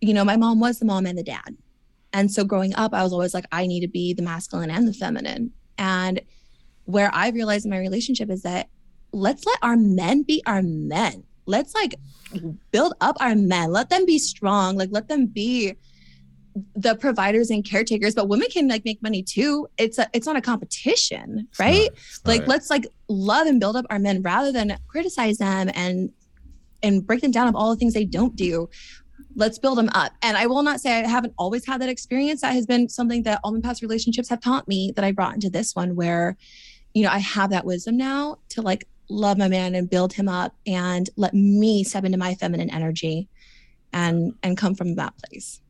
you 0.00 0.14
know, 0.14 0.24
my 0.24 0.36
mom 0.36 0.60
was 0.60 0.78
the 0.78 0.84
mom 0.84 1.06
and 1.06 1.18
the 1.18 1.22
dad. 1.22 1.56
And 2.12 2.30
so 2.30 2.44
growing 2.44 2.74
up, 2.74 2.92
I 2.94 3.02
was 3.02 3.12
always 3.12 3.34
like, 3.34 3.44
I 3.52 3.66
need 3.66 3.80
to 3.80 3.88
be 3.88 4.14
the 4.14 4.22
masculine 4.22 4.70
and 4.70 4.86
the 4.86 4.92
feminine. 4.92 5.52
And 5.78 6.20
where 6.84 7.10
I 7.14 7.30
realized 7.30 7.64
in 7.64 7.70
my 7.70 7.78
relationship 7.78 8.30
is 8.30 8.42
that 8.42 8.68
let's 9.12 9.44
let 9.46 9.58
our 9.62 9.76
men 9.76 10.22
be 10.22 10.42
our 10.46 10.62
men. 10.62 11.24
Let's 11.46 11.74
like 11.74 11.94
build 12.72 12.94
up 13.00 13.16
our 13.20 13.34
men. 13.34 13.72
Let 13.72 13.90
them 13.90 14.06
be 14.06 14.18
strong. 14.18 14.76
Like 14.76 14.90
let 14.92 15.08
them 15.08 15.26
be 15.26 15.74
the 16.74 16.96
providers 16.96 17.50
and 17.50 17.64
caretakers. 17.64 18.14
But 18.14 18.28
women 18.28 18.48
can 18.50 18.68
like 18.68 18.84
make 18.84 19.02
money 19.02 19.22
too. 19.22 19.68
It's 19.78 19.98
a 19.98 20.08
it's 20.12 20.26
not 20.26 20.36
a 20.36 20.40
competition, 20.40 21.48
right? 21.58 21.90
not- 21.90 22.26
like 22.26 22.40
not. 22.40 22.48
let's 22.48 22.70
like 22.70 22.86
love 23.08 23.46
and 23.46 23.60
build 23.60 23.76
up 23.76 23.86
our 23.90 23.98
men 23.98 24.22
rather 24.22 24.52
than 24.52 24.76
criticize 24.88 25.38
them 25.38 25.70
and 25.74 26.10
and 26.82 27.06
break 27.06 27.20
them 27.20 27.30
down 27.30 27.46
of 27.46 27.54
all 27.54 27.70
the 27.70 27.76
things 27.76 27.94
they 27.94 28.04
don't 28.04 28.36
do 28.36 28.68
let's 29.36 29.58
build 29.58 29.78
them 29.78 29.90
up 29.92 30.12
and 30.22 30.36
i 30.36 30.46
will 30.46 30.62
not 30.62 30.80
say 30.80 30.92
i 30.92 31.06
haven't 31.06 31.34
always 31.38 31.66
had 31.66 31.80
that 31.80 31.88
experience 31.88 32.40
that 32.40 32.52
has 32.52 32.66
been 32.66 32.88
something 32.88 33.22
that 33.22 33.40
all 33.44 33.52
my 33.52 33.60
past 33.60 33.82
relationships 33.82 34.28
have 34.28 34.40
taught 34.40 34.66
me 34.66 34.92
that 34.96 35.04
i 35.04 35.12
brought 35.12 35.34
into 35.34 35.50
this 35.50 35.74
one 35.74 35.94
where 35.94 36.36
you 36.94 37.02
know 37.02 37.10
i 37.10 37.18
have 37.18 37.50
that 37.50 37.64
wisdom 37.64 37.96
now 37.96 38.36
to 38.48 38.62
like 38.62 38.86
love 39.08 39.38
my 39.38 39.48
man 39.48 39.74
and 39.74 39.90
build 39.90 40.12
him 40.12 40.28
up 40.28 40.54
and 40.66 41.10
let 41.16 41.34
me 41.34 41.84
step 41.84 42.04
into 42.04 42.18
my 42.18 42.34
feminine 42.34 42.70
energy 42.70 43.28
and 43.92 44.34
and 44.42 44.56
come 44.56 44.74
from 44.74 44.94
that 44.94 45.12
place 45.18 45.60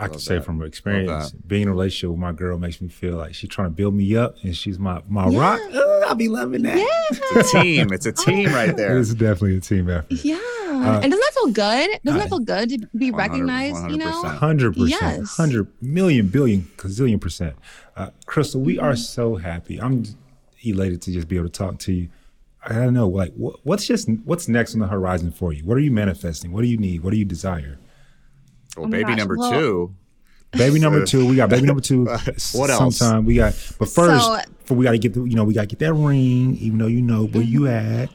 I 0.00 0.08
can 0.08 0.18
say 0.18 0.36
that. 0.36 0.44
from 0.44 0.62
experience, 0.62 1.32
being 1.32 1.62
in 1.62 1.68
a 1.68 1.72
relationship 1.72 2.10
with 2.10 2.18
my 2.18 2.32
girl 2.32 2.58
makes 2.58 2.80
me 2.80 2.88
feel 2.88 3.16
like 3.16 3.34
she's 3.34 3.50
trying 3.50 3.68
to 3.68 3.74
build 3.74 3.94
me 3.94 4.16
up, 4.16 4.36
and 4.42 4.56
she's 4.56 4.78
my 4.78 5.02
my 5.08 5.28
Yeah. 5.28 5.38
rock. 5.40 5.60
I'll 6.08 6.14
be 6.14 6.28
loving 6.28 6.62
that. 6.62 6.76
Yeah. 6.78 7.18
It's 7.38 7.54
a 7.54 7.60
team. 7.62 7.92
It's 7.92 8.06
a 8.06 8.12
team 8.26 8.52
right 8.52 8.76
there. 8.76 8.98
It's 8.98 9.12
definitely 9.14 9.56
a 9.58 9.60
team 9.60 9.88
effort. 9.90 10.06
yeah 10.24 10.34
Uh, 10.70 11.00
and 11.02 11.10
doesn't 11.12 11.20
that 11.20 11.32
feel 11.34 11.52
good 11.52 11.90
doesn't 12.04 12.20
I- 12.20 12.24
that 12.24 12.28
feel 12.30 12.38
good 12.40 12.68
to 12.70 12.78
be 12.96 13.10
100 13.10 13.16
recognized 13.16 13.90
you 13.90 13.98
know 13.98 14.10
100%. 14.22 14.36
Hundred 14.38 14.72
percent, 14.74 15.18
Yes. 15.20 15.36
hundred 15.36 15.68
million, 15.82 16.28
billion, 16.28 16.62
gazillion 16.76 17.20
percent. 17.20 17.54
Uh, 17.96 18.10
Krystal, 18.26 18.60
we 18.60 18.76
Mm-hmm. 18.76 18.84
are 18.84 18.96
so 18.96 19.36
happy. 19.36 19.80
I'm 19.80 20.04
elated 20.64 21.02
to 21.02 21.12
just 21.12 21.28
be 21.28 21.36
able 21.36 21.48
to 21.48 21.52
talk 21.52 21.78
to 21.80 21.92
you. 21.92 22.08
I 22.64 22.74
don't 22.74 22.92
know, 22.94 23.08
like, 23.08 23.32
what, 23.34 23.56
what's 23.64 23.86
just 23.86 24.08
what's 24.24 24.46
next 24.48 24.74
on 24.74 24.80
the 24.80 24.86
horizon 24.88 25.32
for 25.32 25.52
you? 25.52 25.64
What 25.64 25.76
are 25.76 25.80
you 25.80 25.90
manifesting? 25.90 26.52
What 26.52 26.62
do 26.62 26.68
you 26.68 26.76
need? 26.76 27.02
What 27.02 27.10
do 27.12 27.16
you 27.16 27.24
desire? 27.24 27.78
Well, 28.76 28.86
Oh 28.86 28.88
baby 28.88 29.04
gosh, 29.04 29.18
number 29.18 29.36
well- 29.36 29.50
two. 29.52 29.94
Baby 30.52 30.80
number 30.84 31.04
two, 31.06 31.26
we 31.28 31.36
got 31.36 31.48
baby 31.50 31.66
number 31.66 31.80
two. 31.82 32.04
What 32.52 32.70
else? 32.70 32.96
Sometime 32.98 33.24
we 33.24 33.36
got, 33.36 33.54
but 33.78 33.88
first, 33.88 34.24
So- 34.24 34.40
for 34.64 34.74
we 34.74 34.84
got 34.84 34.92
to 34.92 34.98
get 34.98 35.14
the, 35.14 35.24
you 35.24 35.36
know, 35.36 35.44
we 35.44 35.54
got 35.54 35.62
to 35.62 35.66
get 35.68 35.78
that 35.80 35.92
ring. 35.94 36.56
Even 36.56 36.78
though 36.78 36.86
you 36.88 37.02
know 37.02 37.26
where 37.26 37.42
you 37.42 37.60
Mm-hmm. 37.62 38.02
at. 38.02 38.10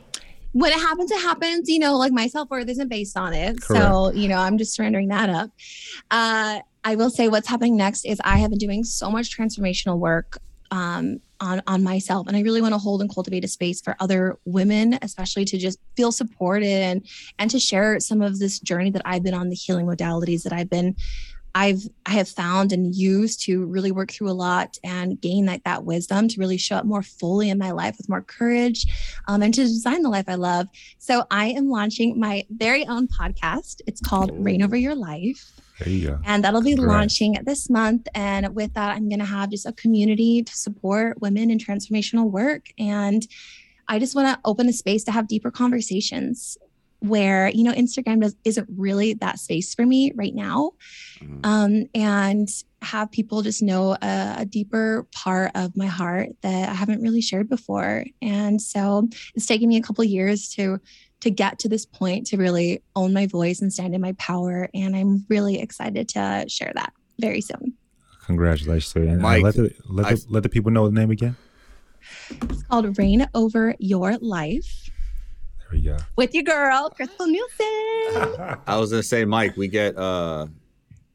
when 0.51 0.72
it 0.72 0.80
happens, 0.80 1.12
it 1.12 1.22
happens. 1.22 1.70
You 1.70 1.80
know, 1.80 1.97
like 1.97 2.12
my 2.12 2.28
self 2.28 2.49
worth 2.49 2.68
isn't 2.70 2.88
based 2.89 3.18
on 3.18 3.34
it. 3.34 3.62
So, 3.64 4.12
you 4.14 4.28
know, 4.28 4.38
I'm 4.38 4.58
just 4.58 4.74
surrendering 4.74 5.08
that 5.10 5.30
up. 5.30 5.49
Uh, 6.12 6.60
I 6.84 6.95
will 6.95 7.10
say 7.10 7.30
what's 7.30 7.47
happening 7.47 7.76
next 7.78 8.06
is 8.06 8.20
I 8.24 8.38
have 8.38 8.49
been 8.51 8.60
doing 8.60 8.84
so 8.84 9.10
much 9.10 9.36
transformational 9.36 9.97
work 9.97 10.38
um, 10.72 11.20
on 11.40 11.62
on 11.68 11.84
myself, 11.84 12.28
and 12.28 12.36
I 12.36 12.42
really 12.42 12.62
want 12.62 12.74
to 12.74 12.78
hold 12.78 13.02
and 13.02 13.14
cultivate 13.14 13.44
a 13.44 13.48
space 13.48 13.82
for 13.82 13.96
other 14.00 14.38
women, 14.46 14.98
especially 15.02 15.46
to 15.46 15.58
just 15.58 15.80
feel 15.96 16.12
supported 16.12 16.68
and 16.68 17.06
and 17.40 17.50
to 17.52 17.60
share 17.60 18.00
some 18.00 18.22
of 18.22 18.40
this 18.40 18.60
journey 18.60 18.92
that 18.92 19.02
I've 19.06 19.24
been 19.24 19.34
on, 19.34 19.50
the 19.50 19.56
healing 19.56 19.86
modalities 19.86 20.44
that 20.44 20.54
I've 20.54 20.70
been. 20.70 20.96
I've 21.58 21.88
I 22.06 22.12
have 22.12 22.28
found 22.28 22.74
and 22.74 22.94
used 22.94 23.42
to 23.44 23.66
really 23.66 23.92
work 23.92 24.12
through 24.12 24.30
a 24.30 24.34
lot 24.34 24.78
and 24.84 25.20
gain 25.20 25.46
like 25.46 25.64
that 25.64 25.86
wisdom 25.86 26.28
to 26.28 26.40
really 26.40 26.58
show 26.58 26.76
up 26.76 26.86
more 26.86 27.02
fully 27.02 27.50
in 27.50 27.58
my 27.58 27.72
life 27.72 27.96
with 27.98 28.10
more 28.10 28.22
courage 28.22 28.86
um, 29.30 29.42
and 29.42 29.54
to 29.54 29.62
design 29.62 30.02
the 30.02 30.10
life 30.10 30.26
I 30.28 30.36
love. 30.36 30.68
So 31.00 31.26
I 31.32 31.48
am 31.48 31.70
launching 31.70 32.20
my 32.20 32.44
very 32.50 32.86
own 32.88 33.08
podcast. 33.08 33.80
It's 33.88 34.02
called 34.02 34.32
Reign 34.34 34.64
Over 34.64 34.76
Your 34.76 34.96
Life. 34.96 35.50
There 35.80 35.90
you 35.90 36.08
go. 36.08 36.20
And 36.26 36.44
that'll 36.44 36.62
be 36.62 36.76
Congrats. 36.76 36.94
launching 36.94 37.38
this 37.44 37.70
month. 37.70 38.08
And 38.16 38.56
with 38.56 38.74
that, 38.76 38.96
I'm 38.96 39.10
going 39.10 39.20
to 39.20 39.26
have 39.26 39.50
just 39.50 39.66
a 39.66 39.74
community 39.74 40.44
to 40.44 40.56
support 40.56 41.22
women 41.22 41.52
in 41.52 41.58
transformational 41.58 42.30
work. 42.30 42.68
And 42.78 43.28
I 43.88 44.00
just 44.00 44.16
want 44.16 44.28
to 44.30 44.40
open 44.46 44.68
a 44.70 44.74
space 44.74 45.04
to 45.06 45.12
have 45.12 45.28
deeper 45.28 45.52
conversations 45.52 46.58
where, 47.00 47.50
you 47.50 47.64
know, 47.64 47.74
Instagram 47.74 48.22
does, 48.22 48.36
isn't 48.46 48.68
really 48.78 49.14
that 49.16 49.38
space 49.38 49.76
for 49.76 49.86
me 49.86 50.12
right 50.16 50.34
now. 50.34 50.72
Mhm. 51.20 51.46
Um, 51.46 51.86
and 51.94 52.48
have 52.82 53.12
people 53.12 53.42
just 53.42 53.62
know 53.62 53.98
a, 54.02 54.36
a 54.40 54.46
deeper 54.46 55.06
part 55.12 55.52
of 55.56 55.76
my 55.76 55.88
heart 55.88 56.30
that 56.42 56.70
I 56.70 56.74
haven't 56.74 57.02
really 57.02 57.22
shared 57.22 57.50
before. 57.50 58.06
And 58.22 58.62
so 58.62 59.10
it's 59.36 59.46
taken 59.46 59.68
me 59.70 59.78
a 59.78 59.82
couple 59.82 60.04
years 60.04 60.50
to 60.56 60.80
to 61.26 61.32
get 61.32 61.58
to 61.60 61.68
this 61.68 61.86
point 61.86 62.28
to 62.28 62.38
really 62.38 62.82
own 62.96 63.12
my 63.12 63.26
voice 63.26 63.60
and 63.62 63.74
stand 63.74 63.96
in 63.96 64.00
my 64.00 64.14
power. 64.14 64.70
And 64.76 64.96
I'm 64.96 65.26
really 65.28 65.60
excited 65.60 66.08
to 66.10 66.46
share 66.48 66.72
that 66.76 66.94
very 67.20 67.42
soon. 67.42 67.74
Congratulations. 68.26 68.96
And 68.96 69.20
uh, 69.20 69.24
Mike, 69.24 69.44
let 69.44 69.56
the 69.56 69.74
let 69.90 70.04
the, 70.08 70.22
I- 70.24 70.30
let 70.30 70.44
the 70.44 70.50
people 70.50 70.72
know 70.72 70.88
the 70.88 70.94
name 71.00 71.10
again. 71.12 71.36
It's 72.30 72.62
called 72.64 72.98
Reign 73.00 73.28
Over 73.34 73.76
Your 73.80 74.18
Life. 74.18 74.90
There 75.60 75.68
we 75.72 75.82
go. 75.82 75.98
with 76.16 76.34
your 76.36 76.44
girl, 76.44 76.94
Krystal 76.98 77.28
Nielson. 77.28 78.60
I 78.68 78.78
was 78.78 78.92
gonna 78.92 79.02
say, 79.04 79.26
Mike, 79.26 79.58
we 79.58 79.68
get 79.68 79.98
uh, 79.98 80.46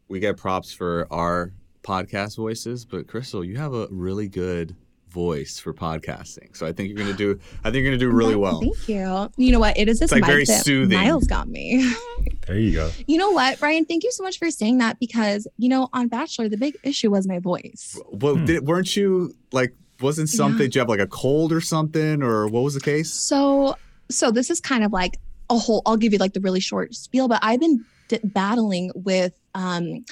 we 0.09 0.19
get 0.19 0.37
props 0.37 0.73
for 0.73 1.07
our 1.13 1.53
podcast 1.85 2.37
voices, 2.37 2.85
but 2.85 3.07
Krystal, 3.07 3.47
you 3.47 3.57
have 3.57 3.73
a 3.75 3.87
really 3.91 4.29
good 4.29 4.75
voice 5.11 5.59
for 5.59 5.75
podcasting. 5.75 6.57
So 6.57 6.67
I 6.67 6.73
think 6.73 6.89
you're 6.89 6.99
gonna 6.99 7.13
do. 7.17 7.39
I 7.65 7.71
think 7.71 7.83
you're 7.83 7.91
gonna 7.93 7.99
do 7.99 8.11
really 8.11 8.37
well. 8.37 8.61
Thank 8.61 8.89
you. 8.89 9.31
You 9.37 9.53
know 9.53 9.59
what? 9.61 9.77
It 9.77 9.89
is 9.89 9.99
this 9.99 10.07
It's, 10.13 10.21
like, 10.21 10.25
very 10.27 10.45
soothing. 10.47 10.99
Miles 10.99 11.27
got 11.27 11.49
me. 11.49 11.93
There 12.47 12.59
you 12.59 12.73
go. 12.73 12.91
You 13.07 13.17
know 13.17 13.31
what, 13.31 13.61
Brian? 13.61 13.85
Thank 13.85 14.03
you 14.03 14.11
so 14.11 14.25
much 14.25 14.39
for 14.39 14.51
saying 14.51 14.79
that 14.79 14.99
because 14.99 15.47
you 15.57 15.69
know 15.69 15.89
on 15.93 16.09
Bachelor 16.09 16.49
the 16.49 16.57
big 16.57 16.77
issue 16.83 17.09
was 17.11 17.29
my 17.29 17.39
voice. 17.39 17.97
Well, 18.11 18.35
Hmm. 18.37 18.45
did, 18.45 18.67
weren't 18.67 18.97
you 18.97 19.35
like? 19.53 19.73
Wasn't 20.01 20.29
something? 20.29 20.59
Yeah. 20.59 20.65
Did 20.65 20.75
you 20.75 20.79
have 20.81 20.89
like 20.89 20.99
a 21.01 21.07
cold 21.07 21.53
or 21.53 21.61
something, 21.61 22.23
or 22.23 22.49
what 22.49 22.63
was 22.65 22.75
the 22.75 22.81
case? 22.81 23.13
So, 23.13 23.77
so 24.11 24.31
this 24.33 24.51
is 24.51 24.61
kind 24.61 24.83
of 24.83 24.93
like 24.93 25.19
a 25.49 25.59
whole. 25.59 25.83
I'll 25.87 25.97
give 25.99 26.13
you 26.13 26.19
like 26.19 26.33
the 26.33 26.41
really 26.41 26.59
short 26.61 26.95
spiel, 26.95 27.29
but 27.29 27.39
I've 27.43 27.61
been 27.61 27.85
d- 28.09 28.19
battling 28.25 28.91
with 28.97 29.35
um, 29.55 30.05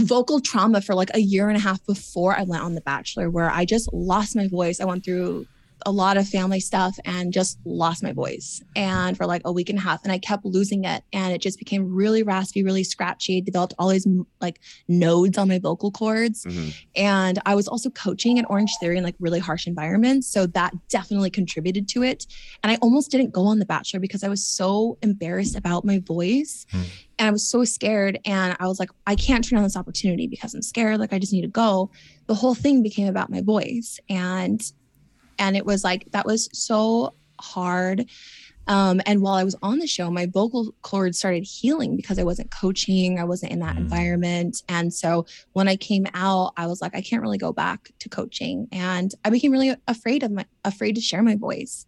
vocal 0.00 0.40
trauma 0.40 0.80
for 0.80 0.94
like 0.94 1.10
a 1.14 1.20
year 1.20 1.48
and 1.48 1.56
a 1.56 1.60
half 1.60 1.84
before 1.86 2.36
I 2.36 2.42
went 2.42 2.62
on 2.62 2.74
The 2.74 2.80
Bachelor, 2.80 3.30
where 3.30 3.50
I 3.50 3.64
just 3.64 3.92
lost 3.92 4.36
my 4.36 4.48
voice. 4.48 4.80
I 4.80 4.84
went 4.84 5.04
through 5.04 5.46
a 5.86 5.90
lot 5.90 6.16
of 6.16 6.28
family 6.28 6.60
stuff 6.60 6.98
and 7.04 7.32
just 7.32 7.58
lost 7.64 8.02
my 8.02 8.12
voice, 8.12 8.62
and 8.76 9.16
for 9.16 9.26
like 9.26 9.42
a 9.44 9.52
week 9.52 9.68
and 9.68 9.78
a 9.78 9.82
half, 9.82 10.02
and 10.02 10.12
I 10.12 10.18
kept 10.18 10.44
losing 10.44 10.84
it, 10.84 11.02
and 11.12 11.32
it 11.32 11.40
just 11.40 11.58
became 11.58 11.94
really 11.94 12.22
raspy, 12.22 12.62
really 12.62 12.84
scratchy. 12.84 13.40
Developed 13.40 13.74
all 13.78 13.88
these 13.88 14.06
like 14.40 14.60
nodes 14.88 15.38
on 15.38 15.48
my 15.48 15.58
vocal 15.58 15.90
cords. 15.90 16.44
Mhm. 16.44 16.74
And 16.96 17.38
I 17.46 17.54
was 17.54 17.68
also 17.68 17.90
coaching 17.90 18.38
at 18.38 18.46
Orangetheory 18.46 18.96
in 18.96 19.04
like 19.04 19.16
really 19.20 19.38
harsh 19.38 19.66
environments. 19.66 20.26
So 20.26 20.46
that 20.46 20.74
definitely 20.88 21.30
contributed 21.30 21.88
to 21.88 22.02
it. 22.02 22.26
And 22.62 22.70
I 22.72 22.76
almost 22.76 23.10
didn't 23.10 23.30
go 23.32 23.44
on 23.46 23.58
The 23.58 23.66
Bachelor 23.66 24.00
because 24.00 24.24
I 24.24 24.28
was 24.28 24.44
so 24.44 24.98
embarrassed 25.02 25.56
about 25.56 25.84
my 25.84 25.98
voice. 26.00 26.66
Hmm. 26.70 26.82
And 27.18 27.28
I 27.28 27.30
was 27.30 27.46
so 27.46 27.64
scared. 27.64 28.18
And 28.24 28.56
I 28.58 28.66
was 28.66 28.80
like, 28.80 28.90
I 29.06 29.14
can't 29.14 29.44
turn 29.46 29.56
down 29.58 29.64
this 29.64 29.76
opportunity 29.76 30.26
because 30.26 30.54
I'm 30.54 30.62
scared. 30.62 30.98
Like 31.00 31.12
I 31.12 31.18
just 31.18 31.32
need 31.32 31.42
to 31.42 31.48
go. 31.48 31.90
The 32.26 32.34
whole 32.34 32.54
thing 32.54 32.82
became 32.82 33.08
about 33.08 33.30
my 33.30 33.42
voice. 33.42 33.98
And 34.08 34.60
and 35.40 35.56
it 35.56 35.66
was 35.66 35.82
like 35.82 36.04
that 36.12 36.26
was 36.26 36.48
so 36.52 37.14
hard. 37.40 38.06
Um, 38.66 39.00
and 39.04 39.20
while 39.20 39.34
I 39.34 39.42
was 39.42 39.56
on 39.62 39.80
the 39.80 39.86
show, 39.88 40.10
my 40.12 40.26
vocal 40.26 40.72
cords 40.82 41.18
started 41.18 41.42
healing 41.42 41.96
because 41.96 42.20
I 42.20 42.22
wasn't 42.22 42.52
coaching, 42.52 43.18
I 43.18 43.24
wasn't 43.24 43.50
in 43.50 43.58
that 43.60 43.74
Mm. 43.74 43.80
environment. 43.80 44.62
And 44.68 44.94
so 44.94 45.26
when 45.54 45.66
I 45.66 45.74
came 45.74 46.06
out, 46.14 46.52
I 46.56 46.68
was 46.68 46.80
like, 46.80 46.94
I 46.94 47.00
can't 47.00 47.22
really 47.22 47.38
go 47.38 47.52
back 47.52 47.90
to 47.98 48.08
coaching. 48.08 48.68
And 48.70 49.12
I 49.24 49.30
became 49.30 49.50
really 49.50 49.74
afraid 49.88 50.22
of 50.22 50.30
my 50.30 50.44
afraid 50.64 50.94
to 50.94 51.00
share 51.00 51.22
my 51.22 51.34
voice. 51.34 51.86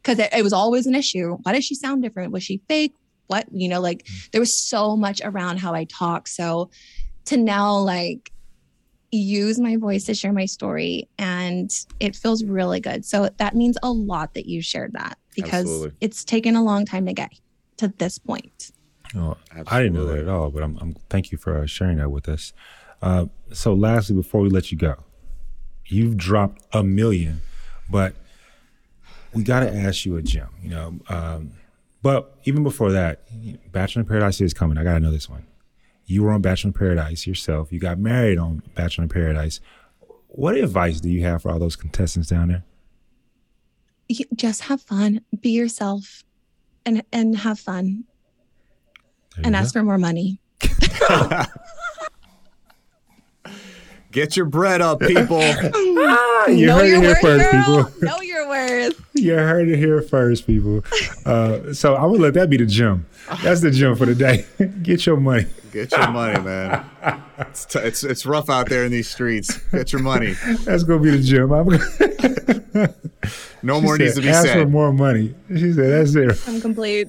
Because 0.00 0.18
it, 0.20 0.30
it 0.32 0.44
was 0.44 0.52
always 0.52 0.86
an 0.86 0.94
issue. 0.94 1.38
Why 1.42 1.52
does 1.54 1.64
she 1.64 1.74
sound 1.74 2.02
different? 2.02 2.32
Was 2.32 2.44
she 2.44 2.62
fake? 2.68 2.94
What, 3.28 3.46
you 3.50 3.68
know, 3.68 3.80
like 3.80 4.06
there 4.30 4.40
was 4.40 4.54
so 4.56 4.96
much 4.96 5.20
around 5.24 5.58
how 5.58 5.74
I 5.74 5.84
talk. 5.84 6.28
So 6.28 6.70
to 7.26 7.36
now 7.36 7.78
like 7.78 8.30
use 9.12 9.60
my 9.60 9.76
voice 9.76 10.04
to 10.04 10.14
share 10.14 10.32
my 10.32 10.46
story 10.46 11.06
and 11.18 11.70
it 12.00 12.16
feels 12.16 12.42
really 12.42 12.80
good. 12.80 13.04
So 13.04 13.28
that 13.36 13.54
means 13.54 13.76
a 13.82 13.90
lot 13.90 14.32
that 14.34 14.46
you 14.46 14.62
shared 14.62 14.94
that 14.94 15.18
because 15.34 15.66
Absolutely. 15.66 15.96
it's 16.00 16.24
taken 16.24 16.56
a 16.56 16.64
long 16.64 16.86
time 16.86 17.06
to 17.06 17.12
get 17.12 17.30
to 17.76 17.88
this 17.98 18.18
point. 18.18 18.72
Oh, 19.14 19.36
I 19.66 19.82
didn't 19.82 19.94
know 19.94 20.06
that 20.06 20.20
at 20.20 20.28
all, 20.28 20.50
but 20.50 20.62
I'm, 20.62 20.78
I'm 20.78 20.96
thank 21.10 21.30
you 21.30 21.36
for 21.36 21.58
uh, 21.58 21.66
sharing 21.66 21.98
that 21.98 22.10
with 22.10 22.28
us. 22.28 22.54
Uh, 23.02 23.26
so, 23.52 23.74
lastly, 23.74 24.16
before 24.16 24.40
we 24.40 24.48
let 24.48 24.72
you 24.72 24.78
go, 24.78 24.94
you've 25.86 26.16
dropped 26.16 26.62
a 26.72 26.82
million, 26.82 27.42
but 27.90 28.14
we 29.34 29.42
got 29.42 29.60
to 29.60 29.74
ask 29.74 30.06
you 30.06 30.16
a 30.16 30.22
gem. 30.22 30.48
You 30.62 30.70
know, 30.70 31.00
um, 31.10 31.52
but 32.00 32.38
even 32.44 32.62
before 32.62 32.92
that, 32.92 33.22
Bachelor 33.70 34.00
in 34.00 34.08
Paradise 34.08 34.40
is 34.40 34.54
coming. 34.54 34.78
I 34.78 34.84
got 34.84 34.94
to 34.94 35.00
know 35.00 35.10
this 35.10 35.28
one. 35.28 35.46
You 36.06 36.22
were 36.24 36.30
on 36.32 36.40
Bachelor 36.42 36.68
in 36.68 36.72
Paradise 36.74 37.26
yourself. 37.26 37.72
You 37.72 37.78
got 37.78 37.98
married 37.98 38.38
on 38.38 38.62
Bachelor 38.74 39.04
in 39.04 39.08
Paradise. 39.08 39.60
What 40.28 40.56
advice 40.56 41.00
do 41.00 41.08
you 41.10 41.22
have 41.22 41.42
for 41.42 41.50
all 41.50 41.58
those 41.58 41.76
contestants 41.76 42.28
down 42.28 42.48
there? 42.48 42.64
You- 44.08 44.26
Just 44.34 44.62
have 44.62 44.82
fun, 44.82 45.20
be 45.40 45.50
yourself 45.50 46.24
and 46.84 47.02
and 47.12 47.36
have 47.38 47.58
fun 47.60 48.04
There 49.36 49.46
and 49.46 49.56
ask 49.56 49.72
go. 49.74 49.80
for 49.80 49.84
more 49.84 49.98
money. 49.98 50.38
Get 54.12 54.36
your 54.36 54.46
bread 54.46 54.80
up, 54.80 55.00
people. 55.00 55.40
Ah, 56.44 56.48
you 56.48 56.66
know 56.66 56.78
heard 56.78 56.88
your 56.88 56.96
it 56.98 57.02
here 57.02 57.10
worth, 57.12 57.20
first, 57.22 57.50
girl. 57.52 57.84
people. 57.84 58.08
know 58.08 58.20
your 58.20 58.48
worth. 58.48 59.04
You 59.14 59.34
heard 59.34 59.68
it 59.68 59.78
here 59.78 60.02
first, 60.02 60.44
people. 60.46 60.84
Uh, 61.24 61.72
so 61.72 61.94
I'm 61.94 62.10
gonna 62.10 62.18
let 62.18 62.34
that 62.34 62.50
be 62.50 62.56
the 62.56 62.66
gem. 62.66 63.06
That's 63.44 63.60
the 63.60 63.70
gem 63.70 63.94
for 63.94 64.06
the 64.06 64.14
day. 64.16 64.44
Get 64.82 65.06
your 65.06 65.16
money. 65.18 65.46
Get 65.72 65.92
your 65.92 66.10
money, 66.10 66.40
man. 66.40 66.84
It's, 67.38 67.64
t- 67.64 67.78
it's 67.78 68.02
it's 68.02 68.26
rough 68.26 68.50
out 68.50 68.68
there 68.68 68.84
in 68.84 68.90
these 68.90 69.08
streets. 69.08 69.56
Get 69.70 69.92
your 69.92 70.02
money. 70.02 70.32
That's 70.64 70.82
gonna 70.82 71.00
be 71.00 71.10
the 71.10 71.22
gem. 71.22 71.52
I'm 71.52 71.68
gonna, 71.68 72.94
No 73.62 73.78
She 73.78 73.84
more 73.86 73.96
needs 73.98 74.16
to 74.16 74.22
said, 74.22 74.22
be 74.22 74.28
Ask 74.28 74.48
for 74.52 74.66
more 74.66 74.92
money. 74.92 75.34
She 75.48 75.72
said, 75.72 75.90
"That's 75.92 76.14
it." 76.16 76.48
I'm 76.48 76.60
complete. 76.60 77.08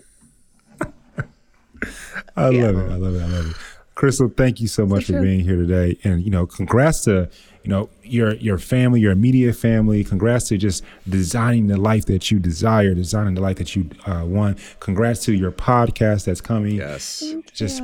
I 2.35 2.49
love 2.49 2.53
it. 2.77 2.91
I 2.91 2.95
love 2.95 3.15
it. 3.15 3.21
I 3.21 3.27
love 3.27 3.45
it. 3.49 3.55
Krystal, 3.95 4.35
thank 4.35 4.59
you 4.59 4.67
so 4.67 4.85
much 4.85 5.05
for 5.05 5.13
true. 5.13 5.21
being 5.21 5.41
here 5.41 5.55
today, 5.55 5.97
and 6.03 6.23
you 6.23 6.31
know, 6.31 6.47
congrats 6.47 7.01
to 7.01 7.29
you 7.63 7.69
know 7.69 7.89
your 8.03 8.33
your 8.35 8.57
family, 8.57 8.99
your 9.01 9.11
immediate 9.11 9.53
family. 9.53 10.03
Congrats 10.03 10.47
to 10.47 10.57
just 10.57 10.83
designing 11.07 11.67
the 11.67 11.77
life 11.77 12.05
that 12.05 12.31
you 12.31 12.39
desire, 12.39 12.93
designing 12.95 13.35
the 13.35 13.41
life 13.41 13.57
that 13.57 13.75
you 13.75 13.89
uh, 14.07 14.23
want. 14.25 14.57
Congrats 14.79 15.23
to 15.25 15.33
your 15.33 15.51
podcast 15.51 16.25
that's 16.25 16.41
coming. 16.41 16.75
Yes. 16.75 17.35
Just 17.53 17.83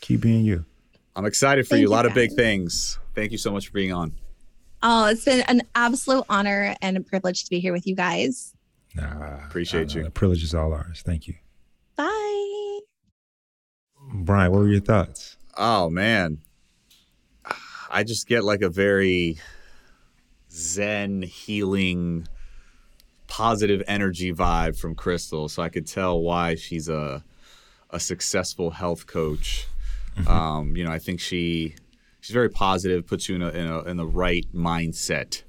keep 0.00 0.22
being 0.22 0.44
you. 0.44 0.64
I'm 1.14 1.26
excited 1.26 1.66
for 1.66 1.70
Thank 1.70 1.82
you. 1.82 1.88
A 1.88 1.90
you, 1.90 1.94
lot 1.94 2.06
of 2.06 2.14
big 2.14 2.32
things. 2.32 2.98
Thank 3.14 3.32
you 3.32 3.38
so 3.38 3.52
much 3.52 3.66
for 3.66 3.74
being 3.74 3.92
on. 3.92 4.12
Oh, 4.82 5.06
it's 5.06 5.24
been 5.24 5.42
an 5.42 5.62
absolute 5.74 6.24
honor 6.28 6.74
and 6.80 6.96
a 6.96 7.00
privilege 7.00 7.44
to 7.44 7.50
be 7.50 7.60
here 7.60 7.72
with 7.72 7.86
you 7.86 7.94
guys. 7.94 8.54
Nah, 8.96 9.44
Appreciate 9.46 9.92
I 9.92 9.98
you. 9.98 10.02
The 10.04 10.10
privilege 10.10 10.42
is 10.42 10.54
all 10.54 10.72
ours. 10.72 11.02
Thank 11.04 11.28
you, 11.28 11.34
Bye. 11.96 12.80
Brian. 14.14 14.50
What 14.50 14.60
were 14.60 14.68
your 14.68 14.80
thoughts? 14.80 15.31
Oh 15.56 15.90
man. 15.90 16.38
I 17.90 18.04
just 18.04 18.26
get 18.26 18.42
like 18.42 18.62
a 18.62 18.70
very 18.70 19.38
zen 20.50 21.22
healing 21.22 22.26
positive 23.26 23.82
energy 23.86 24.32
vibe 24.32 24.78
from 24.78 24.94
Krystal. 24.94 25.50
So 25.50 25.62
I 25.62 25.68
could 25.68 25.86
tell 25.86 26.20
why 26.20 26.54
she's 26.54 26.88
a 26.88 27.24
a 27.90 28.00
successful 28.00 28.70
health 28.70 29.06
coach. 29.06 29.66
Um, 30.26 30.76
you 30.76 30.84
know, 30.84 30.90
I 30.90 30.98
think 30.98 31.20
she 31.20 31.74
she's 32.20 32.32
very 32.32 32.50
positive, 32.50 33.06
puts 33.06 33.28
you 33.28 33.36
in 33.36 33.42
a 33.42 33.48
in, 33.48 33.66
a, 33.66 33.78
in 33.84 33.96
the 33.96 34.06
right 34.06 34.46
mindset. 34.54 35.42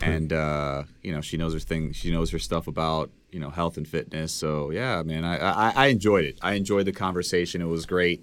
And 0.00 0.32
uh, 0.32 0.84
you 1.02 1.12
know, 1.12 1.20
she 1.20 1.36
knows 1.36 1.52
her 1.52 1.60
thing. 1.60 1.92
She 1.92 2.10
knows 2.10 2.30
her 2.30 2.38
stuff 2.38 2.66
about 2.66 3.10
you 3.30 3.40
know 3.40 3.50
health 3.50 3.76
and 3.76 3.86
fitness. 3.86 4.32
So 4.32 4.70
yeah, 4.70 5.02
man, 5.02 5.24
I 5.24 5.36
I, 5.36 5.72
I 5.76 5.86
enjoyed 5.88 6.24
it. 6.24 6.38
I 6.40 6.54
enjoyed 6.54 6.86
the 6.86 6.92
conversation. 6.92 7.60
It 7.60 7.66
was 7.66 7.84
great 7.84 8.22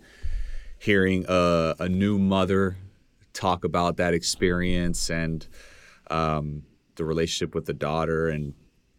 hearing 0.80 1.26
a, 1.28 1.76
a 1.80 1.90
new 1.90 2.18
mother 2.18 2.78
talk 3.34 3.64
about 3.64 3.98
that 3.98 4.14
experience 4.14 5.10
and 5.10 5.48
um, 6.10 6.64
the 6.96 7.06
relationship 7.06 7.54
with 7.54 7.66
the 7.66 7.74
daughter 7.74 8.30
and 8.30 8.54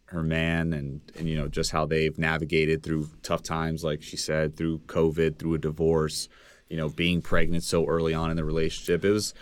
her 0.06 0.22
man 0.22 0.72
and, 0.72 1.00
and 1.18 1.28
you 1.28 1.36
know 1.36 1.46
just 1.48 1.70
how 1.70 1.86
they've 1.86 2.18
navigated 2.18 2.82
through 2.82 3.08
tough 3.22 3.42
times 3.42 3.84
like 3.84 4.02
she 4.02 4.16
said 4.16 4.56
through 4.56 4.78
covid 4.86 5.38
through 5.38 5.54
a 5.54 5.58
divorce 5.58 6.28
you 6.68 6.76
know 6.76 6.88
being 6.88 7.22
pregnant 7.22 7.62
so 7.62 7.86
early 7.86 8.12
on 8.12 8.28
in 8.30 8.36
the 8.36 8.44
relationship 8.44 9.04
it 9.04 9.10
was 9.10 9.34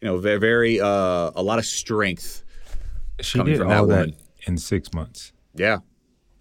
you 0.00 0.08
know 0.08 0.16
very, 0.16 0.38
very 0.38 0.80
uh, 0.80 1.30
a 1.34 1.42
lot 1.42 1.58
of 1.58 1.66
strength 1.66 2.42
She 3.20 3.38
Coming 3.38 3.52
did 3.54 3.58
from 3.60 3.68
that 3.68 3.78
all 3.80 3.86
that 3.88 4.06
woman. 4.06 4.16
in 4.46 4.56
six 4.56 4.92
months. 4.94 5.32
yeah 5.54 5.78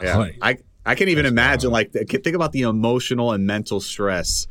yeah 0.02 0.18
Like- 0.18 0.38
i 0.42 0.58
i 0.86 0.96
can't 0.96 1.10
even 1.10 1.26
imagine 1.26 1.70
like 1.72 1.92
think 1.92 2.28
about 2.36 2.54
the 2.54 2.62
emotional 2.62 3.34
and 3.34 3.46
mental 3.46 3.82
stress 3.82 4.48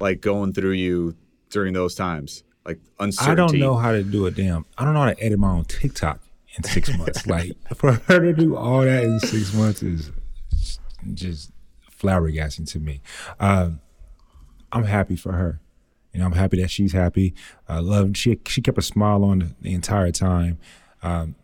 like 0.00 0.20
going 0.20 0.52
through 0.52 0.72
you 0.72 1.16
during 1.50 1.72
those 1.74 1.94
times 1.94 2.42
like 2.66 2.78
uncertainty 2.98 3.32
I 3.32 3.34
don't 3.34 3.58
know 3.60 3.76
how 3.76 3.92
to 3.92 4.02
do 4.02 4.26
a 4.26 4.30
damn. 4.30 4.64
I 4.78 4.84
don't 4.84 4.94
know 4.94 5.00
how 5.00 5.12
to 5.12 5.22
edit 5.22 5.38
my 5.38 5.50
own 5.50 5.64
TikTok 5.64 6.20
in 6.56 6.64
six 6.64 6.96
months. 6.96 7.26
like 7.28 7.52
for 7.76 7.92
her 7.92 8.20
to 8.20 8.32
do 8.32 8.56
all 8.56 8.80
that 8.82 9.04
in 9.04 9.20
six 9.20 9.52
months 9.52 9.82
is 9.82 10.10
just 11.12 11.52
flabbergasting 12.00 12.68
to 12.72 12.80
me. 12.80 13.00
Um, 13.38 13.80
I'm 14.72 14.84
happy 14.84 15.16
for 15.16 15.32
her. 15.32 15.60
You 16.12 16.20
know, 16.20 16.26
I'm 16.26 16.32
happy 16.32 16.60
that 16.62 16.70
she's 16.70 16.92
happy. 16.92 17.34
I 17.68 17.80
love 17.80 18.16
she 18.16 18.38
she 18.46 18.62
kept 18.62 18.78
a 18.78 18.82
smile 18.82 19.24
on 19.24 19.40
the, 19.40 19.54
the 19.60 19.74
entire 19.74 20.10
time. 20.12 20.58
Um, 21.02 21.34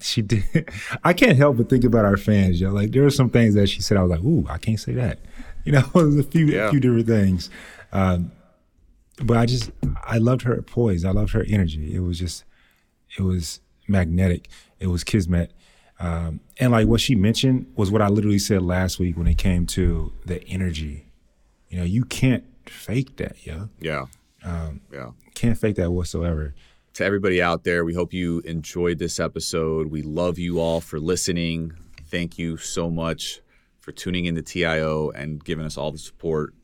she 0.00 0.22
did. 0.22 0.68
I 1.04 1.12
can't 1.12 1.36
help 1.36 1.58
but 1.58 1.68
think 1.68 1.84
about 1.84 2.04
our 2.04 2.16
fans. 2.16 2.60
Yo, 2.60 2.70
like 2.70 2.92
there 2.92 3.02
were 3.02 3.10
some 3.10 3.28
things 3.28 3.54
that 3.54 3.68
she 3.68 3.82
said. 3.82 3.96
I 3.98 4.02
was 4.02 4.10
like, 4.10 4.24
"Ooh, 4.24 4.46
I 4.48 4.56
can't 4.58 4.80
say 4.80 4.92
that." 4.94 5.18
You 5.64 5.72
know, 5.72 5.82
there's 5.94 6.16
a 6.16 6.22
few 6.22 6.46
Yeah. 6.46 6.68
a 6.68 6.70
few 6.70 6.80
different 6.80 7.06
things. 7.06 7.50
Um, 7.92 8.32
but 9.22 9.36
I 9.36 9.46
just 9.46 9.70
I 10.04 10.18
loved 10.18 10.42
her 10.42 10.60
poise. 10.62 11.04
I 11.04 11.10
loved 11.10 11.32
her 11.32 11.44
energy. 11.48 11.94
It 11.94 12.00
was 12.00 12.18
just 12.18 12.44
it 13.18 13.22
was 13.22 13.60
magnetic. 13.88 14.48
It 14.78 14.86
was 14.86 15.04
kismet. 15.04 15.52
Um, 15.98 16.40
and 16.58 16.72
like 16.72 16.86
what 16.86 17.00
she 17.00 17.14
mentioned 17.14 17.66
was 17.76 17.90
what 17.90 18.00
I 18.00 18.08
literally 18.08 18.38
said 18.38 18.62
last 18.62 18.98
week 18.98 19.18
when 19.18 19.26
it 19.26 19.36
came 19.36 19.66
to 19.66 20.12
the 20.24 20.42
energy. 20.48 21.06
You 21.68 21.78
know, 21.78 21.84
you 21.84 22.04
can't 22.04 22.44
fake 22.66 23.16
that, 23.16 23.46
yo. 23.46 23.68
Yeah. 23.80 24.06
Um, 24.42 24.80
Yeah. 24.92 25.10
can't 25.34 25.58
fake 25.58 25.76
that 25.76 25.90
whatsoever. 25.90 26.54
To 26.94 27.04
everybody 27.04 27.42
out 27.42 27.64
there, 27.64 27.84
we 27.84 27.94
hope 27.94 28.12
you 28.14 28.40
enjoyed 28.40 28.98
this 28.98 29.20
episode. 29.20 29.88
We 29.88 30.02
love 30.02 30.38
you 30.38 30.58
all 30.58 30.80
for 30.80 30.98
listening. 30.98 31.72
Thank 32.06 32.38
you 32.38 32.56
so 32.56 32.90
much 32.90 33.40
for 33.78 33.92
tuning 33.92 34.24
in 34.24 34.34
to 34.36 34.42
TIO 34.42 35.10
and 35.10 35.44
giving 35.44 35.64
us 35.66 35.76
all 35.76 35.92
the 35.92 35.98
support 35.98 36.54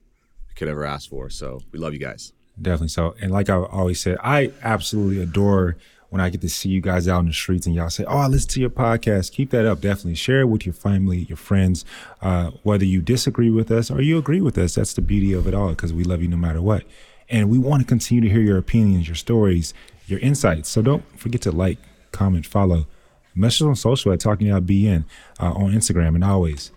could 0.57 0.69
ever 0.69 0.85
ask 0.85 1.09
for. 1.09 1.31
So 1.31 1.61
we 1.71 1.79
love 1.79 1.93
you 1.93 2.01
guys. 2.01 2.33
Definitely 2.61 2.89
so. 2.89 3.15
And 3.21 3.31
like 3.31 3.51
I've 3.51 3.65
always 3.65 4.01
said, 4.01 4.17
I 4.23 4.53
absolutely 4.63 5.23
adore 5.23 5.77
when 6.09 6.21
I 6.21 6.31
get 6.31 6.41
to 6.41 6.49
see 6.49 6.69
you 6.69 6.81
guys 6.81 7.09
out 7.09 7.21
in 7.21 7.27
the 7.27 7.33
streets 7.33 7.67
and 7.67 7.75
y'all 7.75 7.91
say, 7.91 8.05
Oh, 8.05 8.19
I 8.19 8.27
listen 8.27 8.49
to 8.51 8.61
your 8.61 8.71
podcast. 8.71 9.33
Keep 9.33 9.51
that 9.51 9.67
up. 9.67 9.81
Definitely 9.81 10.15
share 10.15 10.41
it 10.41 10.47
with 10.47 10.65
your 10.65 10.73
family, 10.73 11.19
your 11.29 11.37
friends, 11.37 11.85
uh, 12.23 12.53
whether 12.63 12.85
you 12.85 13.03
disagree 13.03 13.51
with 13.51 13.71
us 13.71 13.91
or 13.91 14.01
you 14.01 14.17
agree 14.17 14.41
with 14.41 14.57
us. 14.57 14.77
That's 14.77 14.95
the 14.95 15.03
beauty 15.03 15.33
of 15.33 15.47
it 15.47 15.55
all 15.55 15.71
because 15.71 15.93
we 15.93 16.05
love 16.05 16.23
you 16.23 16.29
no 16.29 16.37
matter 16.37 16.63
what. 16.63 16.85
And 17.29 17.51
we 17.51 17.59
want 17.59 17.83
to 17.83 17.87
continue 17.87 18.23
to 18.23 18.33
hear 18.33 18.41
your 18.43 18.57
opinions, 18.57 19.09
your 19.09 19.17
stories, 19.17 19.75
your 20.07 20.21
insights. 20.21 20.69
So 20.69 20.81
don't 20.81 21.05
forget 21.19 21.43
to 21.43 21.53
like, 21.53 21.79
comment, 22.13 22.47
follow. 22.47 22.87
Message 23.35 23.63
on 23.63 23.77
social 23.77 24.13
at 24.13 24.21
Talking 24.21 24.51
Out 24.51 24.65
BN 24.65 25.05
uh, 25.39 25.53
on 25.53 25.73
Instagram. 25.73 26.15
And 26.15 26.25
always, 26.25 26.71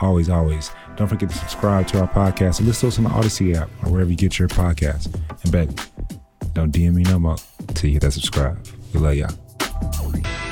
always, 0.00 0.28
always, 0.28 0.70
don't 0.96 1.08
forget 1.08 1.28
to 1.30 1.36
subscribe 1.36 1.86
to 1.88 2.00
our 2.00 2.08
podcast 2.08 2.58
and 2.58 2.68
listen 2.68 2.90
to 2.90 2.94
us 2.94 2.98
on 2.98 3.04
the 3.04 3.10
Odyssey 3.10 3.54
app 3.54 3.68
or 3.82 3.90
wherever 3.90 4.10
you 4.10 4.16
get 4.16 4.38
your 4.38 4.48
podcast. 4.48 5.14
And 5.42 5.52
bet, 5.52 5.88
don't 6.52 6.72
DM 6.72 6.94
me 6.94 7.02
no 7.04 7.18
more 7.18 7.36
till 7.74 7.88
you 7.88 7.94
hit 7.94 8.02
that 8.02 8.12
subscribe. 8.12 8.64
We 8.92 9.00
love 9.00 9.14
y'all. 9.14 10.43